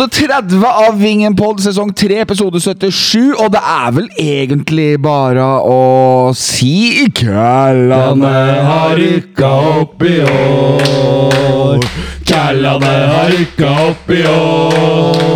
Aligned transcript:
Episode 0.00 0.28
30 0.48 0.64
av 0.64 0.94
Vingenpod, 0.96 1.58
sesong 1.60 1.90
3, 1.92 2.22
episode 2.24 2.56
77. 2.56 3.34
Og 3.36 3.50
det 3.52 3.60
er 3.60 3.90
vel 3.92 4.06
egentlig 4.16 4.94
bare 5.04 5.44
å 5.60 6.32
si 6.32 7.04
Kællane 7.12 8.30
har 8.64 8.94
rykka 8.96 9.50
opp 9.82 10.06
i 10.08 10.16
år. 10.24 11.84
Kællane 12.24 12.94
har 13.12 13.28
rykka 13.34 13.74
opp 13.90 14.16
i 14.16 14.22
år. 14.24 15.29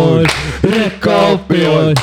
År. 1.85 1.99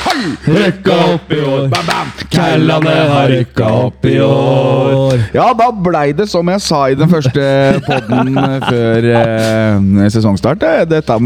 Rykka 0.47 0.95
opp 1.13 1.31
i 1.33 1.39
år. 1.43 1.65
Bam, 1.71 1.85
bam. 1.87 2.11
Kællane 2.33 2.93
har 3.09 3.27
rykka 3.31 3.67
opp 3.87 4.05
i 4.09 4.15
år. 4.23 5.19
Ja, 5.35 5.49
da 5.57 5.67
blei 5.75 6.05
det 6.17 6.27
som 6.31 6.47
jeg 6.51 6.61
sa 6.63 6.83
i 6.91 6.95
den 6.99 7.09
første 7.11 7.43
podden 7.87 8.37
før 8.67 9.07
eh, 9.19 10.07
sesongstart. 10.13 10.63
eh, 10.67 10.83
Dette, 10.89 11.17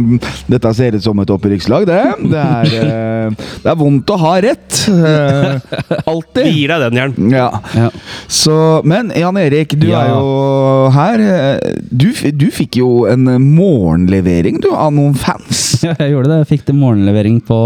dette 0.49 0.73
ser 0.77 0.97
ut 0.97 1.03
som 1.05 1.19
et 1.23 1.33
opprykkslag, 1.33 1.85
det. 1.89 2.01
Det 2.33 2.41
er, 2.43 2.73
eh, 2.81 3.47
det 3.63 3.71
er 3.73 3.79
vondt 3.79 4.13
å 4.15 4.19
ha 4.21 4.33
rett. 4.43 4.81
eh, 4.91 5.77
alltid. 6.11 6.43
Vi 6.47 6.55
gir 6.63 6.73
deg 6.73 6.85
den, 6.87 6.99
Jern. 7.01 7.31
Ja. 7.33 7.47
Ja. 7.77 7.89
Så, 8.31 8.57
men 8.87 9.11
Jan 9.15 9.37
Erik, 9.41 9.77
du 9.79 9.87
Ja. 9.91 10.01
er 10.05 10.15
jo 10.15 10.89
her. 10.95 11.25
eh, 11.27 11.73
Du, 11.91 12.09
du 12.33 12.47
fikk 12.53 12.77
jo 12.81 13.05
en 13.09 13.23
morgenlevering 13.55 14.59
du, 14.63 14.69
av 14.73 14.91
noen 14.95 15.15
fans. 15.17 15.83
Ja, 15.85 15.93
jeg 16.01 16.13
gjorde 16.15 16.31
det. 16.33 16.41
Jeg 16.43 16.51
fikk 16.55 16.65
det 16.71 16.75
morgenlevering 16.77 17.39
på 17.47 17.61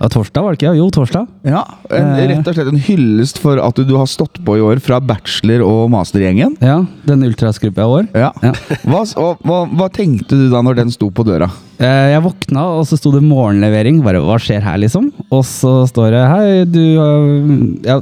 ja, 0.00 0.08
torsdag, 0.08 0.42
var 0.42 0.54
det 0.54 0.58
ikke? 0.62 0.70
Jo, 0.78 0.86
torsdag. 0.96 1.26
Ja, 1.44 1.60
en, 1.92 2.06
Eh. 2.16 2.28
Rett 2.30 2.46
og 2.48 2.54
slett 2.56 2.70
en 2.72 2.80
hyllest 2.80 3.38
for 3.42 3.60
at 3.60 3.76
du, 3.76 3.84
du 3.84 3.94
har 3.98 4.06
stått 4.08 4.38
på 4.44 4.54
i 4.56 4.62
år 4.64 4.80
fra 4.80 4.96
bachelor- 5.00 5.64
og 5.66 5.90
mastergjengen. 5.92 6.54
Ja, 6.64 6.78
Den 7.04 7.22
ultrasgruppa 7.26 7.84
i 7.84 7.90
år. 7.98 8.08
Ja. 8.16 8.30
Ja. 8.42 8.52
Hva, 8.88 9.02
og, 9.20 9.42
hva, 9.44 9.58
hva 9.68 9.90
tenkte 9.92 10.38
du 10.40 10.46
da 10.52 10.62
når 10.64 10.80
den 10.80 10.90
sto 10.94 11.10
på 11.12 11.24
døra? 11.28 11.50
Eh, 11.78 12.10
Jeg 12.14 12.22
våkna, 12.24 12.64
og 12.80 12.86
så 12.88 12.96
sto 13.00 13.12
det 13.12 13.20
morgenlevering. 13.26 14.00
Bare, 14.04 14.22
hva 14.24 14.38
skjer 14.40 14.64
her, 14.64 14.78
liksom? 14.80 15.10
Og 15.30 15.44
så 15.44 15.82
står 15.92 16.10
det 16.16 16.24
Hei, 16.32 16.64
du 16.64 16.80
øh, 16.96 17.52
ja, 17.84 18.00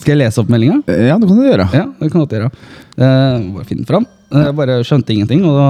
Skal 0.00 0.14
jeg 0.16 0.22
lese 0.24 0.40
opp 0.40 0.48
meldinga? 0.52 0.80
Ja, 0.88 1.18
det 1.20 1.28
kan 1.28 1.36
du 1.36 1.44
gjøre. 1.46 1.68
Ja, 1.76 1.84
det 2.00 2.10
kan 2.12 2.24
du 2.24 2.34
gjøre. 2.36 2.50
Eh, 2.96 3.46
bare 3.52 3.68
finne 3.68 3.84
den 3.84 3.90
fram. 3.92 4.08
Eh, 4.32 4.42
Jeg 4.48 4.56
bare 4.56 4.80
skjønte 4.88 5.12
ingenting, 5.14 5.44
og 5.46 5.60
da 5.60 5.68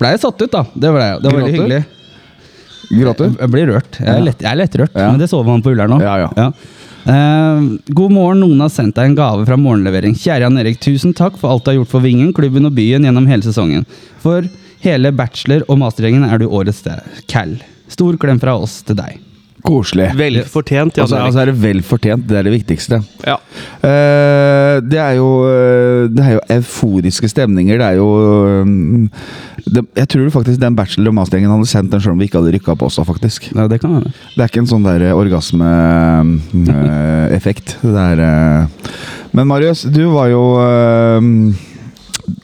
ble 0.00 0.14
jeg 0.16 0.20
satt 0.24 0.40
ut, 0.42 0.50
da. 0.50 0.64
Det, 0.74 0.90
ble, 0.96 1.06
det 1.20 1.28
var 1.32 1.38
veldig 1.42 1.54
hyggelig. 1.58 1.84
Gråter? 2.88 3.32
Jeg, 3.38 3.50
blir 3.52 3.68
rørt. 3.72 3.98
Jeg 4.00 4.08
er, 4.14 4.22
lett, 4.24 4.40
jeg 4.42 4.50
er 4.50 4.58
lettrørt, 4.62 4.94
Ja. 4.96 5.10
men 5.12 5.20
det 5.20 5.28
sover 5.30 5.50
man 5.52 5.62
på 5.64 5.72
Ullern 5.74 5.90
nå. 5.92 6.00
Ja, 6.02 6.30
ja. 6.32 6.50
Uh, 7.08 7.78
god 7.94 8.12
morgen, 8.12 8.40
noen 8.42 8.60
har 8.64 8.72
sendt 8.72 8.96
deg 8.98 9.10
en 9.12 9.16
gave 9.18 9.46
fra 9.48 9.56
morgenlevering. 9.60 10.16
Kjære 10.18 10.44
Jan 10.44 10.58
Erik, 10.60 10.80
tusen 10.84 11.14
takk 11.16 11.38
for 11.40 11.52
alt 11.52 11.64
du 11.64 11.70
har 11.72 11.78
gjort 11.80 11.92
for 11.92 12.04
Vingen, 12.04 12.32
klubben 12.36 12.68
og 12.68 12.74
byen 12.76 13.06
gjennom 13.06 13.28
hele 13.30 13.44
sesongen. 13.46 13.86
For 14.24 14.44
hele 14.84 15.12
bachelor- 15.16 15.64
og 15.68 15.78
mastergjengen 15.80 16.26
er 16.28 16.38
du 16.42 16.48
årets 16.48 16.82
cal. 17.30 17.56
Stor 17.88 18.18
klem 18.20 18.40
fra 18.42 18.56
oss 18.60 18.82
til 18.82 18.98
deg. 18.98 19.20
Koselig. 19.68 20.06
Vel 20.16 20.38
fortjent, 20.48 20.96
Og 20.98 21.08
så 21.10 21.16
altså 21.20 21.40
er 21.42 21.46
det 21.50 21.56
vel 21.60 21.82
fortjent. 21.84 22.26
Det 22.28 22.36
er 22.38 22.42
det 22.46 22.52
viktigste. 22.54 23.02
Ja. 23.26 23.36
Uh, 23.82 24.80
det 24.88 24.98
er 25.02 25.12
jo 25.18 25.28
eh, 25.48 26.08
Det 26.12 26.22
er 26.24 26.32
jo 26.36 26.40
euforiske 26.58 27.28
stemninger. 27.30 27.76
Det 27.80 27.86
er 27.86 27.94
jo 27.98 28.08
eh, 28.48 28.64
det, 29.66 29.82
Jeg 29.98 30.08
tror 30.14 30.30
faktisk 30.38 30.58
den 30.62 30.76
bachelor- 30.78 31.10
og 31.12 31.16
mastergjengen 31.18 31.52
hadde 31.52 31.70
sendt 31.70 31.90
den 31.92 32.00
sjøl 32.02 32.14
om 32.14 32.20
vi 32.22 32.26
ikke 32.30 32.38
hadde 32.40 32.54
rykka 32.56 32.70
opp 32.74 32.82
også, 32.88 33.00
faktisk. 33.08 33.40
Ja, 33.52 33.62
det 33.68 33.78
kan 33.82 33.90
være. 33.98 34.08
Det 34.34 34.42
er 34.42 34.48
ikke 34.50 34.62
en 34.64 34.72
sånn 34.72 34.86
der 34.86 35.00
orgasmeeffekt. 35.16 37.66
det 37.82 38.02
er 38.06 38.18
uh, 38.24 38.28
Men 39.36 39.44
Marius, 39.50 39.80
du 39.82 40.04
var 40.14 40.26
jo 40.32 40.42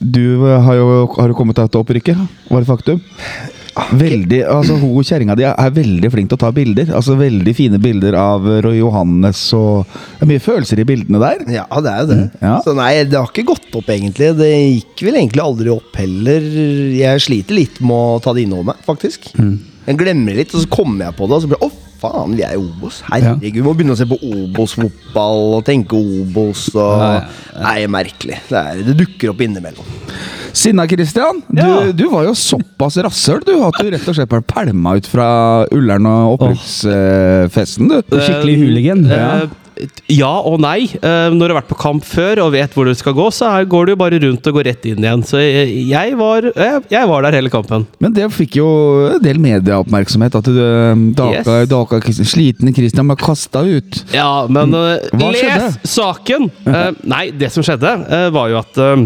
Du 0.01 0.27
har 0.45 0.75
jo 0.77 0.85
har 1.17 1.29
du 1.29 1.35
kommet 1.37 1.57
deg 1.57 1.71
til 1.71 1.81
opprykket, 1.81 2.17
var 2.51 2.61
det 2.61 2.69
faktum? 2.69 3.01
Veldig, 3.75 4.39
altså 4.47 4.77
Hun 4.79 5.07
kjerringa 5.07 5.35
di 5.39 5.47
er 5.49 5.73
veldig 5.75 6.11
flink 6.13 6.31
til 6.31 6.39
å 6.39 6.43
ta 6.45 6.51
bilder. 6.55 6.93
Altså 6.95 7.17
Veldig 7.19 7.55
fine 7.57 7.81
bilder 7.83 8.17
av 8.19 8.47
Roy 8.65 8.79
Johannes 8.79 9.41
og 9.57 9.89
Det 9.91 10.27
er 10.27 10.31
mye 10.31 10.45
følelser 10.45 10.83
i 10.83 10.87
bildene 10.89 11.21
der. 11.23 11.45
Ja, 11.57 11.67
det 11.83 11.93
er 11.93 12.03
jo 12.05 12.11
det. 12.13 12.19
Ja. 12.39 12.57
Så 12.65 12.75
nei, 12.79 12.93
det 13.09 13.19
har 13.19 13.31
ikke 13.31 13.47
gått 13.51 13.71
opp, 13.75 13.91
egentlig. 13.91 14.31
Det 14.39 14.51
gikk 14.51 15.07
vel 15.09 15.19
egentlig 15.21 15.45
aldri 15.45 15.73
opp 15.75 15.99
heller. 15.99 16.51
Jeg 17.01 17.25
sliter 17.27 17.59
litt 17.59 17.81
med 17.83 17.95
å 17.95 18.21
ta 18.23 18.35
det 18.37 18.47
inn 18.47 18.55
over 18.55 18.71
meg, 18.71 18.85
faktisk. 18.87 19.33
Jeg 19.35 19.99
glemmer 20.01 20.39
litt, 20.39 20.55
og 20.55 20.63
så 20.63 20.71
kommer 20.71 21.09
jeg 21.09 21.19
på 21.19 21.27
det, 21.29 21.37
og 21.37 21.45
så 21.45 21.51
blir 21.51 21.61
det 21.61 21.67
Å, 21.67 21.73
faen, 22.05 22.37
vi 22.39 22.45
er 22.47 22.55
i 22.55 22.61
Obos. 22.61 23.01
Herregud, 23.11 23.57
vi 23.59 23.65
må 23.67 23.75
begynne 23.75 23.97
å 23.97 23.99
se 23.99 24.07
på 24.11 24.19
Obos-fotball 24.21 25.59
og 25.59 25.65
tenke 25.67 25.99
Obos 25.99 26.69
og 26.77 27.03
Ja, 27.03 27.25
Nei, 27.65 27.77
merkelig. 27.91 28.39
Det, 28.51 28.61
er, 28.61 28.81
det 28.87 28.97
dukker 29.03 29.33
opp 29.35 29.43
innimellom. 29.45 29.91
Sinna 30.55 30.85
Christian, 30.87 31.41
Ja. 31.57 31.67
du, 31.89 31.93
du 31.99 32.05
var 32.13 32.29
jo 32.29 32.35
såpass 32.39 32.97
rasshøl 33.03 33.41
du 33.47 33.57
at 33.67 33.79
du 33.83 33.89
rett 33.91 34.07
og 34.11 34.15
slett 34.15 34.31
bare 34.31 34.45
pælma 34.47 34.93
ut 35.01 35.09
fra 35.11 35.27
Ullern 35.75 36.07
og 36.07 36.37
opprykksfesten, 36.37 37.91
du. 37.91 37.99
Skikkelig 38.15 38.57
hooligan. 38.63 39.05
Eh, 39.11 39.19
ja 39.19 39.45
og 40.45 40.59
nei. 40.63 40.85
Eh, 40.95 41.29
når 41.35 41.41
du 41.49 41.55
har 41.55 41.59
vært 41.63 41.71
på 41.73 41.79
kamp 41.81 42.05
før 42.07 42.43
og 42.45 42.53
vet 42.55 42.75
hvor 42.77 42.87
du 42.89 42.95
skal 42.97 43.15
gå, 43.17 43.27
så 43.35 43.51
går 43.69 43.91
du 43.91 43.95
bare 44.01 44.21
rundt 44.23 44.47
og 44.51 44.59
går 44.59 44.69
rett 44.71 44.87
inn 44.91 45.03
igjen. 45.05 45.25
Så 45.27 45.41
jeg, 45.43 46.15
var, 46.21 46.49
jeg, 46.51 46.83
jeg 46.93 47.11
var 47.11 47.27
der 47.27 47.39
hele 47.39 47.53
kampen. 47.53 47.87
Men 48.03 48.15
det 48.17 48.29
fikk 48.35 48.59
jo 48.61 48.69
en 49.15 49.23
del 49.25 49.41
medieoppmerksomhet. 49.43 50.39
At 50.41 50.49
du 50.51 50.61
eh, 50.61 51.05
daka, 51.17 51.59
Yes. 51.65 51.69
daka 51.71 52.01
slitne 52.15 52.75
Christian 52.77 53.09
ble 53.11 53.17
kasta 53.21 53.65
ut. 53.67 54.03
Ja, 54.15 54.47
men 54.51 54.75
eh, 54.77 55.11
les 55.23 55.79
saken! 55.89 56.51
Eh, 56.69 56.91
nei, 57.09 57.27
det 57.35 57.51
som 57.55 57.65
skjedde, 57.67 57.95
eh, 58.09 58.29
var 58.35 58.51
jo 58.53 58.61
at 58.61 58.81
eh, 58.81 59.05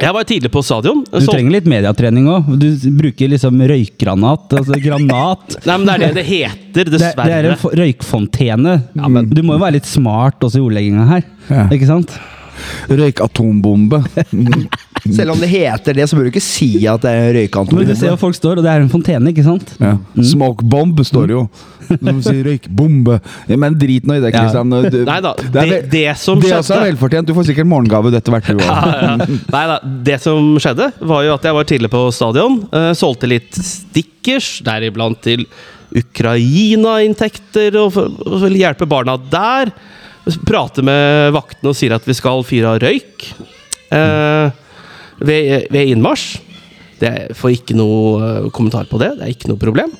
jeg 0.00 0.12
var 0.16 0.24
tidlig 0.26 0.50
på 0.50 0.62
stadion. 0.66 1.04
Du 1.06 1.20
Så- 1.20 1.32
trenger 1.32 1.52
litt 1.54 1.66
mediatrening 1.70 2.26
òg. 2.26 2.48
Du 2.58 2.66
bruker 2.98 3.28
liksom 3.30 3.60
røykgranat. 3.70 4.48
Altså 4.58 4.80
granat. 4.82 5.56
Nei, 5.66 5.76
men 5.78 5.86
det 5.86 5.94
er 5.94 5.98
det 6.06 6.14
det 6.18 6.26
heter, 6.26 6.84
Det, 6.90 7.00
det 7.00 7.32
er 7.38 7.50
en 7.52 7.56
fo- 7.60 7.72
røykfontene. 7.78 8.76
Du 9.32 9.42
må 9.46 9.54
jo 9.54 9.62
være 9.62 9.76
litt 9.78 9.86
smart 9.86 10.40
også 10.42 10.58
i 10.58 10.64
ordlegginga 10.66 11.06
her. 11.12 11.22
Ja. 11.50 11.68
Ikke 11.70 11.86
sant? 11.86 12.10
Røyk 12.90 13.20
atombombe. 13.24 14.02
Selv 15.12 15.34
om 15.34 15.40
det 15.40 15.50
heter 15.52 15.96
det, 15.98 16.06
så 16.08 16.16
bør 16.16 16.24
du 16.26 16.30
ikke 16.32 16.40
si 16.40 16.86
at 16.88 17.02
det 17.04 17.10
er 17.12 17.26
en 17.26 17.34
røykantom. 17.36 17.76
Men 17.76 17.90
du 17.90 17.96
ser 17.98 18.08
jo 18.08 18.16
folk 18.20 18.36
står, 18.38 18.60
og 18.60 18.64
det 18.64 18.70
er 18.72 18.84
en 18.84 18.90
fontene, 18.92 19.32
ikke 19.34 19.44
sant? 19.44 19.74
Ja. 19.76 19.98
Mm. 20.16 20.24
Smokebomb 20.30 21.02
står 21.04 21.34
jo. 21.34 21.42
De 22.00 22.14
sier 22.24 22.40
røykbombe. 22.46 23.18
Ja, 23.50 23.58
men 23.60 23.76
drit 23.76 24.06
nå 24.08 24.16
i 24.16 24.22
det, 24.24 24.32
Ja. 24.32 24.46
Christian. 24.46 24.72
Nei 24.72 25.18
da, 25.20 25.34
Det, 25.36 25.66
det, 25.68 25.80
det 25.92 26.06
som 26.16 26.40
det 26.40 26.48
også 26.48 26.56
er 26.56 26.62
også 26.64 26.80
velfortjent. 26.86 27.28
Du 27.28 27.34
får 27.36 27.50
sikkert 27.50 27.68
morgengave 27.68 28.14
dette 28.14 28.32
hvert, 28.32 28.48
Ja, 28.64 28.78
ja, 29.04 29.28
Nei 29.52 29.64
da, 29.68 29.78
det 30.08 30.18
som 30.24 30.54
skjedde, 30.62 30.88
var 31.04 31.26
jo 31.26 31.36
at 31.36 31.44
jeg 31.44 31.58
var 31.58 31.68
tidlig 31.68 31.92
på 31.92 32.06
stadion. 32.16 32.62
Uh, 32.72 32.92
solgte 32.96 33.28
litt 33.28 33.52
stickers, 33.60 34.54
deriblant 34.64 35.20
til 35.26 35.44
Ukraina-inntekter, 35.94 37.76
og, 37.82 37.98
og 38.24 38.40
vil 38.46 38.56
hjelpe 38.62 38.88
barna 38.88 39.18
der. 39.30 39.72
Prate 40.48 40.80
med 40.80 41.34
vaktene 41.36 41.74
og 41.74 41.76
sier 41.76 41.92
at 41.98 42.06
vi 42.08 42.16
skal 42.16 42.40
fyre 42.48 42.70
av 42.72 42.78
røyk 42.80 43.26
eh, 43.92 44.46
ved, 45.20 45.68
ved 45.74 45.92
innmarsj. 45.94 46.40
Det 47.00 47.14
får 47.36 47.56
ikke 47.58 47.76
noe 47.76 48.18
eh, 48.22 48.50
kommentar 48.54 48.88
på 48.90 49.00
det. 49.02 49.14
Det 49.18 49.26
er 49.26 49.34
ikke 49.34 49.50
noe 49.52 49.60
problem. 49.60 49.92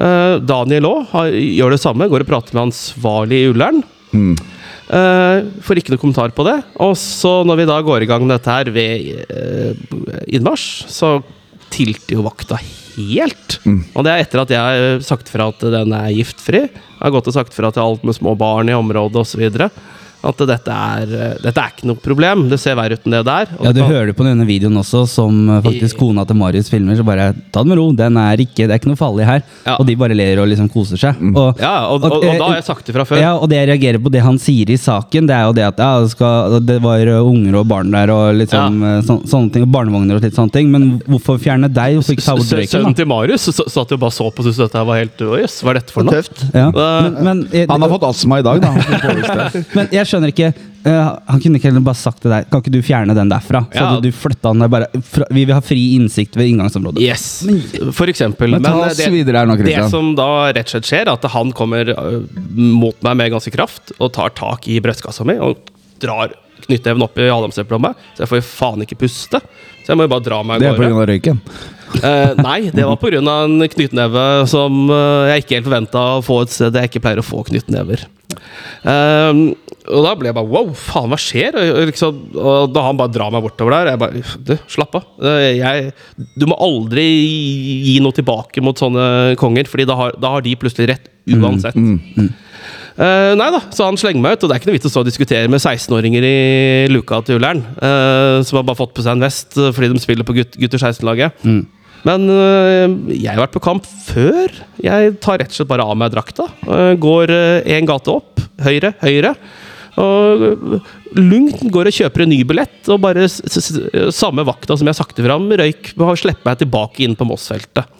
Uh, 0.00 0.40
Daniel 0.40 0.86
òg 0.88 1.10
gjør 1.36 1.74
det 1.74 1.82
samme. 1.82 2.08
Går 2.08 2.24
og 2.24 2.30
prater 2.30 2.56
med 2.56 2.70
ansvarlig 2.70 3.42
i 3.42 3.50
Ullern. 3.52 3.82
Eh, 4.90 5.44
får 5.62 5.78
ikke 5.78 5.94
noe 5.94 6.02
kommentar 6.02 6.32
på 6.34 6.46
det. 6.48 6.56
Og 6.82 6.96
så 6.98 7.40
når 7.46 7.60
vi 7.60 7.68
da 7.70 7.78
går 7.84 8.04
i 8.04 8.10
gang 8.10 8.24
med 8.24 8.34
dette 8.34 8.54
her 8.56 8.72
ved 8.74 9.10
uh, 9.30 10.24
innmarsj, 10.26 10.88
så 10.90 11.18
tilter 11.70 12.16
jo 12.16 12.26
vakta 12.26 12.58
helt. 12.58 13.60
Og 13.94 14.02
det 14.04 14.12
er 14.12 14.24
etter 14.24 14.42
at 14.42 14.52
jeg 14.56 14.58
har 14.58 15.04
sagt 15.06 15.30
fra 15.30 15.50
at 15.52 15.62
den 15.62 15.94
er 15.94 16.10
giftfri. 16.16 16.64
Jeg 16.66 17.04
har 17.04 17.14
gått 17.14 17.30
og 17.30 17.36
sagt 17.36 17.54
fra 17.54 17.70
til 17.70 17.84
alt 17.84 18.02
med 18.06 18.16
små 18.16 18.34
barn 18.38 18.72
i 18.72 18.76
området 18.76 19.22
osv. 19.22 19.46
At 20.20 20.40
dette 20.44 20.74
er, 20.74 21.12
eh, 21.16 21.36
dette 21.40 21.62
er 21.62 21.72
ikke 21.72 21.88
noe 21.88 22.00
problem. 22.00 22.44
Det 22.50 22.58
ser 22.60 22.76
verre 22.76 22.98
ut 22.98 23.06
enn 23.06 23.16
det 23.16 23.22
der. 23.28 23.52
Og 23.56 23.68
Ja, 23.68 23.72
du 23.72 23.80
hører 23.82 24.10
det 24.10 24.16
på 24.18 24.26
denne 24.26 24.44
videoen 24.48 24.76
også, 24.80 25.06
som 25.08 25.48
eh, 25.48 25.62
faktisk 25.64 26.00
kona 26.00 26.26
til 26.28 26.36
Marius 26.36 26.68
filmer. 26.72 26.98
Så 26.98 27.06
bare 27.06 27.30
ta 27.52 27.62
det 27.62 27.70
med 27.70 27.80
ro, 27.80 27.86
den 27.96 28.18
er 28.20 28.42
ikke, 28.44 28.66
det 28.66 28.74
er 28.74 28.82
ikke 28.82 28.90
noe 28.92 29.00
farlig 29.00 29.28
her. 29.28 29.44
Ja. 29.64 29.78
Og 29.78 29.86
de 29.88 29.96
bare 29.96 30.16
ler 30.16 30.42
og 30.42 30.50
liksom 30.50 30.68
koser 30.72 31.00
seg. 31.00 31.22
Og, 31.30 31.60
Ja, 31.60 31.86
og, 31.88 32.04
og, 32.04 32.18
og 32.18 32.26
da 32.26 32.50
har 32.50 32.58
jeg 32.58 32.66
sagt 32.66 32.86
det 32.88 32.96
fra 32.96 33.06
før. 33.08 33.20
Ja, 33.22 33.32
og 33.36 33.48
det 33.50 33.60
jeg 33.60 33.70
reagerer 33.72 34.02
på 34.02 34.12
det 34.12 34.24
han 34.24 34.38
sier 34.40 34.70
i 34.70 34.78
saken, 34.80 35.28
det 35.30 35.36
er 35.36 35.48
jo 35.48 35.56
det 35.56 35.66
at 35.70 35.80
ja, 35.80 35.90
det, 36.04 36.12
skal, 36.12 36.58
det 36.66 36.78
var 36.84 37.12
unger 37.20 37.60
og 37.62 37.68
barn 37.70 37.94
der 37.94 38.12
og 38.12 38.40
liksom 38.40 38.84
ja. 38.84 39.00
så, 39.06 39.20
sånne 39.28 39.54
ting, 39.54 39.64
og 39.66 39.72
barnevogner 39.72 40.18
og 40.18 40.24
litt 40.26 40.36
sånne 40.36 40.54
ting. 40.54 40.70
Men 40.72 40.90
hvorfor 41.08 41.40
fjerne 41.40 41.70
deg, 41.70 42.00
hvorfor 42.00 42.18
ikke 42.18 42.26
ta 42.26 42.36
bort 42.36 42.54
røyken? 42.58 42.74
Sønnen 42.74 42.98
til 42.98 43.08
Marius 43.10 43.48
satt 43.60 43.94
jo 43.94 44.00
bare 44.00 44.14
så 44.14 44.28
på 44.28 44.40
og 44.40 44.46
syntes 44.48 44.60
dette 44.62 44.84
var 44.88 45.00
helt 45.00 45.20
jøss, 45.20 45.58
hva 45.64 45.74
er 45.74 45.80
dette 45.80 45.94
for 45.94 46.06
noe? 46.06 46.20
Tøft. 46.20 46.44
Ja. 46.54 46.68
Men, 46.72 47.18
men, 47.26 47.42
jeg, 47.52 47.68
Han 47.70 47.84
har 47.84 47.92
fått 47.92 48.06
astma 48.08 48.40
i 48.40 48.46
dag, 48.46 48.62
da. 48.64 48.70
men 49.76 49.90
jeg 49.92 50.08
skjønner 50.10 50.32
ikke 50.32 50.50
uh, 50.52 51.16
Han 51.30 51.40
kunne 51.42 51.60
ikke 51.60 51.70
heller 51.70 51.84
bare 51.86 51.98
sagt 51.98 52.20
til 52.24 52.32
deg 52.32 52.48
Kan 52.50 52.62
ikke 52.62 52.72
du 52.74 52.80
fjerne 52.84 53.16
den 53.16 53.30
derfra? 53.32 53.62
Så 53.72 53.84
hadde 53.86 54.04
du 54.04 54.16
flytta 54.16 54.52
den 54.52 54.64
der 54.64 54.72
bare 54.72 54.90
fra, 55.06 55.28
Vi 55.30 55.44
vil 55.46 55.56
ha 55.56 55.62
fri 55.64 55.80
innsikt 55.96 56.36
ved 56.38 56.50
inngangsområdet. 56.52 57.02
Yes, 57.04 57.26
for 57.96 58.10
eksempel. 58.12 58.56
Men 58.56 58.66
Men 58.66 58.82
det, 58.98 59.08
videre 59.14 59.42
her 59.42 59.50
nå, 59.50 59.56
det 59.64 59.78
som 59.92 60.12
da 60.18 60.28
rett 60.50 60.68
og 60.68 60.76
slett 60.76 60.90
skjer, 60.90 61.06
er 61.06 61.14
at 61.14 61.26
han 61.32 61.54
kommer 61.56 61.94
øh, 61.94 62.20
mot 62.56 62.96
meg 63.06 63.18
med 63.22 63.34
ganske 63.34 63.52
kraft 63.54 63.94
og 63.98 64.12
tar 64.16 64.34
tak 64.36 64.68
i 64.70 64.78
brystkassa 64.82 65.26
mi 65.28 65.38
og 65.40 65.58
drar 66.00 66.34
knyttneven 66.66 67.02
opp 67.04 67.18
i 67.18 67.28
adamseplet 67.30 67.72
på 67.76 67.82
meg, 67.82 68.06
så 68.14 68.24
jeg 68.24 68.30
får 68.30 68.40
jo 68.40 68.46
faen 68.46 68.84
ikke 68.84 68.98
puste. 69.00 69.40
Så 69.80 69.92
jeg 69.92 69.98
må 69.98 70.06
jo 70.06 70.12
bare 70.12 70.26
dra 70.26 70.40
meg 70.46 70.62
Det 70.62 70.70
av 70.70 70.76
er 70.76 70.92
gårde. 70.92 70.94
pga. 70.94 71.06
røyken. 71.10 71.42
Eh, 71.90 72.32
nei, 72.38 72.58
det 72.70 72.86
var 72.86 72.98
pga. 73.00 73.18
en 73.18 73.56
knyttneve 73.72 74.26
som 74.50 74.84
eh, 74.92 75.32
jeg 75.32 75.44
ikke 75.44 75.56
helt 75.58 75.68
forventa 75.70 76.04
å 76.18 76.24
få 76.24 76.42
et 76.44 76.54
sted 76.54 76.78
jeg 76.78 76.90
ikke 76.92 77.02
pleier 77.06 77.22
å 77.22 77.26
få 77.26 77.42
knyttnever. 77.48 78.06
Eh, 78.90 79.40
og 79.90 80.04
da 80.04 80.12
ble 80.18 80.30
jeg 80.30 80.36
bare 80.36 80.50
wow, 80.50 80.68
faen, 80.76 81.08
hva 81.10 81.18
skjer? 81.20 81.56
Og, 81.56 81.80
liksom, 81.90 82.20
og 82.36 82.74
da 82.74 82.84
han 82.86 82.98
bare 83.00 83.12
drar 83.14 83.32
meg 83.34 83.44
bortover 83.46 83.74
der, 83.74 83.92
jeg 83.94 84.02
bare 84.02 84.24
Du, 84.46 84.52
slapp 84.70 84.98
av. 85.00 85.08
Eh, 85.24 85.56
Jeg, 85.58 85.94
du 86.38 86.46
må 86.50 86.58
aldri 86.60 87.06
gi 87.88 87.96
noe 88.04 88.14
tilbake 88.16 88.62
mot 88.64 88.78
sånne 88.78 89.36
konger, 89.40 89.70
Fordi 89.70 89.88
da 89.88 89.96
har, 89.98 90.14
da 90.20 90.36
har 90.36 90.46
de 90.46 90.54
plutselig 90.60 90.92
rett 90.92 91.10
uansett. 91.30 91.76
Eh, 93.00 93.32
nei 93.38 93.48
da, 93.54 93.60
så 93.72 93.86
han 93.86 93.96
slenger 93.96 94.20
meg 94.20 94.36
ut, 94.36 94.42
og 94.44 94.50
det 94.50 94.56
er 94.56 94.60
ikke 94.60 94.68
noe 94.68 94.76
vits 94.76 94.88
å 94.88 94.92
stå 94.92 95.02
og 95.04 95.08
diskutere 95.08 95.48
med 95.48 95.62
16-åringer 95.62 96.26
i 96.26 96.34
luka 96.92 97.20
til 97.24 97.38
Ullern, 97.38 97.62
uh, 97.80 98.42
som 98.44 98.58
har 98.58 98.66
bare 98.68 98.76
fått 98.76 98.92
på 98.96 99.04
seg 99.06 99.14
en 99.14 99.24
vest 99.24 99.56
fordi 99.56 99.88
de 99.94 100.02
spiller 100.02 100.26
på 100.28 100.34
gutt, 100.36 100.58
gutter 100.60 100.82
16-laget. 100.82 101.38
Men 102.08 102.28
øh, 102.32 102.94
jeg 103.12 103.32
har 103.32 103.42
vært 103.42 103.56
på 103.56 103.64
kamp 103.64 103.88
før. 104.06 104.54
Jeg 104.82 105.16
tar 105.22 105.42
rett 105.42 105.52
og 105.52 105.58
slett 105.58 105.72
bare 105.72 105.86
av 105.86 105.98
meg 105.98 106.14
drakta. 106.14 106.48
øh, 106.68 106.94
går 107.00 107.34
én 107.68 107.88
gate 107.88 108.14
opp, 108.14 108.40
høyre, 108.64 108.94
høyre. 109.02 109.34
Og 110.00 110.80
lugnt 111.18 111.64
går 111.74 111.90
og 111.90 111.96
kjøper 111.96 112.22
en 112.24 112.30
ny 112.30 112.38
billett, 112.46 112.78
og 112.88 113.00
bare 113.02 113.26
samme 113.28 114.44
vakta 114.46 114.76
som 114.78 114.88
jeg 114.88 114.96
sakte 114.96 115.24
fram, 115.26 115.48
røyk 115.60 115.90
og 115.98 116.12
slipper 116.20 116.46
meg 116.46 116.60
tilbake 116.62 117.02
inn 117.04 117.16
på 117.18 117.26
Moss-feltet. 117.28 117.90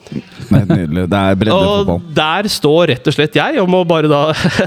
Nydelig. 0.50 1.08
Det 1.10 1.18
er 1.18 1.52
Og 1.54 2.06
der 2.16 2.48
står 2.50 2.94
rett 2.94 3.10
og 3.10 3.16
slett 3.16 3.36
jeg, 3.36 3.58
og 3.62 3.68
må 3.70 3.82
bare 3.88 4.10
da 4.10 4.22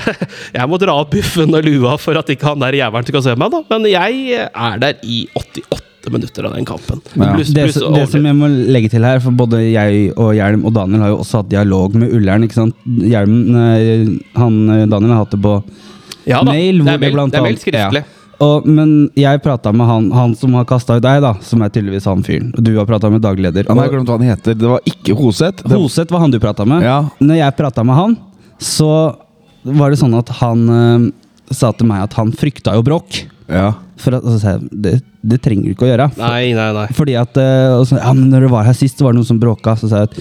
Jeg 0.59 0.67
må 0.69 0.79
dra 0.81 0.99
av 0.99 1.09
buffen 1.11 1.55
og 1.55 1.65
lua 1.65 1.95
for 2.01 2.19
at 2.19 2.29
ikke 2.31 2.51
han 2.51 2.61
der 2.63 2.77
jævelen 2.83 3.09
skal 3.09 3.25
se 3.25 3.39
meg, 3.39 3.55
da. 3.55 3.63
Men 3.71 3.89
jeg 3.89 4.43
er 4.43 4.79
der 4.83 5.01
i 5.07 5.23
88 5.39 5.92
minutter 6.11 6.43
av 6.45 6.53
den 6.55 6.65
kampen. 6.65 7.01
Ja. 7.15 7.33
Pluss- 7.35 7.53
Det, 7.53 7.63
pluss 7.69 7.79
som- 7.79 7.93
det 7.93 8.09
som 8.09 8.25
jeg 8.25 8.35
må 8.35 8.47
legge 8.71 8.89
til 8.89 9.03
her, 9.03 9.19
for 9.19 9.31
både 9.31 9.61
jeg 9.71 10.11
og 10.17 10.33
Hjelm 10.35 10.65
og 10.65 10.73
Daniel 10.73 10.99
har 11.01 11.09
jo 11.09 11.17
også 11.17 11.37
hatt 11.43 11.49
dialog 11.49 11.95
med 11.95 12.11
Ullern. 12.13 12.43
ikke 12.43 12.53
sant? 12.53 12.75
Hjelm, 12.85 14.19
han, 14.35 14.69
eh, 14.69 14.85
Daniel 14.85 15.11
har 15.11 15.23
hatt 15.25 15.31
det 15.31 15.41
på 15.41 15.63
ja, 16.25 16.41
da. 16.43 16.51
mail. 16.51 16.77
det 16.79 16.83
hvor 16.83 16.93
er 16.93 16.99
mail, 16.99 17.29
det 17.31 17.39
er 17.39 17.41
mail 17.43 17.57
skriftlig. 17.57 18.03
Ja. 18.03 18.19
Og, 18.43 18.65
men 18.67 19.09
jeg 19.15 19.41
prata 19.43 19.71
med 19.71 19.87
han, 19.87 20.11
han 20.11 20.35
som 20.35 20.53
har 20.53 20.65
kasta 20.65 20.97
ut 20.97 21.03
deg, 21.05 21.21
da, 21.21 21.33
som 21.41 21.61
er 21.61 21.69
tydeligvis 21.69 22.05
han 22.09 22.23
fyren. 22.23 22.53
Og 22.57 22.63
du 22.63 22.75
har 22.77 22.85
prata 22.85 23.09
med 23.09 23.21
dagleder. 23.21 23.63
leder. 23.63 23.69
Han 23.69 23.77
har 23.77 23.89
glemt 23.89 24.07
hva 24.09 24.17
han 24.17 24.27
heter. 24.27 24.53
Det 24.57 24.67
var 24.67 24.79
ikke 24.85 25.15
Hoseth. 25.15 25.63
Det- 25.63 25.77
Hoseth 25.77 26.11
var 26.11 26.19
han 26.19 26.31
du 26.31 26.39
prata 26.39 26.65
med. 26.65 26.81
Ja. 26.83 27.09
Når 27.21 27.37
jeg 27.37 27.55
prata 27.55 27.83
med 27.83 27.95
han, 27.95 28.17
så 28.59 29.15
var 29.63 29.89
det 29.91 29.99
sånn 29.99 30.17
at 30.17 30.27
han 30.41 30.69
øh, 30.69 31.11
sa 31.51 31.71
til 31.71 31.87
meg 31.87 32.03
at 32.03 32.13
han 32.13 32.31
frykta 32.31 32.73
jo 32.75 32.83
bråk. 32.83 33.27
Ja. 33.49 33.73
For 33.99 34.15
at, 34.17 34.23
og 34.23 34.33
så 34.35 34.39
sa 34.41 34.55
jeg, 34.55 34.69
det, 34.85 34.93
det 35.33 35.41
trenger 35.43 35.67
du 35.67 35.73
ikke 35.75 35.85
å 35.87 35.91
gjøre. 35.91 36.09
Nei, 36.19 36.53
nei, 36.57 36.69
nei. 36.75 36.87
Fordi 36.95 37.15
at 37.19 37.37
eh, 37.39 37.75
ja, 37.97 38.13
men 38.15 38.29
når 38.31 38.47
du 38.47 38.51
var 38.53 38.65
her 38.67 38.75
sist, 38.77 38.97
så 38.99 39.05
var 39.07 39.13
det 39.15 39.21
noen 39.21 39.29
som 39.29 39.39
bråka. 39.41 39.75
Så 39.79 39.89
sa 39.91 40.03
jeg 40.03 40.11
at 40.11 40.19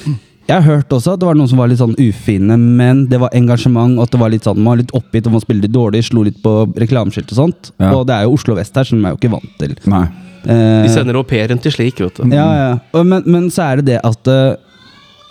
jeg 0.50 0.56
har 0.58 0.64
hørt 0.66 0.90
også 0.92 1.12
at 1.14 1.20
det 1.22 1.26
var 1.28 1.36
noen 1.38 1.48
som 1.48 1.60
var 1.62 1.70
litt 1.70 1.78
sånn 1.78 1.94
ufine, 2.02 2.56
men 2.58 3.04
det 3.08 3.20
var 3.22 3.30
engasjement, 3.38 3.94
og 3.96 4.08
at 4.08 4.10
det 4.16 4.18
var 4.20 4.32
litt 4.34 4.44
sånn, 4.44 4.58
man 4.58 4.72
var 4.74 4.80
litt 4.82 4.90
oppgitt, 4.98 5.28
og 5.30 5.36
man 5.36 5.44
spilte 5.44 5.68
litt 5.68 5.74
dårlig, 5.76 6.00
slo 6.08 6.24
litt 6.26 6.40
på 6.42 6.54
reklameskilt 6.82 7.30
og 7.30 7.38
sånt. 7.38 7.70
Ja. 7.78 7.92
Og 7.94 8.02
det 8.10 8.16
er 8.16 8.26
jo 8.26 8.34
Oslo 8.34 8.56
vest 8.58 8.74
her, 8.76 8.88
som 8.88 8.98
jeg 8.98 9.06
er 9.06 9.14
jo 9.14 9.20
ikke 9.22 9.30
vant 9.36 9.54
til. 9.62 9.76
Nei. 9.92 10.02
Eh, 10.42 10.82
De 10.82 10.90
sender 10.90 11.14
au 11.16 11.22
pairen 11.30 11.62
til 11.62 11.72
slik, 11.76 12.02
vet 12.02 12.18
du. 12.18 12.34
ja, 12.34 12.48
ja. 12.58 12.72
Og, 12.90 13.06
men, 13.06 13.22
men 13.30 13.46
så 13.54 13.68
er 13.70 13.80
det 13.80 13.92
det 13.92 14.00
at 14.02 14.32
eh, 14.34 14.56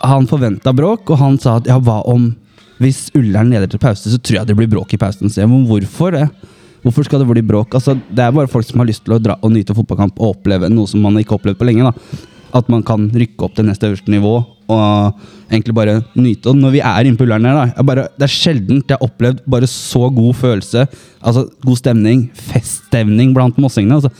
han 0.07 0.31
forventa 0.31 0.71
bråk, 0.73 1.11
og 1.11 1.19
han 1.19 1.35
sa 1.43 1.57
at 1.59 1.67
ja, 1.69 1.75
hva 1.83 1.99
om 2.09 2.31
hvis 2.81 3.09
Ullern 3.19 3.51
leder 3.53 3.67
til 3.69 3.83
pause, 3.83 4.09
så 4.09 4.17
tror 4.17 4.39
jeg 4.39 4.47
det 4.49 4.55
blir 4.57 4.71
bråk 4.71 4.95
i 4.95 4.97
pausen. 5.03 5.29
Så 5.29 5.43
jeg, 5.43 5.51
men 5.51 5.67
hvorfor 5.69 6.15
det? 6.15 6.23
Hvorfor 6.81 7.05
skal 7.05 7.21
det 7.21 7.29
bli 7.29 7.43
bråk? 7.45 7.75
Altså, 7.77 7.93
det 8.09 8.23
er 8.25 8.33
bare 8.33 8.49
folk 8.49 8.65
som 8.65 8.81
har 8.81 8.89
lyst 8.89 9.03
til 9.05 9.13
å 9.15 9.21
dra 9.21 9.37
og 9.41 9.53
nyte 9.53 9.75
fotballkamp 9.77 10.17
og 10.17 10.35
oppleve 10.35 10.69
noe 10.71 10.89
som 10.89 11.03
man 11.05 11.19
ikke 11.21 11.35
har 11.35 11.41
opplevd 11.41 11.59
på 11.59 11.67
lenge. 11.69 11.91
da. 11.91 12.21
At 12.57 12.67
man 12.73 12.81
kan 12.83 13.05
rykke 13.13 13.45
opp 13.47 13.53
til 13.55 13.67
neste 13.69 13.87
øverste 13.87 14.11
nivå 14.11 14.33
og 14.71 15.21
egentlig 15.51 15.75
bare 15.75 15.97
nyte. 16.15 16.51
Og 16.51 16.57
når 16.59 16.73
vi 16.75 16.81
er 16.83 17.07
inne 17.07 17.19
på 17.19 17.25
Ullern 17.27 17.45
her, 17.47 17.59
da, 17.75 17.85
bare, 17.87 18.07
det 18.17 18.27
er 18.27 18.33
sjelden 18.33 18.81
jeg 18.81 18.95
har 18.95 19.03
opplevd 19.05 19.43
bare 19.51 19.69
så 19.69 20.09
god 20.15 20.37
følelse. 20.39 20.85
Altså 21.21 21.45
god 21.63 21.79
stemning, 21.79 22.25
feststemning 22.51 23.35
blant 23.35 23.59
mossingene. 23.61 23.99
altså. 23.99 24.11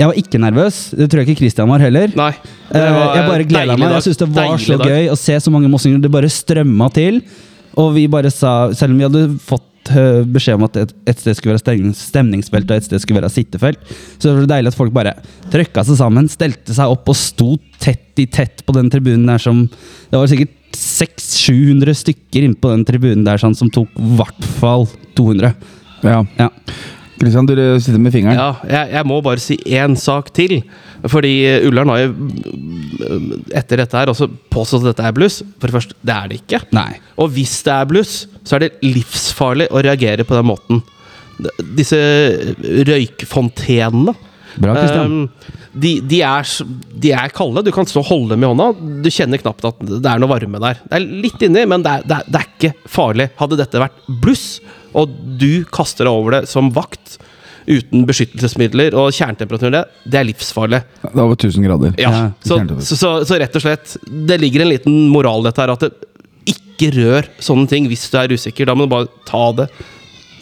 Jeg 0.00 0.08
var 0.08 0.16
ikke 0.16 0.40
nervøs. 0.40 0.76
Det 0.96 1.10
tror 1.10 1.20
jeg 1.20 1.28
ikke 1.28 1.42
Christian 1.42 1.68
var 1.68 1.82
heller. 1.84 2.12
Nei. 2.16 2.32
Eh, 2.72 2.86
var 2.96 3.16
jeg 3.18 3.26
bare 3.28 3.48
gleda 3.48 3.76
meg. 3.76 3.96
Jeg 3.98 4.06
synes 4.08 4.20
det 4.22 4.28
var 4.36 4.54
så 4.62 4.78
dag. 4.80 4.92
gøy 4.94 5.10
å 5.12 5.16
se 5.20 5.36
så 5.44 5.52
mange 5.52 5.68
mossinger. 5.68 6.00
Det 6.00 6.12
bare 6.12 6.30
strømma 6.32 6.88
til. 6.96 7.20
Og 7.80 7.92
vi 7.94 8.06
bare 8.10 8.32
sa, 8.32 8.72
selv 8.76 8.94
om 8.94 9.00
vi 9.00 9.06
hadde 9.06 9.24
fått 9.44 9.66
beskjed 10.30 10.58
om 10.58 10.66
at 10.68 10.78
et, 10.80 10.94
et 11.10 11.20
sted 11.20 11.36
skulle 11.38 11.56
være 11.56 11.94
stemningsfelt 11.96 12.70
og 12.70 12.76
et 12.76 12.86
sted 12.86 13.02
skulle 13.02 13.20
være 13.20 13.32
sittefelt, 13.32 13.82
så 14.18 14.28
det 14.28 14.36
var 14.36 14.52
deilig 14.54 14.72
at 14.72 14.78
folk 14.78 14.94
bare 14.94 15.16
trøkka 15.52 15.84
seg 15.86 16.00
sammen, 16.00 16.30
stelte 16.30 16.76
seg 16.76 16.92
opp 16.92 17.10
og 17.10 17.18
sto 17.18 17.54
tett 17.82 18.20
i 18.20 18.28
tett 18.30 18.64
på 18.66 18.76
den 18.76 18.90
tribunen 18.92 19.28
der 19.30 19.40
som 19.40 19.66
Det 20.10 20.18
var 20.18 20.30
sikkert 20.30 20.56
600-700 20.76 21.96
stykker 21.98 22.46
inne 22.46 22.58
på 22.58 22.70
den 22.72 22.84
tribunen 22.86 23.26
der 23.26 23.40
sånn, 23.40 23.56
som 23.58 23.70
tok 23.72 23.90
i 23.98 24.14
hvert 24.18 24.48
fall 24.60 24.86
200. 25.18 25.54
Ja. 26.06 26.22
Ja. 26.38 26.48
Kristian, 27.20 27.48
du 27.48 27.54
sitter 27.82 28.00
med 28.00 28.14
fingeren. 28.14 28.38
Ja, 28.38 28.54
jeg, 28.64 28.94
jeg 28.94 29.08
må 29.10 29.18
bare 29.24 29.42
si 29.42 29.58
én 29.68 29.96
sak 30.00 30.30
til. 30.36 30.60
Fordi 31.12 31.32
Ullern 31.68 31.92
har 31.92 32.00
jo 32.06 32.14
mm, 32.14 33.50
etter 33.60 33.82
dette 33.82 33.98
her 33.98 34.12
også 34.12 34.30
påstått 34.52 34.86
at 34.86 34.94
dette 34.94 35.08
er 35.10 35.16
bluss. 35.16 35.40
For 35.60 35.68
det 35.68 35.76
første, 35.76 35.98
det 36.00 36.16
er 36.16 36.30
det 36.30 36.40
ikke. 36.40 36.62
Nei. 36.76 36.94
Og 37.20 37.28
hvis 37.36 37.58
det 37.66 37.74
er 37.76 37.90
bluss, 37.92 38.14
så 38.40 38.56
er 38.56 38.64
det 38.64 38.72
livsfarlig 38.86 39.68
å 39.68 39.84
reagere 39.84 40.24
på 40.24 40.38
den 40.38 40.48
måten. 40.48 40.82
Disse 41.76 42.00
røykfontenene 42.88 44.16
Bra, 44.58 44.74
um, 45.04 45.28
de, 45.72 45.92
de, 46.02 46.20
er, 46.26 46.48
de 47.02 47.12
er 47.14 47.32
kalde. 47.34 47.62
Du 47.64 47.70
kan 47.74 47.86
stå 47.88 48.02
og 48.02 48.08
holde 48.08 48.34
dem 48.34 48.44
i 48.44 48.48
hånda. 48.50 48.70
Du 49.04 49.08
kjenner 49.12 49.40
knapt 49.40 49.66
at 49.68 49.82
det 49.86 50.00
er 50.10 50.20
noe 50.20 50.30
varme 50.30 50.60
der. 50.62 50.80
Det 50.82 50.98
er 50.98 51.06
litt 51.26 51.44
inni, 51.46 51.62
men 51.70 51.84
det 51.86 51.92
er, 51.92 52.06
det 52.08 52.16
er, 52.18 52.26
det 52.26 52.40
er 52.40 52.48
ikke 52.48 52.90
farlig. 52.90 53.28
Hadde 53.38 53.60
dette 53.60 53.82
vært 53.82 54.00
bluss, 54.22 54.46
og 54.96 55.12
du 55.40 55.64
kaster 55.72 56.08
deg 56.08 56.14
over 56.14 56.38
det 56.38 56.42
som 56.50 56.70
vakt 56.74 57.18
uten 57.70 58.04
beskyttelsesmidler 58.08 58.96
og 58.98 59.12
kjernetemperatur, 59.14 59.70
det, 59.74 59.82
det 60.10 60.20
er 60.20 60.26
livsfarlig. 60.30 60.80
Det 61.02 61.10
er 61.12 61.22
over 61.22 61.36
1000 61.36 61.66
grader. 61.68 61.92
Ja, 62.00 62.10
Ja, 62.10 62.30
så, 62.42 62.58
så, 62.80 62.98
så, 62.98 63.10
så 63.28 63.38
rett 63.38 63.58
og 63.58 63.62
slett 63.62 63.92
Det 64.08 64.40
ligger 64.40 64.64
en 64.64 64.72
liten 64.72 64.96
moral 65.12 65.44
dette 65.46 65.62
her, 65.62 65.74
at 65.76 65.84
det, 65.84 65.92
ikke 66.50 66.90
rør 66.96 67.28
sånne 67.42 67.68
ting 67.70 67.86
hvis 67.90 68.08
du 68.10 68.16
er 68.18 68.32
usikker. 68.32 68.66
Da 68.66 68.74
må 68.74 68.88
du 68.88 68.94
bare 68.94 69.10
ta 69.28 69.44
det 69.60 69.68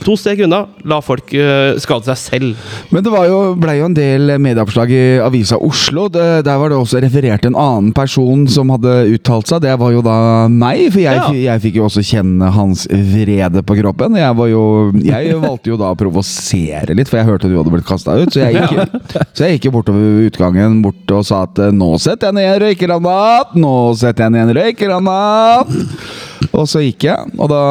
to 0.05 0.15
steg 0.19 0.41
unna. 0.47 0.63
La 0.89 1.01
folk 1.05 1.33
eh, 1.35 1.77
skade 1.83 2.07
seg 2.09 2.19
selv. 2.21 2.69
Men 2.95 3.05
det 3.05 3.13
var 3.13 3.27
jo, 3.29 3.39
ble 3.59 3.75
jo 3.81 3.89
en 3.89 3.97
del 3.97 4.35
medieoppslag 4.43 4.93
i 4.95 5.03
Avisa 5.25 5.59
Oslo. 5.65 6.07
Det, 6.13 6.25
der 6.47 6.61
var 6.61 6.73
det 6.73 6.79
også 6.79 7.01
referert 7.05 7.47
en 7.49 7.57
annen 7.59 7.93
person 7.97 8.47
som 8.51 8.71
hadde 8.75 8.95
uttalt 9.17 9.51
seg. 9.51 9.63
Det 9.65 9.75
var 9.81 9.95
jo 9.95 10.03
da 10.07 10.17
meg, 10.53 10.87
for 10.95 11.03
jeg, 11.03 11.19
Ja. 11.19 11.29
jeg 11.53 11.65
fikk 11.67 11.79
jo 11.81 11.87
også 11.89 12.05
kjenne 12.07 12.51
hans 12.55 12.87
vrede 12.91 13.63
på 13.67 13.77
kroppen. 13.81 14.17
Jeg, 14.21 14.37
var 14.39 14.51
jo, 14.53 14.63
jeg 15.03 15.35
valgte 15.43 15.73
jo 15.73 15.79
da 15.81 15.93
å 15.95 15.99
provosere 15.99 16.95
litt, 16.97 17.11
for 17.11 17.21
jeg 17.21 17.29
hørte 17.29 17.51
du 17.51 17.57
hadde 17.59 17.75
blitt 17.75 17.89
kasta 17.89 18.17
ut. 18.21 18.33
Så 18.35 18.45
jeg, 18.45 18.59
gikk, 18.63 18.99
så 19.37 19.47
jeg 19.49 19.59
gikk 19.59 19.69
jo 19.71 19.75
bortover 19.79 20.25
utgangen 20.29 20.81
bort 20.85 21.15
og 21.17 21.27
sa 21.29 21.43
at 21.49 21.59
eh, 21.65 21.75
nå 21.75 21.95
setter 22.03 22.31
jeg 22.31 22.39
ned 22.39 22.49
en 22.55 22.63
røykeranat! 22.67 23.57
Nå 23.59 23.75
setter 23.99 24.29
jeg 24.29 24.37
ned 24.37 24.47
en 24.53 24.57
røykeranat! 24.63 25.77
Og 26.53 26.69
så 26.71 26.83
gikk 26.85 27.09
jeg, 27.09 27.33
og 27.39 27.51
da 27.51 27.63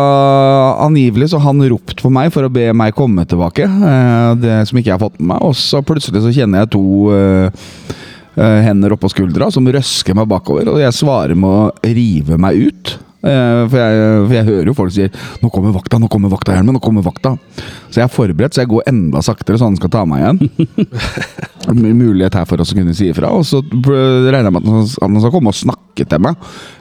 angivelig 0.83 1.31
så 1.31 1.39
han 1.43 1.63
ropt 1.71 2.01
på 2.03 2.11
meg 2.13 2.31
for 2.35 2.47
å 2.47 2.51
be 2.51 2.69
meg 2.75 2.95
komme 2.97 3.23
tilbake. 3.29 3.63
eh, 3.63 4.31
Det 4.41 4.57
som 4.67 4.79
ikke 4.79 4.91
jeg 4.91 4.97
har 4.97 5.03
fått 5.03 5.19
med 5.19 5.31
meg. 5.33 5.43
Og 5.47 5.55
så 5.55 5.81
plutselig 5.85 6.23
så 6.25 6.33
kjenner 6.35 6.65
jeg 6.65 6.73
to 6.75 6.85
eh, 7.15 8.63
hender 8.67 8.93
oppå 8.93 9.09
skuldra 9.09 9.49
som 9.53 9.65
røsker 9.65 10.17
meg 10.17 10.29
bakover, 10.29 10.69
og 10.69 10.81
jeg 10.83 10.93
svarer 10.93 11.37
med 11.39 11.49
å 11.49 11.93
rive 11.97 12.37
meg 12.37 12.69
ut. 12.69 12.97
Eh, 13.23 13.63
For 13.67 13.77
jeg, 13.81 14.27
for 14.27 14.33
jeg 14.35 14.45
hører 14.45 14.65
jo 14.69 14.73
folk 14.77 14.91
sier 14.93 15.09
'Nå 15.41 15.49
kommer 15.51 15.73
vakta, 15.73 15.97
nå 15.99 16.07
kommer 16.07 16.29
vakta, 16.29 16.53
Hjelmen, 16.53 16.75
nå 16.77 16.79
kommer 16.81 17.01
vakta'. 17.01 17.37
Så 17.89 17.95
jeg 18.01 18.03
er 18.05 18.13
forberedt, 18.13 18.53
så 18.53 18.61
jeg 18.61 18.69
går 18.69 18.83
enda 18.87 19.19
saktere, 19.25 19.57
så 19.57 19.65
han 19.65 19.75
skal 19.75 19.89
ta 19.89 20.05
meg 20.05 20.21
igjen. 20.21 20.49
Mulighet 21.97 22.33
her 22.37 22.45
for 22.45 22.61
oss 22.61 22.71
å 22.73 22.77
kunne 22.77 22.93
si 22.95 23.09
ifra. 23.11 23.31
Og 23.33 23.43
så 23.47 23.61
regner 23.63 24.43
jeg 24.43 24.53
med 24.53 24.61
at 24.63 24.69
han 25.01 25.19
skal- 25.19 25.31
komme 25.33 25.47
og 25.51 25.57
snakke 25.57 26.07
til 26.07 26.19
meg. 26.19 26.35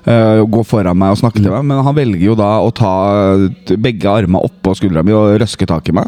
eh, 0.06 0.44
Gå 0.46 0.64
foran 0.66 0.96
meg 0.96 1.10
og 1.16 1.18
snakke 1.18 1.40
til 1.42 1.50
meg. 1.50 1.64
Men 1.64 1.82
han 1.84 1.94
velger 1.94 2.20
jo 2.22 2.34
da 2.34 2.60
å 2.60 2.70
ta 2.74 3.36
begge 3.76 4.04
armene 4.06 4.42
oppå 4.44 4.74
skuldra 4.76 5.02
mi 5.04 5.12
og 5.12 5.40
røske 5.40 5.66
tak 5.66 5.88
i 5.88 5.92
meg. 5.92 6.06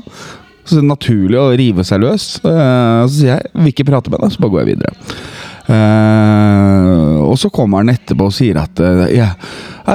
Så 0.65 0.77
det 0.77 0.85
er 0.85 0.93
naturlig 0.97 1.39
å 1.41 1.57
rive 1.57 1.83
seg 1.85 2.01
løs. 2.01 2.39
Eh, 2.45 3.07
Så 3.09 3.21
sier 3.23 3.39
jeg 3.41 3.51
'vil 3.55 3.73
ikke 3.73 3.87
prate 3.89 4.11
med 4.11 4.21
deg', 4.21 4.31
så 4.33 4.39
bare 4.41 4.51
går 4.51 4.67
jeg 4.67 4.77
videre. 4.77 4.93
Eh, 5.69 7.19
og 7.29 7.37
så 7.41 7.51
kommer 7.53 7.83
han 7.83 7.93
etterpå 7.93 8.29
og 8.31 8.35
sier 8.35 8.57
at 8.61 8.81
eh, 8.81 9.03
ja, 9.19 9.29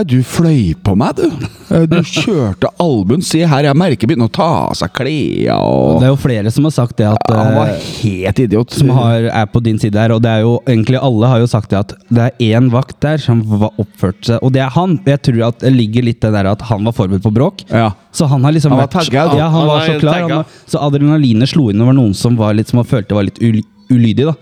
du 0.07 0.19
fløy 0.25 0.73
på 0.85 0.95
meg, 0.97 1.17
du. 1.17 1.47
Eh, 1.73 1.85
Du 1.89 1.97
kjørte 2.05 2.69
albuen. 2.81 3.23
Se 3.25 3.41
her, 3.49 3.65
jeg 3.67 3.77
merker 3.79 4.09
begynner 4.09 4.29
å 4.29 4.33
ta 4.33 4.47
av 4.69 4.75
seg 4.77 4.93
klærne 4.95 5.55
og 5.57 5.99
Det 6.01 6.07
er 6.07 6.13
jo 6.13 6.19
flere 6.21 6.53
som 6.53 6.67
har 6.67 6.73
sagt 6.75 6.97
det 7.01 7.07
at 7.09 7.33
Han 7.33 7.55
var 7.57 7.71
helt 7.73 8.39
idiot. 8.45 8.73
som 8.77 8.89
har, 8.95 9.27
er 9.29 9.49
på 9.53 9.61
din 9.65 9.79
side 9.81 9.97
her, 9.99 10.13
og 10.15 10.21
det 10.25 10.31
er 10.31 10.45
jo 10.45 10.55
egentlig 10.69 11.01
alle 11.01 11.29
har 11.33 11.41
jo 11.43 11.49
sagt 11.51 11.73
det 11.73 11.79
at 11.81 11.93
det 12.13 12.27
er 12.29 12.47
én 12.53 12.69
vakt 12.73 12.99
der 13.03 13.17
som 13.21 13.41
var 13.49 13.73
oppført 13.81 14.21
seg, 14.29 14.39
og 14.45 14.53
det 14.55 14.61
er 14.65 14.71
han. 14.77 14.97
Jeg 15.09 15.21
tror 15.29 15.43
at 15.49 15.59
det 15.65 15.73
ligger 15.75 16.05
litt 16.09 16.21
det 16.23 16.33
der 16.37 16.51
at 16.53 16.61
han 16.69 16.85
var 16.85 16.95
forberedt 16.97 17.25
på 17.25 17.33
bråk. 17.33 17.65
Ja. 17.73 17.91
Så 18.13 18.27
han 18.29 18.43
har 18.45 18.53
liksom 18.55 18.71
Han 18.73 18.83
var 18.83 18.87
vært- 18.87 19.09
tagget. 19.09 19.37
Ja, 19.37 19.49
han 19.49 19.59
Han 19.63 19.67
var 19.67 19.85
så 19.87 19.99
klar. 19.99 20.21
Han 20.21 20.35
var, 20.37 20.45
så 20.69 20.81
adrenalinet 20.85 21.49
slo 21.49 21.69
inn 21.73 21.81
over 21.81 21.93
noen 21.97 22.13
som 22.17 22.35
var 22.37 22.53
litt 22.53 22.69
Som 22.69 22.77
han 22.81 22.85
følte 22.89 23.15
var 23.17 23.23
litt 23.27 23.39
ulydig, 23.41 24.25
da. 24.29 24.33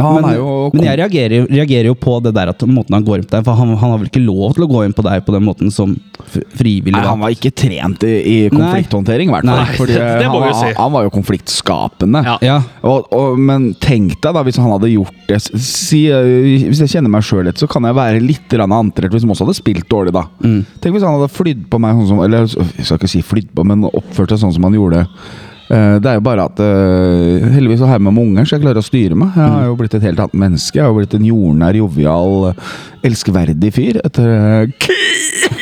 Han 0.00 0.14
men, 0.20 0.24
er 0.30 0.36
jo- 0.38 0.70
men 0.72 0.84
jeg 0.86 0.98
reagerer, 1.02 1.46
reagerer 1.50 1.88
jo 1.90 1.94
på 1.98 2.14
det 2.24 2.32
der 2.34 2.48
at 2.52 2.64
måten 2.68 2.94
han 2.96 3.04
går 3.04 3.18
inn 3.20 3.26
på 3.28 3.34
deg 3.36 3.44
For 3.44 3.58
han, 3.58 3.74
han 3.76 3.90
har 3.92 3.98
vel 4.00 4.08
ikke 4.08 4.22
lov 4.24 4.54
til 4.56 4.64
å 4.64 4.68
gå 4.70 4.84
inn 4.86 4.94
på 4.96 5.04
deg 5.04 5.24
på 5.26 5.34
den 5.34 5.44
måten 5.44 5.72
som 5.74 5.92
frivillig 6.56 6.94
Nei, 6.94 7.02
han 7.04 7.20
var 7.20 7.34
ikke 7.34 7.50
trent 7.54 8.04
i, 8.08 8.12
i 8.22 8.36
konflikthåndtering, 8.52 9.28
i 9.28 9.34
hvert 9.34 9.44
fall. 9.48 9.60
Nei, 9.60 9.76
Fordi 9.76 9.96
det 10.22 10.28
må 10.30 10.38
han, 10.38 10.46
vi 10.46 10.48
jo 10.48 10.56
var- 10.56 10.60
si. 10.62 10.72
han 10.78 10.92
var 10.96 11.04
jo 11.08 11.12
konfliktskapende. 11.18 12.22
Ja. 12.24 12.36
Ja. 12.46 12.58
Og, 12.88 13.08
og, 13.12 13.38
men 13.38 13.72
tenk 13.82 14.16
deg 14.22 14.36
da, 14.38 14.42
hvis 14.46 14.60
han 14.62 14.70
hadde 14.72 14.90
gjort 14.92 15.20
det 15.28 15.40
si, 15.42 16.06
eh, 16.12 16.66
Hvis 16.70 16.80
jeg 16.84 16.94
kjenner 16.96 17.12
meg 17.12 17.26
sjøl 17.26 17.44
litt, 17.48 17.60
så 17.60 17.68
kan 17.70 17.84
jeg 17.88 17.98
være 17.98 18.22
litt 18.22 18.56
antrert 18.62 19.12
hvis 19.12 19.24
han 19.26 19.32
også 19.34 19.46
hadde 19.46 19.58
spilt 19.58 19.88
dårlig, 19.90 20.12
da. 20.16 20.26
Mm. 20.44 20.60
Tenk 20.80 20.96
hvis 20.96 21.04
han 21.06 21.16
hadde 21.18 21.32
flydd 21.32 21.66
på 21.72 21.80
meg 21.82 21.96
sånn 21.98 22.10
som 22.12 22.20
Eller 22.24 22.46
jeg 22.46 22.86
skal 22.86 23.00
ikke 23.00 23.10
si 23.10 23.22
flydd 23.26 23.50
på, 23.56 23.64
men 23.66 23.84
oppført 23.90 24.32
seg 24.32 24.42
sånn 24.44 24.54
som 24.54 24.66
han 24.68 24.76
gjorde. 24.78 25.06
Eh, 25.72 25.98
Det 26.04 26.10
er 26.10 26.18
jo 26.18 26.24
bare 26.26 26.44
at 26.50 26.60
eh, 26.60 27.46
Heldigvis 27.54 27.80
så 27.80 27.86
har 27.88 27.96
jeg 27.96 28.04
med 28.04 28.12
meg 28.16 28.26
unger, 28.26 28.44
så 28.48 28.56
jeg 28.58 28.64
klarer 28.66 28.82
å 28.82 28.84
styre 28.86 29.16
meg. 29.16 29.32
Jeg 29.38 29.52
har 29.54 29.64
jo 29.70 29.76
blitt 29.80 29.94
et 29.96 30.04
helt 30.04 30.20
annet 30.20 30.34
menneske. 30.44 30.76
Jeg 30.76 30.84
har 30.84 30.92
jo 30.92 30.98
blitt 31.00 31.14
en 31.16 31.24
jordnær, 31.30 31.78
jovial, 31.78 32.50
elskverdig 33.08 33.72
fyr. 33.74 34.00
Etter 34.04 34.28
eh, 34.36 34.66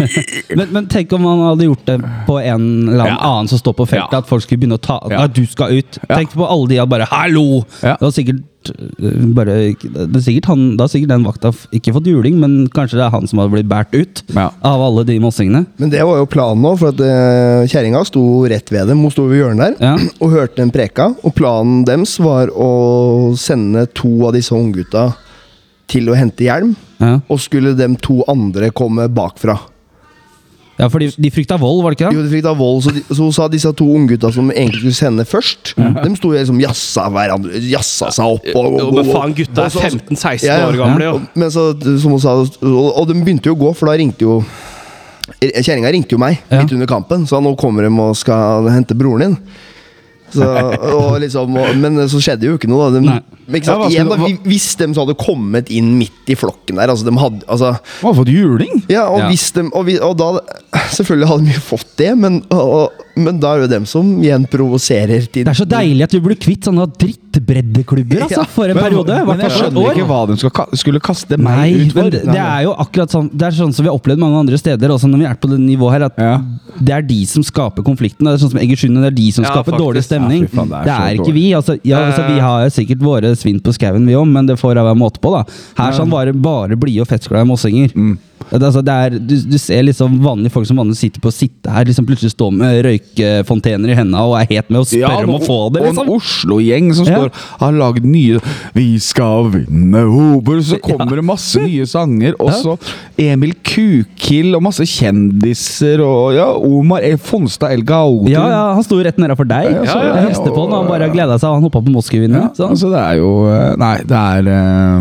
Men, 0.59 0.69
men 0.75 0.87
tenk 0.91 1.13
om 1.15 1.23
man 1.25 1.41
hadde 1.45 1.67
gjort 1.69 1.87
det 1.89 1.97
på 2.27 2.39
en 2.41 2.65
eller 2.89 3.05
annen 3.05 3.17
Ja. 3.17 3.31
annen 3.31 3.49
som 3.51 3.59
står 3.61 3.75
på 3.79 3.87
feltet, 3.91 4.13
Ja. 4.17 4.19
at 4.25 4.29
folk 4.31 4.43
skulle 4.45 4.61
begynne 4.65 4.79
å 4.81 4.83
ta. 4.83 4.99
Ja, 5.13 5.27
du 5.27 5.45
skal 5.47 5.77
ut. 5.79 5.99
Ja. 6.09 6.17
Tenk 6.17 6.35
på 6.35 6.47
alle 6.47 6.69
de 6.73 6.81
og 6.83 6.89
bare 6.91 7.07
'hallo'! 7.11 7.65
Det 7.81 7.97
var 8.01 8.11
sikkert 8.15 8.43
øh, 8.69 9.23
bare 9.35 9.55
det 9.81 10.17
er 10.19 10.23
sikkert 10.25 10.49
han, 10.51 10.77
Da 10.77 10.85
har 10.85 10.93
sikkert 10.93 11.13
den 11.15 11.25
vakta 11.25 11.53
ikke 11.73 11.95
fått 11.97 12.07
juling, 12.11 12.37
men 12.43 12.69
kanskje 12.69 12.99
det 12.99 13.05
er 13.07 13.15
han 13.15 13.27
som 13.31 13.41
har 13.41 13.49
blitt 13.53 13.69
båret 13.71 13.95
ut 13.97 14.23
Ja. 14.37 14.51
av 14.63 14.83
alle 14.85 15.05
de 15.09 15.19
mossingene. 15.23 15.65
Men 15.81 15.91
det 15.91 16.03
var 16.05 16.19
jo 16.21 16.27
planen 16.31 16.63
nå, 16.63 16.75
for 16.79 16.93
at 16.93 17.01
uh, 17.01 17.65
kjerringa 17.71 18.05
sto 18.05 18.23
rett 18.51 18.69
ved 18.71 18.89
dem. 18.93 19.01
Hun 19.01 19.11
sto 19.15 19.25
ved 19.31 19.41
hjørnet 19.41 19.79
der 19.81 19.89
Ja. 19.89 19.97
og 20.23 20.31
hørte 20.37 20.61
den 20.61 20.71
preka. 20.75 21.11
Og 21.25 21.35
planen 21.39 21.85
deres 21.89 22.19
var 22.21 22.53
å 22.53 23.33
sende 23.41 23.87
to 23.97 24.13
av 24.29 24.35
disse 24.37 24.53
unggutta 24.55 25.09
til 25.91 26.07
å 26.13 26.15
hente 26.19 26.45
hjelm. 26.47 26.77
Ja, 27.01 27.17
Og 27.33 27.41
skulle 27.41 27.73
de 27.75 27.89
to 28.05 28.21
andre 28.29 28.69
komme 28.77 29.09
bakfra. 29.09 29.57
Ja 30.81 30.89
for 30.89 31.03
de, 31.05 31.11
de 31.13 31.31
frykta 31.35 31.59
vold, 31.61 31.83
var 31.85 31.93
det 31.95 31.99
ikke 32.01 32.11
Jo, 32.15 32.23
det? 32.23 32.31
de 32.31 32.33
frykta 32.35 32.55
vold, 32.57 32.81
så, 32.87 32.95
de, 32.97 33.03
så 33.19 33.29
sa 33.37 33.47
disse 33.53 33.71
to 33.77 33.85
unggutta 33.99 34.31
som 34.33 34.49
egentlig 34.51 34.81
skulle 34.81 34.97
sende 34.97 35.27
først, 35.29 35.75
de 35.77 36.13
sto 36.17 36.33
liksom 36.33 36.59
jassa 36.63 37.05
hverandre 37.13 37.61
Jassa 37.69 38.09
seg 38.17 38.35
opp. 38.39 38.49
Og, 38.57 38.79
Jo, 38.81 38.89
men 38.97 39.13
faen, 39.13 39.37
gutta 39.37 39.69
er 39.69 39.77
15-16 39.77 40.49
Ja, 40.49 40.57
ja. 40.63 40.69
år 40.73 40.81
gamle, 40.81 41.05
jo. 41.13 41.21
Men 41.39 41.53
så, 41.55 41.69
som 42.01 42.17
hun 42.17 42.23
sa, 42.25 42.35
og, 42.41 42.91
og 42.97 43.07
de 43.13 43.19
begynte 43.21 43.53
jo 43.53 43.59
å 43.59 43.63
gå, 43.67 43.75
for 43.79 43.93
da 43.93 43.99
ringte 44.01 44.25
jo 44.27 44.41
Kjerringa 45.41 45.91
ringte 45.95 46.17
jo 46.17 46.19
meg 46.21 46.41
Ja. 46.51 46.59
midt 46.63 46.73
under 46.75 46.89
kampen, 46.91 47.23
så 47.29 47.39
nå 47.45 47.53
kommer 47.61 47.87
de 47.87 47.91
og 48.03 48.17
skal 48.19 48.67
hente 48.73 48.97
broren 48.99 49.23
din. 49.29 49.37
Så, 50.35 50.47
og 50.95 51.17
liksom, 51.23 51.57
og, 51.59 51.77
men 51.81 51.99
så 52.11 52.21
skjedde 52.23 52.47
jo 52.49 52.59
ikke 52.59 52.71
noe. 52.71 52.89
Da. 52.95 53.01
De, 53.03 53.17
ikke 53.59 53.67
sant? 53.67 53.85
ja, 53.87 53.91
Igjen, 53.91 54.11
da, 54.13 54.31
hvis 54.47 54.69
de 54.79 54.89
så 54.95 55.05
hadde 55.05 55.17
kommet 55.21 55.71
inn 55.75 55.93
midt 55.99 56.31
i 56.31 56.37
flokken 56.39 56.79
der 56.81 56.93
altså, 56.93 57.09
de 57.09 57.15
hadde, 57.19 57.43
altså, 57.51 57.73
Man 58.01 58.11
hadde 58.13 58.21
fått 58.23 58.33
juling! 58.35 58.83
ja, 58.93 59.09
og, 59.09 59.19
Ja. 59.25 59.29
hvis 59.33 59.49
de, 59.57 59.67
og, 59.73 59.85
vi, 59.89 59.99
og 59.99 60.17
da 60.21 60.31
Selvfølgelig 60.95 61.29
hadde 61.31 61.47
de 61.51 61.61
fått 61.63 61.91
det, 61.99 62.11
men, 62.19 62.41
og, 62.55 62.95
men 63.17 63.41
da 63.43 63.55
er 63.55 63.61
det 63.61 63.67
jo 63.69 63.73
dem 63.75 63.87
som 63.91 64.07
igjen 64.23 64.45
provoserer 64.51 65.25
til 65.33 65.45
Det 65.45 65.51
er 65.53 65.59
så 65.59 65.67
deilig 65.69 66.05
at 66.07 66.13
du 66.15 66.21
blir 66.25 66.37
kvitt 66.41 66.65
sånne 66.69 66.87
drittbreddeklubber 67.01 68.23
altså, 68.27 68.45
for 68.49 68.71
en 68.71 68.77
Men, 68.79 68.85
periode. 68.85 69.17
men 69.27 69.43
jeg 69.45 69.51
skjønner 69.57 69.89
ikke 69.95 70.07
hva 70.09 70.21
de 70.31 70.37
skal, 70.41 70.77
skulle 70.79 71.01
kaste 71.05 71.39
meg 71.41 71.59
Nei, 71.61 71.87
ut 71.89 71.93
for. 71.97 72.11
det, 72.15 72.23
det 72.29 72.39
er 72.43 72.63
jo 72.67 72.73
akkurat 72.85 73.11
sånn 73.15 73.29
Det 73.33 73.49
er 73.51 73.57
sånn 73.59 73.75
som 73.77 73.85
vi 73.87 73.91
har 73.91 73.99
opplevd 73.99 74.23
mange 74.23 74.39
andre 74.45 74.61
steder, 74.61 74.95
også 74.95 75.11
når 75.11 75.23
vi 75.25 75.29
er 75.31 75.35
på 75.43 75.51
det 75.51 75.59
nivået 75.65 75.97
her, 75.99 76.07
at 76.09 76.21
Ja. 76.21 76.37
det 76.81 76.95
er 76.97 77.03
de 77.11 77.19
som 77.27 77.43
skaper 77.47 77.83
konflikten. 77.87 78.25
Det 78.27 78.35
er 78.35 78.43
sånn 78.45 78.55
som 78.55 78.61
Egersund, 78.63 78.97
det 79.03 79.11
er 79.13 79.17
de 79.19 79.29
som 79.33 79.45
Ja, 79.45 79.51
skaper 79.53 79.73
faktisk. 79.73 79.85
dårlig 79.85 80.05
stemning. 80.07 80.43
Ja, 80.47 80.55
faen, 80.55 80.69
det 80.71 80.79
er 80.81 80.85
det, 80.85 80.97
er 80.97 81.13
ikke 81.19 81.25
dårlig. 81.31 81.35
vi. 81.35 81.55
Altså, 81.59 81.79
ja, 81.85 81.99
altså, 82.07 82.27
vi 82.31 82.39
har 82.41 82.71
sikkert 82.71 83.05
våre 83.05 83.35
svinn 83.37 83.61
på 83.61 83.75
skauen, 83.77 84.07
vi 84.07 84.15
òg, 84.19 84.27
men 84.29 84.47
det 84.47 84.59
får 84.61 84.75
være 84.81 84.97
måte 84.97 85.21
på, 85.21 85.33
da. 85.35 85.45
Her 85.83 85.93
sånn 85.97 86.11
bare, 86.11 86.33
bare 86.33 86.77
blide 86.81 87.03
og 87.05 87.09
festglade 87.11 87.47
mossinger. 87.49 87.93
Mm. 87.95 88.19
Altså, 88.51 88.81
det 88.83 88.95
er, 88.95 89.15
du, 89.21 89.35
du 89.47 89.57
ser 89.61 89.85
liksom 89.87 90.17
vanlige 90.25 90.51
folk 90.55 90.67
som 90.67 90.81
vanligvis 90.81 91.03
sitter 91.05 91.23
på 91.23 91.31
å 91.31 91.35
sitte 91.35 91.71
her, 91.71 91.85
liksom 91.87 92.07
plutselig 92.09 92.33
stå 92.33 92.49
med 92.55 92.81
røykefontener 92.87 93.93
i 93.93 93.97
hendene 93.99 94.23
og 94.27 94.35
er 94.41 94.49
helt 94.51 94.73
med 94.73 94.81
å 94.83 94.87
spørre 94.89 95.27
om 95.29 95.37
å 95.37 95.43
få 95.45 95.59
det, 95.75 95.83
Og 95.85 95.91
en 95.91 95.95
liksom. 95.95 96.11
Oslo-gjeng 96.17 96.89
som 96.99 97.07
Ja. 97.07 97.21
står 97.21 97.31
har 97.61 97.77
lagd 97.79 98.05
nye 98.05 98.41
'Vi 98.75 98.89
skal 98.99 99.51
vinne 99.55 100.03
Hobor', 100.11 100.63
så 100.67 100.81
kommer 100.89 101.21
det 101.21 101.25
masse 101.25 101.61
nye 101.63 101.87
sanger. 101.87 102.35
Og 102.41 102.51
så 102.53 102.77
Emil 103.19 103.55
Kukild 103.63 104.57
og 104.57 104.63
masse 104.67 104.83
kjendiser 104.89 106.01
og 106.05 106.35
ja, 106.35 106.49
Omar 106.57 107.05
e. 107.07 107.15
Fonstad 107.17 107.73
El 107.73 107.83
Gaudi. 107.87 108.33
Ja, 108.33 108.49
ja, 108.49 108.75
han 108.75 108.83
sto 108.87 108.99
rett 109.03 109.19
nedafor 109.21 109.47
deg. 109.47 109.71
Ja, 109.71 109.85
ja, 109.85 109.93
så 109.93 109.99
ja, 110.03 110.17
Jeg 110.17 110.31
hilste 110.31 110.51
på 110.51 110.65
han, 110.65 110.73
og 110.75 110.83
han 110.83 110.91
bare 110.91 111.11
gleda 111.13 111.39
seg. 111.39 111.51
Han 111.55 111.63
hoppa 111.63 111.83
på 111.85 111.93
Moskva-vinneren. 111.95 112.51
Ja, 112.51 112.55
så 112.57 112.69
altså 112.73 112.91
det 112.91 113.01
er 113.05 113.17
jo 113.21 113.33
eh, 113.47 113.77
Nei, 113.81 113.97
det 114.09 114.17
er 114.17 114.51
eh, 114.51 115.01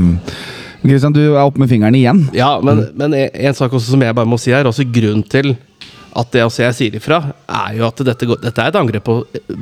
Kristian, 0.82 1.16
du 1.16 1.22
er 1.24 1.42
oppe 1.44 1.62
med 1.62 1.72
fingeren 1.72 1.98
igjen. 1.98 2.26
Ja, 2.36 2.54
men, 2.64 2.86
men 3.00 3.16
en, 3.18 3.56
sak 3.58 3.74
også 3.74 3.94
som 3.94 4.04
jeg 4.06 4.16
bare 4.16 4.30
må 4.30 4.40
si 4.42 4.54
her, 4.56 4.70
også 4.70 4.88
grunnen 4.88 5.26
til 5.28 5.56
at 6.20 6.32
det 6.34 6.44
også 6.44 6.64
jeg 6.66 6.76
sier 6.78 6.96
ifra, 6.98 7.20
er 7.46 7.78
jo 7.78 7.86
at 7.88 8.02
dette, 8.08 8.28
dette 8.42 8.64
er 8.64 8.72
et 8.72 8.78
angrep 8.80 9.06
på 9.06 9.20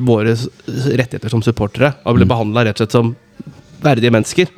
våre 0.07 0.33
rettigheter 0.33 1.33
som 1.33 1.43
supportere. 1.43 1.97
Å 2.07 2.15
bli 2.15 2.27
behandla 2.29 2.63
rett 2.67 2.77
og 2.77 2.85
slett 2.85 2.95
som 2.95 3.15
verdige 3.83 4.13
mennesker. 4.13 4.51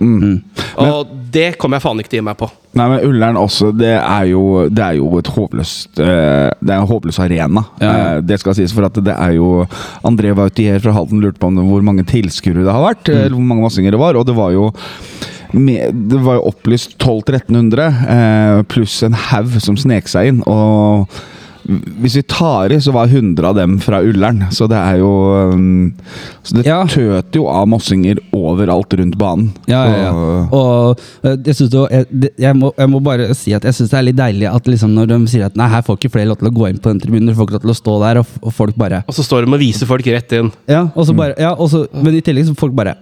Og 0.79 1.09
det 1.33 1.53
kommer 1.59 1.79
jeg 1.79 1.85
faen 1.85 2.01
ikke 2.01 2.11
til 2.13 2.19
å 2.19 2.21
gi 2.21 2.27
meg 2.29 2.37
på. 2.39 2.49
Nei, 2.79 2.85
men 2.91 3.03
Ullern 3.07 3.39
også, 3.41 3.71
det 3.75 3.95
er 3.97 4.29
jo, 4.29 4.43
det 4.69 4.83
er 4.85 4.99
jo 4.99 5.09
et 5.17 5.29
håpløst 5.33 5.99
eh, 6.05 6.51
Det 6.61 6.69
er 6.69 6.77
en 6.77 6.89
håpløs 6.89 7.17
arena. 7.23 7.63
Ja. 7.81 7.89
Eh, 7.89 8.19
det 8.29 8.37
skal 8.41 8.55
sies, 8.57 8.73
for 8.75 8.85
at 8.85 8.99
det 9.03 9.15
er 9.15 9.33
jo 9.39 9.65
André 10.05 10.35
Vautier 10.37 10.77
fra 10.83 10.93
Halden 10.95 11.23
lurte 11.23 11.41
på 11.41 11.49
om 11.49 11.57
hvor 11.65 11.83
mange 11.85 12.05
tilskuere 12.07 12.61
det 12.61 12.71
har 12.71 12.85
vært. 12.85 13.09
Mm. 13.09 13.17
Eller 13.17 13.35
hvor 13.35 13.49
mange 13.51 13.65
massinger 13.65 13.95
det 13.95 14.01
var. 14.01 14.19
Og 14.19 14.27
det 14.29 14.37
var 14.37 14.53
jo 14.55 14.69
det 15.53 16.21
var 16.25 16.39
jo 16.39 16.47
opplyst 16.51 16.97
1200-1300, 16.99 17.89
eh, 18.15 18.61
pluss 18.69 19.01
en 19.03 19.17
haug 19.29 19.59
som 19.63 19.77
snek 19.79 20.07
seg 20.11 20.33
inn. 20.33 20.41
Og 20.49 21.09
hvis 21.69 22.15
vi 22.17 22.21
tar 22.25 22.71
i, 22.73 22.79
så 22.81 22.89
var 22.95 23.11
100 23.11 23.45
av 23.45 23.55
dem 23.57 23.75
fra 23.83 23.99
Ullern. 24.01 24.45
Så 24.55 24.65
det 24.71 24.77
er 24.79 24.99
jo 25.01 25.09
um, 25.53 25.91
Så 26.41 26.55
det 26.55 26.65
Ja. 26.65 26.79
tøter 26.89 27.35
jo 27.37 27.47
av 27.51 27.67
mossinger 27.69 28.17
overalt 28.33 28.93
rundt 28.97 29.17
banen. 29.19 29.51
Ja, 29.69 29.83
ja, 29.85 29.97
ja. 30.07 30.47
Og 30.55 30.99
eh, 31.23 31.35
jeg, 31.45 31.55
synes 31.59 31.75
jo, 31.75 31.83
jeg, 31.91 32.07
jeg, 32.39 32.55
må, 32.57 32.71
jeg 32.77 32.89
må 32.89 33.03
bare 33.05 33.27
si 33.37 33.53
at 33.53 33.67
jeg 33.67 33.77
syns 33.77 33.91
det 33.91 33.99
er 33.99 34.07
litt 34.07 34.17
deilig 34.17 34.49
at 34.49 34.71
liksom 34.71 34.95
når 34.95 35.11
de 35.11 35.19
sier 35.29 35.45
at 35.45 35.59
nei, 35.59 35.69
her 35.69 35.85
får 35.85 35.99
ikke 35.99 36.13
flere 36.15 36.31
lov 36.31 36.39
til 36.41 36.49
å 36.49 36.55
gå 36.57 36.71
inn 36.71 36.81
på 36.81 36.89
den 36.89 37.03
tribunen, 37.03 37.35
får 37.37 37.49
ikke 37.51 37.59
lov 37.59 37.67
til 37.67 37.75
å 37.75 37.79
stå 37.83 37.99
der, 38.07 38.23
og, 38.23 38.33
og 38.41 38.55
folk 38.55 38.79
bare 38.79 39.03
Og 39.05 39.13
så 39.19 39.27
står 39.27 39.45
de 39.45 39.53
og 39.53 39.61
viser 39.61 39.89
folk 39.89 40.09
rett 40.09 40.37
inn. 40.39 40.49
Ja, 40.69 40.87
og 40.95 41.05
så 41.05 41.13
bare, 41.17 41.37
ja 41.37 41.53
og 41.53 41.69
så, 41.69 41.85
men 41.93 42.17
i 42.17 42.25
tillegg 42.25 42.49
så 42.49 42.57
folk 42.57 42.73
bare 42.73 42.95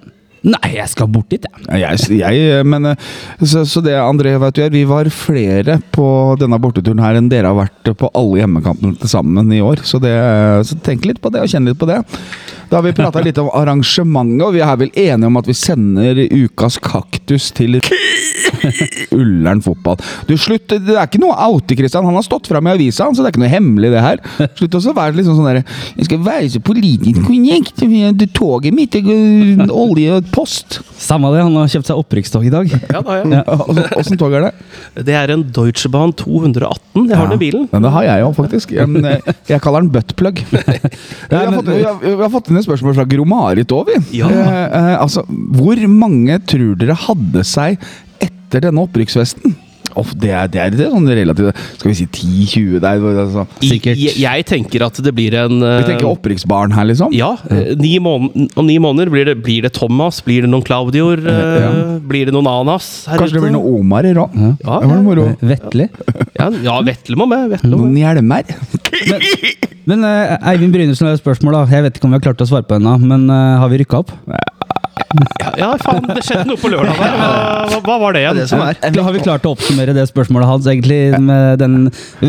Nei, 0.46 0.74
jeg 0.76 0.90
skal 0.92 1.10
bort 1.12 1.32
dit, 1.34 1.44
jeg. 1.44 1.80
Jeg, 1.82 2.20
jeg, 2.20 2.66
men 2.70 2.92
eh, 2.92 3.08
så, 3.42 3.64
så 3.68 3.82
det, 3.84 3.96
André, 3.98 4.36
vet 4.42 4.60
du, 4.60 4.66
vi 4.76 4.84
var 4.90 5.10
flere 5.14 5.80
på 5.96 6.08
denne 6.40 6.60
borteturen 6.62 7.02
her 7.02 7.18
enn 7.18 7.32
dere 7.32 7.50
har 7.52 7.58
vært 7.58 7.94
på 7.98 8.12
alle 8.18 8.44
hjemmekampene 8.44 9.00
til 9.02 9.12
sammen 9.12 9.52
i 9.56 9.64
år. 9.64 9.82
Så, 9.88 10.02
det, 10.04 10.14
så 10.70 10.78
tenk 10.86 11.08
litt 11.10 11.22
på 11.24 11.34
det, 11.34 11.42
og 11.44 11.52
kjenn 11.52 11.68
litt 11.70 11.82
på 11.82 11.90
det. 11.90 12.04
Da 12.68 12.78
har 12.78 12.84
vi 12.84 12.92
prata 12.94 13.22
litt 13.24 13.38
om 13.40 13.48
arrangementet, 13.56 14.44
og 14.44 14.56
vi 14.58 14.64
er 14.64 14.80
vel 14.80 14.92
enige 14.92 15.30
om 15.30 15.40
at 15.40 15.48
vi 15.48 15.56
sender 15.56 16.20
ukas 16.28 16.76
kaktus 16.84 17.50
til 17.56 17.80
Ullern 19.18 19.62
fotball. 19.64 20.00
Du, 20.28 20.36
slutt, 20.40 20.68
Det 20.68 20.96
er 20.96 21.08
ikke 21.08 21.22
noe 21.22 21.36
oute, 21.48 21.78
Kristian. 21.80 22.06
Han 22.08 22.18
har 22.18 22.26
stått 22.26 22.50
fram 22.52 22.68
i 22.68 22.74
avisa, 22.76 23.08
så 23.08 23.24
det 23.24 23.30
er 23.30 23.36
ikke 23.36 23.44
noe 23.46 23.52
hemmelig, 23.54 23.92
det 23.94 24.04
her. 24.04 24.22
Slutt 24.60 24.76
å 24.76 24.84
være 24.98 25.16
litt 25.16 25.28
sånn 25.28 25.40
sånn 25.40 25.48
derre 25.48 25.64
Jeg 25.96 26.10
skal 26.10 26.22
være 26.26 26.50
så 26.52 26.62
politisk 26.68 27.24
korrekt. 27.28 27.86
Toget 28.38 28.76
mitt 28.76 28.98
olje 29.72 30.20
post. 30.38 30.80
Samme 31.02 31.32
det, 31.34 31.42
han 31.46 31.56
har 31.58 31.70
kjøpt 31.72 31.90
seg 31.90 32.00
opprykkstog 32.02 32.46
i 32.48 32.54
dag. 32.54 32.70
Ja, 32.70 33.02
da, 33.02 33.18
ja. 33.22 33.42
Åssen 34.00 34.20
tog 34.20 34.36
er 34.38 34.48
det? 34.48 35.04
Det 35.08 35.16
er 35.18 35.34
en 35.34 35.46
Deutsche 35.54 35.90
Bahn 35.94 36.14
218. 36.18 37.08
Jeg 37.10 37.18
har 37.18 37.30
den 37.30 37.38
i 37.38 37.42
bilen. 37.42 37.68
Men 37.74 37.88
det 37.88 37.94
har 37.96 38.08
jeg 38.08 38.26
òg, 38.28 38.34
faktisk. 38.38 38.74
Jeg, 38.78 39.04
eh, 39.12 39.30
jeg 39.50 39.64
kaller 39.64 39.86
den 39.86 39.94
buttplug. 39.94 40.42
vi, 40.52 41.36
har 41.36 41.54
fått, 41.54 41.72
vi, 41.72 41.84
har, 41.84 42.02
vi 42.04 42.18
har 42.22 42.34
fått 42.34 42.52
inn 42.52 42.62
et 42.62 42.68
spørsmål 42.68 42.98
fra 43.00 43.08
Gromarit 43.10 43.74
òg, 43.76 43.94
vi. 43.94 44.22
Ja. 44.22 44.32
Eh, 44.32 44.66
eh, 44.66 44.92
altså, 44.98 45.26
hvor 45.28 45.88
mange 45.92 46.40
tror 46.50 46.76
dere 46.80 46.98
hadde 47.08 47.46
seg 47.48 47.82
etter 48.24 48.70
denne 48.70 48.86
opprykksfesten? 48.86 49.58
Of, 49.98 50.12
det, 50.20 50.30
er, 50.32 50.48
det 50.54 50.60
er 50.62 50.74
det 50.76 50.86
er 50.86 50.92
sånn 50.94 51.08
relativt 51.10 51.58
Skal 51.80 51.90
vi 51.92 51.96
si 51.98 52.06
10-20 52.08 52.80
der? 52.84 53.02
Altså. 53.24 53.46
Sikkert. 53.64 53.98
Jeg, 53.98 54.14
jeg 54.22 54.46
tenker 54.50 54.86
at 54.88 55.00
det 55.04 55.14
blir 55.18 55.36
en 55.42 55.58
uh, 55.64 55.78
Vi 55.82 55.88
tenker 55.90 56.10
opprykksbarn 56.12 56.76
her, 56.78 56.88
liksom. 56.92 57.14
Ja. 57.18 57.32
eh, 57.52 57.74
Ni 57.80 57.96
måned, 58.04 58.52
om 58.58 58.68
ni 58.70 58.78
måneder 58.84 59.12
blir 59.14 59.26
det, 59.32 59.38
blir 59.46 59.66
det 59.68 59.74
Thomas, 59.78 60.20
blir 60.26 60.46
det 60.46 60.52
noen 60.54 60.66
Claudior, 60.68 61.22
uh, 61.26 61.34
Ja. 61.58 61.72
blir 62.08 62.30
det 62.30 62.36
noen 62.36 62.48
Anas 62.52 62.90
her 63.10 63.18
Kanskje 63.22 63.40
det 63.40 63.46
blir 63.48 63.56
noen 63.58 63.80
Omarer 63.82 64.22
òg. 64.24 64.36
Ja. 64.38 64.52
Ja, 64.68 64.80
Det 64.84 64.90
var 64.92 64.96
noe 65.00 65.06
moro. 65.08 65.28
Vettelig. 65.42 65.90
Ja, 66.38 66.50
ja 66.70 66.78
Vetle 66.88 67.18
må 67.20 67.28
med. 67.30 67.50
Vetle 67.56 67.72
Noen 67.74 67.94
med. 67.94 68.04
hjelmer. 68.04 68.44
Men 69.88 70.04
eh, 70.04 70.36
Eivind 70.52 70.74
Brynesen 70.76 71.08
har 71.08 71.16
et 71.16 71.22
spørsmål, 71.24 71.56
da. 71.62 71.66
Jeg 71.78 71.86
vet 71.88 71.98
ikke 72.00 72.08
om 72.10 72.14
vi 72.16 72.20
har 72.20 72.26
klart 72.30 72.42
å 72.44 72.48
svare 72.50 72.68
på 72.68 72.76
ennå, 72.78 72.98
men 73.08 73.28
eh, 73.32 73.58
har 73.62 73.72
vi 73.72 73.80
rykka 73.84 74.02
opp? 74.04 74.12
Ja, 75.38 75.52
ja, 75.58 75.70
faen, 75.82 76.06
det 76.12 76.24
skjedde 76.26 76.46
noe 76.50 76.60
på 76.60 76.70
lørdag 76.72 76.98
der. 77.00 77.16
Hva, 77.72 77.80
hva, 77.86 77.98
var 78.02 78.16
det 78.16 78.24
igjen? 78.24 78.38
Det 78.38 78.46
det 78.46 78.52
som 78.52 78.64
er. 78.64 78.80
Da 78.94 79.06
har 79.06 79.16
vi 79.16 79.22
klart 79.24 79.46
å 79.48 79.54
oppsummere 79.56 79.96
det 79.96 80.06
spørsmålet 80.10 80.50
hans, 80.50 80.68
egentlig. 80.70 81.00
Med 81.22 81.62
den, 81.62 81.78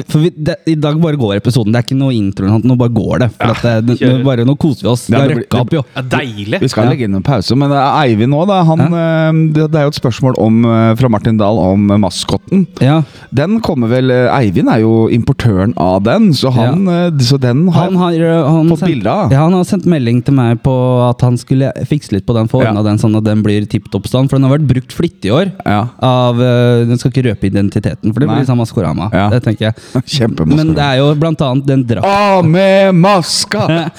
for 0.09 0.23
vi, 0.23 0.33
det, 0.35 0.59
I 0.71 0.77
dag 0.79 0.99
bare 1.03 1.19
går 1.21 1.39
episoden. 1.39 1.75
Det 1.75 1.83
er 1.83 1.89
ikke 1.89 1.99
noe 1.99 2.15
intro, 2.17 2.49
nå 2.49 2.79
bare 2.81 2.95
går 2.95 3.25
det. 3.25 3.31
For 3.37 3.55
at 3.55 3.67
det, 3.87 3.99
det, 4.01 4.13
bare, 4.27 4.47
nå 4.49 4.57
koser 4.61 4.87
vi 4.87 4.93
oss. 4.93 5.07
Ja, 5.13 5.25
det 5.29 5.41
er 5.45 5.61
opp, 5.61 5.75
jo. 5.75 5.85
Ja, 5.97 6.05
deilig. 6.19 6.63
Vi 6.65 6.71
skal 6.73 6.91
legge 6.93 7.09
inn 7.09 7.19
en 7.19 7.27
pause, 7.27 7.57
men 7.59 7.75
er 7.75 7.85
Eivind. 8.05 8.37
Han, 8.39 8.85
eh, 8.95 9.41
det, 9.55 9.69
det 9.73 9.81
er 9.81 9.89
jo 9.89 9.93
et 9.93 9.99
spørsmål 9.99 10.39
om, 10.41 10.61
eh, 10.69 10.93
fra 10.99 11.11
Martin 11.13 11.39
Dahl 11.41 11.61
om 11.63 11.89
eh, 11.91 12.01
maskotten. 12.01 12.67
Ja. 12.85 13.01
Den 13.35 13.59
kommer 13.65 13.91
vel 13.93 14.13
eh, 14.15 14.29
Eivind 14.33 14.71
er 14.73 14.83
jo 14.83 15.09
importøren 15.13 15.75
av 15.81 16.03
den, 16.07 16.31
så, 16.37 16.53
han, 16.55 16.87
eh, 16.89 17.11
så 17.25 17.39
den 17.41 17.67
har 17.75 17.89
Han 17.89 17.99
har, 18.01 18.15
eh, 18.15 18.49
han, 18.49 18.71
Fått 18.73 18.87
bilde 18.89 19.13
av? 19.13 19.33
Ja, 19.35 19.45
han 19.47 19.57
har 19.57 19.67
sendt 19.69 19.89
melding 19.89 20.23
til 20.25 20.37
meg 20.39 20.63
på 20.65 20.75
at 21.09 21.23
han 21.25 21.39
skulle 21.41 21.73
fikse 21.89 22.15
litt 22.17 22.27
på 22.29 22.37
den, 22.37 22.49
få 22.59 22.67
Ja. 22.67 22.83
den 22.83 22.99
sånn 22.99 23.17
at 23.19 23.25
den 23.25 23.43
blir 23.43 23.67
tipp 23.71 23.89
topp 23.93 24.09
stand. 24.11 24.31
For 24.31 24.39
den 24.39 24.49
har 24.49 24.57
vært 24.59 24.69
brukt 24.69 24.93
flittig 24.95 25.31
i 25.31 25.35
år. 25.35 25.53
Ja. 25.65 25.89
Av 26.05 26.39
uh, 26.39 26.85
Den 26.89 26.99
skal 26.99 27.13
ikke 27.13 27.27
røpe 27.31 27.49
identiteten, 27.49 28.13
for 28.13 28.21
det 28.21 28.27
Nei. 28.29 28.35
blir 28.35 28.45
liksom 28.45 28.59
Maskorama. 28.59 29.11
Ja. 29.15 29.29
Det 29.33 29.43
tenker 29.45 29.71
jeg. 29.71 30.29
Men 30.47 30.75
det 30.77 30.85
er 30.85 30.99
jo 31.01 31.11
blant 31.19 31.41
annet 31.45 31.67
den 31.69 31.85
drakta 31.87 32.09
Av 32.39 32.47
med 32.49 32.95
maska! 32.95 33.67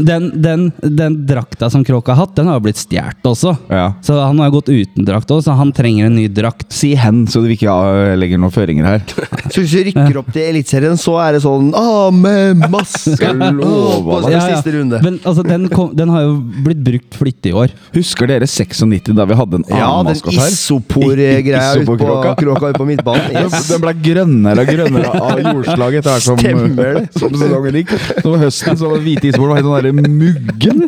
Den, 0.00 0.30
den, 0.42 0.70
den 0.80 1.16
drakta 1.26 1.68
som 1.70 1.82
Kråk 1.84 2.08
har 2.08 2.16
hatt, 2.18 2.34
den 2.36 2.48
har 2.48 2.58
jo 2.58 2.64
blitt 2.64 2.78
stjålet 2.80 3.26
også. 3.26 3.52
Ja. 3.70 3.92
Så 4.04 4.16
han 4.20 4.38
har 4.40 4.48
jo 4.50 4.56
gått 4.58 4.70
uten 4.70 5.06
drakt 5.06 5.30
òg, 5.32 5.42
så 5.44 5.54
han 5.58 5.72
trenger 5.76 6.08
en 6.08 6.16
ny 6.16 6.26
drakt. 6.32 6.68
Si 6.74 6.92
hen, 6.98 7.22
så 7.30 7.42
vi 7.44 7.56
ikke 7.58 7.74
legger 8.20 8.40
noen 8.40 8.54
føringer 8.54 8.86
her. 8.86 9.04
Så 9.50 9.64
hvis 9.64 9.72
vi 9.74 9.82
rykker 9.88 10.18
opp 10.20 10.28
til 10.30 10.44
Eliteserien, 10.46 10.98
så 11.00 11.16
er 11.24 11.34
det 11.34 11.40
sånn 11.42 11.72
Ah, 11.76 12.10
med 12.14 12.60
maska! 12.70 13.16
Skal 13.18 13.40
ja, 14.30 14.44
runde. 14.76 15.00
Men 15.02 15.18
altså, 15.24 15.42
den, 15.46 15.66
kom, 15.72 15.90
den 15.96 16.12
har 16.12 16.26
jo 16.26 16.36
blitt 16.64 16.82
brukt 16.86 17.18
flittig 17.18 17.49
i 17.50 17.54
år. 17.56 17.74
Husker 17.94 18.30
dere 18.30 18.46
96 18.48 19.10
da 19.18 19.26
vi 19.28 19.36
hadde 19.38 19.60
en 19.60 19.64
annen 19.66 19.80
Ja, 19.80 19.90
den 20.00 20.10
maskot 20.12 20.34
her? 20.38 20.50
isopor-greia 20.54 21.74
ute 21.80 21.86
på 21.88 21.96
kråka 22.00 22.70
ute 22.70 22.78
på 22.80 22.86
midtbanen. 22.88 23.28
Den, 23.34 23.48
Yes. 23.50 23.68
den 23.70 23.80
ble 23.82 23.92
grønnere 24.04 24.62
og 24.64 24.68
grønnere 24.68 25.10
av 25.20 25.38
jordslaget 25.46 26.00
etter 26.00 26.12
hvert 26.16 26.24
som, 26.26 26.38
Stemmer 26.40 26.98
det. 26.98 27.02
som 27.18 27.34
sesongen 27.40 27.78
gikk. 27.80 27.92
Så 28.22 28.32
høsten 28.42 28.78
så 28.80 28.90
var 28.90 29.02
hvite 29.04 29.30
isbord 29.30 29.50
var 29.52 29.60
helt 29.60 29.68
sånn 29.68 29.76
derre 29.78 29.92
muggen. 29.94 30.82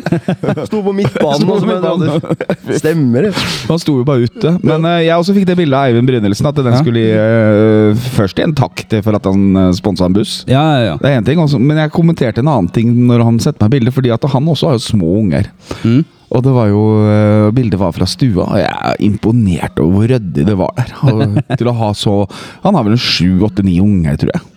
Sto 0.67 0.81
på 0.85 0.93
midtbanen. 0.95 1.41
Sto 1.41 1.47
på 1.49 1.69
midtbanen. 1.69 2.77
Stemmer 2.79 3.27
det. 3.27 3.33
Han 3.69 3.81
sto 3.81 3.95
jo 3.99 4.05
bare 4.07 4.27
ute. 4.27 4.53
Men 4.63 4.85
uh, 4.87 4.97
jeg 5.03 5.15
også 5.17 5.35
fikk 5.37 5.47
det 5.49 5.57
bildet 5.59 5.77
av 5.79 5.89
Eivind 5.91 6.09
Brynildsen. 6.09 6.49
At 6.51 6.61
den 6.63 6.77
skulle 6.79 7.03
gi 7.03 7.13
uh, 7.17 8.05
først 8.17 8.39
gi 8.39 8.45
en 8.47 8.55
takk 8.57 8.85
til 8.91 9.03
for 9.05 9.17
at 9.19 9.27
han 9.29 9.45
uh, 9.57 9.69
sponsa 9.75 10.07
en 10.09 10.15
buss. 10.17 10.35
Ja, 10.51 10.63
ja, 10.77 10.81
ja. 10.91 10.95
Det 11.01 11.11
er 11.11 11.19
en 11.21 11.27
ting, 11.27 11.41
også, 11.43 11.59
Men 11.61 11.81
jeg 11.83 11.93
kommenterte 11.95 12.43
en 12.43 12.51
annen 12.53 12.71
ting 12.73 12.91
når 13.09 13.25
han 13.27 13.39
sendte 13.43 13.65
meg 13.65 13.77
bildet, 13.79 13.95
fordi 13.95 14.13
at 14.13 14.29
han 14.33 14.47
også 14.53 14.71
har 14.71 14.77
jo 14.79 14.85
små 14.87 15.15
unger. 15.23 15.49
Mm. 15.83 16.03
Og 16.33 16.41
det 16.45 16.53
var 16.55 16.71
jo, 16.71 16.83
eh, 17.05 17.51
bildet 17.53 17.79
var 17.79 17.93
fra 17.93 18.07
stua, 18.09 18.47
og 18.47 18.57
jeg 18.57 18.71
er 18.73 19.03
imponert 19.05 19.77
over 19.81 19.93
hvor 19.93 20.09
ryddig 20.15 20.47
det 20.47 20.55
var 20.57 20.73
der. 20.79 20.95
Og, 21.11 21.37
til 21.59 21.69
å 21.69 21.75
ha 21.77 21.93
så 21.97 22.23
Han 22.63 22.75
har 22.77 22.85
vel 22.85 22.95
en 22.95 23.01
sju, 23.01 23.43
åtte, 23.45 23.65
ni 23.65 23.77
unger, 23.83 24.17
tror 24.17 24.33
jeg. 24.33 24.49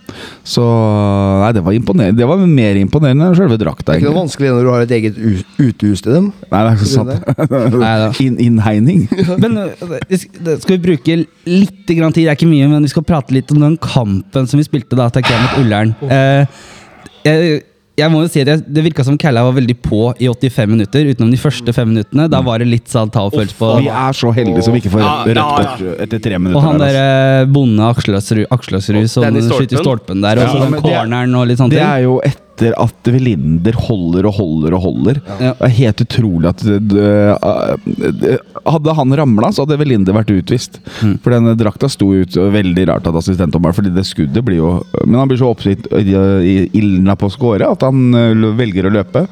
Så 0.47 0.63
nei, 0.63 1.49
det 1.53 1.61
var 1.65 1.75
imponerende. 1.75 2.17
Det 2.17 2.27
var 2.27 2.41
mer 2.47 2.79
imponerende 2.79 3.27
enn 3.27 3.37
selve 3.37 3.57
drakta. 3.59 3.91
Det 3.91 3.97
er 3.97 4.01
ikke 4.01 4.13
noe 4.13 4.21
vanskelig 4.21 4.53
når 4.55 4.63
du 4.63 4.71
har 4.71 4.85
et 4.85 4.93
eget 4.97 5.19
utehus 5.59 6.03
til 6.05 6.15
dem. 6.15 6.29
Nei, 6.47 6.61
det 6.63 6.71
er 6.71 6.79
ikke 6.79 6.91
sant. 6.95 8.17
In 8.23 8.27
Inn, 8.27 8.39
innhegning. 8.47 9.03
Men 9.43 9.59
det 10.09 10.57
skal 10.63 10.77
vi 10.77 10.81
bruke 10.87 11.19
litt 11.19 11.91
grann 11.91 12.15
tid, 12.15 12.25
det 12.25 12.31
er 12.31 12.39
ikke 12.39 12.49
mye, 12.49 12.67
men 12.71 12.83
vi 12.83 12.91
skal 12.91 13.05
prate 13.07 13.35
litt 13.35 13.51
om 13.53 13.61
den 13.61 13.77
kampen 13.79 14.47
som 14.49 14.59
vi 14.59 14.65
spilte 14.65 14.97
da, 14.99 15.07
tenker 15.13 15.35
jeg, 15.35 15.43
mot 15.43 15.59
Ullern. 15.61 15.93
Eh, 16.11 16.65
jeg, 17.27 17.61
jeg 17.97 18.11
må 18.13 18.21
jo 18.21 18.29
si 18.29 18.41
at 18.43 18.47
jeg, 18.51 18.61
Det 18.77 18.83
virka 18.85 19.03
som 19.05 19.17
Kalla 19.17 19.41
var 19.47 19.55
veldig 19.57 19.75
på 19.81 19.99
i 20.21 20.27
85 20.29 20.69
minutter, 20.69 21.07
utenom 21.11 21.31
de 21.33 21.39
første 21.41 21.73
fem 21.73 21.89
minuttene. 21.89 22.27
Da 22.29 22.41
var 22.45 22.61
det 22.61 22.67
litt 22.69 22.87
sånn 22.93 23.09
ta 23.13 23.23
og 23.25 23.33
følelse 23.33 23.57
på. 23.57 23.71
Vi 23.81 23.89
er 23.89 24.13
så 24.13 24.31
heldige 24.35 24.63
som 24.67 24.75
ikke 24.77 24.91
får 24.93 25.01
Ja, 25.01 25.13
rødt 25.25 25.35
ja, 25.35 25.45
ja. 25.47 25.75
kort 25.77 26.01
etter 26.05 26.21
tre 26.27 26.37
minutter. 26.37 26.57
Og 26.59 26.67
han 26.67 26.77
der, 26.83 26.99
altså. 27.01 27.51
bonde 27.57 27.87
Akslasrud 27.91 28.45
Akslasrud 28.53 29.09
som 29.09 29.39
skyter 29.49 29.81
stolpen 29.81 30.21
der, 30.21 30.37
og 30.37 30.45
Ja, 30.45 30.51
så 30.53 30.61
den 30.61 30.71
men 30.71 30.81
det 30.81 30.91
er- 30.93 30.99
corneren 31.01 31.35
og 31.41 31.47
litt 31.47 31.57
sånne 31.57 31.69
Det 31.73 31.81
er 31.81 32.03
jo 32.05 32.21
etter 32.57 32.73
at 32.81 33.09
Velinder 33.13 33.75
holder 33.77 34.27
og 34.27 34.33
holder 34.37 34.75
og 34.77 34.81
holder. 34.81 35.19
Ja. 35.37 35.53
Det 35.53 35.67
er 35.67 35.73
helt 35.77 36.01
utrolig 36.01 36.49
at 36.49 36.63
det, 36.65 36.79
det, 38.21 38.37
Hadde 38.65 38.95
han 38.97 39.17
ramla, 39.19 39.51
så 39.53 39.65
hadde 39.65 39.77
Velinder 39.79 40.15
vært 40.17 40.31
utvist. 40.33 40.79
Mm. 41.01 41.17
For 41.23 41.35
den 41.35 41.51
drakta 41.59 41.89
sto 41.91 42.09
ut 42.13 42.35
Veldig 42.37 42.87
rart 42.89 43.07
at 43.09 43.15
assistentdommeren 43.17 43.75
Fordi 43.75 43.91
det 43.93 44.03
skuddet 44.07 44.43
blir 44.45 44.59
jo 44.59 44.69
Men 45.05 45.19
han 45.21 45.29
blir 45.29 45.39
så 45.39 45.49
oppgitt 45.51 45.85
ilden 45.91 47.11
på 47.17 47.29
å 47.29 47.33
score 47.33 47.67
at 47.67 47.83
han 47.85 48.15
eh, 48.17 48.47
velger 48.57 48.87
å 48.87 48.91
løpe. 48.93 49.23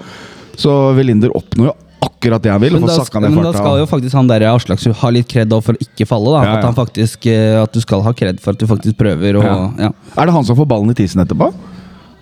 Så 0.59 0.71
Velinder 0.97 1.33
oppnår 1.35 1.69
jo 1.69 1.75
akkurat 2.05 2.43
det 2.43 2.51
han 2.53 2.61
vil. 2.61 2.75
Men 2.77 2.87
da, 2.87 2.97
men 3.23 3.39
da 3.45 3.53
skal 3.55 3.79
jo 3.81 3.87
faktisk 3.89 4.17
han 4.17 4.29
der 4.29 4.45
ha 4.49 5.11
litt 5.13 5.29
kred 5.31 5.53
for 5.65 5.75
å 5.77 5.81
ikke 5.81 6.07
falle. 6.09 6.33
da 6.33 6.41
Ja, 6.43 6.49
ja. 6.49 6.57
At 6.59 6.67
han 6.69 6.77
faktisk 6.77 7.25
eh, 7.31 7.55
At 7.61 7.73
du 7.73 7.81
skal 7.83 8.03
ha 8.05 8.13
kred 8.17 8.41
for 8.43 8.55
at 8.55 8.61
du 8.61 8.67
faktisk 8.69 8.97
prøver. 8.99 9.39
Og, 9.41 9.45
Ja. 9.45 9.87
ja. 9.87 9.93
Er 10.15 10.29
det 10.29 10.35
han 10.37 10.45
som 10.47 10.57
får 10.57 10.69
ballen 10.69 10.93
i 10.93 10.97
tissen 10.97 11.23
etterpå? 11.23 11.51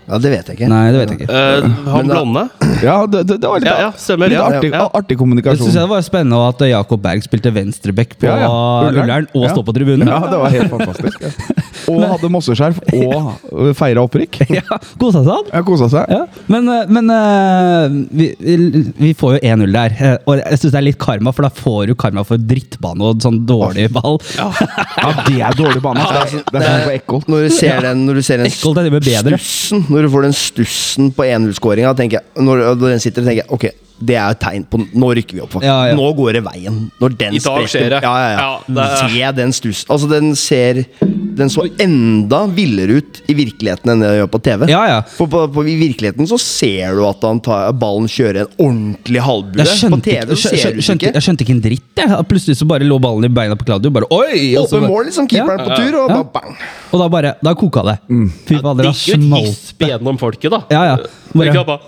Ja, 0.08 0.18
det 0.20 0.32
vet 0.34 0.50
jeg 0.52 0.58
ikke. 0.58 0.68
Nei, 0.72 0.82
det 0.92 1.00
vet 1.02 1.12
jeg 1.14 1.20
ikke. 1.24 1.34
Uh, 1.34 1.90
han 1.94 2.10
blonde? 2.12 2.44
Ja, 2.84 2.96
det, 3.08 3.22
det, 3.30 3.38
det 3.44 3.50
var 3.50 3.62
litt, 3.64 3.70
Ja, 3.70 3.76
ja, 3.86 3.92
stemmer, 3.96 4.32
litt 4.32 4.40
ja. 4.40 4.48
artig, 4.50 4.72
Ja. 4.74 4.88
artig 4.94 5.18
Jeg 5.20 5.58
synes 5.62 5.78
det 5.80 5.86
var 5.90 6.02
spennende 6.04 6.40
at 6.50 6.64
Jakob 6.68 7.02
Berg 7.04 7.24
spilte 7.24 7.54
venstreback 7.56 8.18
på 8.20 8.28
Ja, 8.28 8.38
ja. 8.44 8.50
Ullern. 8.90 9.28
Og 9.34 9.46
Ja. 9.48 9.54
stå 9.54 9.64
på 9.64 9.74
tribunen. 9.76 10.08
Ja, 10.08 10.20
det 10.28 10.40
var 10.42 10.50
helt 10.50 10.70
fantastisk. 10.74 11.24
Og 11.92 12.00
hadde 12.08 12.30
mosseskjerf 12.32 12.78
og 12.96 13.76
feira 13.76 14.04
opprykk. 14.06 14.38
Ja, 14.54 14.78
Kosa 15.00 15.24
seg 15.24 15.32
han. 15.34 15.48
Ja, 15.52 15.62
kosa 15.68 15.88
seg. 15.92 16.12
Ja. 16.14 16.22
Men, 16.52 16.68
eh, 16.72 16.86
men 16.94 17.10
eh, 17.12 17.96
vi, 18.14 18.28
vi- 18.40 19.14
får 19.18 19.36
jo 19.38 19.40
1-0 19.44 19.74
der. 19.74 19.96
Og 20.30 20.38
jeg 20.40 20.60
syns 20.62 20.72
det 20.74 20.80
er 20.80 20.86
litt 20.88 21.00
karma, 21.02 21.34
for 21.36 21.44
da 21.48 21.50
får 21.54 21.90
du 21.92 21.96
karma 22.00 22.24
for 22.28 22.40
drittbane 22.40 23.04
og 23.04 23.20
sånn 23.24 23.42
dårlig 23.50 23.90
ball. 23.94 24.20
Ja, 25.04 25.10
det 25.28 25.40
er 25.44 25.56
dårlig 25.58 25.82
bane. 25.84 26.04
Det 26.08 26.60
er 26.60 26.64
sånn 26.64 26.86
på 26.88 26.94
Ekkolt. 26.94 27.28
Når 27.32 27.48
du 27.48 27.54
ser 27.54 27.82
den, 27.84 28.06
når 28.08 28.20
du 28.20 28.24
ser 28.26 28.40
den 28.42 28.48
Ekkolt 28.50 28.80
er 28.80 28.88
det 28.88 28.94
med 28.96 29.06
bedre. 29.06 29.38
stussen 29.42 29.84
Når 29.94 30.08
du 30.08 30.10
får 30.14 30.28
den 30.28 30.34
stussen 30.38 31.12
på 31.14 31.26
1-0-skåringa, 31.28 31.94
Når, 32.42 32.64
når 32.76 32.90
den 32.96 33.00
sitter, 33.04 33.22
tenker 33.26 33.44
jeg 33.44 33.50
ok, 33.54 33.66
det 34.04 34.16
er 34.20 34.34
et 34.34 34.40
tegn 34.42 34.64
på 34.68 34.80
Nå 35.00 35.12
rykker 35.16 35.38
vi 35.38 35.42
opp. 35.46 35.52
faktisk. 35.54 35.70
Ja, 35.70 35.92
ja. 35.92 35.96
Nå 35.96 36.10
går 36.18 36.34
det 36.40 36.44
veien. 36.44 36.80
Når 37.00 37.14
den 37.20 37.38
I 37.38 37.40
dag 37.40 37.62
spretter- 37.62 37.70
skjer 37.72 37.90
det. 37.94 38.02
Ja, 38.04 38.14
ja, 38.20 38.32
ja. 38.34 38.40
Ja, 38.42 38.74
det 38.74 39.12
Se 39.14 39.32
den 39.38 39.54
stussen. 39.54 39.92
Altså, 39.94 40.10
den 40.12 40.34
ser 40.36 40.84
Den 41.38 41.50
så 41.50 41.66
enda 41.82 42.44
villere 42.54 43.00
ut 43.02 43.22
i 43.30 43.34
virkeligheten 43.38 43.90
enn 43.94 44.04
det 44.04 44.10
den 44.12 44.20
gjør 44.22 44.30
på 44.34 44.42
TV. 44.46 44.66
Ja, 44.72 44.82
ja. 44.90 45.00
For 45.18 45.30
på, 45.32 45.44
på, 45.56 45.64
i 45.70 45.76
virkeligheten 45.80 46.28
så 46.30 46.38
ser 46.42 46.94
du 46.98 47.04
at 47.08 47.24
han 47.26 47.40
tar, 47.44 47.72
ballen 47.80 48.08
kjører 48.12 48.44
en 48.44 48.54
ordentlig 48.68 49.24
halvbue. 49.26 49.66
Jeg 49.66 49.92
På 49.94 50.00
TV 50.04 50.36
ser 50.36 50.76
du 50.78 50.82
skjønte, 50.84 51.00
ikke. 51.08 51.14
jeg 51.18 51.26
skjønte 51.28 51.46
ikke 51.48 51.56
en 51.58 51.64
dritt. 51.66 51.88
Jeg. 52.04 52.28
Plutselig 52.30 52.58
så 52.60 52.68
bare 52.70 52.88
lå 52.88 53.00
ballen 53.04 53.26
i 53.30 53.32
beina 53.34 53.58
på 53.60 53.66
Claudio. 53.68 53.92
Bare, 53.94 54.10
oi! 54.14 54.54
Åpen 54.62 54.88
mål, 54.88 55.10
liksom. 55.10 55.28
Keeperen 55.32 55.60
Ja. 55.60 55.66
på 55.66 55.80
tur, 55.82 56.00
og 56.04 56.10
Ja. 56.10 56.22
bare 56.22 56.30
bang. 56.34 56.58
Og 56.94 57.00
da 57.04 57.10
bare, 57.10 57.36
da 57.44 57.54
koka 57.58 57.84
det. 57.90 57.98
Fy 58.48 58.60
fader, 58.62 58.84
da 58.84 58.92
Gikk 58.92 59.08
jo 59.08 59.14
et 59.14 59.44
hisp 59.44 59.54
gisp 59.54 59.88
gjennom 59.90 60.20
folket, 60.20 60.52
da. 60.52 60.64
Ja, 60.70 60.84
ja. 60.94 60.98
Bare 61.34 61.80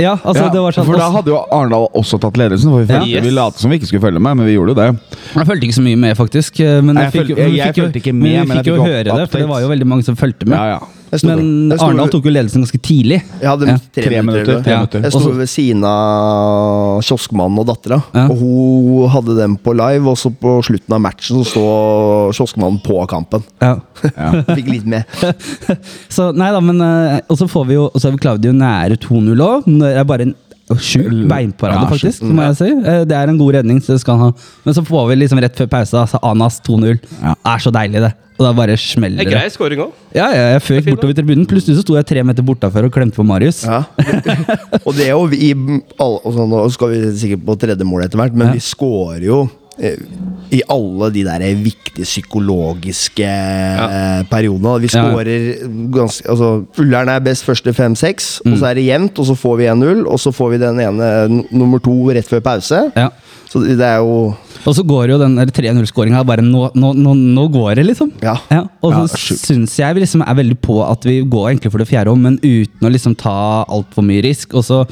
Ja, 0.00 0.14
altså, 0.24 0.46
det 0.52 0.60
var 0.64 0.72
sånn 0.76 0.86
for 0.88 0.96
da 0.96 1.10
hadde 1.12 1.30
jo 1.34 1.38
Arendal 1.52 1.86
også 2.00 2.18
tatt 2.22 2.38
ledelsen. 2.40 2.70
For 2.72 2.80
vi, 2.82 2.86
følte, 2.92 3.08
Yes. 3.10 3.24
vi 3.24 3.30
lot 3.36 3.58
som 3.60 3.70
vi 3.70 3.78
ikke 3.78 3.86
skulle 3.90 4.04
følge 4.08 4.20
med, 4.20 4.36
men 4.40 4.46
vi 4.46 4.54
gjorde 4.56 4.74
jo 4.74 4.78
det. 4.80 4.88
Jeg 5.36 5.46
fulgte 5.50 5.66
ikke 5.68 5.78
så 5.78 5.82
mye 5.86 5.96
med, 5.98 6.16
faktisk. 6.16 6.60
eh, 6.60 6.80
Men, 6.80 6.94
Nei, 6.94 7.02
jeg 7.04 7.12
jeg 7.12 7.20
fikk, 7.20 7.28
jo- 7.30 7.36
føl- 7.36 7.56
jeg- 7.56 7.66
jeg 7.66 7.74
fulgte 7.74 8.00
ikke 8.02 8.12
men 8.14 8.22
med, 8.22 8.30
vi 8.30 8.46
men 8.48 8.56
jeg 8.56 8.64
fikk 8.64 8.66
jo 8.70 8.76
fikk 8.80 8.86
høre 8.90 9.04
det, 9.04 9.30
for 9.30 9.38
det 9.38 9.48
var 9.48 9.60
jo 9.60 9.68
veldig 9.68 9.86
mange 9.86 10.04
som 10.04 10.16
fulgte 10.16 10.46
med. 10.46 10.56
Ja, 10.58 10.66
ja. 10.74 10.78
Men 11.26 11.72
Arendal 11.74 12.10
tok 12.12 12.24
jo 12.28 12.32
ledelsen 12.32 12.62
ganske 12.62 12.78
tidlig. 12.86 13.20
Ja. 13.42 13.56
tre, 13.58 13.76
Tre 13.94 14.20
minutter. 14.22 14.22
minutter. 14.22 14.62
Tre 14.62 14.72
Ja. 14.72 14.78
minutter. 14.78 15.02
Jeg 15.02 15.12
sto 15.12 15.32
ved 15.34 15.48
siden 15.50 15.84
av 15.84 17.00
kioskmannen 17.02 17.58
og 17.58 17.66
dattera, 17.66 17.98
Ja. 18.14 18.26
og 18.30 18.36
hun 18.38 19.08
hadde 19.10 19.36
dem 19.36 19.56
på 19.58 19.74
live. 19.74 20.06
Og 20.06 20.16
så 20.16 20.30
på 20.30 20.58
slutten 20.64 20.94
av 20.94 21.00
matchen 21.00 21.42
så 21.44 21.50
sto 21.50 21.64
kioskmannen 22.32 22.80
på 22.84 23.00
kampen. 23.10 23.42
Ja. 23.60 23.76
Fikk 24.54 24.68
litt 24.70 24.86
med. 24.86 25.04
Så 26.08 26.30
nei 26.34 26.50
da, 26.54 26.60
men 26.60 26.80
eh, 26.80 27.20
Og 27.28 27.36
så 27.36 27.46
får 27.50 27.66
vi 27.68 27.74
jo 27.74 27.82
Og 27.92 28.00
så 28.00 28.08
er 28.08 28.12
vi 28.14 28.18
Claudio 28.22 28.52
nære 28.56 28.96
2-0 28.96 29.42
òg. 29.44 29.66
Det 29.66 29.90
er 29.96 30.04
bare 30.08 30.22
en 30.28 30.34
sjuk 30.78 31.28
beinparade, 31.28 31.82
Ja, 31.82 31.88
faktisk. 31.90 32.22
må 32.22 32.42
jeg 32.46 32.56
si. 32.56 32.70
Eh, 32.86 33.04
Det 33.04 33.12
er 33.16 33.28
en 33.28 33.38
god 33.38 33.54
redning, 33.54 33.80
så 33.82 33.98
skal 33.98 34.18
han. 34.18 34.34
Men 34.64 34.74
så 34.74 34.84
får 34.86 35.08
vi 35.08 35.16
liksom 35.24 35.40
rett 35.42 35.56
før 35.56 35.66
pause, 35.68 35.94
altså 35.98 36.18
Anas 36.22 36.60
2-0. 36.60 36.98
Ja. 37.22 37.34
Er 37.44 37.58
så 37.58 37.72
deilig, 37.72 38.00
det. 38.00 38.12
Og 38.40 38.46
da 38.46 38.52
bare 38.56 38.72
smeller 38.80 39.18
Det 39.20 39.28
grei 39.34 39.48
scoring 39.52 39.78
òg. 39.84 39.90
Ja, 40.16 40.30
ja, 40.32 40.44
jeg 40.54 40.62
føk 40.62 40.86
bortover 40.94 41.12
tribunen. 41.14 41.44
Plutselig 41.46 41.76
så 41.76 41.82
sto 41.84 41.94
jeg 41.98 42.06
tre 42.08 42.22
meter 42.24 42.42
bortafor 42.42 42.84
og 42.88 42.92
klemte 42.94 43.14
på 43.18 43.24
Marius. 43.26 43.64
Ja. 43.68 43.82
Og 44.86 44.94
det 44.96 45.08
er 45.10 45.12
jo 45.12 45.26
vi 45.28 45.50
alle, 45.52 46.20
og 46.24 46.32
sånn, 46.32 46.48
Nå 46.48 46.62
skal 46.72 46.88
vi 46.94 47.00
sikkert 47.20 47.44
på 47.44 47.58
tredje 47.60 47.84
mål 47.84 48.06
etter 48.06 48.16
hvert, 48.16 48.32
men 48.34 48.46
Ja. 48.48 48.52
vi 48.54 48.60
scorer 48.64 49.20
jo 49.26 49.42
i 50.50 50.60
alle 50.68 51.08
de 51.14 51.22
der 51.24 51.42
viktige 51.62 52.04
psykologiske 52.04 53.26
ja. 53.26 54.22
periodene. 54.30 54.74
Vi 54.82 54.90
skårer 54.90 55.44
ganske 55.94 56.26
altså, 56.28 56.50
Ullern 56.82 57.08
er 57.12 57.22
best 57.24 57.46
første 57.46 57.72
fem-seks, 57.76 58.40
og 58.44 58.50
Mm. 58.50 58.58
så 58.58 58.66
er 58.70 58.74
det 58.74 58.86
jevnt, 58.86 59.18
og 59.18 59.26
så 59.26 59.34
får 59.38 59.56
vi 59.60 59.68
1-0, 59.70 60.06
og 60.06 60.18
så 60.18 60.32
får 60.34 60.50
vi 60.50 60.58
den 60.58 60.80
ene 60.80 61.44
nummer 61.52 61.78
to 61.78 61.94
rett 62.10 62.26
før 62.28 62.40
pause. 62.40 62.80
Ja. 62.96 63.08
Så 63.50 63.62
det 63.64 63.80
er 63.80 63.98
jo 63.98 64.34
Og 64.66 64.74
så 64.76 64.82
går 64.86 65.10
jo 65.10 65.18
den 65.18 65.38
3-0-skåringa 65.38 66.24
bare 66.26 66.42
nå, 66.42 66.70
nå, 66.74 66.92
nå, 66.94 67.14
nå 67.14 67.46
går 67.50 67.74
det, 67.78 67.86
liksom. 67.86 68.12
Ja. 68.22 68.36
og 68.82 68.92
så 68.92 69.06
ja, 69.06 69.36
syns 69.38 69.78
jeg 69.78 69.94
vi 69.94 70.00
liksom 70.04 70.22
er 70.26 70.34
veldig 70.34 70.58
på 70.60 70.82
at 70.84 71.06
vi 71.06 71.20
går 71.22 71.48
egentlig 71.52 71.72
for 71.72 71.78
det 71.78 71.88
fjerde 71.88 72.12
om, 72.12 72.20
men 72.20 72.38
uten 72.42 72.86
å 72.86 72.92
liksom 72.92 73.16
ta 73.16 73.64
altfor 73.68 74.02
mye 74.06 74.22
risk. 74.26 74.54
Og 74.54 74.66
så 74.66 74.84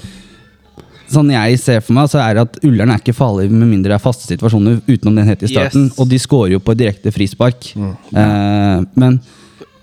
Sånn 1.08 1.32
jeg 1.32 1.58
ser 1.62 1.80
for 1.84 1.96
meg, 1.96 2.10
så 2.12 2.20
er 2.20 2.36
det 2.36 2.44
at 2.46 2.58
Ullern 2.68 2.92
er 2.92 3.00
ikke 3.00 3.16
farlig 3.16 3.48
med 3.50 3.68
mindre 3.70 3.94
det 3.94 3.96
er 3.96 4.04
faste 4.04 4.28
situasjoner 4.28 4.82
utenom 4.84 5.16
den 5.16 5.30
het 5.30 5.42
i 5.46 5.50
starten. 5.50 5.88
Yes. 5.88 5.98
Og 5.98 6.10
de 6.10 6.20
scorer 6.20 6.54
jo 6.56 6.62
på 6.64 6.76
direkte 6.76 7.12
frispark. 7.14 7.70
Mm. 7.78 7.92
Eh, 8.12 8.86
men 9.00 9.20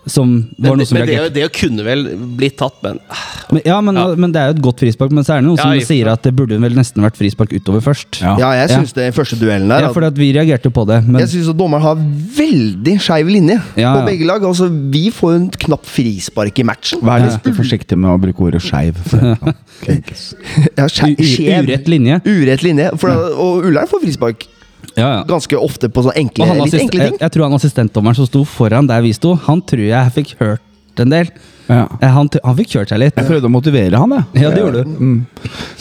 som 0.06 0.36
var 0.60 0.76
Men, 0.76 0.78
noe 0.80 0.86
som 0.86 0.98
men 1.00 1.08
det, 1.10 1.34
det 1.34 1.46
kunne 1.56 1.84
vel 1.86 2.04
blitt 2.38 2.58
tatt, 2.60 2.76
men 2.86 3.00
men, 3.52 3.62
Ja, 3.66 3.80
men, 3.82 3.96
Ja. 3.98 4.08
men 4.16 4.32
det 4.32 4.42
er 4.42 4.52
jo 4.52 4.56
et 4.58 4.62
godt 4.62 4.80
frispark. 4.84 5.12
Men 5.12 5.24
så 5.26 5.36
er 5.36 5.42
det 5.42 5.48
noen 5.48 5.58
Ja, 5.58 5.64
som 5.64 5.88
sier 5.88 6.08
at 6.12 6.22
det 6.26 6.34
burde 6.36 6.60
vel 6.62 6.74
nesten 6.78 7.02
vært 7.04 7.18
frispark 7.18 7.54
utover 7.54 7.82
først. 7.82 8.22
Ja. 8.22 8.36
Ja, 8.42 8.52
jeg 8.62 8.70
Ja. 8.70 8.78
syns 8.80 8.94
det 8.94 9.14
første 9.16 9.38
duellen 9.40 9.68
der 9.70 9.82
Ja, 9.88 9.92
for 9.94 10.02
vi 10.12 10.32
reagerte 10.34 10.72
på 10.72 10.86
det. 10.88 11.04
Men 11.08 11.22
Jeg 11.22 11.30
syns 11.30 11.54
dommeren 11.56 11.82
har 11.82 11.96
veldig 11.96 13.00
skeiv 13.02 13.28
linje 13.30 13.62
Ja, 13.78 13.96
på 14.00 14.06
begge 14.06 14.26
lag. 14.26 14.42
Altså, 14.44 14.70
Vi 14.92 15.10
får 15.12 15.36
en 15.36 15.50
knapp 15.50 15.86
frispark 15.86 16.58
i 16.60 16.64
matchen. 16.64 17.02
Vær 17.02 17.20
litt 17.26 17.56
forsiktig 17.62 17.98
med 17.98 18.10
å 18.10 18.20
bruke 18.22 18.40
ordet 18.42 18.62
skeiv. 18.62 18.96
Ja, 20.78 20.88
skjev. 20.88 21.66
urett 21.66 21.88
linje. 21.88 22.22
Urett 22.26 22.64
linje. 22.64 22.92
For, 23.00 23.10
og 23.10 23.66
Ullern 23.66 23.88
får 23.88 24.02
frispark 24.06 24.46
Ja, 24.96 25.10
ja. 25.18 25.24
ganske 25.28 25.60
ofte 25.60 25.90
på 25.92 26.06
sånne 26.06 26.20
enkle, 26.24 26.48
litt 26.52 26.68
assist, 26.68 26.84
enkle 26.86 27.10
ting. 27.10 27.18
jeg 27.20 27.36
tror 27.36 27.48
han 27.50 27.58
assistentdommeren 27.58 28.16
som 28.16 28.30
sto 28.30 28.46
foran 28.48 28.88
der 28.88 29.04
vi 29.04 29.12
sto, 29.16 29.36
han 29.48 29.64
tror 29.68 29.84
jeg 29.90 30.16
fikk 30.16 30.38
hørt 30.40 31.04
en 31.04 31.12
del. 31.12 31.30
Ja. 31.68 31.88
Eh, 32.00 32.10
Han, 32.14 32.30
han 32.44 32.58
fikk 32.60 32.76
kjørt 32.76 32.92
seg 32.94 33.00
litt. 33.02 33.16
Jeg 33.18 33.28
prøvde 33.28 33.50
å 33.50 33.52
motivere 33.52 34.00
han, 34.00 34.12
jeg. 34.14 34.44
Ja, 34.44 34.52
det 34.54 34.62
gjorde 34.62 34.84
du. 34.86 34.92
Mm. 34.96 35.16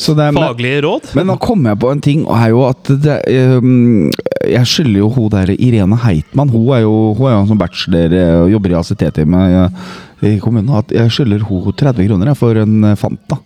Så 0.00 0.14
det, 0.16 0.30
men, 0.32 0.40
faglige 0.42 0.80
råd? 0.86 1.10
men 1.18 1.28
nå 1.28 1.36
kom 1.42 1.66
jeg 1.68 1.80
på 1.82 1.90
en 1.92 2.02
ting, 2.04 2.22
og 2.24 2.38
er 2.38 2.54
jo 2.54 2.62
at 2.66 2.90
det, 3.04 3.18
um, 3.60 4.08
Jeg 4.44 4.70
skylder 4.70 4.98
jo 5.02 5.10
hun 5.14 5.28
der 5.34 5.52
Irene 5.54 5.98
Heitmann. 6.00 6.52
Hun 6.52 6.72
er 6.76 6.84
jo, 6.86 6.96
hun 7.18 7.28
er 7.30 7.36
jo 7.36 7.44
som 7.52 7.60
bachelor 7.60 8.16
eh, 8.16 8.34
og 8.42 8.56
jobber 8.56 8.74
i 8.74 8.78
ACT-teamet 8.80 9.78
i 10.24 10.38
kommunen. 10.42 10.70
At 10.78 10.90
jeg 10.94 11.10
skylder 11.12 11.44
henne 11.44 11.72
30 11.76 12.08
kroner 12.08 12.30
jeg, 12.32 12.36
for 12.40 12.60
en 12.62 12.84
eh, 12.90 12.94
Fanta. 12.96 13.38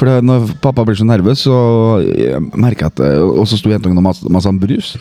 For 0.00 0.08
det, 0.08 0.16
når 0.26 0.48
pappa 0.64 0.84
blir 0.88 0.96
så 0.98 1.04
nervøs, 1.06 1.44
så 1.46 1.56
jeg 2.02 2.40
merker 2.58 2.86
jeg 2.88 2.92
at 2.94 3.00
eh, 3.06 3.20
Og 3.22 3.46
så 3.50 3.58
sto 3.60 3.70
jentungen 3.70 3.98
og 4.00 4.04
mas- 4.08 4.22
masa 4.32 4.48
om 4.52 4.58
brus. 4.58 4.94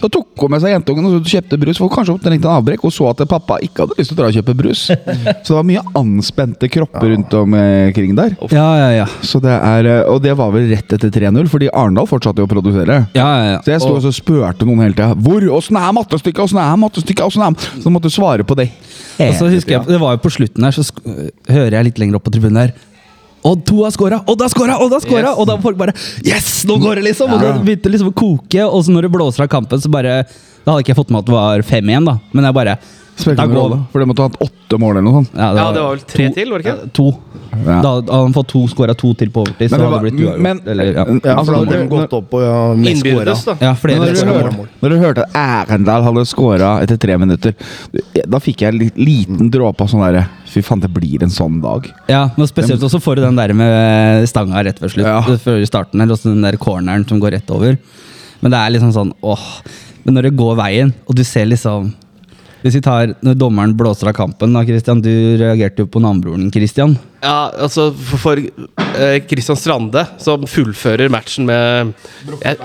Så 0.00 0.08
tok 0.10 0.32
hun 0.42 0.50
med 0.50 0.62
seg 0.64 0.72
jentungen 0.74 1.06
og 1.10 1.28
kjøpte 1.28 1.58
brus. 1.60 1.78
For 1.78 1.92
kanskje 1.92 2.16
hun 2.16 2.22
trengte 2.24 2.48
en 2.48 2.56
avbrekk 2.58 2.84
og 2.88 2.92
så 2.94 3.08
at 3.12 3.22
pappa 3.30 3.58
ikke 3.62 3.84
hadde 3.86 3.98
lyst 3.98 4.10
til 4.12 4.18
å 4.18 4.20
dra 4.22 4.30
og 4.32 4.36
kjøpe 4.38 4.56
brus. 4.58 4.86
Så 4.88 5.52
det 5.52 5.56
var 5.58 5.68
mye 5.68 5.84
anspente 5.98 6.68
kropper 6.72 7.12
rundt 7.14 7.34
omkring 7.38 8.14
der. 8.18 8.34
Ja, 8.52 8.66
ja, 8.80 8.88
ja. 9.02 9.06
Så 9.22 9.40
det 9.42 9.52
er, 9.54 9.86
eh, 9.86 10.02
og 10.10 10.22
det 10.24 10.34
var 10.38 10.50
vel 10.54 10.68
rett 10.72 10.92
etter 10.96 11.12
3-0, 11.12 11.48
fordi 11.52 11.70
Arendal 11.72 12.08
fortsatte 12.10 12.42
jo 12.42 12.48
å 12.48 12.52
produsere. 12.52 13.02
ja, 13.14 13.28
ja, 13.28 13.50
ja. 13.52 13.58
Så 13.62 13.72
jeg 13.76 13.80
sto 13.84 13.94
Og- 13.96 14.02
så 14.02 14.12
spurte 14.14 14.66
noen 14.66 14.80
hele 14.82 14.94
tida 14.96 15.14
Hvor? 15.14 15.40
Åssen 15.58 15.76
er 15.76 15.92
mattestykket? 15.92 16.42
Åssen 16.46 16.58
er 16.62 16.76
mattestykket? 16.80 17.24
Åssen 17.26 17.42
er 17.46 17.82
Så 17.82 17.90
måtte 17.92 18.10
svare 18.10 18.44
på 18.44 18.56
det. 18.56 18.70
Og 19.20 19.34
så 19.36 19.46
husker 19.52 19.76
jeg, 19.76 19.86
Det 19.86 20.00
var 20.00 20.16
jo 20.16 20.22
på 20.24 20.30
slutten 20.32 20.61
her, 20.68 20.72
så 20.76 20.84
sk 20.86 20.98
hører 21.48 21.76
jeg 21.78 21.84
litt 21.90 21.98
lenger 22.02 22.16
opp 22.18 22.24
på 22.28 22.32
tribunen 22.34 22.62
her 22.66 22.72
Odd 23.42 23.64
2 23.66 23.76
har 23.82 23.90
scora! 23.90 24.18
Odd 24.30 24.40
har 24.44 24.50
scora! 24.52 24.76
Odd 24.78 24.92
har 24.94 25.00
scora! 25.02 25.30
Yes. 25.32 25.38
Og 25.42 25.46
da 25.48 25.56
var 25.56 25.62
folk 25.64 25.78
bare 25.80 25.94
Yes! 26.22 26.50
Nå 26.68 26.76
går 26.78 27.00
det, 27.00 27.08
liksom! 27.08 27.32
Og 27.34 27.42
Ja. 27.42 27.52
det 27.56 27.64
begynte 27.66 27.90
liksom 27.90 28.12
å 28.12 28.14
koke, 28.14 28.62
og 28.68 28.84
så 28.86 28.94
når 28.94 29.02
det 29.08 29.10
blåser 29.16 29.42
av 29.42 29.48
kampen, 29.50 29.80
så 29.82 29.90
bare 29.90 30.20
Da 30.62 30.70
hadde 30.76 30.84
ikke 30.84 30.92
jeg 30.94 31.00
fått 31.00 31.10
med 31.10 31.24
at 31.24 31.26
det 31.26 31.34
var 31.34 31.64
5-1, 31.66 32.06
da. 32.06 32.14
Men 32.32 32.44
jeg 32.46 32.54
bare 32.54 32.76
Spilte 33.22 33.36
Da 33.38 33.44
ingen 33.48 33.56
rolle, 33.56 33.78
for 33.92 34.02
det 34.02 34.08
måtte 34.10 34.24
ha 34.24 34.28
hatt 34.28 34.40
åtte 34.42 34.78
mål 34.82 34.96
eller 34.96 35.04
noe 35.06 35.20
sånt. 35.22 35.30
Ja, 35.36 35.48
Ja, 35.56 35.66
det 35.72 35.82
var 35.82 35.94
vel 35.96 36.04
tre 36.12 36.28
to- 36.28 36.34
til, 36.34 36.50
var 36.50 36.58
det 36.58 36.66
ikke? 36.66 36.78
ja, 36.82 36.90
To. 36.98 37.06
Ja. 37.52 37.74
Da 37.84 37.90
hadde 37.98 38.12
han 38.16 38.32
fått 38.32 38.48
to, 38.48 38.60
skåra 38.72 38.94
to 38.96 39.10
til 39.14 39.28
på 39.30 39.42
overtid, 39.44 39.68
så 39.68 39.76
Men 39.76 39.80
det 39.80 39.88
hadde 39.88 39.98
det 39.98 40.04
blitt 40.06 40.20
uavgjort. 40.24 40.40
men- 40.40 40.60
Eller, 40.66 40.84
ja. 40.84 41.04
Ja, 41.04 41.42
for 41.44 41.52
da 41.52 41.58
hadde 41.58 41.78
de 41.82 41.88
gått 41.92 42.12
opp 42.16 42.34
og 42.34 42.40
ja, 42.42 42.74
med 42.74 42.86
Innbyrdes, 42.96 43.44
da. 43.44 43.54
ja, 43.60 43.74
flere 43.74 43.98
Når 43.98 44.14
du, 44.14 44.24
hørte, 44.32 44.68
når 44.82 44.88
du 44.88 44.96
hørte 44.98 45.24
at 45.34 45.68
Erendal 45.68 46.02
hadde 46.02 46.24
skåra 46.26 46.70
etter 46.82 46.96
tre 46.98 47.16
minutter, 47.18 47.54
da 48.28 48.38
fikk 48.38 48.62
jeg 48.64 48.74
en 48.74 48.90
liten 48.96 49.50
dråpe 49.52 49.80
av 49.84 49.88
sånn 49.92 50.00
derre 50.00 50.24
Fy 50.52 50.60
faen, 50.60 50.80
det 50.80 50.90
blir 50.92 51.22
en 51.22 51.30
sånn 51.32 51.62
dag. 51.62 51.86
Ja, 52.08 52.28
men 52.36 52.46
spesielt 52.46 52.80
også 52.82 53.00
får 53.00 53.16
du 53.16 53.22
den 53.22 53.36
der 53.36 53.52
med 53.54 54.28
stanga 54.28 54.62
rett 54.64 54.78
før 54.78 54.88
slutt. 54.92 55.06
Ja. 55.06 55.20
Før 55.22 55.64
starten, 55.66 56.00
eller 56.00 56.12
også 56.14 56.24
den 56.32 56.42
der 56.42 56.58
corneren 56.60 57.06
som 57.08 57.20
går 57.20 57.32
rett 57.32 57.50
over. 57.50 57.78
Men 58.42 58.50
det 58.50 58.58
er 58.58 58.70
liksom 58.74 58.92
sånn 58.92 59.12
åh. 59.22 59.38
Men 60.04 60.14
når 60.16 60.22
det 60.28 60.36
går 60.36 60.56
veien, 60.56 60.92
og 61.08 61.14
du 61.14 61.22
ser 61.24 61.46
liksom 61.46 61.94
Hvis 62.62 62.76
vi 62.78 62.82
tar 62.84 63.14
når 63.26 63.38
dommeren 63.38 63.74
blåser 63.78 64.10
av 64.12 64.16
kampen 64.16 64.54
da, 64.54 64.62
Christian, 64.66 65.02
Du 65.02 65.10
reagerte 65.40 65.82
jo 65.82 65.90
på 65.90 66.02
navnebroren 66.02 66.50
Christian. 66.54 66.96
Ja, 67.22 67.50
altså 67.50 67.88
for, 67.92 68.22
for 68.22 68.42
eh, 68.98 69.18
Christian 69.26 69.58
Strande, 69.58 70.04
som 70.22 70.46
fullfører 70.46 71.10
matchen 71.12 71.48
med 71.50 71.92
jeg, 72.42 72.58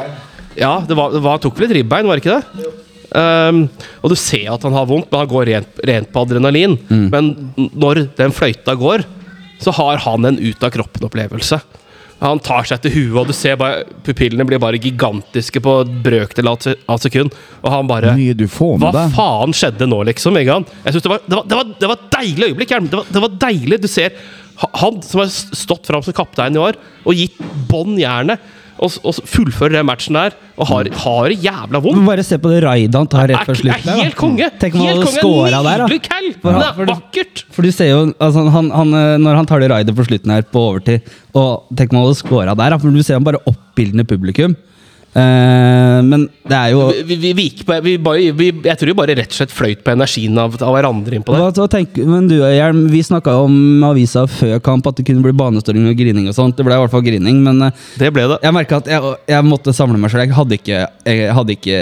Ja, 0.57 0.75
det 0.85 0.97
var, 0.97 1.13
det 1.13 1.21
var, 1.25 1.41
tok 1.41 1.57
vel 1.59 1.69
et 1.69 1.79
ribbein, 1.79 2.07
var 2.09 2.17
det 2.17 2.25
ikke 2.25 2.37
det? 2.37 2.73
Um, 3.07 3.59
og 4.03 4.11
du 4.11 4.17
ser 4.19 4.49
at 4.51 4.63
han 4.67 4.75
har 4.75 4.87
vondt, 4.89 5.07
men 5.11 5.21
han 5.21 5.29
går 5.31 5.45
rent, 5.47 5.77
rent 5.89 6.09
på 6.13 6.23
adrenalin. 6.25 6.75
Men 7.13 7.29
når 7.55 8.07
den 8.17 8.33
fløyta 8.35 8.75
går, 8.77 9.05
så 9.63 9.73
har 9.77 10.01
han 10.03 10.27
en 10.27 10.39
ut-av-kroppen-opplevelse. 10.41 11.61
Han 12.23 12.39
tar 12.41 12.65
seg 12.65 12.81
til 12.81 12.93
huet, 12.95 13.17
og 13.21 13.29
du 13.29 13.35
ser 13.37 13.59
bare 13.61 13.83
pupillene 14.05 14.45
blir 14.47 14.61
bare 14.61 14.79
gigantiske 14.81 15.61
på 15.61 15.75
brøkdel 16.05 16.49
av 16.49 16.65
et 16.65 17.03
sekund. 17.03 17.35
Og 17.61 17.69
han 17.69 17.89
bare 17.89 18.15
hva 18.17 18.91
deg. 18.95 19.13
faen 19.13 19.53
skjedde 19.53 19.89
nå, 19.89 20.01
liksom? 20.09 20.39
Ikke 20.41 20.57
han? 20.57 20.67
Jeg 20.83 20.95
synes 20.95 21.05
det, 21.05 21.13
var, 21.13 21.23
det, 21.27 21.35
var, 21.37 21.45
det, 21.45 21.59
var, 21.59 21.71
det 21.77 21.91
var 21.91 21.99
et 21.99 22.11
deilig 22.17 22.49
øyeblikk. 22.49 22.75
Det 22.89 22.99
var, 23.01 23.11
det 23.13 23.23
var 23.27 23.39
deilig. 23.45 23.81
Du 23.83 23.89
ser 23.91 24.17
han 24.57 25.01
som 25.05 25.21
har 25.21 25.29
stått 25.29 25.85
fram 25.85 26.01
som 26.01 26.15
kaptein 26.17 26.57
i 26.57 26.61
år 26.61 26.79
og 27.05 27.17
gitt 27.17 27.37
bånn 27.69 27.97
jernet, 28.01 28.41
og, 28.79 28.93
og 29.03 29.13
fullfører 29.27 29.77
den 29.77 29.85
matchen 29.89 30.17
der 30.17 30.35
og 30.57 30.67
har, 30.69 30.89
har 31.03 31.29
det 31.31 31.37
jævla 31.43 31.81
vondt. 31.83 32.03
Bare 32.07 32.23
se 32.25 32.37
på 32.41 32.51
det 32.53 32.61
raidet 32.65 32.95
han 32.97 33.07
tar 33.11 33.27
rett 33.31 33.45
før 33.49 33.57
slutt. 33.59 33.85
helt 33.87 34.15
konge! 34.19 34.49
Tenk 34.61 34.75
om 34.77 34.81
han 34.85 34.97
hadde 34.97 35.11
scora 35.17 35.61
der, 35.65 35.83
da. 35.83 35.99
Kall. 36.07 36.29
han- 36.43 36.61
Det 36.61 36.85
er 36.87 36.91
vakkert! 36.93 37.43
For 37.53 37.61
du 37.67 37.71
ser 37.71 37.89
jo, 37.91 37.99
altså, 38.19 38.45
han, 38.53 38.69
han, 38.71 38.93
eh, 38.93 39.17
Når 39.21 39.35
han 39.41 39.45
tar 39.49 39.59
det 39.59 39.69
raidet 39.71 39.95
på 39.97 40.05
slutten 40.07 40.31
her 40.33 40.41
på 40.47 40.63
overtid, 40.71 41.01
og 41.35 41.67
tenk 41.75 41.91
om 41.93 41.99
han 42.01 42.07
hadde 42.07 42.21
scora 42.21 42.55
der, 42.55 42.69
da, 42.73 42.77
for 42.77 42.89
du 42.91 43.03
ser 43.03 43.17
han 43.19 43.23
bare 43.27 43.41
oppildner 43.49 44.05
publikum. 44.07 44.55
Eh, 45.17 45.99
men 46.05 46.27
det 46.47 46.53
er 46.57 46.73
jo 46.75 46.81
Vi, 47.07 47.15
vi, 47.17 47.31
vi 47.33 47.45
gikk 47.47 47.63
på, 47.65 47.77
vi 47.81 47.95
bare, 48.01 48.29
vi, 48.37 48.49
jeg 48.67 48.77
tror 48.77 48.91
vi 48.91 48.95
bare 48.99 49.15
rett 49.17 49.31
og 49.33 49.37
slett 49.39 49.53
fløyt 49.55 49.79
på 49.85 49.93
energien 49.95 50.37
av, 50.37 50.53
av 50.61 50.75
hverandre 50.75 51.17
inn 51.17 51.23
på 51.25 51.33
det. 51.33 51.39
Hva, 51.41 51.49
hva 51.57 51.67
tenk, 51.73 51.97
men 52.05 52.27
du, 52.29 52.35
Hjelm, 52.37 52.83
Vi 52.93 53.01
snakka 53.07 53.33
om 53.41 53.55
avisa 53.87 54.27
før 54.29 54.59
kamp 54.63 54.85
at 54.91 54.99
det 54.99 55.07
kunne 55.07 55.23
bli 55.25 55.33
baneståring 55.37 55.87
og 55.89 55.97
grining. 55.97 56.27
og 56.29 56.35
sånt. 56.37 56.57
Det 56.59 56.65
ble 56.67 56.77
i 56.77 56.81
hvert 56.83 56.93
fall 56.93 57.05
grining, 57.05 57.39
men 57.45 57.61
eh, 57.69 57.85
Det 57.97 58.11
ble 58.13 58.27
det. 58.29 58.37
jeg 58.45 58.55
merka 58.59 58.79
at 58.83 58.91
jeg, 58.93 59.13
jeg 59.33 59.47
måtte 59.47 59.73
samle 59.75 59.97
meg 60.01 60.13
sjøl. 60.13 60.25
Jeg, 60.27 60.87
jeg 61.07 61.33
hadde 61.33 61.55
ikke 61.57 61.79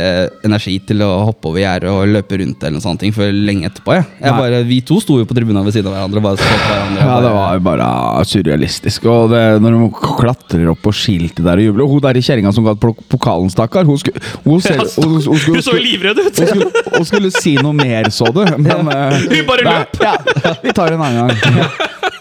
energi 0.48 0.78
til 0.88 1.04
å 1.06 1.10
hoppe 1.30 1.52
over 1.52 1.62
gjerdet 1.64 1.92
og 1.92 2.08
løpe 2.16 2.40
rundt 2.42 2.64
eller 2.64 2.78
noe 2.80 2.86
sånt 2.86 3.04
før 3.16 3.32
lenge 3.36 3.68
etterpå. 3.70 3.98
Jeg. 4.00 4.08
Jeg 4.24 4.38
bare, 4.40 4.64
vi 4.68 4.80
to 4.88 4.98
sto 5.04 5.20
jo 5.20 5.28
på 5.28 5.36
tribunen 5.38 5.64
ved 5.68 5.76
siden 5.76 5.92
av 5.92 5.98
hverandre 6.00 6.24
bare 6.26 6.40
på 6.40 6.56
hverandre. 6.70 7.04
Ja, 7.06 7.20
det 7.26 7.34
var 7.36 7.60
jo 7.60 7.66
bare 7.68 7.90
surrealistisk. 8.32 9.06
Og 9.12 9.30
det, 9.36 9.44
når 9.64 9.76
de 9.78 9.90
klatrer 10.16 10.72
opp 10.72 10.82
på 10.86 10.94
skiltet 10.96 11.44
der 11.46 11.62
og 11.62 11.68
jubler 11.68 11.86
Og 11.86 11.94
hun 11.96 12.04
der 12.06 12.20
i 12.20 12.24
kjerringa 12.26 12.52
som 12.56 12.66
ga 12.68 12.74
pok- 12.80 13.04
pokalen, 13.26 13.50
stakkar, 13.50 13.84
hun, 13.90 13.98
skulle- 13.98 14.22
hun, 14.44 14.62
selv- 14.62 14.86
Ja, 14.86 15.04
hun, 15.04 15.22
hun, 15.22 15.56
Hun 15.56 15.62
så 15.62 15.74
jo 15.74 15.82
livredd 15.82 16.20
ut! 16.20 16.38
Hun 16.38 16.48
skulle, 16.48 16.72
hun 16.98 17.06
skulle 17.06 17.32
si 17.34 17.56
noe 17.58 17.74
mer, 17.74 18.10
så 18.14 18.26
du. 18.32 18.44
Men 18.58 18.88
uh, 18.88 19.18
Hun 19.18 19.46
bare 19.48 19.66
løp. 19.66 19.98
Ja, 20.04 20.16
vi 20.62 20.74
tar 20.76 20.94
det 20.94 21.00
en 21.00 21.02
annen 21.02 21.28
gang. 21.28 21.72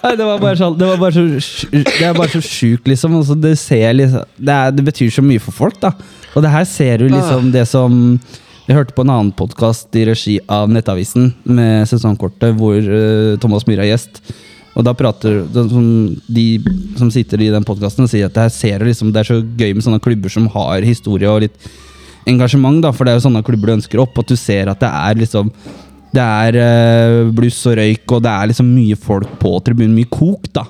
Nei, 0.05 0.15
det 0.21 0.25
var 0.29 0.41
bare 0.41 0.57
sånn 0.61 0.75
Det, 0.77 0.87
var 0.89 0.99
bare 1.01 1.15
så, 1.17 1.25
det 1.73 2.05
er 2.05 2.17
bare 2.17 2.33
så 2.33 2.41
sjukt, 2.45 2.89
liksom. 2.89 3.15
Altså, 3.21 3.37
det, 3.41 3.55
ser 3.61 3.93
liksom 3.97 4.25
det, 4.37 4.55
er, 4.55 4.73
det 4.77 4.85
betyr 4.85 5.13
så 5.13 5.25
mye 5.25 5.41
for 5.43 5.57
folk, 5.57 5.79
da. 5.81 5.93
Og 6.35 6.43
det 6.45 6.51
her 6.53 6.65
ser 6.69 6.99
du 7.05 7.07
liksom 7.13 7.53
det 7.55 7.67
som 7.71 8.19
Jeg 8.67 8.77
hørte 8.79 8.97
på 8.97 9.05
en 9.05 9.13
annen 9.13 9.33
podkast 9.37 9.93
i 10.01 10.07
regi 10.09 10.39
av 10.49 10.71
Nettavisen 10.73 11.35
med 11.45 11.85
sesongkortet, 11.89 12.57
hvor 12.57 12.81
uh, 12.81 13.37
Thomas 13.41 13.67
Myhre 13.69 13.85
er 13.85 13.93
gjest. 13.93 14.23
Og 14.75 14.83
da 14.87 14.95
prater 14.97 15.45
de 15.55 15.65
som, 15.71 15.87
de 16.27 16.47
som 16.99 17.11
sitter 17.15 17.45
i 17.45 17.53
den 17.55 17.67
podkasten, 17.67 18.09
sier 18.11 18.27
at 18.27 18.35
det 18.37 18.73
liksom 18.83 19.13
Det 19.15 19.23
er 19.23 19.31
så 19.31 19.41
gøy 19.41 19.75
med 19.75 19.87
sånne 19.87 20.03
klubber 20.03 20.33
som 20.33 20.49
har 20.51 20.83
historie 20.83 21.31
og 21.31 21.45
litt 21.47 21.71
engasjement, 22.27 22.81
da, 22.83 22.91
for 22.91 23.05
det 23.05 23.13
er 23.13 23.19
jo 23.19 23.27
sånne 23.27 23.45
klubber 23.45 23.71
du 23.71 23.77
ønsker 23.77 24.01
opp. 24.03 24.19
At 24.19 24.31
du 24.31 24.37
ser 24.41 24.71
at 24.73 24.81
det 24.83 24.91
er 24.91 25.21
liksom 25.21 25.51
Det 26.15 26.23
er 26.23 26.59
uh, 26.59 27.33
bluss 27.35 27.59
og 27.67 27.79
røyk, 27.79 28.07
og 28.15 28.23
det 28.25 28.33
er 28.33 28.51
liksom 28.51 28.71
mye 28.71 28.99
folk 28.99 29.39
på 29.43 29.57
tribunen. 29.67 29.97
Mye 29.97 30.11
kok, 30.11 30.47
da. 30.55 30.67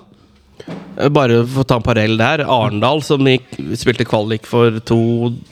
Eh, 0.97 1.11
Bare 1.13 1.43
for 1.45 1.65
å 1.65 1.69
ta 1.69 1.77
en 1.81 1.85
parell 1.85 2.17
der. 2.21 2.47
Arendal, 2.49 3.03
som 3.05 3.29
gikk, 3.29 3.53
spilte 3.77 4.07
kvalik 4.09 4.49
for 4.49 4.81
to, 4.89 4.99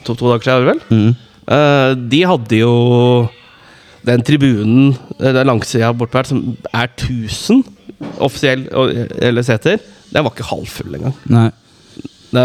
to, 0.01 0.15
to 0.17 0.31
dager 0.31 0.49
siden, 0.49 0.71
vel? 0.71 0.81
vel? 0.89 1.13
Eh, 1.43 1.93
de 2.09 2.23
hadde 2.25 2.59
jo 2.63 2.73
den 4.07 4.23
tribunen 4.25 4.95
den 5.19 5.47
langsida 5.47 5.93
borte 5.95 6.19
her, 6.19 6.27
som 6.27 6.41
er 6.73 6.89
1000 6.89 7.63
offisiell 8.23 8.65
eller 9.21 9.45
seter. 9.45 9.79
Den 10.13 10.25
var 10.25 10.33
ikke 10.33 10.47
halvfull 10.49 10.97
engang. 10.99 11.15
Nei. 11.31 11.49
Det, 12.33 12.43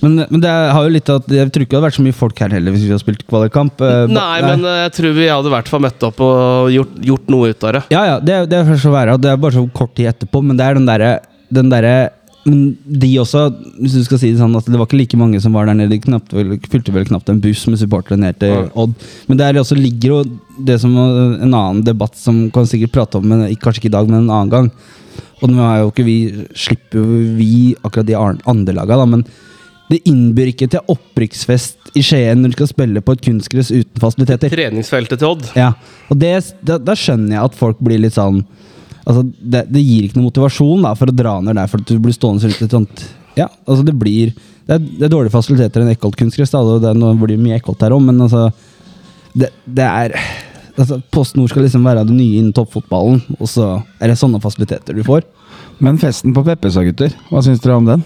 Men, 0.00 0.16
men 0.30 0.40
det 0.40 0.48
har 0.50 0.84
jo 0.86 0.92
litt 0.92 1.10
at 1.12 1.26
Jeg 1.28 1.50
tror 1.52 1.64
ikke 1.64 1.74
det 1.74 1.76
hadde 1.76 1.86
vært 1.86 1.96
så 1.98 2.04
mye 2.04 2.16
folk 2.16 2.38
her 2.40 2.52
heller 2.56 2.72
hvis 2.72 2.82
vi 2.86 2.90
hadde 2.92 3.02
spilt 3.04 3.24
kvalikkamp. 3.28 3.84
Nei, 3.84 4.16
nei, 4.16 4.40
men 4.44 4.64
eh, 4.68 4.80
jeg 4.86 4.94
tror 4.98 5.14
vi 5.16 5.28
hadde 5.30 5.48
i 5.48 5.54
hvert 5.54 5.70
fall 5.72 5.84
møtt 5.84 6.06
opp 6.08 6.20
og 6.24 6.72
gjort, 6.72 6.98
gjort 7.12 7.30
noe 7.32 7.52
ut 7.52 7.68
av 7.68 7.76
det. 7.78 7.82
Ja, 7.94 8.02
ja, 8.10 8.18
det, 8.20 8.40
det 8.52 8.58
er 8.58 8.68
først 8.68 8.88
å 8.90 8.92
være, 8.96 9.16
det 9.20 9.32
er 9.32 9.40
bare 9.44 9.56
så 9.56 9.64
kort 9.76 9.94
tid 9.96 10.10
etterpå, 10.12 10.42
men 10.44 10.60
det 10.60 10.66
er 10.66 10.80
den 10.80 10.88
derre 10.88 11.12
den 11.54 11.68
derre 11.72 11.94
men 12.44 12.74
de 12.84 13.08
også, 13.22 13.46
hvis 13.78 13.94
du 13.96 14.02
skal 14.04 14.20
si 14.20 14.30
det 14.34 14.40
sånn, 14.40 14.56
at 14.58 14.66
det 14.68 14.76
var 14.76 14.88
ikke 14.88 14.98
like 15.00 15.18
mange 15.20 15.40
som 15.40 15.54
var 15.56 15.68
der 15.68 15.78
nede. 15.78 15.94
De 15.94 16.00
knapt, 16.04 16.34
fylte 16.70 16.92
vel 16.92 17.06
knapt 17.08 17.30
en 17.32 17.40
buss 17.44 17.62
med 17.70 17.80
supportere 17.80 18.20
ned 18.20 18.36
til 18.42 18.66
Odd. 18.80 18.92
Men 19.30 19.40
der 19.40 19.60
også 19.60 19.78
ligger 19.78 20.12
jo 20.12 20.18
det 20.68 20.76
som 20.82 20.92
en 20.98 21.48
annen 21.48 21.80
debatt 21.86 22.18
som 22.20 22.44
kan 22.54 22.68
sikkert 22.68 22.92
prate 22.96 23.20
om, 23.20 23.30
men 23.30 23.46
kanskje 23.56 23.84
ikke 23.84 23.92
i 23.92 23.96
dag, 23.96 24.10
men 24.10 24.26
en 24.26 24.34
annen 24.36 24.52
gang. 24.52 24.68
Og 25.40 25.50
nå 25.50 25.64
er 25.64 25.80
jo 25.80 25.90
ikke 25.92 26.06
vi, 26.06 26.18
slipper 26.56 27.00
jo 27.00 27.22
vi 27.38 27.54
akkurat 27.80 28.08
de 28.08 28.18
andre 28.20 28.76
laga, 28.76 29.00
da, 29.00 29.08
men 29.08 29.24
det 29.90 30.00
innbyr 30.08 30.50
ikke 30.52 30.68
til 30.72 30.92
opprykksfest 30.92 31.96
i 31.98 32.02
Skien 32.04 32.40
når 32.40 32.52
du 32.52 32.58
skal 32.58 32.70
spille 32.70 33.02
på 33.04 33.14
et 33.14 33.24
kunstgress 33.24 33.72
uten 33.72 34.00
fasiliteter. 34.00 34.52
Treningsfeltet 34.52 35.20
til 35.20 35.32
Odd. 35.32 35.48
Ja, 35.56 35.74
og 36.08 36.20
det, 36.20 36.32
da, 36.64 36.78
da 36.80 36.96
skjønner 36.98 37.36
jeg 37.36 37.50
at 37.50 37.58
folk 37.58 37.80
blir 37.84 38.00
litt 38.04 38.16
sånn 38.16 38.42
Altså, 39.04 39.24
det, 39.24 39.66
det 39.68 39.82
gir 39.84 40.06
ikke 40.06 40.18
noe 40.18 40.30
motivasjon 40.30 40.84
da, 40.86 40.94
for 40.96 41.10
å 41.10 41.16
dra 41.16 41.36
ned 41.44 41.58
der, 41.58 41.68
for 41.70 41.82
at 41.82 41.90
du 41.90 42.00
blir 42.00 42.16
stående 42.16 42.48
rundt 42.48 42.64
et 42.64 42.76
sånt 42.78 43.04
Ja, 43.36 43.50
altså, 43.66 43.82
det 43.84 43.96
blir 44.00 44.32
Det 44.64 44.78
er, 44.78 44.80
det 44.80 45.06
er 45.06 45.12
dårlige 45.12 45.34
fasiliteter 45.34 45.82
enn 45.82 45.92
Eckholt 45.92 46.16
kunstgress, 46.16 46.54
det 46.54 46.88
er, 46.88 46.96
noe, 46.96 47.12
blir 47.20 47.40
mye 47.40 47.58
Eckholt 47.58 47.84
her 47.84 47.92
òg, 47.92 48.00
men 48.06 48.22
altså 48.24 48.46
det, 49.34 49.50
det 49.66 49.84
er 49.84 50.14
altså, 50.78 51.00
Post 51.12 51.36
Nord 51.36 51.52
skal 51.52 51.66
liksom 51.66 51.84
være 51.84 52.06
det 52.08 52.16
nye 52.16 52.40
innen 52.40 52.54
toppfotballen, 52.56 53.20
og 53.38 53.50
så 53.50 53.74
er 53.98 54.12
det 54.12 54.18
sånne 54.20 54.40
fasiliteter 54.42 54.96
du 54.96 55.02
får. 55.06 55.26
Men 55.82 55.98
festen 55.98 56.34
på 56.34 56.44
Peppesa, 56.46 56.84
gutter. 56.86 57.12
Hva 57.30 57.42
syns 57.44 57.62
dere 57.62 57.80
om 57.80 57.88
den? 57.88 58.04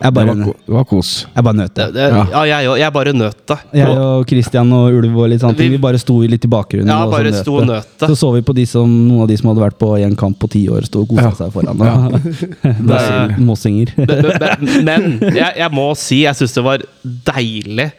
Jeg 0.00 0.12
Det 0.12 0.14
bare, 0.14 0.26
var, 0.26 0.54
det 0.66 0.74
var 0.74 0.84
kos. 0.86 1.26
jeg 1.34 1.44
bare 1.44 1.56
nøt 1.58 1.74
det. 1.74 1.86
Det, 1.94 1.94
det, 2.12 2.24
ja, 2.32 2.42
jeg 2.46 2.68
òg. 2.70 2.78
Jeg 2.78 2.92
bare 2.94 3.12
nøt 3.12 3.38
det. 3.50 3.56
Jeg 3.74 3.88
og 3.98 4.26
Christian 4.30 4.72
og 4.72 4.92
Ulv 4.98 5.16
og 5.18 5.28
litt 5.32 5.40
sånne 5.42 5.56
ting, 5.58 5.70
Vi- 5.72 5.78
bare 5.82 5.98
sto 5.98 6.20
litt 6.22 6.44
i 6.44 6.48
bakgrunnen. 6.48 6.86
Ja, 6.92 7.06
bare 7.10 7.32
sto 7.34 7.56
og 7.58 7.66
nøt 7.66 7.88
det. 7.98 8.08
Så 8.08 8.16
så 8.16 8.32
vi 8.34 8.42
på 8.42 8.54
de 8.54 8.64
som, 8.66 8.86
noen 9.08 9.22
av 9.22 9.28
de 9.28 9.36
som 9.36 9.48
hadde 9.50 9.64
vært 9.64 9.78
på 9.78 9.90
en 9.98 10.14
kamp 10.16 10.38
på 10.38 10.48
ti 10.50 10.68
år, 10.68 10.84
sto 10.86 11.02
og 11.02 11.08
kosa 11.08 11.22
Ja. 11.22 11.32
seg 11.32 11.52
foran. 11.52 11.78
Ja. 11.78 12.08
Det- 12.62 13.38
Mossinger. 13.42 13.92
Men- 14.84 15.18
jeg, 15.34 15.52
jeg 15.56 15.70
må 15.74 15.88
si 15.98 16.22
jeg 16.24 16.34
syns 16.38 16.54
det 16.54 16.64
var 16.64 16.78
deilig 17.04 17.90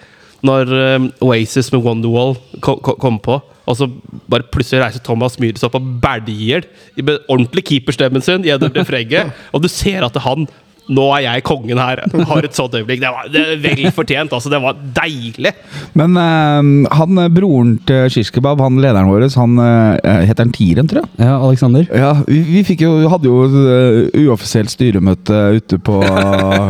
når 0.45 0.69
um, 0.95 1.07
Oasis 1.27 1.67
med 1.73 1.83
Wonderwall 1.83 2.37
ko- 2.63 2.77
ko- 2.79 2.95
kom 2.95 3.19
på. 3.19 3.41
Og 3.69 3.75
så 3.77 3.85
bare 4.31 4.45
plutselig 4.49 4.79
reiser 4.81 5.03
Thomas 5.05 5.35
Myhres 5.37 5.61
opp 5.67 5.75
og 5.77 5.83
bæljer 6.01 6.63
med 7.03 7.19
ordentlig 7.29 7.65
keeperstemmen 7.67 8.23
sin 8.25 8.41
gjennom 8.47 8.71
refrenget. 8.73 9.29
Og 9.53 9.61
du 9.61 9.67
ser 9.69 10.01
at 10.07 10.15
han 10.23 10.47
Nå 10.89 11.05
er 11.17 11.25
jeg 11.25 11.45
kongen 11.47 11.79
her. 11.81 12.01
Har 12.29 12.45
et 12.45 12.57
sånt 12.57 12.75
øyeblikk. 12.77 13.01
Det 13.03 13.11
var 13.13 13.29
det 13.33 13.43
vel 13.63 13.85
fortjent. 13.95 14.33
altså 14.33 14.51
Det 14.51 14.61
var 14.63 14.77
deilig. 14.97 15.53
Men 15.97 16.17
uh, 16.17 16.89
han 16.99 17.21
eh, 17.23 17.29
broren 17.33 17.75
til 17.89 18.09
Shishkebab, 18.13 18.61
han 18.63 18.79
lederen 18.81 19.09
vår, 19.09 19.27
han 19.37 19.61
uh, 19.61 20.25
heter 20.25 20.45
han 20.45 20.55
Tiren, 20.55 20.89
tror 20.89 21.03
jeg. 21.03 21.11
Ja, 21.21 21.37
Alexander. 21.37 21.85
Ja, 21.93 22.11
vi, 22.27 22.41
vi 22.47 22.65
fikk 22.67 22.83
jo, 22.85 22.95
hadde 23.11 23.29
jo 23.29 23.45
uh, 23.53 24.25
uoffisielt 24.25 24.73
styremøte 24.73 25.39
ute 25.59 25.79
på, 25.81 26.01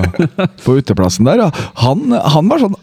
på 0.65 0.77
uteplassen 0.79 1.27
der. 1.29 1.47
Han, 1.85 2.07
han 2.11 2.51
var 2.51 2.65
sånn 2.65 2.77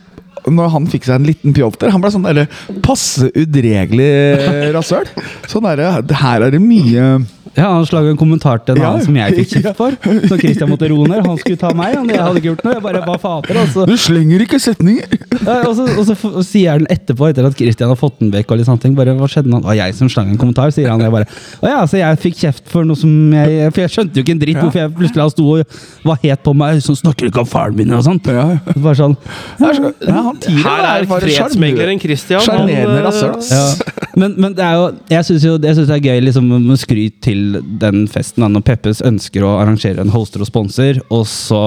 når 0.47 0.69
han 0.71 0.85
fikk 0.87 1.09
seg 1.09 1.17
en 1.19 1.27
liten 1.27 1.55
pjolter. 1.57 1.91
han 1.91 2.03
ble 2.03 2.11
sånn 2.15 2.27
der, 2.27 2.45
passe 2.85 3.27
udregelig 3.35 4.71
rasshøl. 4.77 5.09
Sånn 5.51 5.67
derre 5.67 6.05
Her 6.21 6.47
er 6.47 6.55
det 6.55 6.61
mye 6.63 7.17
Ja, 7.57 7.71
Han 7.73 7.87
slaga 7.89 8.11
en 8.13 8.19
kommentar 8.21 8.61
til 8.67 8.77
en 8.77 8.83
Ja, 8.83 8.91
annen 8.93 9.05
som 9.07 9.17
jeg 9.17 9.37
fikk 9.39 9.53
kjeft 9.57 9.79
for. 9.79 9.95
Så 10.29 10.39
Christian 10.41 10.69
måtte 10.71 10.89
roe 10.93 11.07
ned. 11.09 11.23
Han 11.27 11.39
skulle 11.41 11.57
ta 11.61 11.71
meg, 11.77 11.95
han, 11.97 12.11
jeg 12.13 12.21
hadde 12.21 12.41
ikke 12.43 12.51
gjort 12.53 12.65
noe. 12.67 12.75
Jeg 12.77 12.85
bare, 12.85 13.01
bare 13.07 13.23
fater, 13.23 13.61
altså. 13.63 13.87
Du 13.89 13.95
slenger 14.01 14.45
ikke 14.45 14.61
setninger! 14.61 15.17
Ja, 15.47 15.57
og, 15.69 15.73
så, 15.79 15.87
og 15.97 16.05
så 16.09 16.17
f- 16.17 16.37
sier 16.49 16.75
han 16.77 16.87
etterpå, 16.93 17.31
etter 17.31 17.47
at 17.49 17.57
Christian 17.59 17.91
har 17.93 17.99
fått 18.01 18.19
den 18.23 18.31
vekk, 18.35 18.53
og 18.55 18.61
litt 18.61 18.69
sånne 18.69 18.83
ting, 18.83 18.95
bare, 18.99 19.15
hva 19.19 19.29
skjedde 19.31 19.51
nå? 19.53 19.61
Det 19.63 19.71
var 19.71 19.79
jeg 19.79 19.97
som 19.99 20.11
slang 20.13 20.31
en 20.33 20.41
kommentar, 20.41 20.73
sier 20.75 20.91
han. 20.93 21.01
Jeg 21.05 21.13
bare, 21.15 21.29
å 21.63 21.71
ja, 21.73 21.81
så 21.89 22.01
jeg 22.01 22.21
fikk 22.27 22.39
kjeft 22.45 22.69
for 22.73 22.87
noe 22.89 22.99
som 22.99 23.13
jeg 23.37 23.71
For 23.75 23.83
jeg 23.87 23.93
skjønte 23.97 24.21
jo 24.21 24.25
ikke 24.27 24.35
en 24.37 24.43
dritt 24.43 24.61
hvorfor 24.61 24.81
jeg 24.83 24.93
plutselig 25.01 25.27
sto 25.33 25.47
og 25.57 25.79
var 26.07 26.21
het 26.23 26.43
på 26.47 26.53
meg, 26.57 26.81
sånn 26.85 26.99
snakker 27.01 27.27
du 27.27 27.33
ikke 27.33 27.43
om 27.45 27.49
faren 27.51 27.77
min 27.79 27.93
og 27.97 28.05
sånt. 28.07 28.29
Ja. 28.33 28.47
Bare 28.75 28.97
sånn. 28.99 29.17
Ja, 29.61 30.23
han 30.29 30.41
Her 30.67 30.87
er 30.91 31.07
fredsmegleren 31.11 32.01
Christian. 32.03 32.41
han, 32.43 32.47
Sjarmerende 32.47 32.99
eh, 33.01 33.05
rasshøl, 33.07 33.35
ass. 33.39 33.51
Ja. 33.53 34.05
Men, 34.17 34.35
men 34.41 34.55
det 34.57 34.65
er 34.65 34.79
jo, 34.79 34.87
jeg 35.13 35.27
syns 35.29 35.47
det 35.63 35.87
er 35.99 36.05
gøy 36.05 36.23
liksom, 36.29 36.47
med 36.67 36.81
skryt 36.81 37.19
til 37.27 37.46
den 37.83 38.05
festen 38.11 38.45
da, 38.45 38.51
når 38.53 38.65
Peppes 38.67 39.03
ønsker 39.07 39.45
å 39.47 39.55
arrangere 39.61 40.03
en 40.03 40.13
hoster 40.15 40.43
og 40.45 40.51
sponsor, 40.51 41.01
og 41.09 41.25
så 41.31 41.63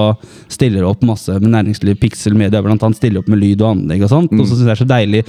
stiller 0.52 0.86
opp 0.88 1.02
masse 1.06 1.32
med 1.40 1.52
næringsliv, 1.54 1.98
Pixel 2.02 2.36
Media 2.38 2.62
blant 2.64 2.82
annet, 2.86 3.00
stiller 3.00 3.22
opp 3.22 3.30
med 3.32 3.42
lyd 3.42 3.64
og 3.64 3.74
anlegg 3.74 4.06
og 4.06 4.14
sånt. 4.14 4.32
Og 4.36 4.46
så 4.46 4.54
syns 4.54 4.64
jeg 4.64 4.70
det 4.70 4.76
er 4.78 4.84
så 4.84 4.90
deilig 4.94 5.26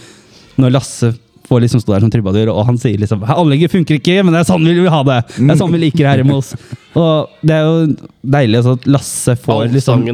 når 0.62 0.74
Lasse 0.76 1.14
får 1.52 1.64
liksom 1.66 1.82
stå 1.84 1.96
der 1.96 2.04
som 2.06 2.12
trubadur, 2.14 2.50
og 2.54 2.64
han 2.68 2.78
sier 2.80 3.00
liksom 3.02 3.26
Anlegget 3.28 3.74
funker 3.74 3.98
ikke, 3.98 4.22
men 4.24 4.32
det 4.32 4.42
er 4.44 4.48
sånn 4.48 4.64
vi 4.64 4.76
vil 4.78 4.92
ha 4.94 5.02
det! 5.08 5.18
Det 5.36 5.50
er 5.52 5.60
sånn 5.60 5.74
vi 5.74 5.82
liker 5.82 6.06
det 6.06 6.14
her 6.14 6.24
i 6.24 6.28
Moss. 6.28 6.54
Og 6.96 7.34
det 7.48 7.58
er 7.58 7.66
jo 7.68 8.08
deilig 8.36 8.62
at 8.72 8.88
Lasse 8.92 9.36
får 9.40 9.66
liksom 9.74 10.06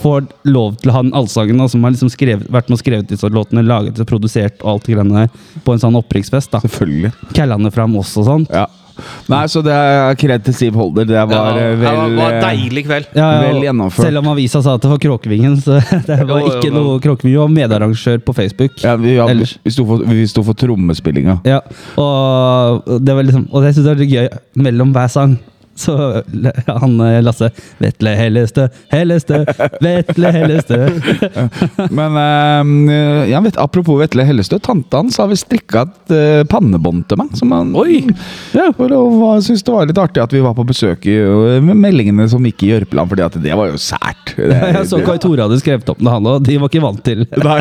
får 0.00 0.26
lov 0.48 0.78
til 0.80 0.92
å 0.92 0.96
ha 0.96 1.02
den 1.04 1.12
allsangen 1.16 1.60
som 1.72 1.84
har 1.84 1.92
liksom 1.96 2.12
skrevet, 2.12 2.48
vært 2.52 2.70
med 2.70 2.78
og 2.78 2.82
skrevet 2.82 3.12
disse 3.12 3.28
låtene, 3.32 3.64
laget 3.66 4.00
og 4.00 4.08
produsert 4.08 4.60
og 4.62 4.76
alt 4.76 4.88
det 4.88 4.96
greiene 4.96 5.26
der, 5.26 5.44
på 5.66 5.76
en 5.76 5.84
sånn 5.84 6.00
opprykksfest. 6.00 6.52
da. 6.54 6.62
Selvfølgelig. 6.64 7.12
Kallene 7.36 7.72
fram 7.74 7.96
oss 8.00 8.14
og 8.20 8.28
sånt. 8.30 8.52
Ja. 8.52 8.64
Nei, 9.30 9.42
så 9.52 9.62
det 9.64 9.74
er 9.74 10.18
kred 10.20 10.44
til 10.46 10.56
Siv 10.56 10.76
Holder. 10.78 11.08
Det 11.08 11.24
var 11.30 11.58
eh, 11.60 11.74
det 11.80 11.94
var 12.16 12.36
en 12.36 12.44
deilig 12.44 12.84
kveld. 12.86 13.08
Ja, 13.16 13.28
Vel 13.44 13.64
gjennomført. 13.66 14.08
Selv 14.08 14.22
om 14.22 14.30
avisa 14.32 14.62
sa 14.64 14.76
at 14.78 14.84
det 14.84 14.92
var 14.92 15.00
Kråkevingen, 15.02 15.58
så 15.62 15.80
det 16.08 16.20
var 16.28 16.44
Jo, 16.44 16.52
ikke 16.54 16.72
noe 16.74 17.00
Kråkevingen. 17.02 17.34
Vi 17.36 17.42
var 17.42 17.52
medarrangør 17.56 18.22
på 18.26 18.36
Facebook. 18.36 18.78
Ja, 18.84 18.96
vi, 19.00 19.16
ja, 19.18 19.28
Ellers. 19.32 19.56
vi 19.64 19.74
sto 19.74 19.86
for, 19.88 20.06
vi 20.06 20.26
sto 20.30 20.44
for 20.46 20.58
trommespillinga. 20.58 21.40
Ja, 21.48 21.60
og 22.00 22.86
det 23.02 23.16
var 23.16 23.26
liksom 23.26 23.46
Og 23.52 23.66
jeg 23.66 23.76
syns 23.76 23.90
jeg 23.90 24.00
var 24.00 24.16
gøy 24.16 24.64
mellom 24.66 24.94
hver 24.96 25.12
sang. 25.12 25.36
Så 25.76 25.94
han 26.66 26.94
eh, 27.04 27.18
Lasse 27.24 27.50
Vetle 27.82 28.14
Hellestø, 28.16 28.66
Hellestø, 28.92 29.42
Vetle 29.84 30.30
Hellestø. 30.34 30.78
Men 31.98 32.16
eh, 32.20 33.30
jeg 33.30 33.42
vet, 33.46 33.58
apropos 33.60 33.98
Vetle 34.00 34.24
Hellestø, 34.26 34.58
Tanta 34.64 35.02
hans 35.02 35.18
har 35.20 35.28
vi 35.30 35.38
strikka 35.40 35.84
et 35.86 36.14
eh, 36.16 36.42
pannebånd 36.50 37.04
til 37.10 37.20
meg. 37.20 37.34
Som 37.38 37.52
han, 37.56 37.74
Oi! 37.78 38.00
Ja, 38.56 38.70
for 38.76 38.90
det 38.92 38.98
var, 39.20 39.42
synes 39.44 39.64
det 39.66 39.74
var 39.74 39.88
litt 39.90 40.00
artig 40.00 40.22
at 40.24 40.32
vi 40.34 40.42
var 40.44 40.56
på 40.56 40.64
besøk 40.68 41.06
i, 41.10 41.16
eh, 41.20 41.58
med 41.64 41.78
meldingene 41.84 42.28
som 42.32 42.44
gikk 42.46 42.64
i 42.66 42.72
Jørpeland, 42.74 43.12
fordi 43.12 43.26
at 43.26 43.38
det 43.44 43.56
var 43.58 43.72
jo 43.74 43.80
sært. 43.80 44.14
Det, 44.36 44.52
Jeg 44.52 44.84
så 44.90 44.98
Kai 45.00 45.16
Tore 45.22 45.46
hadde 45.46 45.56
skrevet 45.62 45.88
opp 45.88 46.00
det, 46.02 46.10
han 46.12 46.26
òg. 46.28 46.42
De 46.44 46.56
var 46.60 46.68
ikke 46.68 46.82
vant 46.84 46.98
til 47.06 47.22
Nei, 47.46 47.60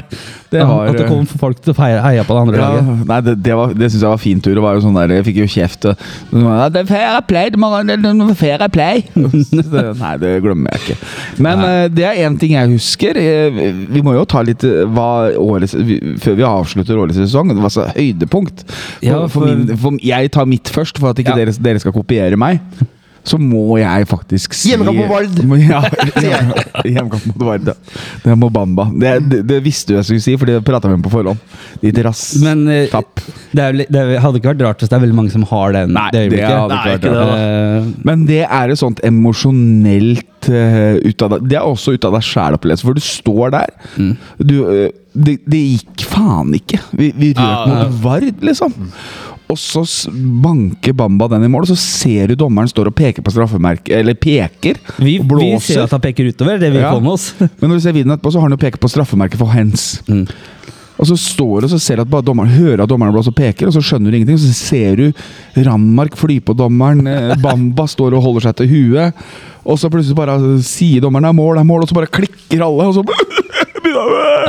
det 0.51 0.63
var, 0.67 0.89
at 0.91 0.97
det 0.99 1.05
kom 1.07 1.23
folk 1.39 1.61
til 1.63 1.71
å 1.71 1.75
heie 1.79 2.23
på 2.27 2.35
det 2.35 2.41
andre 2.41 2.57
ja, 2.59 2.65
laget. 2.73 3.05
nei, 3.09 3.19
det, 3.23 3.35
det, 3.45 3.53
var- 3.55 3.75
det 3.77 3.87
syns 3.93 4.03
jeg 4.03 4.11
var 4.11 4.19
fin 4.21 4.41
tur. 4.43 4.51
Det 4.57 4.63
var 4.65 4.75
jo 4.77 4.83
sånn 4.83 4.97
der, 4.97 5.13
Jeg 5.19 5.25
fikk 5.29 5.39
jo 5.43 5.47
kjeft. 5.55 5.87
og- 5.87 5.95
og 5.95 6.35
sånn, 6.35 6.49
ja, 6.49 6.67
Det 6.75 6.81
er 6.83 6.89
fair 8.05 8.35
fair 8.39 8.69
play. 8.69 9.03
Nei, 9.15 10.13
det 10.21 10.31
glemmer 10.45 10.71
jeg 10.75 10.81
ikke. 10.83 10.97
Men 11.45 11.63
eh, 11.65 11.85
det 11.93 12.05
er 12.09 12.21
én 12.27 12.37
ting 12.41 12.55
jeg 12.55 12.71
husker. 12.75 13.17
Eh, 13.19 13.59
Vi 13.95 14.01
må 14.05 14.13
jo 14.17 14.25
ta 14.29 14.41
litt 14.45 14.63
eh, 14.67 14.83
hva 14.95 15.09
årets, 15.41 15.75
vi, 15.87 15.99
Før 16.21 16.37
vi 16.39 16.45
avslutter 16.47 16.99
årets 17.01 17.19
sesong. 17.23 17.53
Det 17.53 17.63
var 17.63 17.73
så 17.73 17.87
høydepunkt. 17.95 18.65
For, 18.69 19.05
Ja, 19.05 19.21
for, 19.27 19.47
for- 19.77 19.95
min, 19.95 20.01
jeg 20.05 20.31
tar 20.35 20.45
mitt 20.49 20.69
først, 20.71 20.99
for 21.01 21.09
at 21.13 21.19
ikke 21.23 21.33
Ja. 21.35 21.45
dere, 21.45 21.55
dere 21.69 21.79
skal 21.83 21.95
kopiere 21.95 22.37
meg. 22.39 22.61
Så 23.25 23.39
må 23.41 23.77
jeg 23.81 24.05
faktisk 24.09 24.53
si 24.53 24.69
Hjemmekamp 24.71 24.99
mot 24.99 25.09
Vard. 25.09 25.39
Ja, 25.65 25.79
hjemme- 26.25 26.65
hjemmekamp 26.93 27.25
mot 27.31 27.45
Vard. 27.47 27.71
ja. 27.71 27.75
Det 28.23 28.31
er 28.33 28.37
Mobamba. 28.41 28.85
Det, 28.93 29.13
det, 29.31 29.39
det 29.49 29.59
visste 29.65 29.93
du 29.93 29.97
jeg 29.99 30.05
skulle 30.09 30.25
si, 30.25 30.35
for 30.37 30.49
det 30.49 30.59
prata 30.67 30.89
vi 30.91 30.97
om 30.99 31.03
på 31.05 31.11
forhånd. 31.13 31.41
Ditt 31.81 31.97
rass. 32.05 32.23
Men 32.43 32.63
eh, 32.71 32.85
Tapp. 32.91 33.23
det, 33.55 33.63
er, 33.65 33.79
det 33.89 34.05
hadde 34.21 34.39
ikke 34.41 34.53
vært 34.53 34.63
rart 34.67 34.83
hvis 34.83 34.91
det 34.93 34.97
er 34.99 35.03
veldig 35.07 35.17
mange 35.17 35.33
som 35.33 35.45
har 35.49 35.73
den. 35.75 35.93
Nei, 35.97 36.07
det 36.13 36.23
hadde 36.45 36.77
ikke 36.77 36.93
vært 36.95 37.09
rart. 37.09 37.33
Eh, 37.39 37.89
Men 38.07 38.25
det 38.29 38.41
er 38.45 38.73
et 38.75 38.81
sånt 38.81 39.01
emosjonelt 39.05 40.49
uh, 40.49 40.95
ut 41.01 41.23
av 41.25 41.33
deg 41.35 41.47
Det 41.49 41.57
er 41.59 41.65
også 41.65 41.95
ut 41.95 42.05
av 42.07 42.13
deg 42.17 42.25
sjæl-opplevelse, 42.27 42.85
for 42.85 42.97
du 42.97 43.03
står 43.03 43.55
der. 43.55 43.73
Du, 44.41 44.55
uh, 44.67 44.87
det, 45.15 45.37
det 45.49 45.61
gikk 45.61 46.05
faen 46.11 46.53
ikke. 46.57 46.81
Vi, 46.93 47.11
vi 47.17 47.31
røk 47.33 47.41
Ja, 47.41 47.65
mot 47.71 48.01
Vard, 48.03 48.43
liksom. 48.45 48.73
Og 49.51 49.59
så 49.61 49.83
banker 50.41 50.95
Bamba 50.97 51.27
den 51.29 51.43
i 51.45 51.49
mål, 51.53 51.67
og 51.67 51.69
så 51.69 51.77
ser 51.77 52.31
du 52.31 52.35
dommeren 52.39 52.69
står 52.71 52.89
og 52.89 52.95
peker 52.97 53.21
på 53.21 53.33
straffemerket 53.33 53.93
Eller 53.99 54.17
peker 54.17 54.79
vi, 54.97 55.19
og 55.21 55.35
vi 55.37 55.51
ser 55.61 55.83
at 55.83 55.93
han 55.93 56.01
peker 56.01 56.31
utover, 56.31 56.57
det 56.59 56.71
vi 56.73 56.81
Ja. 56.81 56.91
får 56.95 57.03
med 57.05 57.11
oss. 57.13 57.27
Men 57.61 57.69
når 57.69 57.75
du 57.77 57.83
ser 57.85 57.93
videoen 57.93 58.15
etterpå, 58.17 58.33
så 58.33 58.41
har 58.41 58.49
han 58.49 58.57
jo 58.57 58.63
pekt 58.65 58.81
på 58.81 58.89
straffemerket 58.89 59.37
for 59.37 59.53
hands. 59.53 60.01
Og 60.95 61.09
så 61.09 61.17
står 61.19 61.61
du 61.61 61.67
og 61.67 61.71
så 61.75 61.79
ser 61.83 62.01
at 62.01 62.09
dommeren 62.25 62.49
hører 62.55 62.83
at 62.85 62.89
dommeren 62.89 63.13
blåser 63.13 63.33
og 63.33 63.37
peker, 63.37 63.67
og 63.67 63.75
så 63.75 63.83
skjønner 63.83 64.09
du 64.11 64.17
ingenting. 64.17 64.39
Så 64.39 64.53
ser 64.55 64.95
du 64.95 65.11
Randmark 65.67 66.15
fly 66.17 66.39
på 66.39 66.55
dommeren, 66.57 67.05
eh, 67.05 67.35
Bamba 67.43 67.85
står 67.91 68.15
og 68.15 68.23
holder 68.25 68.47
seg 68.47 68.61
til 68.61 68.71
huet. 68.71 69.25
Og 69.65 69.77
så 69.81 69.89
plutselig 69.91 70.15
bare 70.17 70.39
sier 70.63 71.01
dommeren 71.01 71.25
'det 71.25 71.33
er 71.35 71.41
mål', 71.41 71.55
det 71.57 71.63
er 71.65 71.71
mål', 71.73 71.83
og 71.83 71.89
så 71.89 71.97
bare 71.97 72.13
klikker 72.13 72.63
alle. 72.65 72.87
Og 72.89 72.93
så. 72.95 73.03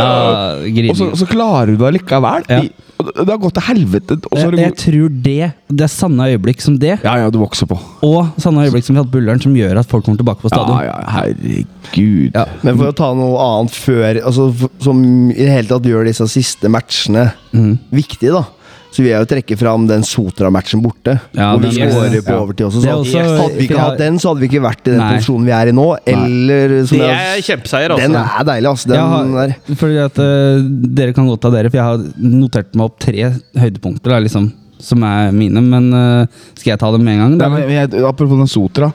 og 0.03 0.99
så, 0.99 1.09
og 1.13 1.21
så 1.21 1.29
klarer 1.31 1.73
du 1.73 1.81
det 1.81 1.95
likevel. 1.99 2.47
Ja. 2.51 2.61
Det 2.97 3.27
har 3.29 3.41
gått 3.41 3.57
til 3.59 3.67
helvete. 3.67 4.17
Og 4.31 4.39
så 4.39 4.47
har 4.47 4.57
jeg, 4.57 4.71
jeg 4.71 4.77
tror 4.81 5.17
det 5.27 5.49
Det 5.69 5.85
er 5.85 5.91
sanne 5.93 6.29
øyeblikk 6.33 6.63
som 6.65 6.79
det, 6.81 6.95
ja, 7.05 7.17
ja, 7.21 7.29
du 7.31 7.39
vokser 7.43 7.69
på. 7.69 7.77
og 8.07 8.41
sanne 8.41 8.65
øyeblikk 8.65 8.87
som 8.87 8.95
vi 8.95 9.01
hadde 9.01 9.11
hatt 9.11 9.15
Bulleren, 9.15 9.43
som 9.43 9.57
gjør 9.57 9.83
at 9.83 9.91
folk 9.91 10.07
kommer 10.07 10.21
tilbake 10.23 10.43
på 10.43 10.53
stadion. 10.53 10.81
Ja, 10.81 10.95
ja, 10.95 11.17
herregud. 11.19 12.37
Ja. 12.37 12.47
Men 12.65 12.81
for 12.81 12.91
å 12.91 12.97
ta 12.97 13.11
noe 13.19 13.37
annet 13.45 13.77
før 13.77 14.21
altså, 14.23 14.49
Som 14.83 15.03
i 15.35 15.39
det 15.43 15.53
hele 15.53 15.71
tatt 15.71 15.89
gjør 15.89 16.09
disse 16.09 16.29
siste 16.33 16.71
matchene 16.73 17.29
mm. 17.53 17.73
viktige, 17.95 18.33
da. 18.37 18.47
Så 18.95 19.03
vil 19.03 19.11
jeg 19.11 19.21
jo 19.21 19.29
trekke 19.29 19.57
fram 19.61 19.85
den 19.89 20.05
Sotra-matchen 20.07 20.81
borte. 20.85 21.17
Ja, 21.37 21.51
hvor 21.53 21.65
vi 21.67 21.73
skårer 21.75 22.23
på 22.25 22.37
overtid 22.37 22.67
også. 22.69 22.83
Så 22.85 22.95
også- 22.95 23.25
hadde 23.43 23.57
vi 23.59 23.67
ikke 23.67 23.81
hatt 23.83 23.99
den, 24.01 24.19
så 24.23 24.31
hadde 24.31 24.41
vi 24.41 24.49
ikke 24.49 24.63
vært 24.65 24.87
i 24.87 24.91
den 24.95 25.01
Nei. 25.03 25.11
posisjonen 25.17 25.45
vi 25.45 25.53
er 25.53 25.69
i 25.69 25.75
nå. 25.77 25.87
Eller 26.07 26.77
som 26.87 26.99
Det 26.99 27.11
er 27.11 27.43
kjempeseier, 27.45 27.91
altså. 27.97 28.07
Den 28.07 28.17
er 28.23 28.45
deilig, 28.51 28.71
altså. 28.71 28.89
Den 28.89 28.99
har, 29.13 29.49
der. 29.49 29.77
fordi 29.83 29.99
at 30.05 30.19
uh, 30.23 30.69
Dere 31.01 31.13
kan 31.13 31.29
godt 31.29 31.43
ta 31.45 31.51
dere, 31.51 31.71
for 31.71 31.77
jeg 31.77 31.85
har 31.85 31.99
notert 32.17 32.75
meg 32.75 32.85
opp 32.89 32.99
tre 33.03 33.29
høydepunkter 33.61 34.15
da, 34.15 34.21
liksom, 34.25 34.53
som 34.81 35.03
er 35.05 35.33
mine. 35.33 35.61
Men 35.61 35.93
uh, 35.93 36.27
skal 36.55 36.73
jeg 36.73 36.79
ta 36.81 36.91
dem 36.93 37.05
med 37.05 37.19
en 37.19 37.25
gang? 37.27 37.37
Nei, 37.43 37.67
men 37.67 37.75
jeg, 37.77 38.05
apropos 38.07 38.39
den 38.39 38.49
Sotra. 38.49 38.93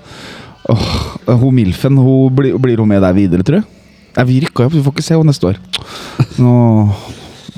Oh, 0.70 0.90
hun 1.28 1.54
Milfen, 1.58 1.98
hun 1.98 2.34
blir, 2.36 2.58
blir 2.62 2.78
hun 2.82 2.88
med 2.88 3.02
der 3.02 3.14
videre, 3.18 3.44
tror 3.46 3.62
jeg? 3.62 3.66
Nei, 4.18 4.26
vi 4.28 4.42
rykka 4.44 4.66
opp, 4.68 4.74
vi 4.76 4.82
får 4.84 4.94
ikke 4.96 5.06
se 5.06 5.16
henne 5.16 5.32
neste 5.32 5.48
år. 5.48 5.58
Nå, 6.42 6.52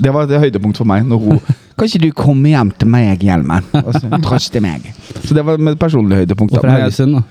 det 0.00 0.12
var 0.14 0.28
et 0.28 0.40
høydepunkt 0.44 0.78
for 0.78 0.88
meg. 0.88 1.04
Når 1.08 1.20
hun 1.20 1.40
Kan 1.74 1.88
ikke 1.88 2.00
du 2.04 2.10
komme 2.14 2.52
hjem 2.52 2.70
til 2.78 2.86
meg, 2.88 3.22
Hjelmen? 3.26 3.64
Og 3.86 3.96
så 3.96 4.20
trøste 4.22 4.60
meg. 4.62 4.86
Så 5.24 5.34
det 5.34 5.42
var 5.46 5.58
med 5.58 5.76
personlig 5.80 6.20
høydepunkt. 6.22 6.54
Hvorfor 6.54 6.68
er 6.68 6.70
fra 6.70 6.76
jeg- 6.78 6.84
Haugesund, 6.86 7.16
da. 7.18 7.22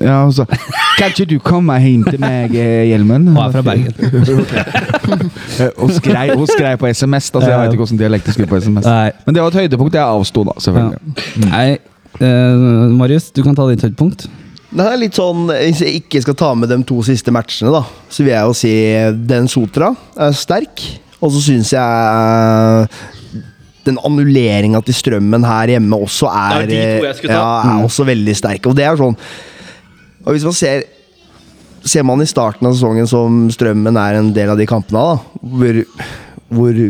Ja, 0.00 0.16
og 0.26 0.32
så, 0.34 0.44
kan 0.98 1.12
ikke 1.12 1.24
du 1.30 1.38
komme 1.38 1.76
hjem 1.80 2.04
til 2.04 2.18
meg, 2.20 2.54
eh, 2.56 2.86
Hjelmen? 2.90 3.28
Og 3.36 3.42
er 3.44 3.52
fra 3.52 3.62
Bergen. 3.62 3.94
Eh, 4.00 5.70
Hun 5.80 5.92
skrei, 5.94 6.30
skrei 6.50 6.72
på 6.80 6.88
SMS, 6.90 7.30
da, 7.30 7.40
så 7.40 7.50
jeg 7.50 7.60
vet 7.60 7.74
ikke 7.76 7.84
hvordan 7.84 8.00
dialekt 8.00 8.26
hun 8.26 8.36
skulle 8.36 8.50
på 8.50 8.60
SMS. 8.60 8.88
Nei. 8.88 9.10
Men 9.26 9.36
det 9.36 9.44
var 9.44 9.52
et 9.54 9.60
høydepunkt 9.62 9.98
jeg 9.98 10.16
avsto, 10.16 10.44
da, 10.48 10.56
selvfølgelig. 10.64 11.14
Nei, 11.46 11.68
uh, 12.20 12.90
Marius, 12.96 13.30
du 13.36 13.42
kan 13.46 13.56
ta 13.56 13.68
ditt 13.70 13.86
høydepunkt. 13.86 14.26
Det 14.76 14.84
er 14.84 14.98
litt 15.00 15.16
sånn, 15.16 15.46
Hvis 15.48 15.80
jeg 15.84 16.02
ikke 16.02 16.20
skal 16.24 16.36
ta 16.36 16.52
med 16.58 16.72
de 16.72 16.80
to 16.88 16.98
siste 17.06 17.32
matchene, 17.32 17.72
da, 17.72 17.84
så 18.10 18.24
vil 18.24 18.34
jeg 18.34 18.50
jo 18.50 18.56
si 18.58 18.72
den 19.30 19.46
Sotra 19.52 19.92
er 20.18 20.34
sterk. 20.36 20.82
Og 21.22 21.32
så 21.32 21.40
syns 21.46 21.70
jeg 21.72 21.80
eh, 21.80 23.04
den 23.86 24.00
annulleringa 24.04 24.82
til 24.86 24.96
Strømmen 24.96 25.46
her 25.46 25.76
hjemme 25.76 25.98
også 26.06 26.28
er, 26.30 26.66
ja, 26.70 27.38
er 27.38 27.86
også 27.86 28.06
veldig 28.08 28.34
sterk. 28.38 28.68
Og 28.68 28.76
det 28.78 28.86
er 28.86 28.98
sånn 29.00 29.16
Og 30.26 30.34
hvis 30.34 30.46
man 30.46 30.56
ser 30.58 30.86
Ser 31.86 32.02
man 32.02 32.18
i 32.18 32.26
starten 32.26 32.66
av 32.66 32.74
sesongen 32.74 33.06
som 33.06 33.44
Strømmen 33.54 33.98
er 34.00 34.18
en 34.18 34.32
del 34.34 34.50
av 34.50 34.58
de 34.58 34.64
kampene, 34.66 34.98
da, 34.98 35.42
hvor, 35.54 35.76
hvor 36.50 36.80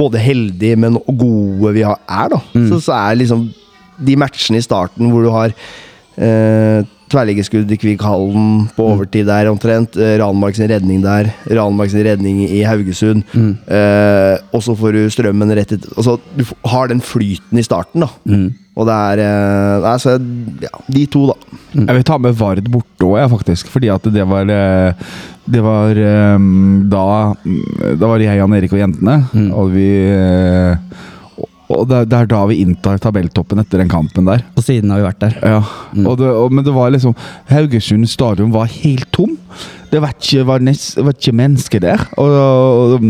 både 0.00 0.22
heldige, 0.22 0.78
men 0.80 0.96
gode 1.04 1.74
vi 1.76 1.82
er, 1.84 2.30
da, 2.32 2.38
så, 2.70 2.78
så 2.86 2.94
er 2.96 3.18
liksom 3.20 3.50
de 4.08 4.16
matchene 4.16 4.62
i 4.62 4.64
starten 4.64 5.12
hvor 5.12 5.26
du 5.26 5.28
har 5.34 5.52
eh, 5.52 6.88
tverrliggerskudd 7.12 7.70
i 7.70 7.78
Kvikkhallen 7.80 8.66
på 8.76 8.86
overtid 8.92 9.28
der 9.28 9.48
omtrent. 9.50 9.96
Eh, 9.96 10.16
Ranmark 10.20 10.56
sin 10.58 10.68
redning 10.70 11.02
der. 11.04 11.30
Ranmark 11.54 11.90
sin 11.92 12.04
redning 12.06 12.42
i 12.48 12.62
Haugesund. 12.66 13.24
Eh, 13.34 14.36
og 14.52 14.62
så 14.66 14.74
får 14.78 14.96
du 14.96 15.02
strømmen 15.14 15.54
rett 15.56 15.76
etter 15.76 15.92
Altså, 15.96 16.16
du 16.36 16.44
har 16.72 16.88
den 16.90 17.00
flyten 17.04 17.58
i 17.60 17.64
starten, 17.66 18.04
da. 18.06 18.10
Og 18.76 18.84
det 18.88 18.92
er 18.92 19.22
eh, 19.24 19.86
Nei, 19.86 19.94
så 20.02 20.16
ja, 20.66 20.72
de 20.92 21.06
to, 21.08 21.26
da. 21.30 21.56
Jeg 21.76 21.96
vil 21.98 22.06
ta 22.08 22.18
med 22.20 22.36
Vard 22.36 22.66
borte 22.72 23.08
òg, 23.08 23.22
faktisk. 23.32 23.70
Fordi 23.72 23.88
at 23.92 24.04
det 24.12 24.26
var 24.28 24.50
eh, 24.52 25.08
Det 25.46 25.62
var 25.64 25.96
eh, 25.96 26.38
da 26.92 27.06
Da 27.96 28.10
var 28.10 28.20
jeg, 28.20 28.36
Jan 28.40 28.56
Erik 28.58 28.74
og 28.76 28.82
jentene. 28.82 29.20
Og 29.56 29.72
vi 29.72 29.88
og- 31.68 31.86
det 31.88 31.96
er, 31.96 32.04
det 32.10 32.18
er 32.20 32.26
da 32.30 32.42
vi 32.46 32.60
inntar 32.62 32.98
tabelltoppen 33.02 33.58
etter 33.62 33.78
den 33.82 33.88
kampen 33.90 34.24
der. 34.28 34.44
På 34.54 34.62
siden 34.62 34.90
har 34.90 35.00
vi 35.00 35.08
vært 35.08 35.18
der. 35.24 35.38
Ja, 35.42 35.62
og 36.06 36.18
det, 36.20 36.28
og, 36.30 36.52
Men 36.52 36.64
det 36.64 36.74
var 36.74 36.90
liksom 36.94 37.14
Haugesund 37.50 38.06
stadion 38.08 38.52
var 38.54 38.66
helt 38.70 39.10
tom. 39.12 39.36
Det 39.90 40.00
var 40.02 40.10
ikke, 40.16 40.42
var 40.44 40.58
nest, 40.66 40.96
var 40.98 41.12
ikke 41.14 41.32
mennesker 41.32 41.80
der. 41.80 42.00
Og, 42.18 42.32
og 42.34 43.00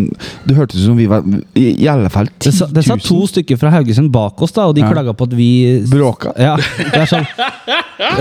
det 0.46 0.56
hørtes 0.56 0.76
ut 0.82 0.86
som 0.90 0.96
vi 0.98 1.06
var 1.08 1.24
i, 1.56 1.64
i 1.82 1.86
alle 1.88 2.10
fall 2.12 2.28
10 2.38 2.50
000. 2.50 2.52
Det, 2.52 2.52
sa, 2.58 2.66
det 2.76 2.84
sa, 2.84 2.96
to 3.00 3.26
stykker 3.26 3.56
fra 3.60 3.70
Haugesund 3.72 4.12
bak 4.12 4.40
oss, 4.44 4.52
da, 4.52 4.66
og 4.68 4.76
de 4.76 4.84
Ja. 4.84 4.90
klaga 4.92 5.14
på 5.16 5.24
at 5.26 5.32
vi 5.36 5.48
bråka. 5.90 6.32
Ja, 6.38 6.54
det 6.56 7.00
er 7.00 7.08
sånn 7.10 7.26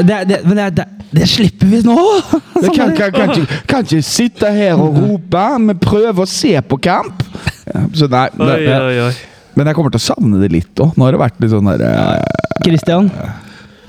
det, 0.08 0.22
det, 0.32 0.40
Men 0.48 0.56
det, 0.58 0.70
det, 0.80 0.86
det 1.20 1.28
slipper 1.30 1.68
vi 1.70 1.82
nå! 1.86 1.98
Vi 2.64 2.72
kan, 2.74 2.96
kan, 2.96 3.12
kan, 3.12 3.46
kan 3.68 3.84
ikke 3.84 4.02
sitte 4.08 4.50
her 4.56 4.80
og 4.80 4.96
rope, 5.04 5.44
men 5.60 5.78
prøve 5.78 6.24
å 6.24 6.28
se 6.30 6.56
på 6.66 6.80
kamp. 6.82 7.22
Ja, 7.68 7.84
så 7.94 8.08
nei, 8.10 8.28
Oi, 8.40 8.60
oi, 8.72 9.00
oi. 9.10 9.14
Men 9.56 9.70
jeg 9.70 9.78
kommer 9.78 9.94
til 9.94 10.02
å 10.02 10.08
savne 10.10 10.42
det 10.42 10.52
litt 10.54 10.84
òg. 10.84 10.96
Nå 10.96 11.08
har 11.08 11.16
det 11.16 11.22
vært 11.22 11.42
litt 11.44 11.54
sånn 11.54 11.70
derre 11.72 11.92
eh, 12.20 12.48
Christian, 12.66 13.12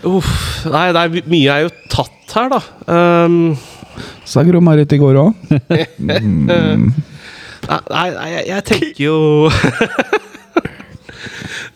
Uff, 0.07 0.29
nei, 0.71 0.91
nei, 0.95 1.23
mye 1.27 1.55
er 1.55 1.65
jo 1.65 1.71
tatt 1.91 2.35
her, 2.37 2.53
da. 2.53 2.61
Um, 2.87 3.57
Sa 4.29 4.45
Gro-Marit 4.47 4.93
i 4.93 4.99
går 5.01 5.19
òg. 5.19 5.33
nei, 6.07 6.21
nei, 7.91 8.29
jeg, 8.31 8.45
jeg 8.53 8.67
tenker 8.69 9.03
jo 9.03 9.17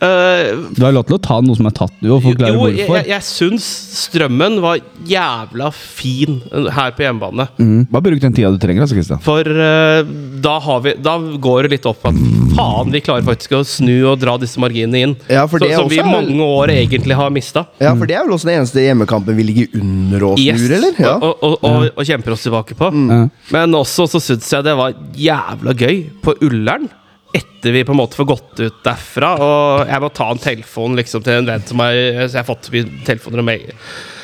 Eh, 0.01 0.51
du 0.73 0.81
har 0.81 0.95
lov 0.97 1.05
til 1.09 1.17
å 1.19 1.21
ta 1.21 1.37
noe 1.45 1.59
som 1.59 1.67
er 1.69 1.75
tatt, 1.77 1.93
du, 2.01 2.09
og 2.15 2.23
forklare 2.25 2.55
jo, 2.55 2.63
hvorfor. 2.63 2.97
jeg, 3.03 3.09
jeg 3.11 3.25
syns 3.27 3.67
strømmen 4.07 4.57
var 4.65 4.79
jævla 5.09 5.69
fin 5.77 6.39
eh, 6.49 6.69
her 6.73 6.95
på 6.97 7.05
hjemmebane. 7.05 7.47
Bare 7.93 8.05
bruk 8.07 8.23
den 8.23 8.33
tida 8.37 8.49
du 8.55 8.57
trenger, 8.63 8.87
altså, 8.87 8.97
Kristian. 8.97 9.21
For 9.25 9.45
uh, 9.45 10.01
da, 10.41 10.55
har 10.65 10.81
vi, 10.87 10.95
da 11.05 11.19
går 11.45 11.67
det 11.69 11.73
litt 11.75 11.89
opp 11.91 12.07
at 12.09 12.17
faen, 12.57 12.95
vi 12.95 13.03
klarer 13.05 13.27
faktisk 13.29 13.59
å 13.59 13.63
snu 13.69 13.93
og 14.13 14.23
dra 14.23 14.39
disse 14.41 14.61
marginene 14.63 15.03
inn. 15.05 15.13
Ja, 15.29 15.45
for 15.51 15.61
Så, 15.61 15.69
det 15.69 15.77
som 15.77 15.91
vi 15.93 16.01
i 16.01 16.07
mange 16.07 16.49
år 16.49 16.73
egentlig 16.79 17.19
har 17.21 17.33
mista. 17.35 17.67
Ja, 17.83 17.93
for 17.93 18.09
det 18.09 18.17
er 18.17 18.25
vel 18.25 18.37
også 18.39 18.49
den 18.49 18.63
eneste 18.63 18.85
hjemmekampen 18.87 19.37
vi 19.37 19.47
ligger 19.51 19.77
under 19.83 20.31
og 20.31 20.41
Yes. 20.41 20.57
snur, 20.63 20.77
eller? 20.79 20.97
Ja. 20.97 21.13
Og, 21.21 21.45
og, 21.45 21.59
og, 21.61 21.85
og 21.93 22.09
kjemper 22.09 22.33
oss 22.39 22.47
tilbake 22.49 22.79
på. 22.79 22.89
Mm. 22.89 23.29
Men 23.53 23.77
også 23.77 24.09
så 24.09 24.23
syns 24.23 24.49
jeg 24.49 24.65
det 24.65 24.75
var 24.81 24.97
jævla 25.19 25.77
gøy 25.77 26.01
på 26.25 26.35
Ullern. 26.49 26.89
Etter 27.61 27.75
vi 27.77 27.85
på 27.85 27.93
en 27.93 27.99
måte 28.01 28.17
får 28.17 28.25
gått 28.25 28.61
ut 28.63 28.81
derfra. 28.87 29.35
Og 29.37 29.91
jeg 29.91 30.01
må 30.01 30.09
ta 30.17 30.31
en 30.33 30.41
telefon 30.41 30.97
liksom, 30.97 31.21
til 31.27 31.43
en 31.43 31.51
venn 31.51 31.67
som 31.69 31.83
har 31.85 31.93
Så 32.25 32.33
jeg 32.33 32.41
har 32.41 32.49
fått 32.49 32.71
telefoner 33.05 33.43
og, 33.43 33.47
mail, 33.51 33.75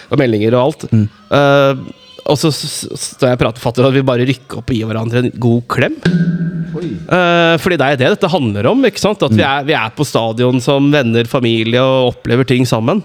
og 0.08 0.20
meldinger 0.22 0.56
og 0.56 0.62
alt. 0.62 0.86
Eh, 0.88 1.82
og 2.26 2.38
så 2.40 2.50
står 2.50 3.28
jeg 3.28 3.36
og 3.36 3.42
prater 3.42 3.62
fatter 3.62 3.86
at 3.86 3.94
vi 3.94 4.06
bare 4.06 4.24
rykker 4.26 4.62
opp 4.62 4.72
og 4.72 4.78
gir 4.78 4.88
hverandre 4.88 5.20
en 5.20 5.28
god 5.36 5.66
klem. 5.70 5.98
Uh, 7.06 7.54
fordi 7.62 7.78
det 7.78 7.86
er 7.86 8.00
det 8.00 8.08
dette 8.16 8.32
handler 8.32 8.70
om. 8.72 8.82
ikke 8.88 9.04
sant? 9.04 9.22
At 9.22 9.36
vi, 9.36 9.44
er, 9.44 9.68
vi 9.68 9.76
er 9.76 9.92
på 9.94 10.06
stadion 10.08 10.58
som 10.64 10.88
venner, 10.92 11.28
familie 11.30 11.84
og 11.84 12.16
opplever 12.16 12.48
ting 12.48 12.66
sammen. 12.68 13.04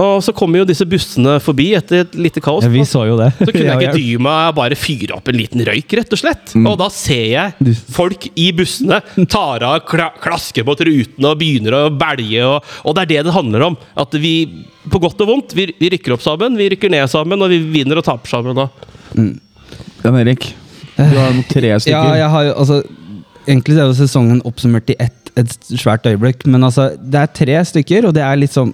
Og 0.00 0.22
så 0.26 0.32
kommer 0.34 0.60
jo 0.60 0.66
disse 0.66 0.86
bussene 0.88 1.36
forbi 1.42 1.68
etter 1.78 2.02
et 2.02 2.16
lite 2.18 2.42
kaos. 2.42 2.64
Ja, 2.66 2.70
vi 2.72 2.82
så 2.88 3.04
jo 3.06 3.18
det. 3.20 3.30
Så 3.38 3.50
kunne 3.52 3.66
jeg 3.70 3.78
ikke 3.78 3.94
dy 3.98 4.16
meg 4.26 4.56
bare 4.56 4.78
fyre 4.78 5.18
opp 5.18 5.30
en 5.30 5.38
liten 5.38 5.62
røyk, 5.66 5.94
rett 6.00 6.16
og 6.16 6.20
slett. 6.20 6.54
Og 6.58 6.74
da 6.80 6.88
ser 6.92 7.24
jeg 7.30 7.76
folk 7.94 8.26
i 8.34 8.48
bussene 8.56 9.00
tar 9.30 9.66
av 9.66 9.84
kla 9.88 10.10
klasker 10.24 10.66
mot 10.66 10.80
rutene 10.80 11.30
og 11.30 11.38
begynner 11.40 11.78
å 11.78 11.84
belge. 11.94 12.42
Og, 12.42 12.74
og 12.82 12.98
det 12.98 13.06
er 13.06 13.12
det 13.12 13.22
det 13.28 13.36
handler 13.36 13.68
om. 13.70 13.78
At 14.00 14.18
vi, 14.18 14.34
på 14.90 15.02
godt 15.02 15.22
og 15.24 15.30
vondt, 15.30 15.54
vi, 15.56 15.68
vi 15.78 15.94
rykker 15.94 16.16
opp 16.16 16.26
sammen, 16.26 16.58
vi 16.58 16.72
rykker 16.74 16.92
ned 16.92 17.06
sammen, 17.12 17.42
og 17.44 17.54
vi 17.54 17.62
vinner 17.78 18.02
og 18.02 18.06
taper 18.06 18.34
sammen. 18.34 18.58
Da. 18.58 18.68
Jan 20.04 20.20
Erik, 20.24 20.50
du 20.98 21.18
har 21.18 21.42
tre 21.50 21.76
stykker. 21.78 21.94
Ja, 21.94 22.22
jeg 22.24 22.30
har 22.36 22.50
jo 22.50 22.60
altså 22.64 22.82
Egentlig 23.44 23.74
er 23.76 23.90
jo 23.90 23.92
sesongen 23.98 24.38
oppsummert 24.48 24.88
i 24.88 24.94
ett 25.04 25.24
et 25.34 25.50
svært 25.66 26.06
øyeblikk, 26.06 26.44
men 26.46 26.62
altså 26.62 26.92
Det 26.94 27.18
er 27.20 27.32
tre 27.34 27.56
stykker, 27.66 28.08
og 28.08 28.14
det 28.16 28.22
er 28.22 28.38
litt 28.38 28.54
sånn 28.54 28.72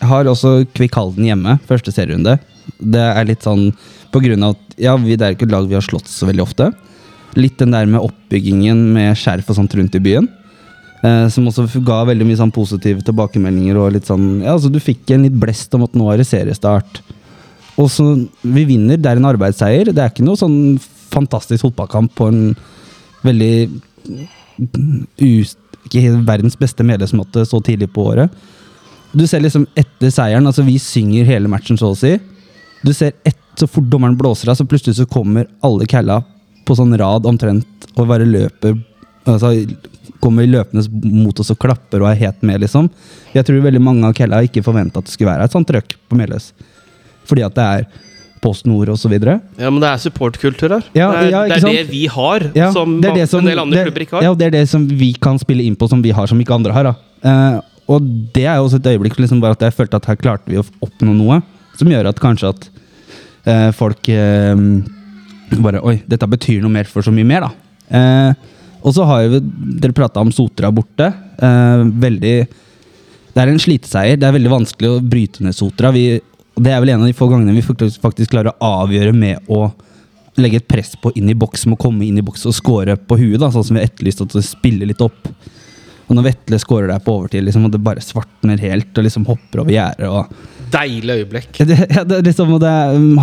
har 0.00 0.28
også 0.30 0.64
Kvikk 0.76 0.96
Halden 0.98 1.26
hjemme, 1.28 1.58
første 1.68 1.92
serierunde. 1.94 2.38
Det 2.78 3.02
er 3.02 3.28
litt 3.28 3.44
sånn 3.44 3.70
på 4.10 4.22
grunn 4.24 4.44
av 4.46 4.56
at 4.56 4.78
ja, 4.80 4.94
vi, 4.98 5.16
det 5.18 5.26
er 5.26 5.36
ikke 5.36 5.46
et 5.48 5.54
lag 5.54 5.68
vi 5.68 5.76
har 5.76 5.84
slått 5.84 6.08
så 6.10 6.28
veldig 6.28 6.44
ofte. 6.44 6.70
Litt 7.38 7.60
den 7.60 7.74
der 7.74 7.88
med 7.90 8.02
oppbyggingen 8.02 8.80
med 8.96 9.18
skjerf 9.18 9.50
og 9.52 9.58
sånt 9.60 9.76
rundt 9.78 9.96
i 9.98 10.02
byen. 10.02 10.28
Eh, 11.00 11.26
som 11.32 11.46
også 11.48 11.64
ga 11.86 12.02
veldig 12.08 12.26
mye 12.28 12.40
sånn 12.40 12.52
positive 12.52 13.04
tilbakemeldinger. 13.06 13.78
og 13.80 13.94
litt 13.94 14.08
sånn, 14.08 14.42
ja, 14.42 14.52
altså 14.52 14.68
Du 14.72 14.80
fikk 14.80 15.10
en 15.10 15.24
litt 15.24 15.38
blest 15.38 15.74
om 15.74 15.84
at 15.86 15.94
nå 15.94 16.10
er 16.12 16.20
det 16.20 16.28
seriestart. 16.28 17.00
Og 17.78 17.88
så 17.88 18.28
Vi 18.42 18.64
vinner, 18.64 18.96
det 18.96 19.06
er 19.06 19.16
en 19.16 19.30
arbeidsseier. 19.30 19.92
Det 19.92 19.98
er 19.98 20.10
ikke 20.10 20.26
noe 20.26 20.36
sånn 20.36 20.78
fantastisk 21.10 21.64
fotballkamp 21.64 22.14
på 22.14 22.28
en 22.28 22.56
veldig 23.24 23.70
us, 25.20 25.56
ikke 25.88 26.20
verdens 26.26 26.56
beste 26.56 26.84
medlemsmåte 26.84 27.46
så 27.48 27.60
tidlig 27.64 27.90
på 27.92 28.04
året. 28.12 28.30
Du 29.12 29.26
ser 29.26 29.40
liksom 29.42 29.66
etter 29.78 30.10
seieren, 30.14 30.46
altså 30.46 30.62
vi 30.66 30.76
synger 30.78 31.26
hele 31.26 31.50
matchen 31.50 31.78
så 31.80 31.90
å 31.92 31.96
si. 31.98 32.14
Du 32.86 32.92
ser 32.96 33.12
et, 33.26 33.36
så 33.58 33.66
fort 33.68 33.88
dommeren 33.90 34.16
blåser 34.16 34.48
av, 34.52 34.56
så 34.58 34.64
plutselig 34.68 34.96
så 35.00 35.06
kommer 35.10 35.48
alle 35.66 35.86
calla 35.90 36.20
på 36.66 36.76
sånn 36.78 36.94
rad 37.00 37.26
omtrent 37.26 37.88
og 37.96 38.06
bare 38.08 38.26
løper 38.28 38.78
altså 39.28 39.54
Kommer 40.20 40.44
løpende 40.44 40.82
mot 41.08 41.38
oss 41.40 41.48
og 41.54 41.56
klapper 41.62 42.02
og 42.02 42.10
er 42.10 42.18
helt 42.20 42.42
med, 42.44 42.58
liksom. 42.60 42.90
Jeg 43.32 43.46
tror 43.48 43.62
veldig 43.64 43.80
mange 43.80 44.04
av 44.04 44.12
calla 44.18 44.42
ikke 44.44 44.60
forventa 44.60 45.00
at 45.00 45.06
det 45.08 45.14
skulle 45.14 45.30
være 45.30 45.46
et 45.48 45.54
sånt 45.54 45.64
trøkk 45.70 45.94
på 46.12 46.18
Meløs. 46.18 46.50
Fordi 47.24 47.44
at 47.46 47.54
det 47.56 47.64
er 47.64 47.86
Post 48.44 48.66
Nord 48.68 48.90
osv. 48.92 49.14
Ja, 49.16 49.38
men 49.70 49.78
det 49.80 49.88
er 49.88 50.02
supportkultur 50.02 50.74
her. 50.76 50.84
Ja, 50.92 51.08
det 51.14 51.22
er, 51.22 51.30
ja, 51.32 51.40
det, 51.48 51.56
er 51.56 51.78
det 51.78 51.86
vi 51.88 52.02
har, 52.12 52.44
Ja, 52.52 52.68
som, 52.72 52.98
det 53.00 53.14
det 53.16 53.26
som- 53.32 53.40
en 53.40 53.48
del 53.48 53.62
andre 53.64 53.86
klubber 53.86 54.04
ikke 54.04 54.18
har. 54.18 54.26
Ja, 54.28 54.34
og 54.34 54.38
det 54.42 54.50
er 54.50 54.54
det 54.58 54.68
som 54.68 54.84
vi 54.88 55.14
kan 55.16 55.40
spille 55.40 55.64
inn 55.64 55.76
på 55.80 55.88
som 55.88 56.02
vi 56.04 56.12
har, 56.12 56.28
som 56.28 56.40
ikke 56.44 56.58
andre 56.58 56.76
har. 56.76 56.90
Da. 56.90 57.60
Og 57.90 58.06
det 58.34 58.46
er 58.46 58.58
jo 58.58 58.68
også 58.68 58.78
et 58.80 58.92
øyeblikk 58.92 59.18
liksom 59.18 59.40
bare 59.42 59.56
at 59.58 59.64
jeg 59.66 59.76
følte 59.76 59.98
at 59.98 60.06
her 60.10 60.18
klarte 60.20 60.50
vi 60.50 60.60
å 60.60 60.66
oppnå 60.84 61.14
noe 61.16 61.40
som 61.78 61.90
gjør 61.90 62.10
at 62.10 62.20
kanskje 62.22 62.52
at 62.52 62.68
eh, 63.48 63.68
folk 63.76 64.10
eh, 64.12 64.54
bare 65.58 65.82
Oi, 65.82 65.96
dette 66.06 66.28
betyr 66.30 66.62
noe 66.62 66.72
mer 66.72 66.88
for 66.90 67.02
så 67.02 67.12
mye 67.14 67.26
mer, 67.26 67.48
da. 67.48 67.50
Eh, 67.90 68.48
og 68.80 68.94
så 68.96 69.04
har 69.08 69.24
jo 69.26 69.40
dere 69.42 69.96
prata 69.96 70.22
om 70.22 70.30
Sotra 70.32 70.70
borte. 70.72 71.10
Eh, 71.42 71.84
veldig 72.04 72.34
Det 73.30 73.42
er 73.42 73.50
en 73.50 73.62
sliteseier. 73.62 74.16
Det 74.18 74.26
er 74.28 74.36
veldig 74.36 74.52
vanskelig 74.52 74.90
å 74.90 75.02
bryte 75.02 75.44
ned 75.44 75.56
Sotra. 75.56 75.92
Vi, 75.94 76.20
det 76.56 76.72
er 76.72 76.80
vel 76.82 76.94
en 76.94 77.04
av 77.04 77.10
de 77.10 77.16
få 77.16 77.28
gangene 77.30 77.56
vi 77.56 77.66
faktisk, 77.66 78.00
faktisk 78.02 78.32
klarer 78.32 78.54
å 78.54 78.72
avgjøre 78.84 79.12
med 79.16 79.50
å 79.50 79.68
legge 80.40 80.60
et 80.60 80.68
press 80.70 80.94
på 80.96 81.12
inn 81.18 81.28
i 81.28 81.36
boks, 81.36 81.66
med 81.66 81.76
å 81.76 81.82
komme 81.82 82.06
inn 82.06 82.20
i 82.20 82.24
boks 82.24 82.46
og 82.48 82.54
score 82.56 82.94
på 82.96 83.18
huet, 83.20 83.40
da, 83.42 83.50
sånn 83.52 83.66
som 83.66 83.76
vi 83.76 83.82
har 83.82 83.90
etterlyst 83.90 84.22
at 84.24 84.36
det 84.36 84.46
spiller 84.46 84.88
litt 84.88 85.02
opp. 85.04 85.28
Og 86.10 86.18
når 86.18 86.26
Vetle 86.26 86.58
skårer 86.58 86.90
der 86.90 87.02
på 87.04 87.14
overtid, 87.20 87.44
liksom, 87.46 87.68
og 87.68 87.74
det 87.74 87.82
bare 87.86 88.02
svartner 88.02 88.58
helt 88.58 88.96
og 88.98 89.06
liksom 89.06 89.28
hopper 89.28 89.62
over 89.62 89.74
gjerdet 89.74 90.48
Deilig 90.70 91.14
øyeblikk. 91.20 91.56
ja, 91.58 91.64
det, 91.66 91.76
ja, 91.90 92.02
det, 92.06 92.20
liksom, 92.28 92.52
og 92.54 92.60
det, 92.62 92.74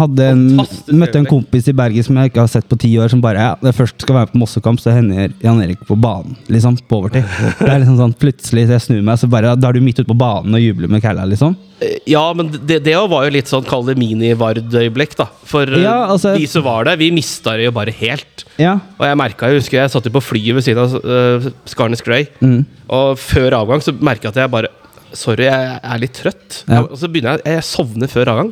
hadde 0.01 0.25
en, 0.33 0.41
møtte 0.57 0.89
en 0.91 0.99
øyeblikk. 0.99 1.29
kompis 1.31 1.69
i 1.71 1.75
Bergen 1.75 2.03
som 2.03 2.19
jeg 2.19 2.31
ikke 2.31 2.43
har 2.43 2.51
sett 2.51 2.67
på 2.67 2.79
ti 2.79 2.91
år, 2.99 3.11
som 3.11 3.21
bare 3.23 3.43
ja, 3.43 3.53
det 3.61 3.75
først 3.75 4.03
skal 4.03 4.19
være 4.19 4.31
på 4.33 4.41
Mossekamp, 4.41 4.81
så 4.83 4.95
hender 4.95 5.31
Jan 5.43 5.61
Erik 5.63 5.83
på 5.87 5.95
banen. 5.99 6.35
Liksom, 6.51 6.79
på 6.87 7.01
overtid. 7.01 7.23
Det 7.59 7.69
er 7.69 7.79
liksom 7.83 7.99
sånn, 8.01 8.15
Plutselig 8.19 8.67
så 8.67 8.75
jeg 8.75 8.85
snur 8.87 9.05
meg, 9.05 9.19
så 9.21 9.31
bare, 9.31 9.55
da 9.59 9.69
er 9.69 9.77
du 9.77 9.83
midt 9.85 10.01
ute 10.01 10.09
på 10.09 10.17
banen 10.17 10.57
og 10.57 10.63
jubler 10.63 10.91
med 10.91 11.03
Kælla, 11.03 11.27
liksom. 11.29 11.55
Eh, 11.81 11.97
Ja, 12.09 12.33
men 12.33 12.49
det, 12.65 12.79
det 12.85 12.95
var 13.09 13.25
jo 13.27 13.33
litt 13.35 13.49
sånn, 13.51 13.65
kall 13.67 13.83
det 13.85 13.97
mini-Vard-øyeblikk, 13.99 15.15
da. 15.19 15.27
For 15.45 15.63
eh, 15.69 15.83
Ja, 15.83 16.07
altså- 16.09 16.35
vi 16.37 16.47
som 16.49 16.63
var 16.63 16.85
der, 16.85 16.97
vi 16.97 17.11
mista 17.11 17.55
det 17.57 17.65
jo 17.67 17.71
bare 17.75 17.91
helt. 17.91 18.45
Ja. 18.57 18.79
Og 18.99 19.05
jeg 19.05 19.17
merket, 19.17 19.41
jeg 19.51 19.59
husker 19.61 19.77
jeg 19.81 19.91
satt 19.93 20.05
jo 20.09 20.13
på 20.15 20.23
flyet 20.23 20.55
ved 20.57 20.63
siden 20.65 20.81
av 20.81 20.95
uh, 21.05 21.49
Skarnes 21.69 22.01
Grey, 22.01 22.27
Mm. 22.41 22.65
og 22.89 23.17
før 23.17 23.51
avgang 23.61 23.81
så 23.83 23.93
merka 23.93 24.27
jeg 24.29 24.35
at 24.37 24.41
jeg 24.45 24.51
bare 24.51 24.67
Sorry, 25.13 25.45
jeg 25.47 25.79
er 25.81 25.99
litt 26.01 26.13
trøtt. 26.13 26.63
Ja. 26.67 26.81
Og 26.83 26.97
så 26.99 27.07
begynner 27.07 27.37
jeg 27.39 27.55
Jeg 27.55 27.63
sovner 27.63 28.09
før 28.11 28.27
avgang. 28.27 28.49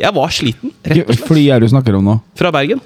Jeg 0.00 0.14
var 0.16 0.28
sliten, 0.32 0.72
rett 0.82 1.02
og 1.06 1.12
slett. 1.14 1.26
Fly 1.28 1.42
er 1.52 1.60
du 1.60 1.66
snakker 1.68 1.94
om 1.98 2.04
nå? 2.08 2.14
Fra 2.40 2.50
Bergen. 2.50 2.80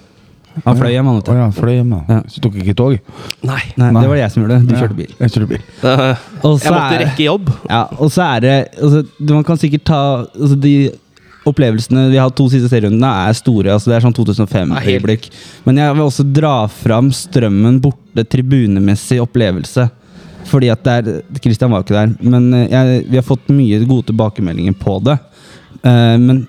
Han 0.64 0.76
fløy 0.78 0.90
hjem, 0.94 1.07
han. 1.11 1.16
vet 1.20 1.28
Å 1.28 1.32
du. 1.34 1.38
ja, 1.38 1.48
fløy 1.52 1.74
hjem, 1.76 1.90
da. 1.90 2.00
Ja. 2.14 2.20
Så 2.32 2.40
tok 2.40 2.54
ikke 2.62 2.74
tog? 2.78 2.98
Nei. 3.42 3.61
Nei, 3.76 3.90
Nei. 3.92 4.00
det 4.02 4.09
var 4.09 4.16
det 4.16 4.22
jeg 4.24 4.30
som 4.32 4.42
gjorde 4.42 4.57
det. 4.61 4.68
Du 4.68 4.74
kjørte 4.80 4.96
bil. 4.96 5.11
Jeg 5.20 5.30
kjørte 5.34 5.48
bil. 5.48 5.64
Eh, 5.82 6.14
Og 6.42 6.61
så 6.61 6.64
jeg 6.64 6.72
måtte 6.72 6.94
er- 6.96 7.04
rekke 7.07 7.24
jobb. 7.26 7.50
Ja, 7.68 7.82
og 7.98 8.11
så 8.11 8.22
er 8.36 8.40
det 8.40 8.54
altså, 8.80 9.02
du- 9.24 9.34
Man 9.34 9.44
kan 9.44 9.57
sikkert 9.59 9.84
ta 9.84 10.00
altså, 10.24 10.61
De 10.61 10.90
opplevelsene 11.46 12.09
vi 12.11 12.16
har 12.18 12.26
hatt 12.28 12.36
to 12.36 12.48
siste 12.50 12.68
serierundene, 12.68 13.11
er 13.28 13.32
store. 13.38 13.70
altså 13.76 13.86
Det 13.92 13.96
er 13.96 14.00
sånn 14.07 14.14
Ja, 14.16 14.80
helt. 14.80 15.04
2005-øyeblikk. 15.04 15.30
Men 15.64 15.76
jeg 15.76 15.94
vil 15.94 16.02
også 16.07 16.32
dra 16.32 16.66
fram 16.66 17.11
Strømmen 17.12 17.80
borte 17.80 18.24
tribunemessig 18.26 19.20
opplevelse. 19.22 19.90
Fordi 20.46 20.70
at 20.70 20.82
det 20.84 20.92
er 21.07 21.22
Christian 21.42 21.70
var 21.70 21.82
ikke 21.82 21.94
der, 21.96 22.16
men 22.22 22.52
eh, 22.54 22.68
jeg, 22.70 23.07
vi 23.11 23.16
har 23.16 23.22
fått 23.26 23.48
mye 23.50 23.84
gode 23.86 24.07
tilbakemeldinger 24.07 24.74
på 24.78 25.02
det. 25.02 25.18
Eh, 25.82 26.16
men 26.22 26.44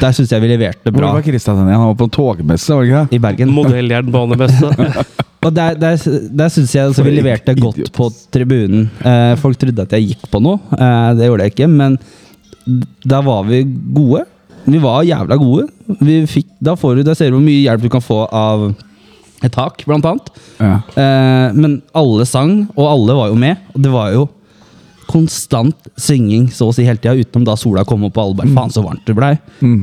der 0.00 0.14
syns 0.16 0.32
jeg 0.32 0.42
vi 0.42 0.50
leverte 0.52 0.92
Hvor 0.92 1.02
bra. 1.02 1.12
var 1.16 1.24
Kristian 1.26 1.58
igjen? 1.62 1.76
Han 1.76 1.90
var 1.92 1.98
på 2.00 2.10
togmesse, 2.14 2.72
var 2.74 2.84
det 2.84 2.90
ikke 2.90 3.02
det? 3.02 3.18
I 3.18 3.22
Bergen. 3.26 3.52
Modelljernbanemesse. 3.56 4.72
Og 5.46 5.54
der, 5.56 5.76
der, 5.80 5.96
der 6.36 6.50
syns 6.52 6.74
jeg 6.74 6.84
altså, 6.84 7.04
vi 7.06 7.14
leverte 7.14 7.54
godt 7.56 7.78
Idiot, 7.78 7.94
på 7.96 8.10
tribunen. 8.32 8.90
Uh, 9.00 9.32
folk 9.40 9.56
trodde 9.60 9.86
at 9.86 9.94
jeg 9.96 10.10
gikk 10.10 10.26
på 10.28 10.40
noe. 10.44 10.60
Uh, 10.74 11.16
det 11.16 11.30
gjorde 11.30 11.46
jeg 11.46 11.54
ikke, 11.54 11.70
men 11.72 11.96
da 13.08 13.22
var 13.24 13.46
vi 13.48 13.62
gode. 13.64 14.26
Vi 14.68 14.80
var 14.82 15.06
jævla 15.08 15.38
gode. 15.40 15.64
Vi 16.04 16.20
fikk, 16.28 16.50
da, 16.60 16.76
får 16.76 17.00
du, 17.00 17.04
da 17.08 17.16
ser 17.16 17.32
du 17.32 17.38
hvor 17.38 17.46
mye 17.46 17.62
hjelp 17.62 17.86
du 17.86 17.88
kan 17.92 18.04
få 18.04 18.26
av 18.28 18.68
et 19.40 19.54
tak, 19.54 19.80
blant 19.88 20.04
annet. 20.04 20.28
Ja. 20.60 20.74
Eh, 20.92 21.56
men 21.56 21.80
alle 21.96 22.26
sang, 22.28 22.66
og 22.76 22.84
alle 22.90 23.16
var 23.16 23.30
jo 23.32 23.38
med. 23.40 23.64
Og 23.74 23.84
det 23.86 23.92
var 23.94 24.12
jo 24.12 24.26
konstant 25.10 25.88
synging 25.98 26.48
så 26.54 26.68
å 26.70 26.74
si 26.74 26.84
hele 26.86 27.00
tida, 27.02 27.16
utenom 27.18 27.46
da 27.48 27.56
sola 27.58 27.84
kom 27.88 28.04
opp 28.06 28.18
og 28.18 28.22
alle 28.24 28.38
bare 28.40 28.54
faen 28.56 28.74
så 28.74 28.84
varmt 28.84 29.06
det 29.08 29.16
blei. 29.18 29.32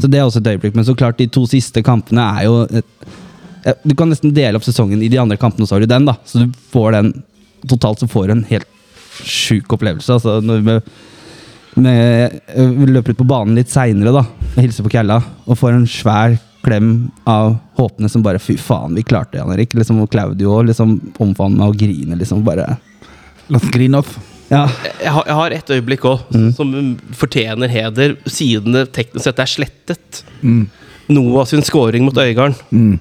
Så 0.01 0.09
det 0.09 0.21
er 0.21 0.27
også 0.27 0.39
et 0.43 0.51
øyeblikk. 0.53 0.77
Men 0.77 0.87
så 0.87 0.95
klart, 0.97 1.19
de 1.19 1.27
to 1.27 1.43
siste 1.49 1.83
kampene 1.85 2.23
er 2.37 2.47
jo 2.47 2.61
et, 2.71 2.87
Du 3.83 3.93
kan 3.99 4.07
nesten 4.07 4.31
dele 4.31 4.55
opp 4.55 4.63
sesongen 4.63 5.01
i 5.03 5.09
de 5.11 5.19
andre 5.19 5.35
kampene, 5.37 5.67
så 5.67 5.75
har 5.75 5.83
du 5.83 5.89
den, 5.91 6.05
da. 6.07 6.15
Så 6.25 6.45
du 6.45 6.53
får 6.71 6.95
den 6.95 7.11
Totalt 7.67 7.99
så 7.99 8.07
får 8.07 8.27
du 8.27 8.31
en 8.35 8.43
helt 8.47 8.67
sjuk 9.25 9.73
opplevelse. 9.73 10.13
Altså 10.13 10.37
når 10.45 10.61
vi, 10.63 10.75
med, 11.81 12.37
eh, 12.53 12.69
vi 12.77 12.85
løper 12.91 13.15
ut 13.15 13.21
på 13.23 13.27
banen 13.27 13.57
litt 13.57 13.71
seinere, 13.73 14.13
da. 14.13 14.23
og 14.53 14.61
Hilser 14.61 14.85
på 14.85 14.93
Kjella, 14.93 15.17
og 15.47 15.57
får 15.57 15.73
en 15.73 15.89
svær 15.89 16.37
klem 16.63 16.91
av 17.27 17.55
håpene 17.79 18.09
som 18.13 18.23
bare 18.23 18.39
Fy 18.39 18.55
faen, 18.61 18.95
vi 18.95 19.03
klarte 19.03 19.35
det, 19.35 19.41
Jan 19.41 19.53
Erik. 19.57 19.73
Liksom, 19.73 20.03
og 20.05 20.11
Claudio 20.13 20.61
liksom 20.69 20.99
omfavner 21.17 21.63
meg 21.63 21.73
og 21.73 21.81
griner, 21.81 22.21
liksom. 22.21 22.45
Bare 22.47 22.77
Let's 23.49 23.69
green 23.71 23.95
off. 23.95 24.17
Ja. 24.51 24.67
Jeg 25.03 25.11
har, 25.11 25.23
jeg 25.27 25.35
har 25.35 25.51
et 25.57 25.69
øyeblikk 25.75 26.05
òg 26.07 26.19
Mm. 26.33 26.51
som 26.55 26.97
fortjener 27.13 27.67
heder. 27.67 28.15
siden 28.27 28.71
det 28.73 28.91
teknisk 28.93 29.23
sett 29.23 29.39
er 29.39 29.45
slettet. 29.45 30.23
Mm. 30.41 30.69
Noah 31.09 31.45
sin 31.45 31.61
scoring 31.63 32.03
mot 32.05 32.15
Øygarden. 32.17 32.99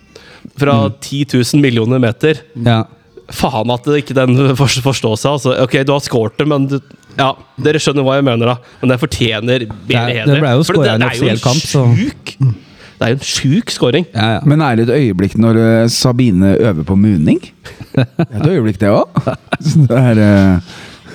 Fra 0.59 0.91
10 1.01 1.25
000 1.35 1.61
millioner 1.63 1.99
meter. 1.99 2.41
ja. 2.65 2.85
Faen 3.29 3.71
at 3.75 3.83
det 3.83 4.05
ikke 4.05 4.15
den 4.15 4.37
for- 4.55 4.69
forstår 4.71 5.17
seg. 5.19 5.33
Altså. 5.33 5.55
Ok, 5.65 5.73
du 5.85 5.91
har 5.93 5.99
scoret 5.99 6.37
det, 6.39 6.47
men 6.47 6.67
du, 6.71 6.77
ja, 7.19 7.33
dere 7.59 7.81
skjønner 7.83 8.05
hva 8.07 8.15
jeg 8.21 8.25
mener, 8.25 8.47
da. 8.47 8.55
Men 8.81 8.91
det 8.93 9.01
fortjener 9.01 9.67
bedre 9.67 9.77
Det 9.89 9.97
er- 9.97 10.07
det 10.07 10.15
heder. 10.29 10.41
ble 10.41 10.51
jo 10.55 10.63
For 10.63 10.73
det, 10.75 11.01
det 11.01 11.09
er 11.23 11.35
jo 11.35 11.39
kamp, 11.43 11.57
så- 11.59 11.85
en 11.85 11.97
sjuk 11.97 12.37
Det 12.39 13.03
er 13.03 13.09
jo 13.09 13.15
en 13.15 13.19
sjuk 13.19 13.71
scoring. 13.71 14.07
ja, 14.15 14.35
ja. 14.35 14.41
Men 14.47 14.61
er 14.63 14.77
det 14.77 14.89
et 14.89 14.95
øyeblikk 14.95 15.35
når 15.37 15.57
eh, 15.83 15.89
Sabine 15.89 16.55
øver 16.57 16.85
på 16.85 16.95
muning? 16.97 17.41
Det 17.97 18.07
er 18.31 18.41
et 18.41 18.47
øyeblikk, 18.47 18.79
det 18.79 18.89
òg. 18.95 19.09
Det 19.89 19.91
er 19.91 20.55
eh, 20.55 20.61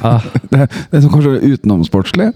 Ah. 0.03 0.21
det 0.49 0.67
det 0.91 0.97
er 0.97 1.09
kanskje 1.13 1.53
utenomsportslig. 1.53 2.31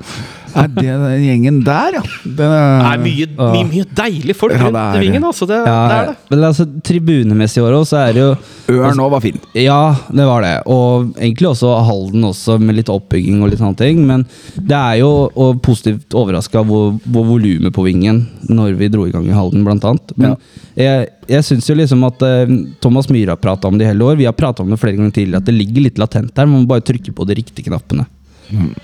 Er 0.56 0.70
det 0.72 0.86
den 0.88 1.24
gjengen 1.26 1.58
der, 1.66 1.98
ja? 1.98 2.02
Den 2.24 2.36
Det 2.38 2.48
er, 2.48 3.02
mye, 3.02 3.28
mye, 3.36 3.66
mye 3.70 3.88
deilige 3.98 4.36
folk 4.38 4.56
Ja, 4.56 4.64
rundt 4.64 4.78
det 4.78 4.84
er 4.84 5.04
vingen. 5.04 5.26
Altså. 5.28 5.48
Det, 5.50 5.58
Ja, 5.66 5.80
det 5.90 5.98
er 5.98 6.10
det. 6.12 6.16
Men 6.32 6.46
altså, 6.50 6.66
tribunemessig 6.90 7.62
i 7.62 7.66
år 7.66 7.78
også, 7.80 7.90
så 7.96 8.02
er 8.06 8.16
det 8.16 8.24
jo 8.24 8.80
Ørn 8.80 9.02
òg 9.04 9.12
var 9.14 9.22
fin. 9.22 9.38
Ja, 9.54 9.80
det 10.10 10.26
var 10.26 10.46
det. 10.46 10.54
Og 10.72 11.12
egentlig 11.20 11.50
også 11.52 11.74
Halden 11.86 12.26
også, 12.32 12.58
med 12.62 12.80
litt 12.80 12.90
oppbygging 12.92 13.44
og 13.44 13.52
litt 13.52 13.62
sånne 13.62 13.78
ting. 13.80 14.02
Men 14.08 14.26
det 14.56 14.80
er 14.80 15.02
jo 15.04 15.12
og 15.36 15.62
positivt 15.66 16.16
overraska 16.18 16.64
hvor, 16.66 16.96
hvor 17.04 17.28
volumet 17.28 17.74
på 17.76 17.86
vingen 17.86 18.24
når 18.50 18.76
vi 18.80 18.90
dro 18.94 19.06
i 19.08 19.14
gang 19.14 19.28
i 19.28 19.36
Halden, 19.36 19.66
blant 19.68 19.86
annet. 19.86 20.16
Men 20.16 20.36
jeg, 20.78 21.10
jeg 21.30 21.48
syns 21.48 21.70
jo 21.70 21.78
liksom 21.78 22.04
at 22.08 22.26
uh, 22.26 22.58
Thomas 22.84 23.10
Myhre 23.12 23.36
har 23.36 23.42
prata 23.42 23.70
om 23.70 23.78
det 23.80 23.88
i 23.88 23.92
hele 23.92 24.08
år. 24.08 24.20
Vi 24.20 24.28
har 24.30 24.36
prata 24.38 24.64
om 24.64 24.72
det 24.72 24.80
flere 24.82 24.98
ganger 24.98 25.16
tidligere, 25.16 25.44
at 25.44 25.50
det 25.50 25.58
ligger 25.58 25.88
litt 25.88 26.02
latent 26.02 26.34
der. 26.36 26.50
Man 26.50 26.64
må 26.64 26.72
bare 26.76 26.86
trykke 26.86 27.14
på 27.16 27.28
de 27.28 27.38
riktige 27.42 27.70
knappene. 27.70 28.08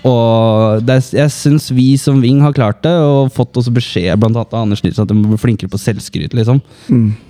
Og 0.08 0.82
det, 0.86 0.96
er- 0.98 1.18
jeg 1.22 1.30
syns 1.34 1.68
vi 1.74 1.96
som 2.00 2.20
Ving 2.22 2.40
har 2.42 2.52
klart 2.56 2.82
det, 2.82 2.92
og 2.92 3.30
fått 3.32 3.54
også 3.60 3.72
beskjed 3.74 4.18
blant 4.18 4.36
annet 4.36 4.52
av 4.54 4.62
Anders 4.66 4.82
Nilsen 4.82 5.02
at 5.04 5.08
de 5.08 5.14
må 5.14 5.28
bli 5.32 5.38
flinkere 5.40 5.70
på 5.72 5.78
selvskryt. 5.80 6.34
liksom. 6.34 6.60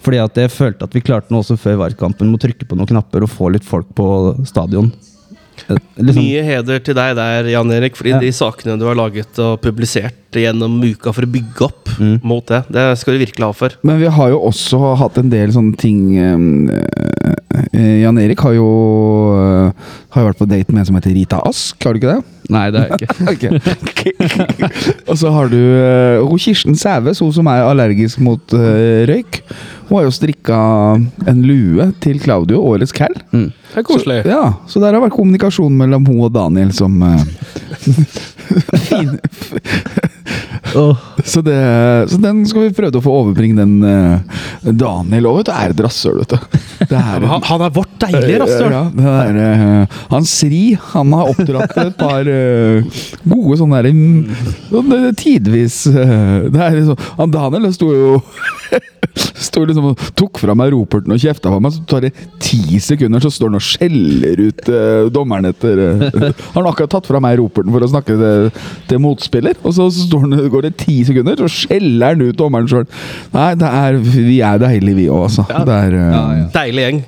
Fordi 0.02 0.18
at 0.22 0.34
jeg 0.40 0.50
følte 0.50 0.82
at 0.88 0.92
vi 0.96 1.00
klarte 1.04 1.30
noe 1.30 1.42
også 1.44 1.58
før 1.60 1.76
VAR-kampen, 1.82 2.30
med 2.30 2.40
å 2.40 2.46
trykke 2.46 2.68
på 2.68 2.76
noen 2.78 2.88
knapper 2.88 3.22
og 3.26 3.30
få 3.30 3.52
litt 3.52 3.64
folk 3.64 3.92
på 3.94 4.08
stadion. 4.48 4.92
Liksom, 5.68 6.16
Mye 6.22 6.42
heder 6.46 6.78
til 6.84 6.94
deg 6.94 7.14
der, 7.16 7.48
Jan 7.52 7.70
Erik, 7.70 7.94
fordi 7.96 8.10
Ja. 8.14 8.18
de 8.20 8.30
sakene 8.32 8.78
du 8.78 8.86
har 8.86 8.94
laget 8.98 9.38
og 9.38 9.60
publisert 9.62 10.14
gjennom 10.32 10.80
uka 10.82 11.12
for 11.12 11.22
å 11.22 11.30
bygge 11.30 11.62
opp 11.68 11.78
Mm. 12.00 12.20
mot 12.24 12.46
det, 12.48 12.62
det 12.72 12.98
skal 12.98 13.14
du 13.14 13.20
virkelig 13.20 13.44
ha 13.44 13.52
for. 13.52 13.70
Men 13.84 13.98
vi 14.00 14.06
har 14.08 14.30
jo 14.32 14.38
også 14.48 14.96
hatt 14.96 15.18
en 15.18 15.28
del 15.28 15.50
sånne 15.52 15.76
ting 15.76 16.16
eh, 16.16 16.80
eh, 17.74 18.02
Jan 18.02 18.16
Erik 18.18 18.40
har 18.40 18.54
jo, 18.56 18.68
eh, 19.36 19.72
har 20.10 20.22
jo 20.22 20.28
vært 20.30 20.40
på 20.40 20.48
date 20.48 20.72
med 20.72 20.80
en 20.80 20.86
som 20.86 20.96
heter 20.96 21.12
Rita 21.14 21.40
Ask, 21.46 21.76
har 21.84 21.92
du 21.92 22.00
ikke 22.00 22.14
det? 22.16 22.24
Nei, 22.52 22.66
det 22.74 22.82
er 22.82 22.88
jeg 22.92 23.08
ikke. 23.34 24.12
Og 25.10 25.18
så 25.20 25.32
har 25.34 25.52
du 25.52 25.58
uh, 25.58 26.22
hun 26.28 26.40
Kirsten 26.40 26.76
Sæves, 26.78 27.22
hun 27.24 27.32
som 27.34 27.48
er 27.50 27.64
allergisk 27.66 28.20
mot 28.24 28.56
uh, 28.56 29.02
røyk. 29.08 29.42
Hun 29.88 29.98
har 29.98 30.06
jo 30.06 30.14
strikka 30.14 30.58
en 31.28 31.42
lue 31.44 31.90
til 32.04 32.20
Claudio, 32.22 32.62
årets 32.72 32.94
cal. 32.96 33.14
Det 33.32 33.80
er 33.80 33.86
koselig. 33.86 34.22
Så, 34.24 34.32
ja, 34.32 34.44
så 34.68 34.82
der 34.82 34.96
har 34.96 35.04
vært 35.04 35.16
kommunikasjon 35.16 35.76
mellom 35.76 36.06
hun 36.08 36.24
og 36.28 36.32
Daniel 36.36 36.72
som 36.76 37.00
uh, 37.02 37.20
Fin. 38.88 39.16
Så, 40.72 41.42
det, 41.44 41.56
så 42.10 42.18
den 42.22 42.42
skal 42.48 42.66
vi 42.66 42.74
prøve 42.76 43.00
å 43.00 43.04
få 43.04 43.14
overbringe 43.22 43.58
den 43.58 43.74
uh, 43.84 44.42
Daniel 44.62 45.28
òg, 45.30 45.40
vet 45.40 45.50
du. 45.50 45.52
Er 45.56 45.74
et 45.74 45.82
rasshøl, 45.86 46.20
vet 46.22 46.34
du. 46.34 46.58
Det 46.90 46.98
er, 46.98 47.26
Han, 47.30 47.44
han 47.48 47.66
er 47.66 47.74
vårt 47.76 47.92
deilige 48.02 48.40
rasshøl! 48.42 48.72
ja, 48.72 49.16
er, 49.22 49.40
eh, 49.42 49.98
han 50.12 50.26
Sri 50.28 50.62
han 50.92 51.12
har 51.16 51.30
oppdratt 51.32 51.76
et 51.84 51.98
par 52.00 52.28
uh, 52.28 53.02
gode 53.28 53.60
sånne 53.60 53.82
der, 53.82 53.92
mm, 53.92 55.12
tidvis 55.18 55.82
det 55.92 56.58
er 56.58 56.76
liksom, 56.76 56.98
han 57.18 57.32
Daniel 57.34 57.70
sto 57.74 57.92
jo 57.92 58.16
Står 59.12 59.68
liksom 59.68 59.90
og 59.90 60.02
tok 60.18 60.40
fra 60.40 60.54
meg 60.58 60.72
roperten 60.74 61.12
og 61.14 61.20
kjefta 61.20 61.52
på 61.52 61.60
meg, 61.62 61.74
så 61.74 61.84
tar 61.88 62.06
det 62.06 62.12
ti 62.42 62.80
sekunder, 62.82 63.22
så 63.22 63.30
står 63.32 63.50
han 63.50 63.58
og 63.58 63.64
skjeller 63.66 64.42
ut 64.42 64.70
eh, 64.72 65.08
dommeren 65.12 65.50
etter 65.50 65.82
eh, 65.84 66.04
Har 66.52 66.58
han 66.58 66.70
akkurat 66.70 66.94
tatt 66.96 67.08
fra 67.10 67.20
meg 67.22 67.38
roperten 67.40 67.74
for 67.74 67.84
å 67.84 67.90
snakke 67.92 68.16
til, 68.18 68.50
til 68.90 69.02
motspiller, 69.02 69.58
og 69.62 69.76
så, 69.76 69.88
han, 70.16 70.36
går 70.52 70.68
det 70.68 70.74
ti 70.84 71.00
sekunder, 71.08 71.42
så 71.42 71.50
skjeller 71.52 72.14
han 72.14 72.24
ut 72.24 72.38
dommeren 72.38 72.70
sjøl. 72.70 72.86
Nei, 73.34 73.50
det 73.60 73.72
er, 73.82 73.98
vi 74.02 74.38
er 74.44 74.62
deilige, 74.62 74.98
vi 75.02 75.08
òg, 75.12 75.26
altså. 75.28 75.46
Det 75.52 75.80
er, 75.88 75.98
eh, 76.00 76.46
Deilig 76.54 76.86
gjeng. 76.86 77.02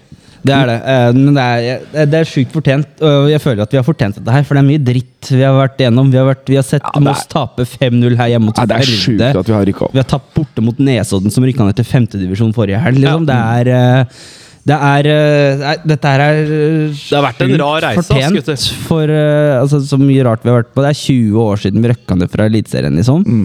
Det 0.44 0.52
er 0.54 0.66
det. 0.68 0.76
eh, 0.92 1.12
Men 1.16 1.34
det 1.38 1.44
er, 1.44 2.06
det 2.12 2.18
er 2.20 2.28
sjukt 2.28 2.52
fortjent. 2.52 3.00
Og 3.00 3.30
jeg 3.32 3.40
føler 3.40 3.64
at 3.64 3.72
vi 3.72 3.80
har 3.80 3.86
fortjent 3.86 4.18
dette 4.20 4.34
her, 4.36 4.44
for 4.44 4.58
det 4.58 4.62
er 4.64 4.68
mye 4.68 4.82
dritt 4.84 5.30
vi 5.32 5.40
har 5.40 5.56
vært 5.56 5.80
igjennom. 5.80 6.10
Vi 6.12 6.20
har, 6.20 6.28
vært, 6.28 6.44
vi 6.52 6.58
har 6.60 6.66
sett 6.68 6.84
Ja, 6.84 7.00
Moss 7.00 7.24
tape 7.32 7.64
5-0 7.64 8.16
her 8.20 8.28
hjemme 8.34 8.50
mot 8.50 8.60
Nei, 8.60 8.66
det 8.68 8.76
er 8.82 8.90
sjukt 8.92 9.24
at 9.40 9.48
vi 9.48 9.56
har 9.56 9.64
rykka 9.70 9.86
opp. 9.88 9.94
Vi 9.96 10.02
har 10.02 10.08
tapt 10.10 10.32
borte 10.36 10.64
mot 10.66 10.80
Nesodden, 10.84 11.32
som 11.32 11.44
rykka 11.48 11.64
ned 11.68 11.78
til 11.80 11.88
femtedivisjon 11.88 12.52
forrige 12.56 12.80
helg. 12.84 13.00
Liksom. 13.00 13.24
Det 13.30 13.38
er 13.40 13.72
eh, 13.74 14.22
det 14.64 14.76
er, 14.80 15.06
eh, 15.12 15.58
nei, 15.60 15.72
Dette 15.90 16.08
her 16.08 16.22
er 16.24 16.38
Det 16.48 17.12
har 17.12 17.24
vært 17.26 17.42
en 17.44 17.50
rar 17.60 17.82
reise, 17.84 18.04
fortjent 18.08 18.38
gutter. 18.38 18.62
for 18.86 19.10
altså, 19.12 19.80
Så 19.84 19.98
mye 20.00 20.24
rart 20.24 20.40
vi 20.44 20.48
har 20.52 20.62
vært 20.62 20.70
på. 20.76 20.80
Det 20.84 20.92
er 20.94 21.00
20 21.02 21.42
år 21.42 21.60
siden 21.64 21.84
vi 21.84 21.90
røkka 21.92 22.16
ned 22.16 22.32
fra 22.32 22.46
Eliteserien, 22.48 22.96
liksom. 22.96 23.24
Mm. 23.28 23.44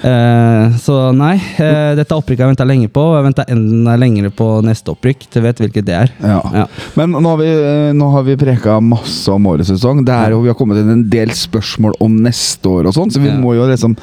Eh, 0.00 0.76
så 0.80 0.94
nei, 1.12 1.34
eh, 1.60 1.92
dette 1.98 2.16
opprykket 2.16 2.40
har 2.40 2.48
jeg 2.48 2.54
venta 2.56 2.66
lenge 2.68 2.88
på, 2.92 3.02
og 3.10 3.18
jeg 3.18 3.26
venta 3.26 3.44
enda 3.52 3.96
lengre 4.00 4.30
på 4.32 4.46
neste 4.64 4.94
opprykk. 4.94 5.26
Du 5.34 5.40
vet 5.44 5.60
hvilket 5.60 5.84
det 5.84 5.96
er. 5.98 6.12
Ja. 6.24 6.40
Ja. 6.54 6.66
Men 6.96 7.12
nå 7.18 7.24
har 7.34 7.36
vi, 7.42 7.50
eh, 7.52 7.92
nå 7.96 8.08
har 8.14 8.24
vi 8.24 8.36
preka 8.40 8.78
masse 8.80 9.28
om 9.34 9.46
årets 9.50 9.68
sesong. 9.74 10.04
Det 10.06 10.14
er, 10.16 10.30
jo- 10.30 10.40
vi 10.42 10.48
har 10.48 10.56
kommet 10.56 10.78
inn 10.80 10.88
en 10.90 11.08
del 11.10 11.28
spørsmål 11.36 11.98
om 12.00 12.16
neste 12.24 12.64
år 12.70 12.86
og 12.88 12.94
sånn, 12.96 13.10
så 13.12 13.20
vi 13.20 13.28
Ja. 13.28 13.36
må 13.36 13.54
jo 13.54 13.66
liksom 13.68 13.96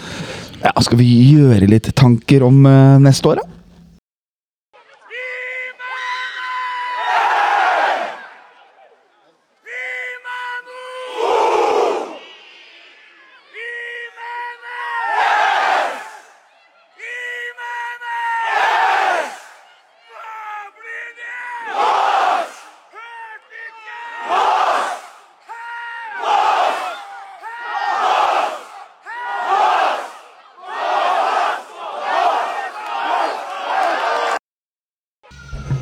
ja, 0.63 0.71
Skal 0.81 0.97
vi 0.97 1.35
gjøre 1.37 1.67
litt 1.69 1.93
tanker 1.95 2.41
om 2.43 2.65
uh, 2.65 2.97
neste 2.97 3.23
år, 3.29 3.35
da? 3.37 3.43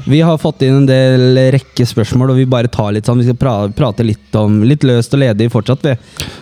Vi 0.07 0.19
har 0.21 0.37
fått 0.37 0.61
inn 0.61 0.75
en 0.83 0.85
del 0.85 1.37
rekke 1.55 1.85
spørsmål, 1.89 2.29
og 2.29 2.37
vi 2.37 2.43
bare 2.49 2.69
tar 2.69 2.91
litt 2.93 3.07
sånn 3.09 3.17
Vi 3.17 3.25
skal 3.25 3.37
pra 3.41 3.53
prate 3.73 4.03
litt 4.05 4.35
om 4.37 4.59
Litt 4.67 4.83
løst 4.85 5.13
og 5.17 5.21
ledig 5.23 5.47
fortsatt, 5.49 5.81
vi. 5.81 5.95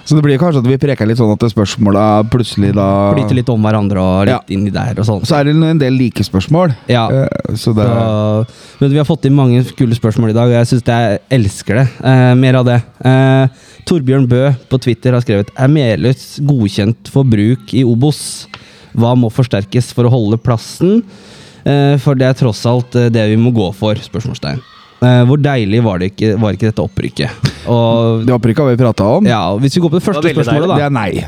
Så 0.03 0.17
det 0.17 0.23
blir 0.25 0.39
kanskje 0.41 0.59
at 0.59 0.67
vi 0.67 0.75
preker 0.81 1.07
litt 1.07 1.19
sånn 1.21 1.31
at 1.31 1.45
spørsmåla 1.53 2.03
plutselig 2.33 2.73
da 2.75 2.87
Flyter 3.15 3.37
litt 3.39 3.51
om 3.53 3.63
hverandre 3.63 4.03
og 4.03 4.25
litt 4.27 4.33
Ja. 4.33 4.41
inni 4.51 4.73
der 4.73 4.99
og 4.99 5.07
sånn. 5.07 5.23
Så 5.25 5.37
er 5.39 5.47
det 5.47 5.55
en 5.55 5.79
del 5.79 5.95
like 5.95 6.23
spørsmål. 6.27 6.75
Ja. 6.91 7.05
Eh, 7.09 7.55
Så 7.55 7.73
det 7.77 7.87
Så, 7.87 8.45
men 8.81 8.91
vi 8.91 8.97
har 8.97 9.05
fått 9.07 9.25
inn 9.25 9.35
mange 9.35 9.63
kule 9.77 9.95
spørsmål 9.95 10.31
i 10.31 10.33
dag, 10.33 10.47
og 10.51 10.57
jeg 10.59 10.67
synes 10.67 10.83
jeg 10.83 11.19
elsker 11.31 11.75
det. 11.75 11.87
Eh, 12.03 12.33
mer 12.35 12.55
av 12.55 12.65
det. 12.65 12.81
Eh, 13.05 13.47
Torbjørn 13.85 14.27
Bø 14.27 14.55
på 14.69 14.79
Twitter 14.81 15.13
har 15.13 15.21
skrevet 15.21 15.49
Er 15.57 15.67
Melhus 15.69 16.39
godkjent 16.43 17.07
for 17.07 17.23
bruk 17.23 17.73
i 17.73 17.83
Obos? 17.83 18.47
Hva 18.93 19.15
må 19.15 19.31
forsterkes 19.31 19.93
for 19.93 20.03
å 20.03 20.11
holde 20.11 20.37
plassen? 20.37 21.03
Eh, 21.63 21.95
for 22.03 22.19
det 22.19 22.27
er 22.27 22.37
tross 22.37 22.65
alt 22.67 22.95
eh, 22.99 23.09
det 23.13 23.27
vi 23.31 23.39
må 23.39 23.53
gå 23.55 23.69
for? 23.77 23.95
spørsmålstegn. 23.95 24.59
Eh, 25.03 25.21
hvor 25.27 25.39
deilig 25.39 25.79
var 25.83 25.99
det 25.99 26.11
ikke, 26.13 26.33
var 26.39 26.55
ikke 26.55 26.69
dette 26.69 26.83
opprykket? 26.83 27.47
Og 27.71 28.25
Det 28.27 28.33
opprykket 28.35 28.63
har 28.63 28.73
vi 28.73 28.81
prata 28.83 29.07
om. 29.17 29.25
ja, 29.27 29.41
og 29.53 29.61
Hvis 29.63 29.77
vi 29.77 29.83
går 29.83 29.93
på 29.95 29.99
det 29.99 30.05
første 30.07 30.23
det 30.27 30.35
spørsmålet, 30.35 30.69
Det 30.69 30.77
da. 30.77 30.85
er 30.85 30.89
nei. 30.89 31.25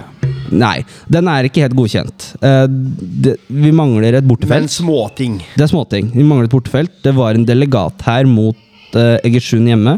Nei, 0.55 0.85
den 1.09 1.27
er 1.27 1.47
ikke 1.47 1.63
helt 1.65 1.75
godkjent. 1.75 2.27
Eh, 2.45 2.65
det, 2.69 3.37
vi 3.49 3.71
mangler 3.75 4.19
et 4.19 4.27
bortefelt. 4.27 4.67
Men 4.67 4.69
småting. 4.71 5.39
Det 5.55 5.65
er 5.65 5.71
småting. 5.71 6.11
Vi 6.13 6.23
mangler 6.23 6.45
et 6.45 6.53
bortefelt. 6.53 6.91
Det 7.03 7.15
var 7.17 7.33
en 7.35 7.47
delegat 7.47 8.05
her 8.05 8.27
mot 8.29 8.55
uh, 8.95 9.17
Egersund 9.25 9.67
hjemme. 9.67 9.97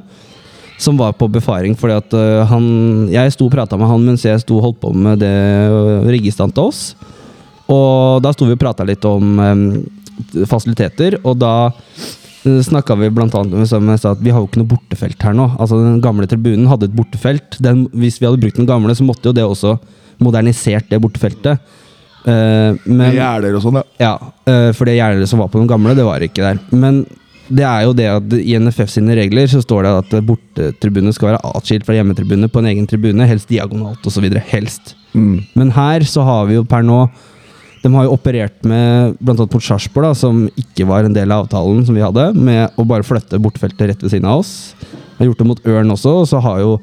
Som 0.79 0.97
var 0.97 1.13
på 1.17 1.27
befaring 1.33 1.73
fordi 1.75 1.95
at 1.97 2.13
uh, 2.13 2.45
han 2.45 3.09
Jeg 3.09 3.31
sto 3.33 3.47
og 3.47 3.51
prata 3.51 3.77
med 3.81 3.89
han 3.89 4.03
mens 4.05 4.23
jeg 4.23 4.39
sto 4.43 4.59
og 4.59 4.67
holdt 4.67 4.79
på 4.83 4.91
med 4.93 5.19
det 5.19 5.33
uh, 5.67 6.05
riggestand 6.07 6.53
til 6.53 6.69
oss. 6.69 6.95
Og 7.67 8.21
da 8.23 8.31
sto 8.31 8.45
vi 8.47 8.55
og 8.55 8.61
prata 8.61 8.85
litt 8.87 9.03
om 9.05 9.39
eh, 9.43 9.63
fasiliteter, 10.49 11.19
og 11.23 11.39
da 11.41 11.53
uh, 11.69 12.61
snakka 12.65 12.97
vi 13.01 13.11
blant 13.13 13.35
annet 13.37 13.69
sa 13.69 14.13
at 14.13 14.23
vi 14.23 14.33
har 14.33 14.41
jo 14.41 14.49
ikke 14.49 14.63
noe 14.63 14.71
bortefelt 14.75 15.27
her 15.27 15.35
nå. 15.37 15.49
Altså 15.57 15.81
Den 15.83 16.01
gamle 16.03 16.29
tribunen 16.29 16.69
hadde 16.71 16.89
et 16.89 16.97
bortefelt. 16.97 17.59
Den, 17.63 17.85
hvis 17.97 18.21
vi 18.21 18.29
hadde 18.29 18.41
brukt 18.41 18.59
den 18.59 18.69
gamle, 18.69 18.95
så 18.97 19.07
måtte 19.07 19.29
jo 19.29 19.37
det 19.37 19.45
også 19.45 19.77
modernisert 20.23 20.89
det 20.89 21.01
bortefeltet. 21.03 21.61
Uh, 22.27 22.75
men, 22.83 23.13
Gjerder 23.15 23.55
og 23.55 23.63
sånn, 23.63 23.79
ja. 23.79 23.85
ja, 24.03 24.15
uh, 24.49 24.73
for 24.75 24.89
det 24.89 24.97
gjerdet 24.97 25.29
som 25.31 25.39
var 25.39 25.51
på 25.53 25.61
den 25.61 25.69
gamle, 25.69 25.95
det 25.95 26.05
var 26.07 26.23
ikke 26.25 26.43
der. 26.43 26.59
Men 26.75 27.05
det 27.47 27.63
er 27.63 27.85
jo 27.85 27.93
det 27.95 28.07
at 28.11 28.33
i 28.41 28.57
NFF 28.59 28.89
sine 28.91 29.15
regler 29.15 29.47
så 29.47 29.61
står 29.63 29.85
det 29.85 29.93
at 30.01 30.15
bortetribunet 30.27 31.15
skal 31.15 31.31
være 31.31 31.53
atskilt 31.55 31.87
fra 31.87 31.95
hjemmetribunet 31.95 32.51
på 32.51 32.59
en 32.59 32.69
egen 32.73 32.87
tribune, 32.89 33.27
helst 33.29 33.47
diagonalt 33.51 34.03
osv. 34.07 34.27
Helst. 34.49 34.95
Mm. 35.13 35.45
Men 35.55 35.71
her 35.75 36.03
så 36.07 36.25
har 36.27 36.49
vi 36.49 36.57
jo 36.57 36.65
per 36.67 36.83
nå 36.85 37.05
De 37.83 37.91
har 37.93 38.07
jo 38.07 38.13
operert 38.15 38.63
med 38.67 39.17
bl.a. 39.19 39.35
mot 39.37 39.63
Sarpsborg, 39.63 40.15
som 40.17 40.45
ikke 40.59 40.87
var 40.89 41.05
en 41.05 41.15
del 41.15 41.31
av 41.33 41.45
avtalen 41.45 41.83
som 41.87 41.97
vi 41.97 42.05
hadde, 42.05 42.29
med 42.33 42.79
å 42.79 42.85
bare 42.87 43.05
flytte 43.05 43.39
bortefeltet 43.41 43.91
rett 43.91 44.05
ved 44.05 44.13
siden 44.13 44.29
av 44.29 44.41
oss. 44.41 44.73
De 44.81 45.21
har 45.21 45.29
gjort 45.29 45.43
det 45.43 45.49
mot 45.51 45.69
Ørn 45.69 45.93
også, 45.93 46.15
og 46.23 46.27
så 46.29 46.41
har 46.43 46.63
jo 46.63 46.77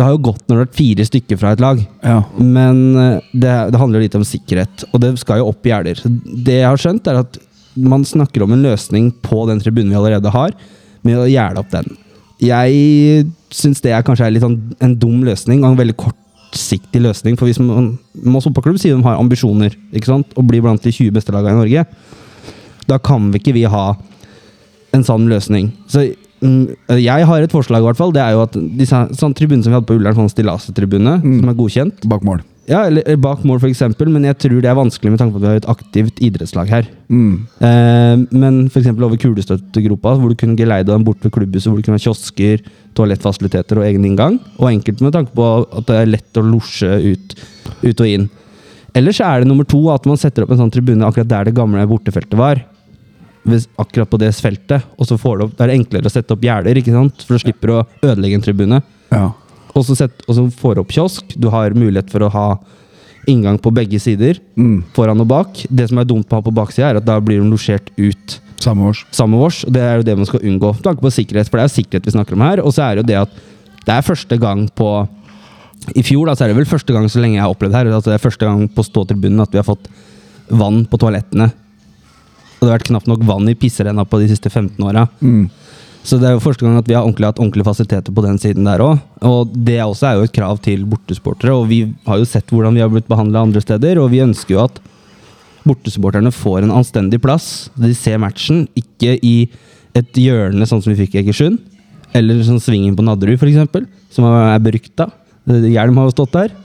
det 0.00 0.06
har 0.06 0.14
jo 0.14 0.22
gått 0.30 0.44
når 0.46 0.54
det 0.54 0.56
har 0.56 0.64
vært 0.64 0.78
fire 0.78 1.04
stykker 1.04 1.38
fra 1.40 1.50
et 1.52 1.60
lag. 1.60 1.80
ja. 2.00 2.20
Men 2.40 2.78
eh, 2.96 3.16
det, 3.34 3.52
det 3.74 3.80
handler 3.82 4.00
litt 4.00 4.16
om 4.16 4.24
sikkerhet, 4.24 4.86
og 4.94 5.02
det 5.02 5.10
skal 5.20 5.42
jo 5.42 5.50
opp 5.50 5.66
gjerder. 5.68 6.00
Så 6.00 6.08
Det 6.24 6.56
jeg 6.56 6.68
har 6.68 6.80
skjønt, 6.80 7.10
er 7.10 7.20
at 7.20 7.36
man 7.76 8.06
snakker 8.08 8.46
om 8.46 8.54
en 8.54 8.64
løsning 8.64 9.10
på 9.20 9.42
den 9.50 9.60
tribunen 9.60 9.92
vi 9.92 9.98
allerede 9.98 10.32
har, 10.32 10.54
med 11.04 11.20
å 11.20 11.28
gjerde 11.28 11.60
opp 11.60 11.68
den. 11.74 11.92
Jeg 12.40 13.28
syns 13.52 13.84
det 13.84 13.92
er 13.92 14.04
kanskje 14.06 14.24
er 14.24 14.32
litt 14.32 14.44
sånn 14.44 14.56
en 14.80 14.96
dum 14.96 15.20
løsning, 15.26 15.60
og 15.60 15.74
en 15.74 15.80
veldig 15.82 15.98
kortsiktig 16.50 17.00
løsning. 17.02 17.36
For 17.38 17.46
hvis 17.46 17.60
man, 17.62 17.98
Moss 18.26 18.46
fotballklubb 18.48 18.78
sier 18.80 18.96
de 18.96 19.04
har 19.06 19.18
ambisjoner 19.18 19.76
ikke 19.94 20.10
sant? 20.10 20.32
og 20.36 20.48
blir 20.48 20.62
blant 20.62 20.82
de 20.82 20.90
20 20.92 21.14
beste 21.14 21.32
lagene 21.32 21.54
i 21.54 21.60
Norge, 21.60 21.84
da 22.88 22.98
kan 22.98 23.30
vi 23.30 23.38
ikke 23.38 23.54
vi 23.54 23.64
ha 23.70 23.94
en 24.92 25.04
sånn 25.06 25.28
løsning. 25.30 25.70
Så 25.86 26.08
mm, 26.42 26.98
jeg 26.98 27.26
har 27.26 27.42
et 27.42 27.52
forslag, 27.52 27.80
i 27.80 27.86
hvert 27.86 27.98
fall. 27.98 28.12
Det 28.12 28.22
er 28.22 28.34
jo 28.34 28.42
at 28.42 28.56
disse 28.78 29.04
sånn 29.18 29.34
tribunene 29.34 29.62
som 29.62 29.70
vi 29.70 29.78
hadde 29.78 29.86
på 29.86 29.98
Ullern, 29.98 30.16
sånn 30.18 30.32
stillasetribune, 30.32 31.20
som 31.22 31.52
er 31.52 31.58
godkjent 31.58 32.08
Bak 32.10 32.26
mål. 32.26 32.42
Ja, 32.68 32.82
eller 32.86 33.02
eller 33.06 33.20
bak 33.22 33.44
mål, 33.46 33.58
f.eks., 33.62 33.82
men 34.04 34.26
jeg 34.28 34.36
tror 34.44 34.60
det 34.62 34.68
er 34.70 34.76
vanskelig 34.78 35.12
med 35.14 35.20
tanke 35.20 35.34
på 35.34 35.40
at 35.40 35.44
vi 35.44 35.48
har 35.50 35.60
et 35.62 35.70
aktivt 35.72 36.20
idrettslag 36.22 36.68
her. 36.70 36.90
Mm. 37.08 37.46
Eh, 37.66 38.24
men 38.30 38.58
f.eks. 38.68 38.90
over 38.92 39.16
kulestøttegropa, 39.20 40.12
hvor 40.20 40.30
du 40.30 40.36
kunne 40.38 40.58
geleide 40.58 40.92
dem 40.92 41.06
bort 41.06 41.24
ved 41.24 41.32
klubbhuset, 41.34 41.70
hvor 41.70 41.80
det 41.80 41.86
kunne 41.88 41.96
være 41.96 42.06
kiosker, 42.06 42.66
toalettfasiliteter 42.98 43.80
og 43.80 43.86
egen 43.88 44.04
inngang. 44.06 44.38
Og 44.58 44.70
enkelt 44.70 45.00
med 45.02 45.16
tanke 45.16 45.34
på 45.34 45.48
at 45.64 45.88
det 45.88 45.98
er 45.98 46.12
lett 46.12 46.40
å 46.40 46.46
losje 46.46 47.00
ut, 47.10 47.34
ut 47.82 48.04
og 48.04 48.06
inn. 48.06 48.28
Ellers 48.96 49.20
er 49.22 49.42
det 49.42 49.50
nummer 49.50 49.66
to 49.68 49.80
at 49.92 50.06
man 50.08 50.18
setter 50.18 50.44
opp 50.44 50.54
en 50.54 50.64
sånn 50.64 50.72
tribune 50.74 51.06
akkurat 51.06 51.28
der 51.30 51.50
det 51.50 51.56
gamle 51.58 51.86
bortefeltet 51.90 52.38
var. 52.38 52.62
Akkurat 53.80 54.10
på 54.10 54.18
det 54.20 54.32
feltet. 54.36 54.86
Og 54.98 55.08
så 55.08 55.18
får 55.18 55.38
du 55.38 55.46
opp, 55.46 55.54
da 55.56 55.66
er 55.66 55.72
det 55.72 55.80
enklere 55.80 56.10
å 56.10 56.12
sette 56.12 56.34
opp 56.34 56.44
gjerder, 56.44 56.78
ikke 56.78 56.94
sant? 56.94 57.22
for 57.26 57.38
du 57.38 57.44
slipper 57.44 57.74
å 57.74 57.84
ødelegge 58.02 58.38
en 58.38 58.46
tribune. 58.46 58.82
Ja. 59.10 59.30
Og 59.74 59.86
så, 59.86 59.96
sett, 59.98 60.24
og 60.26 60.36
så 60.36 60.46
får 60.60 60.76
du 60.76 60.82
opp 60.82 60.92
kiosk. 60.94 61.34
Du 61.38 61.48
har 61.52 61.76
mulighet 61.76 62.10
for 62.12 62.26
å 62.26 62.30
ha 62.34 62.46
inngang 63.30 63.58
på 63.62 63.72
begge 63.74 64.00
sider. 64.02 64.40
Mm. 64.58 64.80
Foran 64.96 65.22
og 65.22 65.28
bak. 65.30 65.64
Det 65.70 65.90
som 65.90 66.00
er 66.00 66.08
dumt 66.08 66.26
på 66.28 66.36
å 66.36 66.40
ha 66.40 66.46
på 66.46 66.54
baksida, 66.54 66.88
er 66.90 67.00
at 67.00 67.06
da 67.06 67.18
blir 67.22 67.42
de 67.42 67.50
losjert 67.50 67.92
ut 68.00 68.40
Samme 68.60 68.90
års. 68.90 69.06
Samme 69.16 69.38
års. 69.40 69.62
Og 69.64 69.72
det 69.72 69.80
er 69.80 69.94
jo 69.96 70.04
det 70.04 70.18
man 70.20 70.28
skal 70.28 70.42
unngå. 70.44 70.74
Tanke 70.84 71.00
på 71.00 71.12
sikkerhet, 71.14 71.48
for 71.48 71.56
det 71.56 71.64
er 71.64 71.70
jo 71.70 71.76
sikkerhet 71.78 72.08
vi 72.10 72.12
snakker 72.12 72.36
om 72.36 72.44
her. 72.44 72.60
Og 72.60 72.74
så 72.76 72.84
er 72.84 72.98
det 72.98 73.04
jo 73.04 73.08
det 73.08 73.18
at 73.22 73.38
det 73.86 73.94
er 73.94 74.04
første 74.04 74.36
gang 74.40 74.66
på 74.76 74.90
I 75.96 76.02
fjor 76.04 76.28
da, 76.28 76.34
så 76.36 76.44
er 76.44 76.52
det 76.52 76.58
vel 76.58 76.68
første 76.68 76.92
gang 76.92 77.06
så 77.08 77.22
lenge 77.22 77.38
jeg 77.38 77.44
har 77.46 77.54
opplevd 77.54 77.78
her, 77.78 77.88
altså 77.88 78.12
det 78.12 78.18
er 78.18 78.26
første 78.26 78.44
gang 78.44 78.66
på 78.68 78.84
ståtribunen 78.84 79.40
at 79.40 79.54
vi 79.54 79.58
har 79.58 79.64
fått 79.64 79.88
vann 80.52 80.82
på 80.84 80.98
toalettene. 81.00 81.46
Og 82.58 82.60
det 82.60 82.68
har 82.68 82.76
vært 82.76 82.90
knapt 82.90 83.08
nok 83.08 83.24
vann 83.24 83.48
i 83.48 83.56
pisserenna 83.56 84.04
på 84.04 84.20
de 84.20 84.28
siste 84.28 84.52
15 84.52 84.76
åra. 84.84 85.06
Så 86.02 86.16
det 86.16 86.30
er 86.30 86.32
jo 86.36 86.40
første 86.42 86.64
gang 86.64 86.78
at 86.80 86.86
vi 86.88 86.94
har 86.96 87.04
ordentlig, 87.04 87.28
hatt 87.28 87.40
ordentlige 87.42 87.66
fasiliteter 87.68 88.14
på 88.16 88.22
den 88.24 88.38
siden 88.40 88.64
der 88.64 88.80
òg. 88.80 89.00
Og 89.26 89.50
det 89.52 89.78
også 89.84 90.06
er 90.08 90.14
jo 90.16 90.28
et 90.28 90.32
krav 90.32 90.60
til 90.64 90.86
bortesportere, 90.88 91.52
og 91.52 91.66
vi 91.68 91.82
har 92.06 92.18
jo 92.22 92.28
sett 92.28 92.48
hvordan 92.50 92.74
vi 92.78 92.80
har 92.80 92.88
blitt 92.92 93.08
behandla 93.10 93.42
andre 93.44 93.60
steder, 93.60 94.00
og 94.00 94.08
vi 94.14 94.22
ønsker 94.24 94.56
jo 94.56 94.62
at 94.64 94.80
bortesupporterne 95.68 96.32
får 96.32 96.64
en 96.64 96.72
anstendig 96.78 97.20
plass. 97.22 97.68
De 97.76 97.92
ser 97.94 98.16
matchen, 98.22 98.64
ikke 98.78 99.18
i 99.20 99.34
et 99.98 100.16
hjørne 100.16 100.64
sånn 100.68 100.80
som 100.82 100.92
vi 100.94 101.02
fikk 101.02 101.18
i 101.18 101.22
Egersund. 101.24 101.60
Eller 102.16 102.40
sånn 102.46 102.62
svingen 102.62 102.96
på 102.98 103.04
Nadderud, 103.06 103.36
f.eks., 103.38 103.84
som 104.10 104.24
er 104.26 104.58
berykta. 104.64 105.10
Hjelm 105.50 106.00
har 106.00 106.08
jo 106.08 106.14
stått 106.16 106.32
der. 106.34 106.56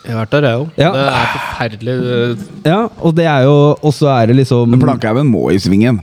Jeg 0.00 0.16
har 0.16 0.22
vært 0.24 0.34
der, 0.34 0.46
jeg 0.48 0.58
òg. 0.64 0.68
Ja. 0.80 0.90
Det 0.96 1.06
er 1.06 1.30
forferdelig. 1.36 1.94
eh, 2.00 2.44
Ja, 2.72 2.80
og 3.04 3.14
det 3.18 3.26
er 3.28 3.42
jo 3.44 3.56
Og 3.84 3.92
så 3.92 4.08
er 4.08 4.30
det 4.30 4.36
liksom 4.38 4.70
Men 4.72 4.80
Plankhaugen 4.80 5.28
må 5.28 5.42
i 5.52 5.58
svingen. 5.60 5.98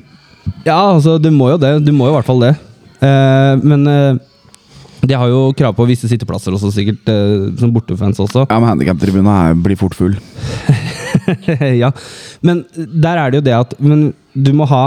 Ja, 0.68 0.76
altså, 0.94 1.16
du 1.22 1.32
må 1.34 1.50
jo 1.50 1.58
det. 1.58 1.72
Du 1.86 1.90
må 1.98 2.06
jo 2.06 2.14
i 2.14 2.18
hvert 2.20 2.28
fall 2.30 2.44
det. 2.46 2.52
Eh, 3.00 3.54
men 3.64 3.88
eh, 3.88 4.20
de 5.08 5.18
har 5.18 5.30
jo 5.32 5.52
krav 5.58 5.76
på 5.78 5.88
visse 5.90 6.10
sitteplasser 6.10 6.56
også, 6.56 6.72
sikkert, 6.74 7.10
eh, 7.12 7.50
som 7.60 7.74
bortefans 7.74 8.20
også. 8.24 8.48
Ja, 8.48 8.60
men 8.60 8.72
handikaptribunen 8.74 9.62
blir 9.66 9.80
fort 9.80 9.98
full. 9.98 10.18
ja, 11.84 11.92
men 12.46 12.64
der 12.76 13.20
er 13.20 13.32
det 13.32 13.42
jo 13.42 13.46
det 13.48 13.56
at 13.58 13.72
Men 13.82 14.12
du 14.34 14.52
må 14.56 14.68
ha 14.70 14.86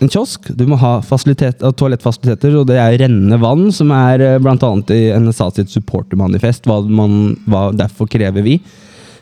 en 0.00 0.08
kiosk, 0.08 0.48
du 0.56 0.64
må 0.68 0.78
ha 0.80 0.94
toalettfasiliteter, 1.04 2.54
og 2.56 2.70
det 2.70 2.78
er 2.80 2.96
rennende 3.02 3.36
vann, 3.42 3.66
som 3.74 3.90
er 3.92 4.38
bl.a. 4.40 4.70
i 4.96 5.00
NSA 5.20 5.50
sitt 5.58 5.74
supportermanifest. 5.74 6.64
Hva, 6.64 6.80
man, 6.88 7.34
hva 7.44 7.66
derfor 7.76 8.08
krever 8.08 8.46
vi. 8.46 8.56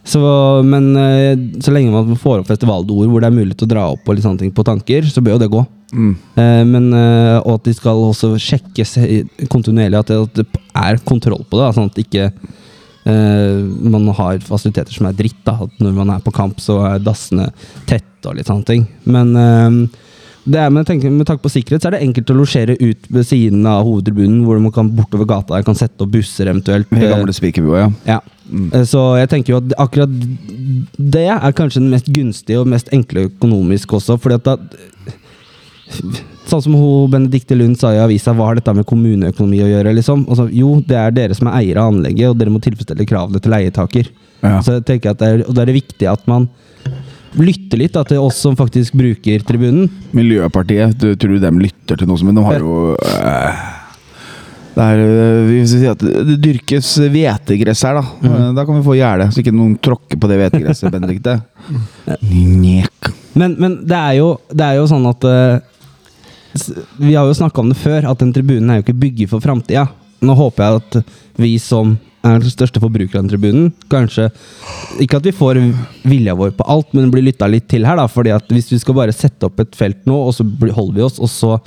Så, 0.07 0.20
men 0.64 0.92
eh, 0.96 1.32
så 1.64 1.72
lenge 1.74 1.92
man 1.92 2.18
får 2.18 2.42
opp 2.42 2.51
festivalord 2.51 3.11
hvor 3.11 3.22
det 3.22 3.28
er 3.28 3.38
mulig 3.38 3.57
til 3.59 3.68
å 3.68 3.72
dra 3.72 3.88
opp 3.94 4.07
og 4.07 4.16
litt 4.16 4.26
sånne 4.26 4.44
ting 4.44 4.55
på 4.55 4.66
tanker, 4.66 5.09
så 5.09 5.24
bør 5.24 5.36
jo 5.36 5.42
det 5.44 5.53
gå. 5.53 5.64
Mm. 5.88 6.11
men, 6.68 6.90
eh, 6.92 7.38
og 7.38 7.55
at 7.55 7.64
de 7.64 7.72
skal 7.72 7.96
også 8.11 8.34
sjekke 8.36 8.84
kontinuerlig 9.49 9.96
at 9.96 10.11
det, 10.11 10.18
at 10.20 10.40
det 10.42 10.64
er 10.76 11.01
kontroll 11.09 11.46
på 11.49 11.61
det. 11.62 11.70
Sånn 11.76 11.92
at 11.92 12.03
ikke 12.05 12.32
Uh, 13.09 13.64
man 13.88 14.05
har 14.12 14.36
fasiliteter 14.44 14.92
som 14.92 15.07
er 15.09 15.14
dritt. 15.16 15.38
da, 15.46 15.55
At 15.64 15.78
når 15.80 15.94
man 15.96 16.11
er 16.12 16.20
på 16.20 16.34
kamp, 16.34 16.59
så 16.61 16.82
er 16.90 17.01
dassene 17.01 17.46
tette 17.88 18.28
og 18.28 18.36
litt 18.36 18.51
sånne 18.51 18.68
ting. 18.68 18.84
Men 19.09 19.30
uh, 19.32 20.05
det 20.49 20.61
er, 20.61 20.72
med, 20.72 20.86
tenker, 20.88 21.12
med 21.12 21.28
tanke 21.28 21.44
på 21.44 21.53
sikkerhet 21.53 21.84
så 21.84 21.90
er 21.90 21.96
det 21.99 22.05
enkelt 22.07 22.30
å 22.32 22.36
losjere 22.38 22.76
ut 22.80 23.09
ved 23.12 23.26
siden 23.28 23.66
av 23.68 23.84
hovedtribunen, 23.84 24.42
hvor 24.46 24.61
man 24.62 24.72
kan 24.74 24.90
bortover 24.96 25.28
gata 25.28 25.57
der, 25.57 25.64
kan 25.66 25.76
sette 25.76 26.05
opp 26.05 26.12
busser 26.14 26.49
eventuelt. 26.49 26.88
Med 26.92 27.05
Eh, 27.05 27.12
gamle 27.12 27.34
spikerbua, 27.36 27.82
ja. 27.82 27.90
ja. 28.14 28.18
Eh, 28.49 28.84
Så 28.88 29.03
jeg 29.20 29.28
tenker 29.32 29.55
jo 29.55 29.61
at 29.62 29.74
akkurat 29.78 30.12
det 30.99 31.26
er 31.28 31.57
kanskje 31.57 31.82
den 31.82 31.90
mest 31.92 32.09
gunstige 32.12 32.61
og 32.61 32.68
mest 32.70 32.88
enkle 32.94 33.26
økonomisk 33.28 33.96
også, 33.99 34.18
fordi 34.20 34.40
at 34.40 34.49
da 34.49 34.57
Sånn 36.49 36.62
som 36.64 36.74
hun 36.76 37.11
Benedicte 37.12 37.57
Lund 37.57 37.76
sa 37.80 37.90
i 37.92 38.01
avisa, 38.01 38.32
hva 38.36 38.49
har 38.49 38.59
dette 38.59 38.72
med 38.76 38.86
kommuneøkonomi 38.88 39.61
å 39.64 39.68
gjøre? 39.68 39.92
liksom? 39.96 40.24
Altså, 40.28 40.46
jo, 40.53 40.78
det 40.88 40.96
er 40.96 41.12
dere 41.16 41.36
som 41.36 41.49
er 41.51 41.59
eiere 41.61 41.82
av 41.82 41.92
anlegget, 41.92 42.30
og 42.30 42.38
dere 42.40 42.53
må 42.53 42.61
tilfredsstille 42.64 43.05
kravene 43.09 43.40
til 43.44 43.53
leietaker. 43.53 44.09
Ja. 44.42 44.59
Så 44.64 44.78
jeg 44.78 44.86
tenker 44.88 45.12
at 45.12 45.20
det 45.20 45.28
er, 45.28 45.42
og 45.44 45.57
da 45.57 45.64
er 45.64 45.70
det 45.70 45.76
viktig 45.76 46.09
at 46.09 46.24
man 46.30 46.49
lytter 47.36 47.80
litt 47.82 47.92
da, 47.96 48.05
til 48.09 48.22
oss 48.24 48.40
som 48.40 48.57
faktisk 48.57 48.96
bruker 48.96 49.44
tribunen. 49.49 49.90
Miljøpartiet, 50.16 50.96
du, 51.01 51.12
tror 51.20 51.36
du 51.36 51.42
dem 51.42 51.61
lytter 51.61 52.01
til 52.01 52.09
noe 52.09 52.20
som 52.20 52.32
de 52.32 52.44
har 52.46 52.64
jo 52.64 52.94
øh, 52.96 53.61
det 54.79 54.85
er, 54.87 55.01
hvis 55.49 55.57
vi 55.59 55.62
sier 55.72 55.81
si 55.83 55.89
at 55.91 56.03
det 56.29 56.37
dyrkes 56.39 56.89
hvetegress 57.11 57.81
her, 57.89 57.99
da. 57.99 58.03
Mm. 58.22 58.43
Da 58.55 58.64
kan 58.64 58.76
vi 58.76 58.85
få 58.87 58.95
gjerde, 58.95 59.26
så 59.35 59.43
ikke 59.43 59.55
noen 59.55 59.72
tråkker 59.83 60.20
på 60.20 60.31
det 60.31 60.37
hvetegresset, 60.39 60.93
Benedicte. 60.95 61.35
Men, 63.35 63.57
men 63.59 63.74
det, 63.83 63.99
er 63.99 64.18
jo, 64.20 64.29
det 64.55 64.68
er 64.68 64.79
jo 64.79 64.87
sånn 64.91 65.07
at 65.11 65.26
eh, 65.26 65.59
Vi 67.03 67.12
har 67.14 67.26
jo 67.26 67.35
snakka 67.37 67.62
om 67.62 67.72
det 67.72 67.79
før, 67.81 68.07
at 68.11 68.22
den 68.22 68.31
tribunen 68.35 68.70
er 68.70 68.79
jo 68.79 68.87
ikke 68.87 69.01
bygget 69.03 69.33
for 69.33 69.43
framtida. 69.43 69.89
Nå 70.22 70.39
håper 70.39 70.64
jeg 70.64 70.83
at 70.83 71.16
vi 71.43 71.53
som 71.62 71.97
er 72.26 72.39
den 72.43 72.51
største 72.51 72.83
forbrukeren 72.83 73.26
av 73.26 73.33
tribunen, 73.33 73.68
kanskje 73.91 74.29
Ikke 75.03 75.20
at 75.20 75.26
vi 75.26 75.35
får 75.35 75.61
vilja 76.07 76.35
vår 76.39 76.55
på 76.59 76.66
alt, 76.70 76.91
men 76.95 77.11
blir 77.14 77.26
lytta 77.26 77.51
litt 77.51 77.68
til 77.70 77.87
her. 77.87 77.99
da, 77.99 78.07
fordi 78.11 78.35
at 78.35 78.47
Hvis 78.51 78.70
vi 78.72 78.79
skal 78.83 78.99
bare 78.99 79.14
sette 79.14 79.51
opp 79.51 79.59
et 79.62 79.74
felt 79.79 80.07
nå, 80.07 80.22
og 80.29 80.35
så 80.35 80.47
holder 80.47 80.95
vi 80.99 81.07
oss, 81.07 81.18
og 81.18 81.31
så 81.31 81.59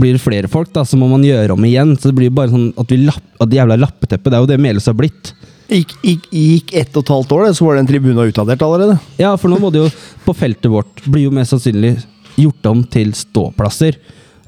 blir 0.00 0.16
det 0.16 0.22
flere 0.22 0.50
folk, 0.50 0.70
da, 0.74 0.84
så 0.86 0.98
må 1.00 1.08
man 1.10 1.24
gjøre 1.26 1.54
om 1.56 1.64
igjen. 1.68 1.94
Så 1.98 2.10
det 2.10 2.18
blir 2.20 2.34
bare 2.34 2.52
sånn 2.52 2.70
at 2.78 2.90
vi 2.92 3.00
lapp, 3.04 3.24
at 3.42 3.54
jævla 3.54 3.78
lappeteppet, 3.78 4.30
det 4.30 4.38
er 4.38 4.44
jo 4.44 4.50
det 4.50 4.60
Melhus 4.62 4.88
har 4.90 4.96
blitt. 4.98 5.32
Gikk, 5.68 5.90
gikk, 6.00 6.28
gikk 6.32 6.70
ett 6.80 6.94
og 6.96 7.04
et 7.04 7.12
halvt 7.12 7.32
år, 7.36 7.46
det, 7.48 7.56
så 7.58 7.66
var 7.66 7.76
den 7.76 7.88
tribunen 7.90 8.30
utdatert 8.30 8.62
allerede. 8.64 8.96
Ja, 9.20 9.34
for 9.36 9.52
nå 9.52 9.58
må 9.60 9.72
det 9.74 9.82
jo 9.82 9.90
på 10.24 10.34
feltet 10.36 10.70
vårt 10.72 11.02
bli 11.04 11.26
jo 11.26 11.32
mest 11.34 11.52
sannsynlig 11.52 11.98
gjort 12.38 12.70
om 12.70 12.84
til 12.88 13.12
ståplasser. 13.16 13.98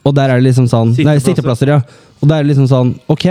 Og 0.07 0.15
der 0.17 0.33
er 0.33 0.41
det 0.41 0.49
liksom 0.49 0.69
sånn 0.71 0.95
Nei, 0.95 1.19
Sitteplasser. 1.21 1.27
sitteplasser, 1.35 1.75
ja. 1.75 2.15
Og 2.23 2.31
der 2.31 2.41
er 2.41 2.47
det 2.47 2.55
liksom 2.55 2.69
sånn 2.71 2.95
Ok, 3.13 3.27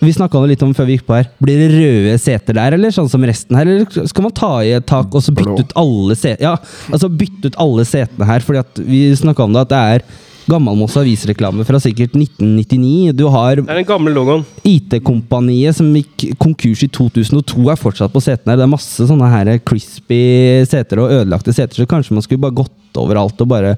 vi 0.00 0.12
snakka 0.16 0.40
litt 0.48 0.62
om 0.64 0.72
før 0.76 0.88
vi 0.88 0.96
gikk 0.96 1.06
på 1.08 1.16
her. 1.18 1.28
Blir 1.44 1.60
det 1.60 1.68
røde 1.74 2.14
seter 2.22 2.56
der, 2.56 2.76
eller 2.78 2.92
sånn 2.94 3.10
som 3.12 3.24
resten 3.26 3.56
her? 3.58 3.68
Eller 3.68 4.06
skal 4.08 4.24
man 4.24 4.32
ta 4.36 4.52
i 4.64 4.72
et 4.78 4.86
tak 4.88 5.12
og 5.12 5.24
så 5.24 5.34
bytte 5.36 5.66
ut 5.66 5.74
alle 5.80 6.16
setene? 6.16 6.40
Ja, 6.46 6.54
altså 6.88 7.10
bytte 7.12 7.52
ut 7.52 7.58
alle 7.60 7.84
setene 7.88 8.28
her, 8.28 8.44
fordi 8.46 8.62
at 8.64 8.80
vi 8.80 9.02
snakka 9.20 9.44
om 9.44 9.52
det 9.56 9.66
at 9.66 9.74
det 9.74 9.82
er 9.98 10.06
Gammelmoss 10.50 10.96
avisreklame 11.00 11.64
fra 11.64 11.80
sikkert 11.80 12.12
1999. 12.18 13.14
Du 13.16 13.24
har 13.32 13.56
Det 13.56 13.64
er 13.64 13.80
den 13.80 13.88
gamle 13.88 14.12
logoen. 14.12 14.44
IT-kompaniet 14.68 15.78
som 15.78 15.88
gikk 15.96 16.34
konkurs 16.42 16.84
i 16.84 16.90
2002 16.92 17.64
er 17.72 17.80
fortsatt 17.80 18.12
på 18.12 18.22
setene 18.24 18.52
her. 18.52 18.60
Det 18.60 18.66
er 18.66 18.74
masse 18.74 19.08
sånne 19.08 19.30
her 19.32 19.52
crispy 19.64 20.20
seter 20.68 21.00
og 21.00 21.14
ødelagte 21.16 21.54
seter, 21.56 21.78
så 21.78 21.88
kanskje 21.88 22.16
man 22.18 22.26
skulle 22.26 22.44
bare 22.44 22.58
gått 22.60 23.00
over 23.00 23.22
alt 23.22 23.40
og 23.40 23.50
bare 23.54 23.74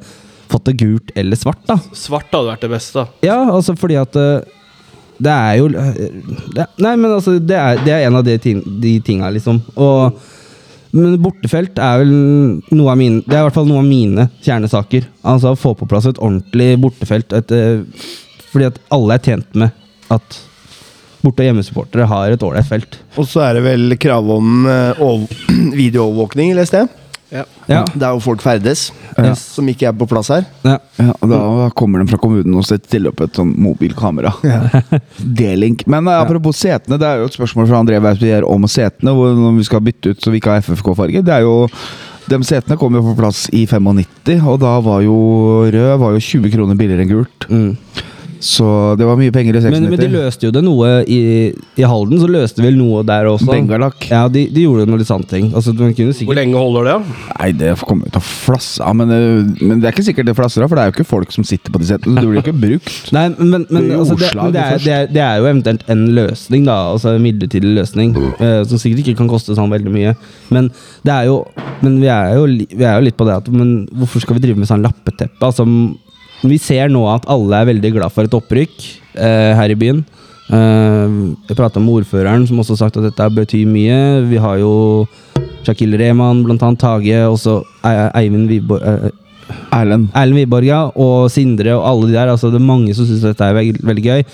fått 0.50 0.68
det 0.68 0.76
gult 0.82 1.10
eller 1.18 1.38
svart, 1.38 1.62
da. 1.66 1.78
Svart 1.96 2.30
hadde 2.34 2.50
vært 2.50 2.66
det 2.66 2.70
beste. 2.74 3.02
da. 3.02 3.26
Ja, 3.26 3.38
altså 3.50 3.74
fordi 3.78 3.98
at 3.98 4.18
eh, 4.18 4.46
det 5.22 5.32
er 5.32 5.54
jo 5.58 5.68
eh, 5.72 6.00
det, 6.54 6.66
Nei, 6.82 6.94
men 6.98 7.10
altså, 7.10 7.38
det 7.38 7.56
er, 7.56 7.80
det 7.82 7.94
er 7.94 8.06
en 8.06 8.18
av 8.18 8.26
de, 8.26 8.36
ting, 8.42 8.60
de 8.82 8.98
tinga, 9.06 9.30
liksom. 9.34 9.62
Og 9.74 10.18
men 10.96 11.16
bortefelt 11.20 11.78
er 11.82 12.02
vel 12.02 12.12
noe 12.72 12.92
av 12.92 12.98
mine 12.98 13.22
Det 13.26 13.34
er 13.34 13.42
i 13.42 13.46
hvert 13.48 13.56
fall 13.58 13.68
noe 13.68 13.82
av 13.82 13.88
mine 13.88 14.28
kjernesaker. 14.44 15.06
Altså 15.26 15.52
å 15.52 15.60
få 15.60 15.74
på 15.76 15.88
plass 15.90 16.08
et 16.08 16.20
ordentlig 16.22 16.76
bortefelt. 16.80 17.34
Et, 17.36 17.52
eh, 17.52 18.06
fordi 18.52 18.70
at 18.70 18.80
alle 18.94 19.16
er 19.16 19.24
tjent 19.26 19.58
med 19.60 19.70
at 20.14 20.38
borte- 21.20 21.42
og 21.42 21.48
hjemmesupportere 21.50 22.06
har 22.08 22.32
et 22.32 22.44
ålreit 22.46 22.68
felt. 22.68 23.00
Og 23.18 23.26
så 23.28 23.42
er 23.46 23.58
det 23.58 23.64
vel 23.66 23.96
krav 24.00 24.28
om 24.36 24.68
uh, 24.68 25.26
videoovervåkning, 25.80 26.54
leste 26.56 26.84
jeg. 26.84 26.92
Ja. 27.32 27.44
er 28.06 28.12
jo 28.14 28.20
folk 28.22 28.42
ferdes, 28.44 28.90
Ja. 29.16 29.32
som 29.34 29.66
ikke 29.68 29.88
er 29.88 29.92
på 29.96 30.06
plass 30.08 30.28
her. 30.28 30.44
ja. 30.64 30.78
Ja, 30.98 31.12
da 31.26 31.70
kommer 31.76 32.00
de 32.00 32.06
fra 32.10 32.18
kommunen 32.22 32.54
og 32.56 32.64
stiller 32.64 33.10
opp 33.10 33.20
et 33.20 33.36
sånn 33.36 33.52
mobilkamera. 33.58 34.32
D-link. 35.18 35.86
Men 35.90 36.06
eh, 36.08 36.20
apropos 36.20 36.56
setene, 36.56 36.98
det 37.00 37.08
er 37.08 37.20
jo 37.22 37.30
et 37.30 37.36
spørsmål 37.36 37.68
fra 37.68 37.82
André 37.82 38.00
Weispier 38.02 38.46
om 38.48 38.66
setene. 38.70 39.14
Hvor 39.16 39.34
når 39.36 39.56
vi 39.58 39.66
skal 39.68 39.84
bytte 39.84 40.14
ut 40.14 40.22
så 40.22 40.32
vi 40.32 40.40
ikke 40.40 40.54
har 40.54 40.64
FFK-farge. 40.64 41.24
Det 41.26 41.34
er 41.34 41.46
jo 41.46 41.66
de 42.26 42.38
setene 42.42 42.74
kom 42.78 42.94
jo 42.96 43.04
på 43.06 43.14
plass 43.20 43.44
i 43.54 43.66
95, 43.70 44.40
og 44.50 44.58
da 44.62 44.72
var 44.82 45.02
jo 45.04 45.16
rød 45.70 45.92
var 46.02 46.16
jo 46.16 46.22
20 46.22 46.50
kroner 46.54 46.78
billigere 46.78 47.04
enn 47.06 47.12
gult. 47.12 47.46
Mm. 47.46 47.76
Så 48.42 48.66
det 48.98 49.06
var 49.08 49.16
mye 49.18 49.32
penger 49.34 49.56
i 49.56 49.62
690. 49.64 49.80
Men, 49.80 49.90
men 49.92 50.00
de 50.02 50.08
løste 50.12 50.46
jo 50.48 50.52
det 50.54 50.62
noe 50.64 50.90
i, 51.08 51.18
i 51.80 51.84
Halden, 51.88 52.18
så 52.20 52.28
løste 52.30 52.62
vel 52.64 52.76
noe 52.78 53.02
der 53.06 53.28
også. 53.30 53.48
Bengalak. 53.50 54.06
Ja, 54.10 54.24
de, 54.32 54.46
de 54.52 54.66
gjorde 54.66 54.86
noe 54.90 55.00
litt 55.00 55.08
sånne 55.10 55.28
ting. 55.30 55.48
Altså, 55.56 55.72
man 55.76 55.94
kunne 55.96 56.14
Hvor 56.16 56.38
lenge 56.38 56.60
holder 56.60 56.88
det? 56.90 56.96
Nei, 57.32 57.50
det 57.62 57.72
kommer 57.82 58.08
jo 58.10 58.14
til 58.16 58.22
å 58.22 58.26
flasse 58.26 58.84
av, 58.84 58.96
men, 58.98 59.12
men 59.60 59.80
det 59.80 59.88
er 59.90 59.96
ikke 59.96 60.06
sikkert 60.10 60.30
det 60.30 60.36
flasser 60.38 60.64
av, 60.64 60.70
for 60.70 60.78
det 60.78 60.84
er 60.86 60.92
jo 60.92 60.96
ikke 60.98 61.08
folk 61.08 61.32
som 61.34 61.46
sitter 61.48 61.74
på 61.74 61.82
de 61.82 61.88
setene, 61.90 62.16
det 62.20 62.26
blir 62.28 62.40
jo 62.40 62.44
ikke 62.44 62.56
brukt. 62.66 62.92
Nei, 63.16 63.26
men, 63.38 63.66
men 63.70 63.90
Det 63.90 63.98
altså, 64.00 64.18
det, 64.20 64.32
men 64.36 64.54
det, 64.56 64.64
er, 64.66 64.82
det, 64.84 64.94
er, 65.00 65.10
det 65.16 65.24
er 65.26 65.40
jo 65.40 65.48
eventuelt 65.50 65.86
en 65.92 66.04
løsning, 66.16 66.66
da. 66.68 66.78
Altså 66.94 67.14
en 67.16 67.24
midlertidig 67.24 67.74
løsning. 67.76 68.14
eh, 68.40 68.60
som 68.68 68.80
sikkert 68.80 69.04
ikke 69.04 69.18
kan 69.22 69.30
koste 69.30 69.56
sånn 69.56 69.72
veldig 69.72 69.92
mye. 69.94 70.14
Men 70.52 70.70
det 71.06 71.12
er 71.14 71.28
jo 71.30 71.40
Men 71.82 71.96
vi 72.00 72.08
er 72.10 72.34
jo, 72.38 72.44
vi 72.48 72.84
er 72.86 72.96
jo 72.96 73.04
litt 73.04 73.16
på 73.18 73.26
det 73.28 73.34
at 73.36 73.48
Men 73.52 73.72
hvorfor 73.92 74.22
skal 74.22 74.36
vi 74.38 74.42
drive 74.46 74.58
med 74.60 74.68
sånn 74.68 74.84
lappeteppe? 74.84 75.40
Altså, 75.44 75.66
vi 76.44 76.58
ser 76.60 76.90
nå 76.92 77.02
at 77.08 77.26
alle 77.32 77.60
er 77.60 77.70
veldig 77.70 77.92
glad 77.96 78.12
for 78.12 78.28
et 78.28 78.36
opprykk 78.36 78.76
eh, 79.14 79.52
her 79.56 79.72
i 79.72 79.78
byen. 79.78 80.02
Eh, 80.52 81.14
jeg 81.48 81.58
prata 81.58 81.82
med 81.82 82.02
ordføreren, 82.02 82.46
som 82.48 82.60
også 82.60 82.76
har 82.76 82.82
sagt 82.84 82.98
at 83.00 83.08
dette 83.08 83.28
betyr 83.38 83.68
mye. 83.70 84.26
Vi 84.30 84.40
har 84.42 84.60
jo 84.60 85.06
Shakil 85.66 85.96
Rehman, 85.98 86.44
blant 86.46 86.62
annet 86.62 86.82
Tage, 86.82 87.22
og 87.26 87.38
så 87.42 87.60
Eivind 87.86 88.50
Wiborg 88.52 88.84
eh, 88.84 89.08
Erlend. 89.74 90.10
Erlend 90.14 90.40
Wiborg, 90.42 90.68
ja, 90.68 90.84
og 90.94 91.30
Sindre 91.32 91.76
og 91.78 91.86
alle 91.88 92.10
de 92.10 92.18
der. 92.18 92.34
Altså, 92.34 92.52
det 92.52 92.60
er 92.60 92.68
mange 92.68 92.94
som 92.94 93.08
syns 93.08 93.24
dette 93.24 93.46
er 93.46 93.56
veldig 93.56 94.04
gøy. 94.04 94.26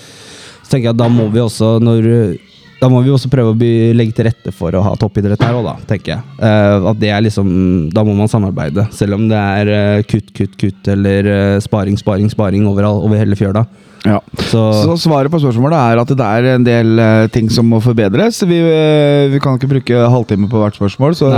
Så 0.63 0.73
tenker 0.73 0.89
jeg 0.89 0.95
at 0.95 1.01
da 1.01 1.09
må 1.11 1.29
vi 1.31 1.41
også, 1.43 1.77
når 1.83 2.09
da 2.83 2.89
må 2.91 2.99
vi 3.03 3.13
også 3.13 3.31
prøve 3.31 3.53
å 3.53 3.69
legge 3.95 4.17
til 4.17 4.27
rette 4.27 4.51
for 4.55 4.75
å 4.75 4.81
ha 4.83 4.91
toppidrett 4.99 5.43
her 5.45 5.55
òg, 5.55 5.69
da, 5.69 5.75
tenker 5.87 6.17
jeg. 6.17 6.25
Uh, 6.41 6.89
at 6.91 6.99
det 6.99 7.13
er 7.13 7.23
liksom 7.23 7.47
Da 7.93 8.03
må 8.03 8.15
man 8.17 8.31
samarbeide. 8.31 8.89
Selv 8.95 9.15
om 9.15 9.29
det 9.31 9.39
er 9.39 9.71
uh, 9.71 10.03
kutt, 10.09 10.33
kutt, 10.35 10.57
kutt 10.59 10.91
eller 10.91 11.29
uh, 11.29 11.61
sparing, 11.63 11.95
sparing, 11.99 12.27
sparing 12.33 12.67
overall, 12.67 12.99
over 13.05 13.21
hele 13.21 13.39
fjøla. 13.39 13.63
Ja. 14.03 14.17
Så, 14.49 14.59
Så 14.83 14.97
svaret 15.05 15.31
på 15.31 15.39
spørsmålet 15.39 15.79
er 15.79 16.01
at 16.01 16.09
det 16.11 16.27
er 16.27 16.49
en 16.57 16.65
del 16.67 16.99
ting 17.31 17.47
som 17.47 17.69
må 17.71 17.79
forbedres. 17.79 18.41
Vi, 18.43 18.57
vi 19.31 19.39
kan 19.39 19.55
ikke 19.55 19.69
bruke 19.77 20.01
halvtime 20.11 20.49
på 20.51 20.59
hvert 20.59 20.75
spørsmål, 20.75 21.15
så 21.15 21.31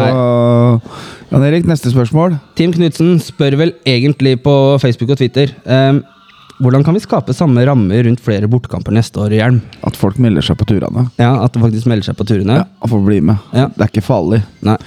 Jan 1.30 1.46
Erik, 1.46 1.70
neste 1.70 1.94
spørsmål. 1.94 2.40
Tim 2.58 2.74
Knutsen 2.74 3.20
spør 3.22 3.58
vel 3.60 3.76
egentlig 3.86 4.40
på 4.42 4.54
Facebook 4.82 5.14
og 5.14 5.22
Twitter 5.22 5.54
eh, 5.62 6.02
hvordan 6.62 6.84
kan 6.88 6.96
vi 6.96 7.02
skape 7.04 7.34
samme 7.36 7.66
rammer 7.68 8.04
rundt 8.08 8.22
flere 8.24 8.48
bortkamper 8.52 8.94
neste 8.96 9.20
år 9.20 9.34
i 9.36 9.42
Hjelm? 9.42 9.60
At 9.84 9.98
folk 10.00 10.18
melder 10.24 10.46
seg 10.46 10.58
på 10.60 10.68
turene. 10.70 11.08
Ja, 11.20 11.34
At 11.44 11.54
de 11.56 11.64
faktisk 11.64 11.90
melder 11.92 12.08
seg 12.08 12.18
på 12.20 12.28
turene? 12.30 12.62
Ja, 12.62 12.66
og 12.82 12.92
får 12.94 13.04
bli 13.08 13.20
med. 13.32 13.38
Ja. 13.56 13.68
Det 13.76 13.84
er 13.88 13.92
ikke 13.92 14.06
farlig. 14.08 14.42
Nei. 14.66 14.78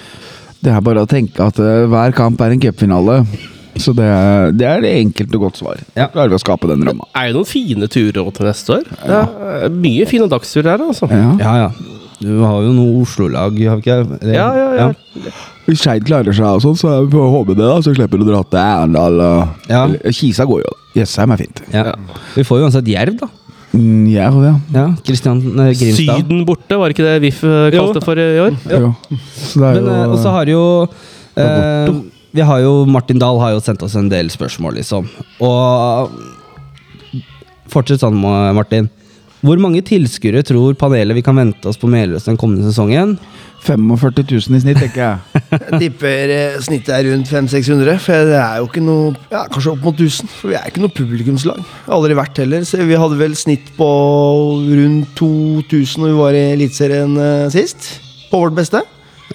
Det 0.65 0.73
er 0.75 0.81
bare 0.83 1.05
å 1.05 1.11
tenke 1.11 1.45
at 1.45 1.61
uh, 1.63 1.85
hver 1.93 2.15
kamp 2.17 2.41
er 2.43 2.55
en 2.57 2.63
cupfinale. 2.65 3.21
Så 3.79 3.93
det, 3.95 4.09
er- 4.11 4.51
det 4.59 4.67
er 4.67 4.81
det 4.83 4.95
enkelte 5.05 5.37
og 5.39 5.45
godt 5.45 5.61
svar. 5.61 5.79
Ja. 5.95 6.09
Klarer 6.11 6.33
vi 6.33 6.39
å 6.41 6.43
skape 6.43 6.67
den 6.73 6.83
ramma. 6.89 7.05
Er 7.15 7.29
jo 7.31 7.37
noen 7.39 7.47
fine 7.53 7.87
turer 7.87 8.33
til 8.35 8.49
neste 8.49 8.75
år? 8.81 8.89
Ja. 9.07 9.21
mye 9.71 10.09
fine 10.11 10.27
dagsturer 10.33 10.73
her, 10.73 10.83
altså. 10.89 11.07
Ja. 11.13 11.29
Ja, 11.39 11.53
ja. 11.67 11.71
Du 12.21 12.41
har 12.43 12.63
jo 12.65 12.73
noe 12.75 13.03
Oslo-lag, 13.05 13.55
har 13.69 13.77
vi 13.79 13.85
ikke? 13.85 14.19
Det, 14.21 14.35
Ja, 14.35 14.49
ja, 14.57 14.69
ja. 14.75 15.33
Hvis 15.69 15.83
Skeid 15.85 16.05
klarer 16.09 16.35
seg 16.35 16.47
og 16.49 16.63
sånn, 16.65 16.77
så 16.81 16.95
vi 17.05 17.13
på 17.13 17.25
håpe 17.31 17.55
det, 17.55 17.63
da. 17.69 17.77
Så 17.85 17.93
slipper 17.95 18.19
du 18.19 18.25
å 18.25 18.31
dra 18.33 18.43
til 18.43 18.59
Arendal. 18.59 19.21
og- 19.21 19.69
Ja. 19.69 19.87
Kisa 20.11 20.45
går 20.49 20.63
jo. 20.65 20.73
Jessheim 20.97 21.31
er 21.33 21.37
fint. 21.37 21.63
Ja. 21.73 21.93
Vi 22.35 22.43
får 22.43 22.59
jo 22.59 22.65
uansett 22.67 22.89
Jerv, 22.89 23.19
da. 23.21 23.29
Mm, 23.75 24.09
ja, 24.11 24.31
ja. 24.33 24.55
Ja, 24.73 24.87
Kristian 25.05 25.43
eh, 25.61 25.75
Grimstad. 25.77 26.25
Syden 26.25 26.47
borte, 26.49 26.73
var 26.81 26.89
ikke 26.89 27.05
det 27.05 27.21
VIF 27.21 27.45
eh, 27.45 27.71
kalte 27.71 27.95
det 28.01 28.05
for 28.05 28.17
i 28.17 28.39
år? 28.41 28.57
Jo. 28.73 28.95
Så 29.37 29.61
det 29.61 29.69
er 29.69 29.83
Men 29.83 29.89
eh, 29.93 30.09
og 30.09 30.19
så 30.19 30.31
har 30.33 30.47
jo 30.47 30.89
eh, 31.37 31.91
Vi 32.33 32.41
har 32.41 32.61
jo 32.65 32.85
Martin 32.87 33.19
Dahl 33.21 33.39
har 33.41 33.51
jo 33.53 33.61
sendt 33.61 33.83
oss 33.83 33.95
en 33.95 34.09
del 34.09 34.29
spørsmål, 34.33 34.75
liksom. 34.81 35.07
Og 35.45 36.11
fortsett 37.69 38.01
sånn, 38.01 38.17
Martin. 38.57 38.89
Hvor 39.39 39.61
mange 39.63 39.85
tilskuere 39.87 40.43
tror 40.47 40.75
panelet 40.79 41.15
vi 41.15 41.23
kan 41.23 41.37
vente 41.39 41.71
oss 41.71 41.79
på 41.79 41.91
Meløs 41.91 42.27
den 42.27 42.39
kommende 42.41 42.67
sesongen? 42.67 43.17
45 43.63 44.23
000 44.31 44.57
i 44.57 44.61
snitt, 44.63 44.79
tenker 44.79 45.03
jeg. 45.03 45.43
Jeg 45.53 45.81
tipper 45.83 46.33
eh, 46.33 46.59
snittet 46.63 46.93
er 46.95 47.09
rundt 47.09 47.31
500-600. 47.31 47.97
For 48.03 48.29
det 48.31 48.37
er 48.39 48.61
jo 48.61 48.69
ikke 48.69 48.83
noe 48.85 49.15
Ja, 49.33 49.45
kanskje 49.51 49.73
opp 49.75 49.83
mot 49.87 49.99
1000. 49.99 50.31
For 50.31 50.53
vi 50.53 50.59
er 50.59 50.69
ikke 50.71 50.83
noe 50.85 50.95
publikumslag. 50.95 51.65
Aldri 51.91 52.19
vært 52.19 52.39
heller. 52.43 52.67
Så 52.69 52.81
vi 52.87 52.99
hadde 52.99 53.19
vel 53.19 53.35
snitt 53.39 53.73
på 53.79 53.89
rundt 54.69 55.11
2000 55.19 56.05
når 56.05 56.13
vi 56.13 56.21
var 56.21 56.39
i 56.39 56.47
Eliteserien 56.55 57.19
eh, 57.23 57.51
sist. 57.55 57.93
På 58.31 58.45
vårt 58.45 58.57
beste. 58.59 58.85